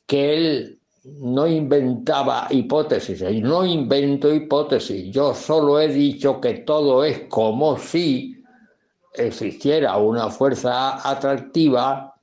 que 0.05 0.33
él 0.33 0.79
no 1.03 1.47
inventaba 1.47 2.47
hipótesis, 2.49 3.21
y 3.21 3.41
no 3.41 3.65
invento 3.65 4.33
hipótesis, 4.33 5.11
yo 5.13 5.33
solo 5.33 5.79
he 5.79 5.87
dicho 5.87 6.41
que 6.41 6.55
todo 6.59 7.03
es 7.03 7.21
como 7.29 7.77
si 7.77 8.43
existiera 9.13 9.97
una 9.97 10.29
fuerza 10.29 11.07
atractiva 11.07 12.15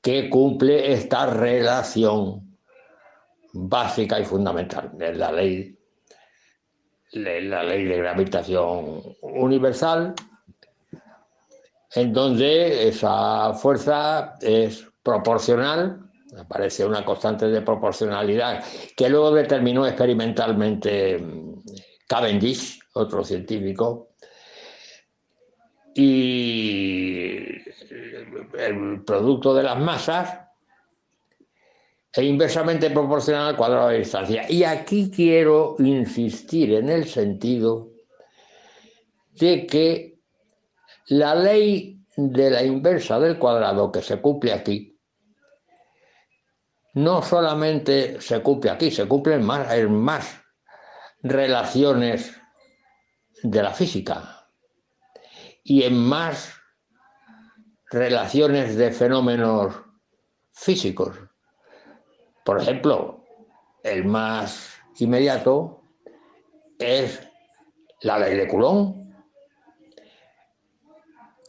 que 0.00 0.30
cumple 0.30 0.92
esta 0.92 1.26
relación 1.26 2.56
básica 3.52 4.18
y 4.20 4.24
fundamental 4.24 4.90
de 4.94 5.14
la 5.14 5.32
ley, 5.32 5.78
la 7.12 7.62
ley 7.62 7.84
de 7.84 7.96
gravitación 7.98 9.02
universal, 9.20 10.14
en 11.94 12.12
donde 12.12 12.88
esa 12.88 13.52
fuerza 13.54 14.34
es 14.40 14.86
proporcional 15.02 16.05
Aparece 16.38 16.84
una 16.84 17.04
constante 17.04 17.48
de 17.48 17.62
proporcionalidad 17.62 18.62
que 18.96 19.08
luego 19.08 19.32
determinó 19.32 19.86
experimentalmente 19.86 21.18
mm, 21.18 21.62
Cavendish, 22.06 22.80
otro 22.94 23.24
científico, 23.24 24.10
y 25.94 27.38
el 28.58 29.02
producto 29.04 29.54
de 29.54 29.62
las 29.62 29.78
masas 29.78 30.40
e 32.12 32.24
inversamente 32.24 32.90
proporcional 32.90 33.48
al 33.48 33.56
cuadrado 33.56 33.88
de 33.88 33.98
distancia. 33.98 34.50
Y 34.50 34.64
aquí 34.64 35.10
quiero 35.10 35.76
insistir 35.78 36.74
en 36.74 36.88
el 36.88 37.06
sentido 37.06 37.90
de 39.32 39.66
que 39.66 40.18
la 41.08 41.34
ley 41.34 42.00
de 42.16 42.50
la 42.50 42.62
inversa 42.62 43.20
del 43.20 43.38
cuadrado 43.38 43.92
que 43.92 44.00
se 44.00 44.20
cumple 44.20 44.52
aquí, 44.52 44.95
no 46.96 47.20
solamente 47.20 48.22
se 48.22 48.40
cumple 48.40 48.70
aquí, 48.70 48.90
se 48.90 49.06
cumple 49.06 49.38
más, 49.38 49.70
en 49.70 49.94
más 49.94 50.40
relaciones 51.22 52.34
de 53.42 53.62
la 53.62 53.74
física 53.74 54.48
y 55.62 55.82
en 55.82 55.98
más 55.98 56.54
relaciones 57.90 58.76
de 58.76 58.90
fenómenos 58.92 59.74
físicos. 60.52 61.14
Por 62.46 62.62
ejemplo, 62.62 63.22
el 63.82 64.06
más 64.06 64.78
inmediato 64.98 65.82
es 66.78 67.20
la 68.00 68.18
ley 68.20 68.38
de 68.38 68.48
Coulomb, 68.48 69.12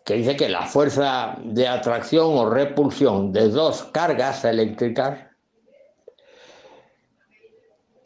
que 0.04 0.16
dice 0.16 0.36
que 0.36 0.50
la 0.50 0.66
fuerza 0.66 1.38
de 1.42 1.70
atracción 1.70 2.38
o 2.38 2.50
repulsión 2.50 3.32
de 3.32 3.48
dos 3.48 3.86
cargas 3.94 4.44
eléctricas 4.44 5.27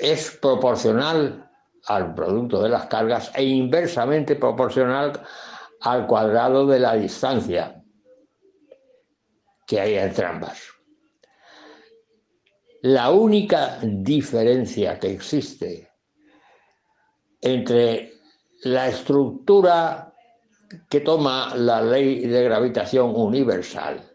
es 0.02 0.32
proporcional 0.41 1.48
al 1.86 2.14
producto 2.15 2.61
de 2.61 2.69
las 2.69 2.88
cargas 2.88 3.32
e 3.36 3.44
inversamente 3.44 4.36
proporcional 4.36 5.14
al 5.82 6.07
cuadrado 6.07 6.65
de 6.65 6.80
la 6.80 6.94
distancia 6.94 7.84
que 9.68 9.80
hay 9.80 9.95
entre 9.95 10.26
ambas. 10.26 10.60
La 12.82 13.11
única 13.11 13.78
diferencia 13.84 14.99
que 14.99 15.11
existe 15.11 15.91
entre 17.40 18.14
la 18.64 18.88
estructura 18.88 20.14
que 20.90 21.02
toma 21.02 21.53
la 21.56 21.82
ley 21.82 22.26
de 22.26 22.44
gravitación 22.44 23.14
universal 23.15 24.11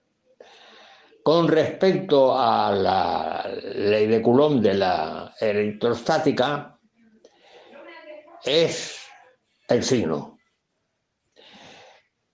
con 1.26 1.48
respecto 1.48 2.38
a 2.38 2.70
la 2.70 3.50
ley 3.74 4.06
de 4.06 4.22
Coulomb 4.22 4.62
de 4.62 4.74
la 4.74 5.34
electrostática 5.40 6.78
es 8.44 9.00
el 9.66 9.82
signo. 9.82 10.38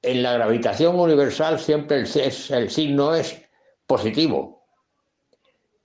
En 0.03 0.23
la 0.23 0.35
gravitación 0.35 1.01
universal 1.01 1.59
siempre 1.59 2.01
el, 2.01 2.71
signo 2.71 3.15
es 3.15 3.41
positivo, 3.87 4.67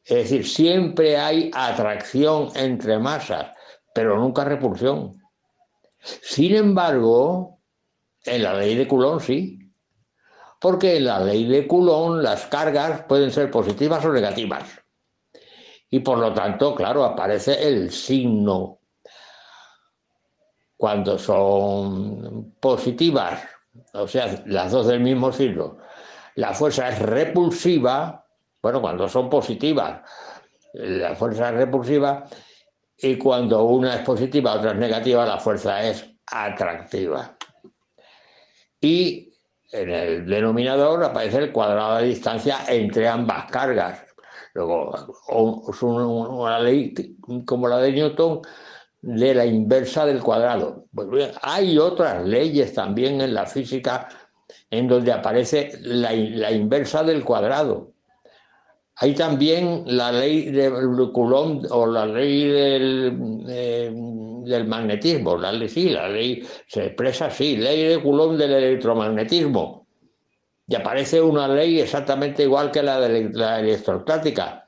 es 0.04 0.30
decir, 0.30 0.46
siempre 0.46 1.16
hay 1.16 1.50
atracción 1.54 2.50
entre 2.56 3.00
masas, 3.00 3.56
pero 3.96 4.18
nunca 4.18 4.44
repulsión. 4.44 5.18
Sin 6.02 6.54
embargo, 6.54 7.62
en 8.26 8.44
la 8.44 8.56
ley 8.56 8.76
de 8.76 8.86
Coulomb 8.86 9.22
sí, 9.22 9.67
porque 10.60 10.98
en 10.98 11.06
la 11.06 11.20
ley 11.20 11.46
de 11.46 11.68
Coulomb 11.68 12.22
las 12.22 12.46
cargas 12.48 13.04
pueden 13.04 13.32
ser 13.32 13.52
positivas 13.52 14.04
o 14.06 14.12
negativas. 14.12 14.64
Y 15.90 16.00
por 16.00 16.18
lo 16.18 16.34
tanto, 16.34 16.76
claro, 16.76 17.04
aparece 17.04 17.68
el 17.68 17.92
signo. 17.92 18.80
Cuando 20.76 21.18
son 21.18 22.56
positivas, 22.60 23.42
o 23.94 24.08
sea, 24.08 24.44
las 24.46 24.72
dos 24.72 24.88
del 24.88 25.00
mismo 25.00 25.32
signo, 25.32 25.78
la 26.36 26.54
fuerza 26.54 26.90
es 26.90 27.00
repulsiva, 27.00 28.26
bueno, 28.62 28.82
cuando 28.82 29.08
son 29.10 29.30
positivas, 29.30 30.02
la 30.74 31.16
fuerza 31.16 31.50
es 31.50 31.56
repulsiva 31.56 32.28
y 32.98 33.18
cuando 33.18 33.64
una 33.64 33.96
es 33.96 34.02
positiva, 34.02 34.54
otra 34.54 34.72
es 34.72 34.78
negativa, 34.78 35.26
la 35.26 35.40
fuerza 35.40 35.84
es 35.84 36.08
atractiva. 36.28 37.36
Y 38.80 39.27
en 39.72 39.90
el 39.90 40.26
denominador 40.26 41.04
aparece 41.04 41.38
el 41.38 41.52
cuadrado 41.52 41.98
de 41.98 42.08
distancia 42.08 42.60
entre 42.68 43.08
ambas 43.08 43.52
cargas. 43.52 44.04
Luego, 44.54 44.94
una 45.30 46.60
ley 46.60 46.94
como 47.46 47.68
la 47.68 47.78
de 47.80 47.92
Newton 47.92 48.42
de 49.02 49.36
la 49.36 49.46
inversa 49.46 50.06
del 50.06 50.22
cuadrado. 50.22 50.86
Pues 50.94 51.10
bien, 51.10 51.32
hay 51.42 51.78
otras 51.78 52.26
leyes 52.26 52.74
también 52.74 53.22
en 53.22 53.34
la 53.34 53.46
física 53.46 54.08
en 54.70 54.88
donde 54.88 55.12
aparece 55.12 55.74
la, 55.82 56.12
la 56.12 56.52
inversa 56.52 57.04
del 57.04 57.24
cuadrado. 57.24 57.94
Hay 59.00 59.14
también 59.14 59.84
la 59.86 60.12
ley 60.12 60.50
de 60.50 60.72
Coulomb 61.14 61.66
o 61.70 61.86
la 61.86 62.08
ley 62.08 62.48
del, 62.48 63.46
eh, 63.48 63.94
del 64.48 64.68
magnetismo. 64.68 65.38
La 65.38 65.52
ley, 65.52 65.70
sí, 65.70 65.90
la 65.90 66.08
ley 66.08 66.48
se 66.68 66.86
expresa 66.88 67.26
así, 67.26 67.58
ley 67.58 67.84
de 67.84 68.02
Coulomb 68.02 68.38
del 68.38 68.54
electromagnetismo. 68.54 69.88
Y 70.68 70.76
aparece 70.76 71.22
una 71.22 71.48
ley 71.48 71.80
exactamente 71.80 72.44
igual 72.44 72.72
que 72.72 72.84
la 72.84 73.00
de 73.00 73.30
la 73.34 73.60
electrostática. 73.60 74.68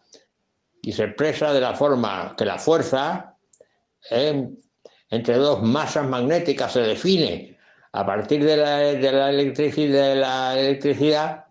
Y 0.82 0.94
se 0.94 1.06
expresa 1.06 1.52
de 1.52 1.60
la 1.60 1.74
forma 1.74 2.36
que 2.38 2.46
la 2.46 2.58
fuerza 2.58 3.36
eh, 4.10 4.48
entre 5.10 5.36
dos 5.36 5.62
masas 5.62 6.08
magnéticas 6.08 6.74
se 6.74 6.82
define 6.82 7.58
a 7.92 8.06
partir 8.06 8.44
de 8.44 8.58
la, 8.58 8.78
de 8.78 9.12
la, 9.12 9.28
de 9.28 10.16
la 10.16 10.60
electricidad 10.60 11.46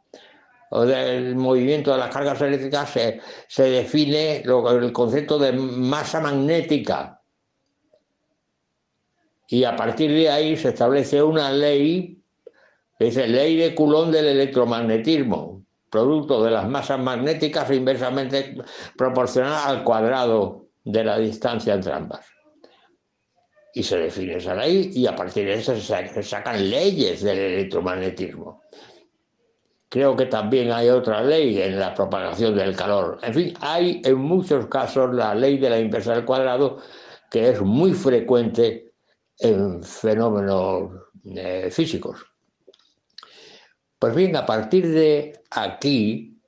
o 0.70 0.84
del 0.84 1.34
movimiento 1.34 1.92
de 1.92 1.98
las 1.98 2.12
cargas 2.12 2.40
eléctricas 2.40 2.90
se, 3.48 3.62
define 3.62 4.42
el 4.42 4.92
concepto 4.92 5.38
de 5.38 5.52
masa 5.52 6.20
magnética. 6.20 7.17
Y 9.50 9.64
a 9.64 9.74
partir 9.74 10.12
de 10.12 10.28
ahí 10.28 10.56
se 10.56 10.68
establece 10.68 11.22
una 11.22 11.50
ley, 11.50 12.22
es 12.98 13.16
la 13.16 13.26
ley 13.26 13.56
de 13.56 13.74
Coulomb 13.74 14.12
del 14.12 14.26
electromagnetismo, 14.26 15.64
producto 15.88 16.44
de 16.44 16.50
las 16.50 16.68
masas 16.68 17.00
magnéticas 17.00 17.70
inversamente 17.70 18.56
proporcional 18.96 19.54
al 19.64 19.84
cuadrado 19.84 20.66
de 20.84 21.02
la 21.02 21.18
distancia 21.18 21.72
entre 21.72 21.94
ambas. 21.94 22.26
Y 23.72 23.82
se 23.82 23.96
define 23.96 24.36
esa 24.36 24.54
ley 24.54 24.90
y 24.94 25.06
a 25.06 25.16
partir 25.16 25.46
de 25.46 25.54
eso 25.54 25.74
se 25.76 26.22
sacan 26.22 26.68
leyes 26.68 27.22
del 27.22 27.38
electromagnetismo. 27.38 28.62
Creo 29.88 30.14
que 30.14 30.26
también 30.26 30.70
hay 30.72 30.90
otra 30.90 31.22
ley 31.22 31.62
en 31.62 31.80
la 31.80 31.94
propagación 31.94 32.54
del 32.54 32.76
calor. 32.76 33.18
En 33.22 33.32
fin, 33.32 33.54
hay 33.62 34.02
en 34.04 34.16
muchos 34.16 34.66
casos 34.66 35.14
la 35.14 35.34
ley 35.34 35.56
de 35.56 35.70
la 35.70 35.80
inversa 35.80 36.14
del 36.14 36.26
cuadrado 36.26 36.82
que 37.30 37.48
es 37.48 37.62
muy 37.62 37.94
frecuente 37.94 38.87
en 39.38 39.82
fenómenos 39.82 40.90
eh, 41.24 41.70
físicos. 41.70 42.24
Pues 43.98 44.14
bien, 44.14 44.36
a 44.36 44.44
partir 44.46 44.88
de 44.88 45.42
aquí 45.50 46.40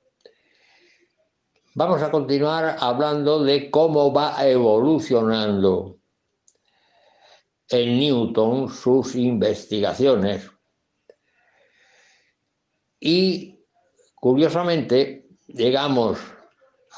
vamos 1.73 2.01
a 2.01 2.09
continuar 2.11 2.77
hablando 2.79 3.43
de 3.43 3.69
cómo 3.69 4.13
va 4.13 4.47
evolucionando 4.47 5.99
en 7.69 7.99
Newton 7.99 8.69
sus 8.69 9.15
investigaciones 9.15 10.49
y 12.99 13.59
curiosamente 14.15 15.29
llegamos 15.47 16.19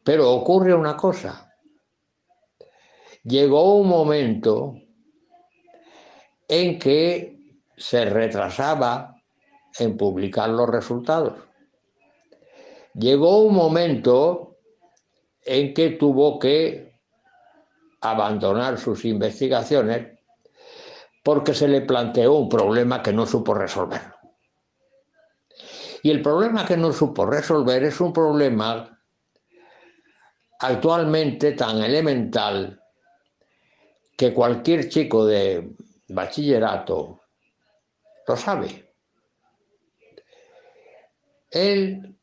Pero 0.04 0.32
ocurre 0.32 0.74
una 0.74 0.96
cosa. 0.96 1.52
Llegó 3.24 3.76
un 3.76 3.88
momento 3.88 4.76
en 6.48 6.78
que 6.78 7.40
se 7.76 8.06
retrasaba 8.06 9.16
en 9.80 9.98
publicar 9.98 10.50
los 10.50 10.70
resultados. 10.70 11.34
Llegó 12.94 13.40
un 13.40 13.56
momento 13.56 14.58
en 15.44 15.74
que 15.74 15.90
tuvo 15.92 16.40
que 16.40 16.94
abandonar 18.00 18.78
sus 18.78 19.04
investigaciones 19.06 20.15
porque 21.26 21.56
se 21.56 21.68
le 21.68 21.82
planteó 21.82 22.34
un 22.34 22.48
problema 22.48 23.02
que 23.02 23.12
no 23.12 23.26
supo 23.26 23.56
resolver. 23.56 24.00
Y 26.04 26.12
el 26.12 26.22
problema 26.22 26.68
que 26.68 26.78
no 26.78 26.94
supo 26.94 27.26
resolver 27.26 27.84
es 27.84 28.00
un 28.00 28.14
problema 28.14 29.02
actualmente 30.60 31.54
tan 31.54 31.82
elemental 31.82 32.80
que 34.16 34.36
cualquier 34.36 34.88
chico 34.88 35.26
de 35.26 35.76
bachillerato 36.10 37.22
lo 38.28 38.38
sabe. 38.38 38.94
Él 41.50 42.20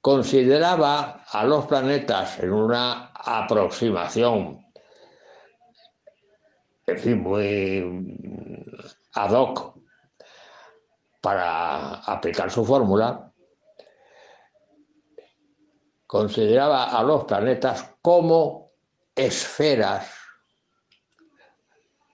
consideraba 0.00 1.22
a 1.30 1.44
los 1.44 1.66
planetas 1.66 2.38
en 2.38 2.54
una 2.54 3.08
aproximación, 3.12 4.67
en 6.88 6.98
fin, 6.98 7.22
muy 7.22 8.16
ad 9.14 9.32
hoc 9.32 9.78
para 11.20 11.94
aplicar 12.00 12.50
su 12.50 12.64
fórmula, 12.64 13.32
consideraba 16.06 16.84
a 16.84 17.02
los 17.02 17.24
planetas 17.24 17.96
como 18.00 18.72
esferas 19.14 20.18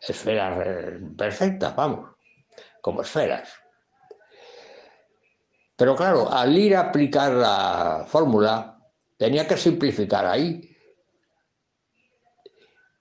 esferas 0.09 0.63
eh, 0.67 1.01
perfectas, 1.17 1.75
vamos, 1.75 2.11
como 2.81 3.03
esferas. 3.03 3.53
Pero 5.77 5.97
claro, 5.97 6.31
al 6.31 6.57
ir 6.57 6.77
a 6.77 6.81
aplicar 6.81 7.33
la 7.33 8.05
fórmula, 8.07 8.79
tenía 9.17 9.47
que 9.47 9.57
simplificar 9.57 10.27
ahí. 10.27 10.74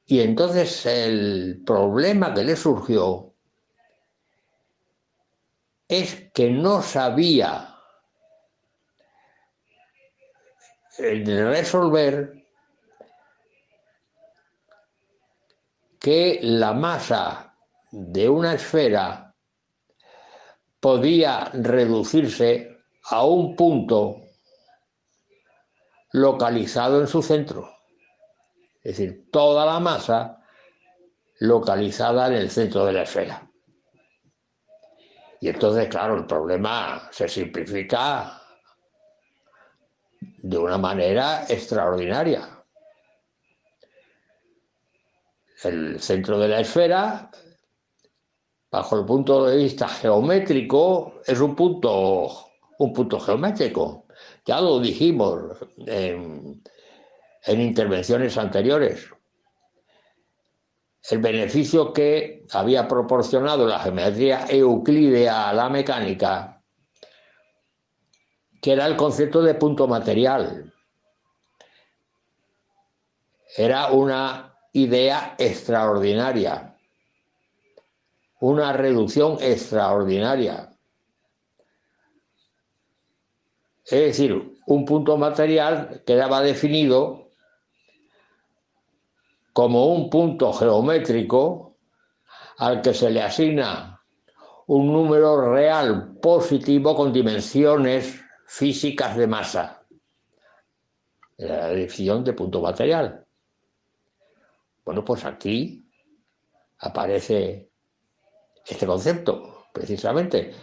Y 0.06 0.22
entonces 0.22 0.86
el 0.86 1.64
problema 1.66 2.34
que 2.34 2.44
le 2.44 2.56
surgió 2.56 3.34
es 5.88 6.30
que 6.34 6.50
no 6.50 6.82
sabía 6.82 7.74
resolver 10.98 12.44
que 16.00 16.40
la 16.42 16.74
masa 16.74 17.56
de 17.92 18.28
una 18.28 18.56
esfera 18.56 19.34
podía 20.80 21.46
reducirse 21.54 22.78
a 23.06 23.26
un 23.26 23.56
punto 23.56 24.18
localizado 26.12 27.00
en 27.00 27.08
su 27.08 27.22
centro. 27.22 27.73
Es 28.84 28.98
decir, 28.98 29.30
toda 29.32 29.66
la 29.66 29.80
masa 29.80 30.44
localizada 31.40 32.28
en 32.28 32.34
el 32.34 32.50
centro 32.50 32.86
de 32.86 32.94
la 32.94 33.04
esfera. 33.04 33.50
Y 35.40 35.50
entonces, 35.50 35.88
claro, 35.88 36.16
el 36.18 36.26
problema 36.26 37.10
se 37.12 37.28
simplifica 37.28 38.42
de 40.20 40.58
una 40.58 40.78
manera 40.78 41.46
extraordinaria 41.48 42.64
el 45.66 46.00
centro 46.00 46.40
de 46.40 46.48
la 46.48 46.60
esfera, 46.60 47.30
bajo 48.72 49.00
el 49.00 49.06
punto 49.06 49.46
de 49.46 49.58
vista 49.58 49.88
geométrico, 49.88 51.22
es 51.26 51.40
un 51.40 51.56
punto, 51.56 52.30
un 52.80 52.94
punto 52.94 53.20
geométrico. 53.20 54.06
Ya 54.46 54.60
lo 54.60 54.80
dijimos 54.80 55.58
en, 55.78 56.62
en 57.46 57.62
intervenciones 57.62 58.38
anteriores. 58.38 59.10
El 61.10 61.20
beneficio 61.20 61.92
que 61.92 62.46
había 62.52 62.88
proporcionado 62.88 63.68
la 63.68 63.80
geometría 63.80 64.46
euclídea 64.50 65.50
a 65.50 65.54
la 65.54 65.70
mecánica, 65.70 66.62
que 68.62 68.72
era 68.72 68.86
el 68.86 68.96
concepto 68.96 69.42
de 69.42 69.56
punto 69.56 69.88
material. 69.88 70.74
Era 73.58 73.88
una 73.92 74.58
idea 74.72 75.36
extraordinaria, 75.38 76.78
una 78.40 78.72
reducción 78.72 79.38
extraordinaria. 79.42 80.70
Es 83.86 84.00
decir, 84.00 84.58
un 84.66 84.86
punto 84.86 85.18
material 85.18 86.02
quedaba 86.06 86.42
definido 86.42 87.23
como 89.54 89.94
un 89.94 90.10
punto 90.10 90.52
geométrico 90.52 91.78
al 92.58 92.82
que 92.82 92.94
se 92.94 93.10
le 93.12 93.22
asigna 93.22 94.02
un 94.68 94.92
número 94.92 95.54
real 95.54 96.18
positivo 96.20 96.96
con 96.96 97.14
dimensiones 97.14 98.22
físicas 98.48 99.16
de 99.16 99.28
masa. 99.28 99.86
La 101.38 101.68
definición 101.68 102.24
de 102.24 102.34
punto 102.34 102.62
material. 102.62 103.26
Bueno, 104.86 105.04
pues 105.06 105.24
aquí 105.26 105.88
aparece 106.80 107.70
este 108.66 108.86
concepto, 108.86 109.68
precisamente. 109.74 110.54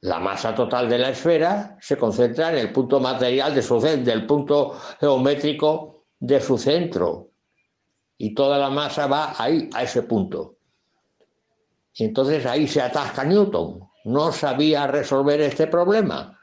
La 0.00 0.18
masa 0.18 0.54
total 0.54 0.88
de 0.88 0.98
la 0.98 1.10
esfera 1.10 1.76
se 1.80 1.96
concentra 1.96 2.50
en 2.50 2.58
el 2.58 2.72
punto 2.72 3.00
material 3.00 3.54
de 3.54 3.62
su 3.62 3.80
del 3.80 4.26
punto 4.26 4.78
geométrico 5.00 6.04
de 6.18 6.40
su 6.40 6.58
centro. 6.58 7.30
Y 8.18 8.34
toda 8.34 8.58
la 8.58 8.70
masa 8.70 9.06
va 9.06 9.34
ahí, 9.36 9.68
a 9.74 9.82
ese 9.82 10.02
punto. 10.02 10.56
Y 11.94 12.04
entonces 12.04 12.44
ahí 12.46 12.66
se 12.66 12.80
atasca 12.80 13.24
Newton. 13.24 13.88
No 14.04 14.32
sabía 14.32 14.86
resolver 14.86 15.40
este 15.40 15.66
problema. 15.66 16.38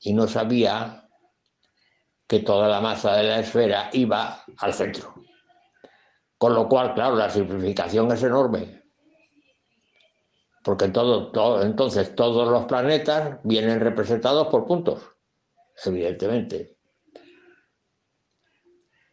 Y 0.00 0.12
no 0.12 0.26
sabía 0.26 1.08
que 2.26 2.40
toda 2.40 2.68
la 2.68 2.80
masa 2.80 3.16
de 3.16 3.24
la 3.24 3.40
esfera 3.40 3.90
iba 3.92 4.42
al 4.58 4.72
centro. 4.72 5.14
Con 6.38 6.54
lo 6.54 6.68
cual, 6.68 6.94
claro, 6.94 7.14
la 7.14 7.30
simplificación 7.30 8.10
es 8.12 8.22
enorme. 8.22 8.82
Porque 10.64 10.88
todo, 10.88 11.62
entonces 11.62 12.14
todos 12.14 12.48
los 12.48 12.64
planetas 12.66 13.38
vienen 13.42 13.80
representados 13.80 14.48
por 14.48 14.66
puntos, 14.66 15.02
evidentemente. 15.84 16.78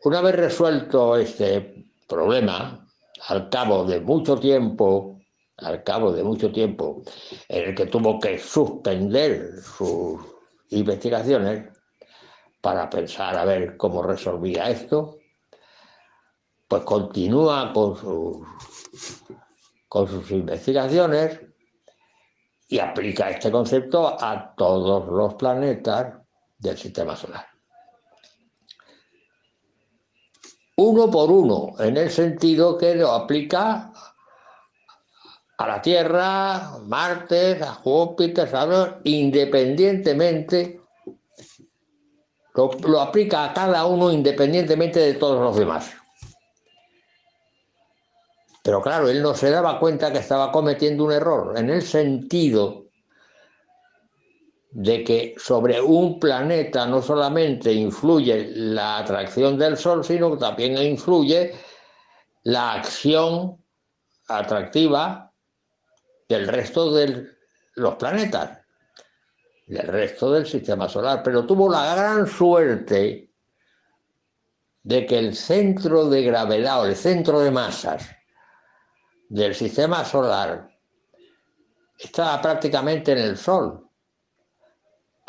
Una 0.01 0.21
vez 0.21 0.35
resuelto 0.35 1.17
este 1.17 1.85
problema, 2.07 2.87
al 3.27 3.49
cabo 3.49 3.83
de 3.83 3.99
mucho 3.99 4.37
tiempo, 4.39 5.19
al 5.57 5.83
cabo 5.83 6.13
de 6.13 6.23
mucho 6.23 6.53
tiempo, 6.53 7.01
en 7.49 7.69
el 7.69 7.75
que 7.75 7.87
tuvo 7.87 8.17
que 8.17 8.39
suspender 8.39 9.61
sus 9.61 10.21
investigaciones, 10.69 11.67
para 12.61 12.89
pensar 12.89 13.37
a 13.37 13.43
ver 13.43 13.75
cómo 13.75 14.01
resolvía 14.01 14.69
esto, 14.69 15.17
pues 16.65 16.83
continúa 16.83 17.73
con 17.73 17.97
sus, 17.97 18.47
con 19.89 20.07
sus 20.07 20.31
investigaciones 20.31 21.41
y 22.69 22.79
aplica 22.79 23.29
este 23.29 23.51
concepto 23.51 24.07
a 24.07 24.55
todos 24.55 25.09
los 25.09 25.33
planetas 25.33 26.21
del 26.57 26.77
sistema 26.77 27.17
solar. 27.17 27.48
Uno 30.81 31.11
por 31.11 31.29
uno, 31.29 31.75
en 31.79 31.97
el 31.97 32.09
sentido 32.09 32.77
que 32.77 32.95
lo 32.95 33.11
aplica 33.11 33.91
a 35.57 35.67
la 35.67 35.81
Tierra, 35.81 36.77
Marte, 36.85 37.61
a 37.61 37.73
Júpiter, 37.73 38.49
a 38.55 39.01
independientemente 39.03 40.79
lo 42.55 43.01
aplica 43.01 43.43
a 43.43 43.53
cada 43.53 43.85
uno 43.85 44.09
independientemente 44.09 45.01
de 45.01 45.15
todos 45.15 45.41
los 45.41 45.57
demás. 45.57 45.91
Pero 48.63 48.81
claro, 48.81 49.09
él 49.09 49.21
no 49.21 49.33
se 49.33 49.49
daba 49.49 49.81
cuenta 49.81 50.13
que 50.13 50.19
estaba 50.19 50.49
cometiendo 50.49 51.03
un 51.03 51.11
error, 51.11 51.57
en 51.57 51.69
el 51.71 51.81
sentido 51.81 52.85
de 54.71 55.03
que 55.03 55.35
sobre 55.37 55.81
un 55.81 56.19
planeta 56.19 56.85
no 56.85 57.01
solamente 57.01 57.73
influye 57.73 58.51
la 58.55 58.99
atracción 58.99 59.57
del 59.57 59.77
Sol, 59.77 60.03
sino 60.03 60.31
que 60.31 60.37
también 60.37 60.77
influye 60.77 61.55
la 62.43 62.73
acción 62.73 63.63
atractiva 64.27 65.31
del 66.27 66.47
resto 66.47 66.93
de 66.93 67.27
los 67.75 67.95
planetas, 67.95 68.59
del 69.65 69.87
resto 69.87 70.31
del 70.31 70.45
sistema 70.45 70.87
solar. 70.87 71.23
Pero 71.23 71.45
tuvo 71.45 71.69
la 71.69 71.95
gran 71.95 72.27
suerte 72.27 73.31
de 74.83 75.05
que 75.05 75.17
el 75.17 75.35
centro 75.35 76.07
de 76.09 76.23
gravedad 76.23 76.81
o 76.81 76.85
el 76.85 76.95
centro 76.95 77.39
de 77.39 77.51
masas 77.51 78.07
del 79.29 79.55
sistema 79.55 80.05
solar 80.05 80.69
estaba 81.97 82.39
prácticamente 82.41 83.11
en 83.11 83.17
el 83.17 83.37
Sol. 83.37 83.88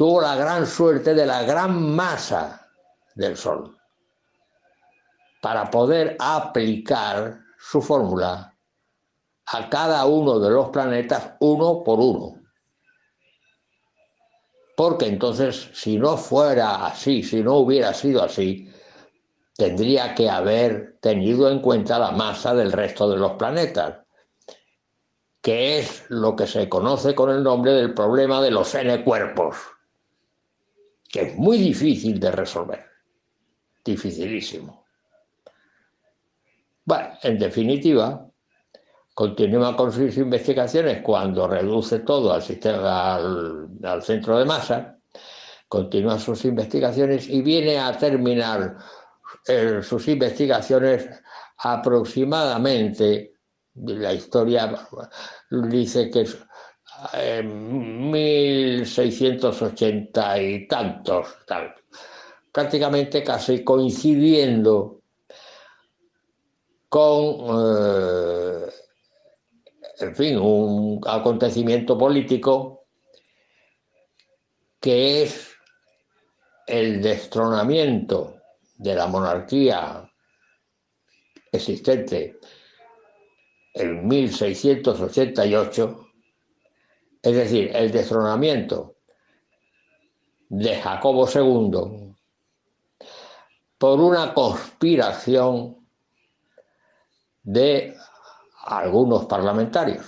Tuvo 0.01 0.23
la 0.23 0.35
gran 0.35 0.67
suerte 0.67 1.13
de 1.13 1.27
la 1.27 1.43
gran 1.43 1.95
masa 1.95 2.67
del 3.15 3.37
Sol 3.37 3.77
para 5.43 5.71
poder 5.71 6.17
aplicar 6.19 7.39
su 7.59 7.83
fórmula 7.83 8.57
a 9.45 9.69
cada 9.69 10.07
uno 10.07 10.41
de 10.41 10.49
los 10.49 10.71
planetas 10.71 11.35
uno 11.41 11.85
por 11.85 12.01
uno. 12.01 12.41
Porque 14.75 15.05
entonces, 15.05 15.69
si 15.75 15.99
no 15.99 16.17
fuera 16.17 16.87
así, 16.87 17.23
si 17.23 17.43
no 17.43 17.57
hubiera 17.57 17.93
sido 17.93 18.23
así, 18.23 18.73
tendría 19.55 20.15
que 20.15 20.31
haber 20.31 20.99
tenido 21.03 21.51
en 21.51 21.61
cuenta 21.61 21.99
la 21.99 22.13
masa 22.13 22.55
del 22.55 22.73
resto 22.73 23.11
de 23.11 23.19
los 23.19 23.33
planetas, 23.33 23.99
que 25.43 25.79
es 25.79 26.07
lo 26.09 26.35
que 26.37 26.47
se 26.47 26.71
conoce 26.71 27.15
con 27.15 27.29
el 27.29 27.43
nombre 27.43 27.73
del 27.73 27.93
problema 27.93 28.41
de 28.41 28.51
los 28.51 28.75
n 28.75 29.05
cuerpos, 29.05 29.59
que 31.11 31.23
es 31.23 31.37
muy 31.37 31.59
difícil 31.59 32.21
de 32.21 32.31
resolver, 32.31 32.85
dificilísimo. 33.85 34.87
Bueno, 36.85 37.11
en 37.23 37.39
definitiva, 37.39 38.27
continúa 39.15 39.77
con 39.77 39.93
sus 39.93 40.17
investigaciones 40.17 41.03
cuando 41.03 41.49
reduce 41.49 42.01
todo 42.01 42.33
al 42.33 42.43
sistema 42.43 43.17
al, 43.17 44.03
centro 44.03 44.39
de 44.39 44.45
masa, 44.45 44.99
continúa 45.69 46.19
sus 46.19 46.45
investigaciones 46.45 47.29
y 47.29 47.43
viene 47.43 47.79
a 47.79 47.97
terminar 47.97 48.77
eh, 49.47 49.81
sus 49.83 50.09
investigaciones 50.09 51.09
aproximadamente, 51.59 53.35
la 53.75 54.13
historia 54.13 54.77
dice 55.51 56.11
que 56.11 56.23
es 56.23 56.39
en 57.13 58.11
1680 58.11 60.43
y 60.43 60.67
tantos, 60.67 61.29
tal, 61.47 61.73
prácticamente 62.53 63.23
casi 63.23 63.63
coincidiendo 63.65 65.03
con, 66.89 67.37
eh, 67.49 68.67
en 70.01 70.17
fin, 70.17 70.37
un 70.39 71.01
acontecimiento 71.07 71.97
político 71.97 72.87
que 74.81 75.23
es 75.23 75.55
el 76.67 77.01
destronamiento 77.03 78.37
de 78.77 78.95
la 78.95 79.07
monarquía 79.07 80.11
existente 81.53 82.39
en 83.75 84.07
1688, 84.07 86.10
es 87.23 87.35
decir, 87.35 87.71
el 87.75 87.91
destronamiento 87.91 88.97
de 90.49 90.77
Jacobo 90.77 91.29
II 91.29 92.15
por 93.79 94.01
una 94.01 94.35
conspiración 94.35 95.87
de 97.43 97.97
algunos 98.65 99.27
parlamentarios. 99.27 100.05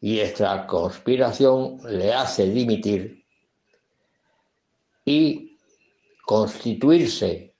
Y 0.00 0.20
esta 0.20 0.66
conspiración 0.66 1.78
le 1.84 2.12
hace 2.12 2.46
dimitir 2.50 3.24
y 5.04 5.58
constituirse 6.24 7.56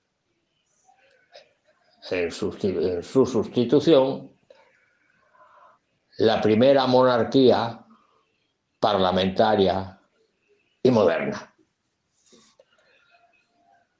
en, 2.11 2.31
su 2.31 3.25
sustitución 3.25 4.36
la 6.17 6.41
primera 6.41 6.85
monarquía 6.87 7.85
parlamentaria 8.79 9.99
y 10.83 10.91
moderna. 10.91 11.55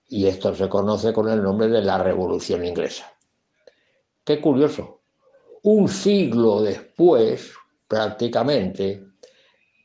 Y 0.09 0.27
esto 0.27 0.53
se 0.55 0.69
conoce 0.69 1.11
con 1.13 1.29
el 1.29 1.43
nombre 1.43 1.67
de 1.67 1.81
la 1.81 1.97
Revolución 1.97 2.63
Inglesa. 2.65 3.11
Qué 4.23 4.39
curioso. 4.39 5.01
Un 5.63 5.89
siglo 5.89 6.61
después, 6.61 7.51
prácticamente, 7.87 9.03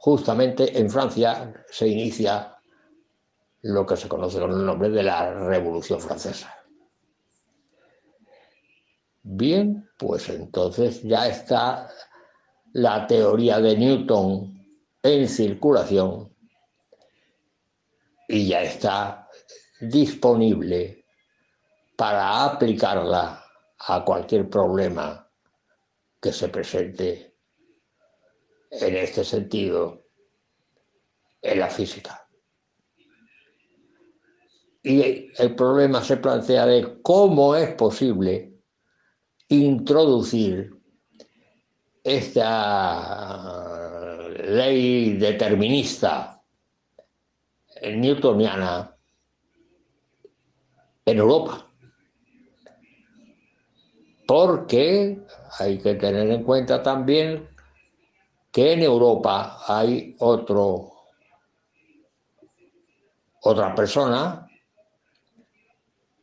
Justamente 0.07 0.79
en 0.79 0.89
Francia 0.89 1.53
se 1.69 1.89
inicia 1.89 2.57
lo 3.63 3.85
que 3.85 3.97
se 3.97 4.09
conoce 4.09 4.39
con 4.39 4.53
el 4.53 4.65
nombre 4.65 4.89
de 4.89 5.03
la 5.03 5.35
Revolución 5.35 5.99
Francesa. 5.99 6.55
Bien, 9.25 9.91
pues 9.99 10.29
entonces 10.29 11.03
ya 11.03 11.27
está 11.27 11.91
la 12.75 13.05
teoría 13.09 13.59
de 13.59 13.77
Newton 13.77 14.65
en 15.03 15.29
circulación 15.29 16.33
y 18.29 18.47
ya 18.47 18.63
está 18.63 19.29
disponible 19.81 21.05
para 21.97 22.45
aplicarla 22.45 23.45
a 23.81 24.05
cualquier 24.05 24.49
problema 24.49 25.29
que 26.23 26.33
se 26.33 26.49
presente 26.49 27.26
en 28.81 28.97
este 28.97 29.25
sentido 29.25 30.05
en 31.43 31.59
la 31.61 31.69
física. 31.69 32.27
Y 34.83 35.33
el 35.37 35.55
problema 35.55 36.03
se 36.03 36.17
plantea 36.17 36.67
de 36.67 37.01
cómo 37.03 37.57
es 37.57 37.75
posible 37.75 38.53
introducir 39.49 40.73
esta 42.05 43.67
ley 44.45 45.17
determinista 45.17 46.41
newtoniana 47.83 48.97
en 51.05 51.19
Europa. 51.19 51.69
Porque 54.27 55.21
hay 55.59 55.79
que 55.79 55.95
tener 55.95 56.31
en 56.31 56.45
cuenta 56.45 56.83
también 56.83 57.49
que 58.57 58.73
en 58.73 58.83
Europa 58.83 59.59
hay 59.67 60.17
otro, 60.21 60.91
otra 63.43 63.75
persona, 63.75 64.49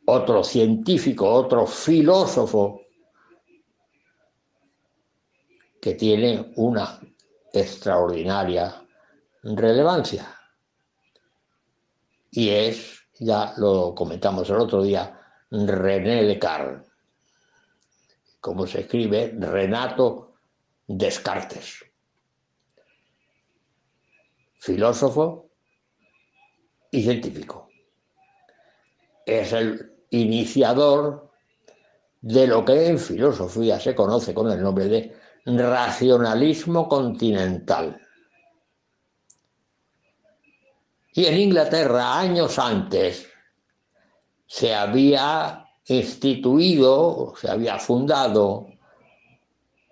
otro 0.06 0.42
científico, 0.42 1.30
otro 1.30 1.64
filósofo 1.64 2.80
que 5.80 5.94
tiene 5.94 6.52
una 6.56 6.98
extraordinaria 7.52 8.84
relevancia. 9.44 10.36
Y 12.32 12.48
es 12.48 13.06
ya 13.20 13.54
lo 13.58 13.94
comentamos 13.94 14.50
el 14.50 14.56
otro 14.56 14.82
día, 14.82 15.20
René 15.52 16.24
Descartes, 16.24 16.90
como 18.40 18.66
se 18.66 18.80
escribe 18.80 19.32
Renato 19.38 20.34
Descartes, 20.88 21.93
filósofo 24.64 25.50
y 26.90 27.02
científico. 27.02 27.68
Es 29.26 29.52
el 29.52 29.94
iniciador 30.08 31.30
de 32.22 32.46
lo 32.46 32.64
que 32.64 32.86
en 32.88 32.98
filosofía 32.98 33.78
se 33.78 33.94
conoce 33.94 34.32
con 34.32 34.50
el 34.50 34.62
nombre 34.62 34.86
de 34.86 35.14
racionalismo 35.44 36.88
continental. 36.88 38.00
Y 41.12 41.26
en 41.26 41.38
Inglaterra, 41.38 42.18
años 42.18 42.58
antes, 42.58 43.28
se 44.46 44.74
había 44.74 45.66
instituido, 45.88 47.34
se 47.36 47.50
había 47.50 47.78
fundado 47.78 48.66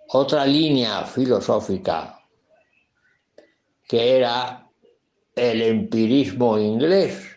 otra 0.07 0.47
línea 0.47 1.03
filosófica 1.05 2.19
que 3.87 4.17
era 4.17 4.62
el 5.35 5.61
empirismo 5.61 6.57
inglés, 6.57 7.35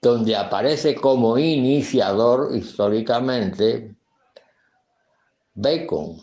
donde 0.00 0.36
aparece 0.36 0.94
como 0.94 1.38
iniciador 1.38 2.54
históricamente 2.54 3.94
Bacon, 5.54 6.18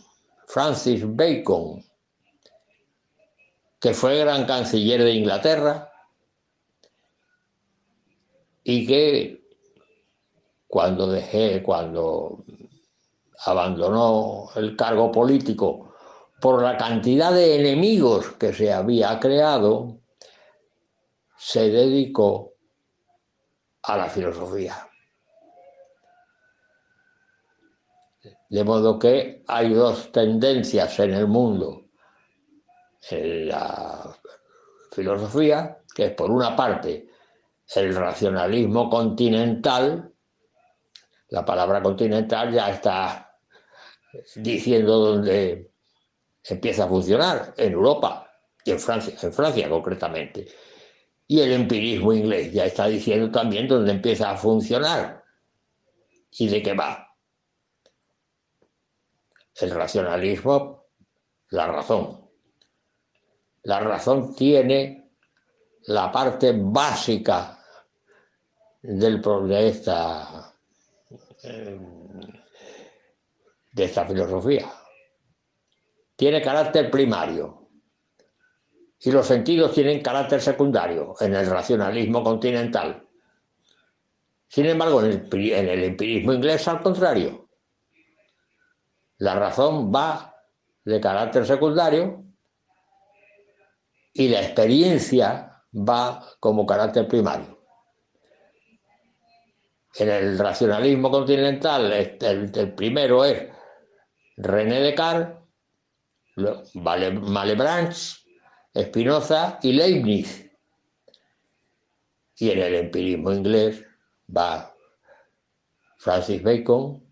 Francis 0.47 1.03
Bacon, 1.05 1.83
que 3.79 3.93
fue 3.93 4.19
gran 4.19 4.45
canciller 4.45 5.03
de 5.03 5.13
Inglaterra 5.13 5.91
y 8.63 8.85
que 8.85 9.41
cuando 10.67 11.07
dejé, 11.07 11.63
cuando 11.63 12.43
abandonó 13.45 14.49
el 14.55 14.75
cargo 14.75 15.11
político 15.11 15.93
por 16.41 16.61
la 16.61 16.77
cantidad 16.77 17.31
de 17.33 17.59
enemigos 17.59 18.33
que 18.33 18.53
se 18.53 18.71
había 18.71 19.19
creado, 19.19 19.98
se 21.39 21.69
dedicó 21.69 22.53
a 23.83 23.97
la 23.97 24.09
filosofía. 24.09 24.75
De 28.49 28.63
modo 28.63 28.99
que 28.99 29.43
hay 29.47 29.73
dos 29.73 30.11
tendencias 30.11 30.99
en 30.99 31.13
el 31.13 31.27
mundo. 31.27 31.85
En 33.09 33.47
la 33.47 34.13
filosofía, 34.91 35.79
que 35.95 36.07
es 36.07 36.11
por 36.11 36.29
una 36.29 36.55
parte 36.55 37.07
el 37.75 37.95
racionalismo 37.95 38.89
continental, 38.89 40.11
la 41.29 41.45
palabra 41.45 41.81
continental 41.81 42.51
ya 42.51 42.71
está 42.71 43.37
diciendo 44.35 44.97
dónde 44.97 45.71
empieza 46.43 46.83
a 46.83 46.87
funcionar, 46.87 47.53
en 47.55 47.73
Europa 47.73 48.29
y 48.65 48.71
en 48.71 48.79
Francia, 48.79 49.15
en 49.21 49.31
Francia 49.31 49.69
concretamente. 49.69 50.47
Y 51.29 51.39
el 51.41 51.53
empirismo 51.53 52.11
inglés 52.11 52.51
ya 52.51 52.65
está 52.65 52.87
diciendo 52.87 53.31
también 53.31 53.67
dónde 53.67 53.91
empieza 53.91 54.31
a 54.31 54.35
funcionar 54.35 55.23
y 56.31 56.47
de 56.49 56.63
qué 56.63 56.73
va 56.73 57.09
el 59.61 59.71
racionalismo, 59.71 60.85
la 61.49 61.67
razón. 61.67 62.29
La 63.63 63.79
razón 63.79 64.33
tiene 64.35 65.11
la 65.83 66.11
parte 66.11 66.53
básica 66.55 67.59
del, 68.81 69.21
de, 69.21 69.67
esta, 69.67 70.55
eh, 71.43 71.79
de 73.73 73.83
esta 73.83 74.05
filosofía. 74.05 74.71
Tiene 76.15 76.41
carácter 76.41 76.89
primario 76.89 77.68
y 79.01 79.11
los 79.11 79.25
sentidos 79.25 79.73
tienen 79.73 80.01
carácter 80.01 80.41
secundario 80.41 81.15
en 81.19 81.35
el 81.35 81.45
racionalismo 81.45 82.23
continental. 82.23 83.07
Sin 84.47 84.65
embargo, 84.65 85.03
en 85.03 85.11
el, 85.31 85.51
el 85.51 85.83
empirismo 85.83 86.33
inglés, 86.33 86.67
al 86.67 86.81
contrario, 86.81 87.49
la 89.17 89.35
razón 89.35 89.93
va 89.93 90.35
de 90.83 90.99
carácter 90.99 91.45
secundario 91.45 92.23
y 94.13 94.27
la 94.27 94.41
experiencia 94.41 95.63
va 95.73 96.25
como 96.39 96.65
carácter 96.65 97.07
primario. 97.07 97.59
En 99.95 100.09
el 100.09 100.37
racionalismo 100.37 101.11
continental, 101.11 101.91
el, 101.91 102.73
primero 102.73 103.25
es 103.25 103.49
René 104.37 104.81
Descartes, 104.81 105.37
Malebranche, 106.75 108.18
Spinoza 108.83 109.59
y 109.61 109.73
Leibniz. 109.73 110.49
Y 112.37 112.51
en 112.51 112.59
el 112.59 112.75
empirismo 112.75 113.33
inglés 113.33 113.83
va 114.35 114.73
Francis 115.97 116.41
Bacon, 116.41 117.03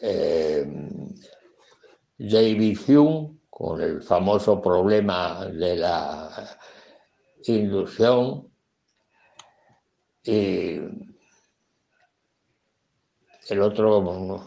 eh, 0.00 0.64
David 2.18 2.78
Hume 2.86 3.38
con 3.50 3.80
el 3.80 4.02
famoso 4.02 4.60
problema 4.62 5.46
de 5.46 5.76
la 5.76 6.58
inducción 7.44 8.48
y 10.22 10.78
el 13.48 13.60
otro 13.60 14.42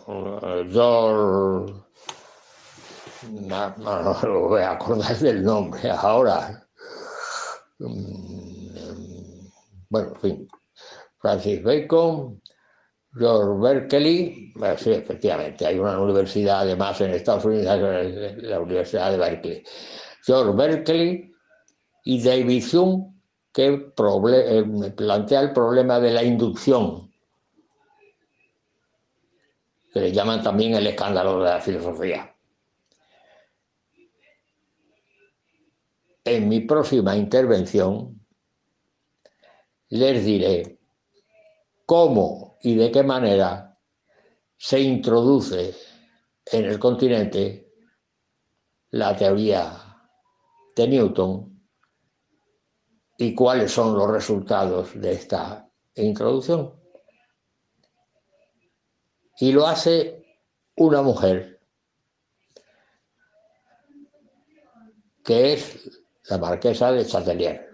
George 0.69 1.88
no, 3.27 3.75
no, 3.77 4.39
voy 4.47 4.61
a 4.61 4.71
acordar 4.71 5.17
del 5.17 5.43
nombre 5.43 5.89
ahora 5.89 6.65
mm, 7.79 9.47
bueno 9.89 10.09
en 10.09 10.21
fin 10.21 10.47
Francis 11.19 11.63
Bacon 11.63 12.41
George 13.17 13.59
Berkeley, 13.59 14.53
sí, 14.77 14.91
efectivamente, 14.91 15.65
hay 15.65 15.79
una 15.79 15.99
universidad 15.99 16.61
además 16.61 17.01
en 17.01 17.11
Estados 17.11 17.45
Unidos, 17.45 17.65
la 18.37 18.59
Universidad 18.59 19.11
de 19.11 19.17
Berkeley. 19.17 19.63
George 20.23 20.55
Berkeley 20.55 21.31
y 22.03 22.23
David 22.23 22.63
Hume, 22.71 23.13
que 23.51 23.93
eh, 23.93 24.91
plantea 24.95 25.41
el 25.41 25.53
problema 25.53 25.99
de 25.99 26.11
la 26.11 26.23
inducción, 26.23 27.11
que 29.91 30.01
le 30.01 30.11
llaman 30.11 30.43
también 30.43 30.75
el 30.75 30.85
escándalo 30.85 31.39
de 31.39 31.49
la 31.49 31.59
filosofía. 31.59 32.35
En 36.23 36.47
mi 36.47 36.61
próxima 36.61 37.15
intervención 37.15 38.25
les 39.89 40.23
diré 40.23 40.79
cómo 41.85 42.57
y 42.61 42.75
de 42.75 42.91
qué 42.91 43.03
manera 43.03 43.77
se 44.57 44.79
introduce 44.79 45.75
en 46.45 46.65
el 46.65 46.77
continente 46.77 47.71
la 48.91 49.15
teoría 49.15 49.71
de 50.75 50.87
Newton 50.87 51.67
y 53.17 53.33
cuáles 53.33 53.71
son 53.71 53.97
los 53.97 54.09
resultados 54.09 54.99
de 54.99 55.13
esta 55.13 55.69
introducción. 55.95 56.79
Y 59.39 59.51
lo 59.51 59.67
hace 59.67 60.25
una 60.75 61.01
mujer 61.01 61.61
que 65.23 65.53
es 65.53 65.98
la 66.29 66.37
marquesa 66.37 66.91
de 66.91 67.05
Chatelier. 67.05 67.69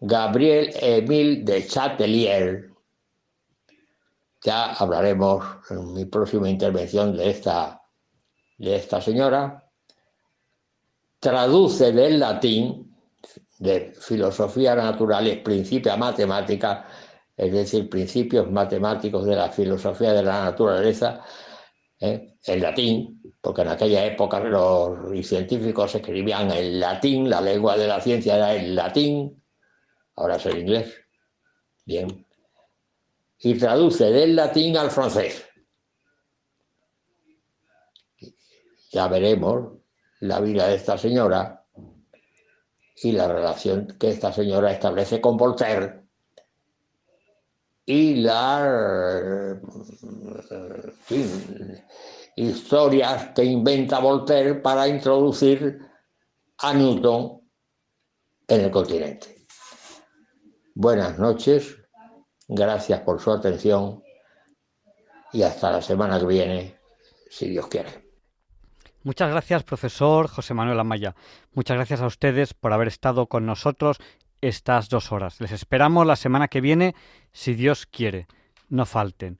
Gabriel 0.00 0.70
Emile 0.80 1.42
de 1.42 1.66
Chatelier 1.66 2.68
ya 4.40 4.72
hablaremos 4.72 5.44
en 5.70 5.92
mi 5.92 6.04
próxima 6.04 6.48
intervención 6.48 7.16
de 7.16 7.30
esta, 7.30 7.82
de 8.56 8.76
esta 8.76 9.00
señora. 9.00 9.64
Traduce 11.18 11.92
del 11.92 12.20
latín, 12.20 12.96
de 13.58 13.92
filosofía 14.00 14.76
naturales, 14.76 15.38
principia 15.38 15.96
matemática, 15.96 16.86
es 17.36 17.52
decir, 17.52 17.90
principios 17.90 18.48
matemáticos 18.50 19.26
de 19.26 19.34
la 19.34 19.50
filosofía 19.50 20.12
de 20.12 20.22
la 20.22 20.44
naturaleza, 20.44 21.20
¿eh? 22.00 22.36
en 22.44 22.62
latín, 22.62 23.17
porque 23.40 23.62
en 23.62 23.68
aquella 23.68 24.04
época 24.04 24.40
los 24.40 25.26
científicos 25.26 25.94
escribían 25.94 26.50
en 26.50 26.80
latín, 26.80 27.30
la 27.30 27.40
lengua 27.40 27.76
de 27.76 27.86
la 27.86 28.00
ciencia 28.00 28.36
era 28.36 28.54
el 28.54 28.74
latín, 28.74 29.42
ahora 30.16 30.36
es 30.36 30.46
el 30.46 30.58
inglés. 30.58 30.94
Bien, 31.84 32.26
y 33.40 33.56
traduce 33.56 34.04
del 34.04 34.34
latín 34.36 34.76
al 34.76 34.90
francés. 34.90 35.44
Ya 38.90 39.06
veremos 39.06 39.78
la 40.20 40.40
vida 40.40 40.66
de 40.68 40.74
esta 40.74 40.98
señora 40.98 41.64
y 42.96 43.12
la 43.12 43.28
relación 43.28 43.96
que 43.98 44.08
esta 44.08 44.32
señora 44.32 44.72
establece 44.72 45.20
con 45.20 45.36
Voltaire 45.36 46.02
y 47.86 48.16
las 48.16 49.58
historias 52.42 53.30
que 53.34 53.44
inventa 53.44 53.98
Voltaire 53.98 54.54
para 54.56 54.88
introducir 54.88 55.78
a 56.58 56.74
Newton 56.74 57.40
en 58.48 58.60
el 58.60 58.70
continente. 58.70 59.46
Buenas 60.74 61.18
noches 61.18 61.78
Gracias 62.48 63.00
por 63.00 63.20
su 63.20 63.30
atención 63.30 64.02
y 65.32 65.42
hasta 65.42 65.70
la 65.70 65.82
semana 65.82 66.18
que 66.18 66.24
viene, 66.24 66.78
si 67.28 67.50
Dios 67.50 67.66
quiere. 67.66 68.08
Muchas 69.02 69.30
gracias, 69.30 69.62
profesor 69.64 70.28
José 70.28 70.54
Manuel 70.54 70.80
Amaya. 70.80 71.14
Muchas 71.52 71.76
gracias 71.76 72.00
a 72.00 72.06
ustedes 72.06 72.54
por 72.54 72.72
haber 72.72 72.88
estado 72.88 73.26
con 73.26 73.44
nosotros 73.44 73.98
estas 74.40 74.88
dos 74.88 75.12
horas. 75.12 75.40
Les 75.42 75.52
esperamos 75.52 76.06
la 76.06 76.16
semana 76.16 76.48
que 76.48 76.62
viene, 76.62 76.94
si 77.32 77.52
Dios 77.52 77.84
quiere. 77.84 78.26
No 78.70 78.86
falten. 78.86 79.38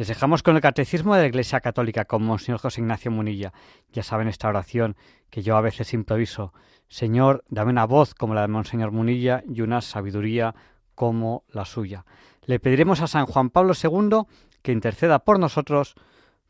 Les 0.00 0.08
dejamos 0.08 0.42
con 0.42 0.56
el 0.56 0.62
Catecismo 0.62 1.14
de 1.14 1.20
la 1.20 1.28
Iglesia 1.28 1.60
Católica 1.60 2.06
con 2.06 2.24
Monseñor 2.24 2.58
José 2.58 2.80
Ignacio 2.80 3.10
Munilla. 3.10 3.52
Ya 3.92 4.02
saben 4.02 4.28
esta 4.28 4.48
oración 4.48 4.96
que 5.28 5.42
yo 5.42 5.58
a 5.58 5.60
veces 5.60 5.92
improviso. 5.92 6.54
Señor, 6.88 7.44
dame 7.50 7.72
una 7.72 7.84
voz 7.84 8.14
como 8.14 8.32
la 8.32 8.40
de 8.40 8.48
Monseñor 8.48 8.92
Munilla 8.92 9.44
y 9.46 9.60
una 9.60 9.82
sabiduría 9.82 10.54
como 10.94 11.44
la 11.50 11.66
suya. 11.66 12.06
Le 12.46 12.58
pediremos 12.60 13.02
a 13.02 13.08
San 13.08 13.26
Juan 13.26 13.50
Pablo 13.50 13.74
II 13.74 14.22
que 14.62 14.72
interceda 14.72 15.18
por 15.18 15.38
nosotros 15.38 15.96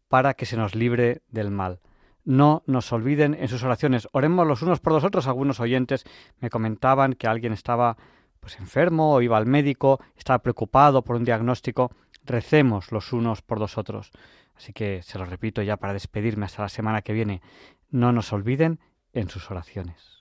para 0.06 0.34
que 0.34 0.46
se 0.46 0.56
nos 0.56 0.76
libre 0.76 1.22
del 1.26 1.50
mal. 1.50 1.80
No 2.24 2.62
nos 2.66 2.92
olviden 2.92 3.34
en 3.34 3.48
sus 3.48 3.64
oraciones. 3.64 4.06
Oremos 4.12 4.46
los 4.46 4.62
unos 4.62 4.78
por 4.78 4.92
los 4.92 5.02
otros. 5.02 5.26
Algunos 5.26 5.58
oyentes 5.58 6.04
me 6.38 6.50
comentaban 6.50 7.14
que 7.14 7.26
alguien 7.26 7.52
estaba 7.52 7.96
pues 8.38 8.60
enfermo 8.60 9.12
o 9.12 9.22
iba 9.22 9.36
al 9.36 9.46
médico, 9.46 10.00
estaba 10.16 10.38
preocupado 10.38 11.02
por 11.02 11.16
un 11.16 11.24
diagnóstico. 11.24 11.90
Recemos 12.30 12.92
los 12.92 13.12
unos 13.12 13.42
por 13.42 13.58
los 13.58 13.76
otros. 13.76 14.12
Así 14.54 14.72
que 14.72 15.02
se 15.02 15.18
lo 15.18 15.24
repito 15.24 15.62
ya 15.62 15.76
para 15.78 15.92
despedirme 15.92 16.44
hasta 16.44 16.62
la 16.62 16.68
semana 16.68 17.02
que 17.02 17.12
viene. 17.12 17.42
No 17.90 18.12
nos 18.12 18.32
olviden 18.32 18.78
en 19.12 19.28
sus 19.28 19.50
oraciones. 19.50 20.20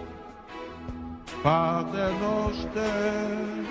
Padre 1.43 2.11
noster, 2.19 3.65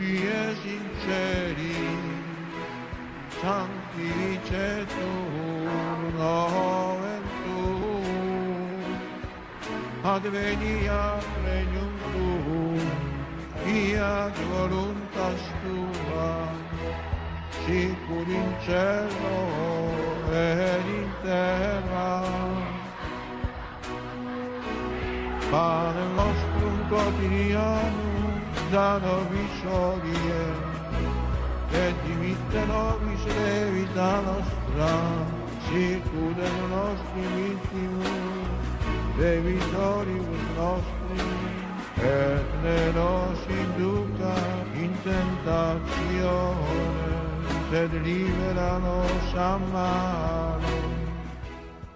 ies 0.00 0.58
in 0.66 0.86
ceri, 1.04 1.76
sanctificetur 3.38 6.00
nomen 6.18 7.22
tuum, 7.44 8.98
advenia 10.02 11.04
regnum 11.44 11.94
tuum, 12.10 12.82
fiat 13.62 14.34
voluntas 14.50 15.42
tua, 15.62 16.34
sicur 17.62 18.26
in 18.26 18.50
cielo 18.66 19.38
ed 20.32 20.86
in 20.98 21.10
terra, 21.22 22.73
fare 25.54 25.92
nel 25.98 26.10
nostro 26.22 26.66
un 26.66 26.88
quotidiano 26.88 28.40
da 28.70 28.98
novissorie 28.98 30.42
che 31.70 31.94
dimitte 32.02 32.64
novi 32.64 33.16
slevi 33.24 33.86
da 33.92 34.20
nostra 34.20 34.90
si 35.66 36.02
chiudono 36.10 36.66
nostri 36.66 37.22
vittimi 37.36 38.12
dei 39.16 39.40
vittori 39.40 40.20
nostri. 40.56 40.92
E 41.96 42.42
ne 42.62 42.90
nos 42.90 43.38
induca 43.46 44.34
in 44.72 44.92
tentazione 45.02 46.52
sed 47.70 47.92
libera 48.02 48.78
nos 48.78 49.32
mano 49.72 50.93